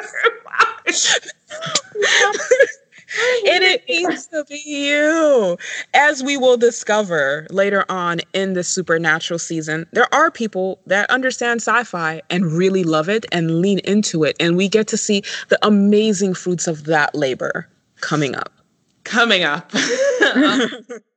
and 3.46 3.62
it 3.62 3.84
needs 3.88 4.26
to 4.28 4.44
be 4.44 4.60
you. 4.64 5.56
As 5.94 6.22
we 6.22 6.36
will 6.36 6.56
discover 6.56 7.46
later 7.50 7.84
on 7.88 8.20
in 8.32 8.54
the 8.54 8.64
supernatural 8.64 9.38
season, 9.38 9.86
there 9.92 10.12
are 10.12 10.30
people 10.30 10.80
that 10.86 11.08
understand 11.10 11.60
sci 11.60 11.84
fi 11.84 12.22
and 12.30 12.52
really 12.52 12.84
love 12.84 13.08
it 13.08 13.24
and 13.30 13.60
lean 13.60 13.78
into 13.80 14.24
it. 14.24 14.36
And 14.40 14.56
we 14.56 14.68
get 14.68 14.88
to 14.88 14.96
see 14.96 15.22
the 15.48 15.64
amazing 15.66 16.34
fruits 16.34 16.66
of 16.66 16.84
that 16.84 17.14
labor 17.14 17.68
coming 18.00 18.34
up. 18.34 18.52
Coming 19.04 19.44
up. 19.44 19.70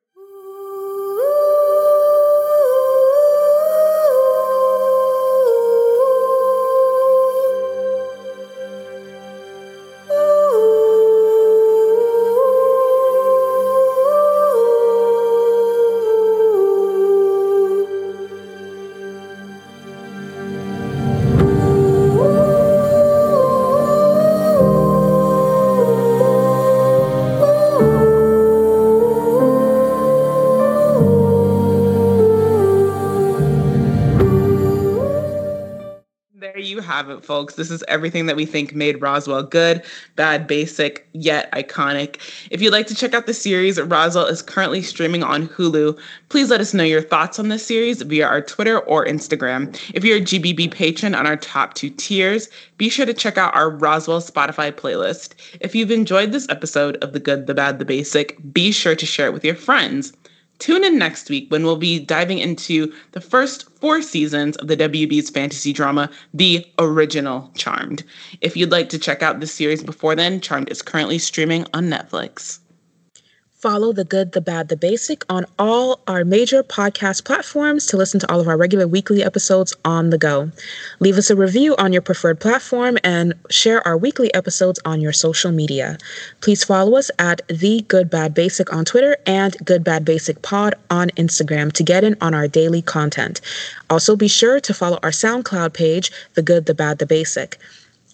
it, 37.18 37.26
folks. 37.26 37.56
This 37.56 37.72
is 37.72 37.84
everything 37.88 38.26
that 38.27 38.35
we 38.35 38.45
think 38.45 38.73
made 38.73 39.02
Roswell 39.02 39.44
good, 39.44 39.84
bad, 40.15 40.48
basic, 40.48 41.07
yet 41.14 41.52
iconic. 41.52 42.18
If 42.52 42.61
you'd 42.61 42.72
like 42.72 42.88
to 42.88 42.95
check 42.95 43.14
out 43.14 43.26
the 43.26 43.34
series, 43.34 43.80
Roswell 43.80 44.26
is 44.26 44.41
currently 44.41 44.81
streaming 44.81 45.23
on 45.23 45.48
Hulu. 45.48 45.99
Please 46.30 46.49
let 46.49 46.61
us 46.61 46.73
know 46.73 46.84
your 46.84 47.02
thoughts 47.02 47.39
on 47.39 47.49
this 47.49 47.65
series 47.65 48.02
via 48.02 48.26
our 48.26 48.41
Twitter 48.41 48.80
or 48.80 49.06
Instagram. 49.06 49.77
If 49.94 50.03
you're 50.03 50.18
a 50.18 50.22
GBB 50.22 50.72
patron 50.72 51.15
on 51.15 51.27
our 51.27 51.38
top 51.38 51.73
two 51.73 51.89
tiers, 51.89 52.49
be 52.77 52.89
sure 52.89 53.06
to 53.06 53.14
check 53.14 53.38
out 53.38 53.56
our 53.56 53.69
Roswell 53.69 54.22
Spotify 54.22 54.72
playlist. 54.72 55.34
If 55.60 55.76
you've 55.76 55.91
enjoyed 55.91 56.31
this 56.31 56.48
episode 56.49 56.98
of 57.03 57.14
The 57.14 57.19
Good, 57.19 57.48
the 57.48 57.53
Bad, 57.53 57.80
the 57.80 57.85
Basic, 57.85 58.38
be 58.53 58.72
sure 58.72 58.95
to 58.95 59.06
share 59.06 59.27
it 59.27 59.34
with 59.34 59.44
your 59.44 59.56
friends. 59.56 60.14
Tune 60.59 60.84
in 60.84 60.97
next 60.97 61.29
week 61.29 61.51
when 61.51 61.63
we'll 61.63 61.77
be 61.77 61.99
diving 61.99 62.39
into 62.39 62.91
the 63.11 63.21
first 63.21 63.69
four 63.79 64.01
seasons 64.01 64.57
of 64.57 64.67
the 64.67 64.77
WB's 64.77 65.29
fantasy 65.29 65.71
drama, 65.71 66.09
The 66.34 66.65
Original 66.79 67.51
Charmed. 67.55 68.03
If 68.41 68.57
you'd 68.57 68.71
like 68.71 68.89
to 68.89 68.99
check 68.99 69.21
out 69.21 69.39
this 69.39 69.53
series 69.53 69.84
before 69.84 70.15
then, 70.15 70.41
Charmed 70.41 70.69
is 70.69 70.81
currently 70.81 71.19
streaming 71.19 71.67
on 71.73 71.89
Netflix. 71.89 72.59
Follow 73.57 73.91
The 73.91 74.03
Good, 74.03 74.34
the 74.34 74.41
Bad, 74.41 74.69
the 74.69 74.77
Basic 74.77 75.25
on 75.29 75.47
all 75.57 75.99
our 76.05 76.23
major 76.23 76.61
podcast 76.61 77.25
platforms 77.25 77.88
to 77.88 77.97
listen 77.97 78.19
to 78.19 78.31
all 78.31 78.39
of 78.39 78.47
our 78.47 78.55
regular 78.55 78.88
weekly 78.88 79.23
episodes 79.23 79.75
on 79.84 80.11
the 80.11 80.17
go. 80.19 80.51
Leave 80.99 81.17
us 81.17 81.31
a 81.31 81.35
review 81.35 81.75
on 81.77 81.91
your 81.91 82.03
preferred 82.03 82.39
platform 82.39 82.99
and 83.03 83.34
share 83.49 83.85
our 83.88 83.97
weekly 83.97 84.31
episodes 84.35 84.79
on 84.85 85.01
your 85.01 85.11
social 85.11 85.51
media. 85.51 85.97
Please 86.41 86.63
follow 86.63 86.97
us 86.97 87.09
at 87.17 87.41
The 87.47 87.81
Good 87.88 88.11
Bad 88.11 88.35
Basic 88.35 88.71
on 88.71 88.85
Twitter 88.85 89.17
and 89.25 89.57
Good 89.65 89.84
Bad 89.84 90.05
Basic 90.05 90.43
Pod 90.43 90.75
on 90.91 91.09
Instagram 91.17 91.73
to 91.73 91.84
get 91.84 92.03
in 92.03 92.15
on 92.21 92.35
our 92.35 92.47
daily 92.47 92.84
content. 92.84 93.41
Also, 93.89 94.15
be 94.15 94.27
sure 94.27 94.59
to 94.59 94.71
follow 94.71 94.99
our 95.01 95.09
SoundCloud 95.09 95.73
page, 95.73 96.11
The 96.35 96.43
Good, 96.43 96.67
the 96.67 96.75
Bad, 96.75 96.99
the 96.99 97.07
Basic. 97.07 97.57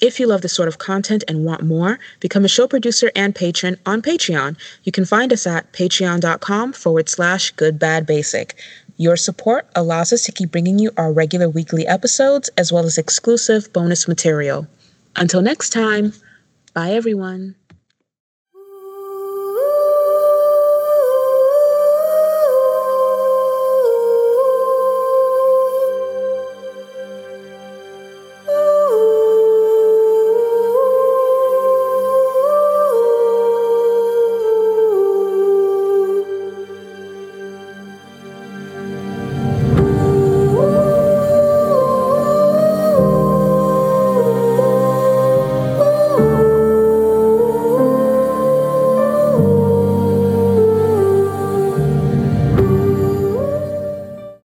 If 0.04 0.20
you 0.20 0.28
love 0.28 0.42
this 0.42 0.52
sort 0.52 0.68
of 0.68 0.80
content 0.80 1.24
and 1.30 1.46
want 1.46 1.62
more, 1.62 1.98
become 2.20 2.44
a 2.44 2.50
show 2.50 2.68
producer 2.68 3.10
and 3.16 3.34
patron 3.34 3.78
on 3.86 4.02
Patreon. 4.02 4.58
You 4.84 4.92
can 4.92 5.06
find 5.06 5.32
us 5.32 5.48
at 5.48 5.72
patreon.com 5.72 6.74
forward 6.74 7.08
slash 7.08 7.52
good 7.52 7.80
bad 7.80 8.06
basic. 8.06 8.56
Your 8.98 9.16
support 9.16 9.66
allows 9.76 10.12
us 10.12 10.24
to 10.24 10.34
keep 10.34 10.52
bringing 10.52 10.78
you 10.78 10.92
our 10.98 11.14
regular 11.14 11.48
weekly 11.48 11.88
episodes 11.88 12.50
as 12.58 12.70
well 12.70 12.84
as 12.86 12.98
exclusive 12.98 13.72
bonus 13.72 14.06
material. 14.06 14.68
Until 15.16 15.42
next 15.42 15.70
time, 15.70 16.12
bye 16.74 16.92
everyone. 16.92 17.56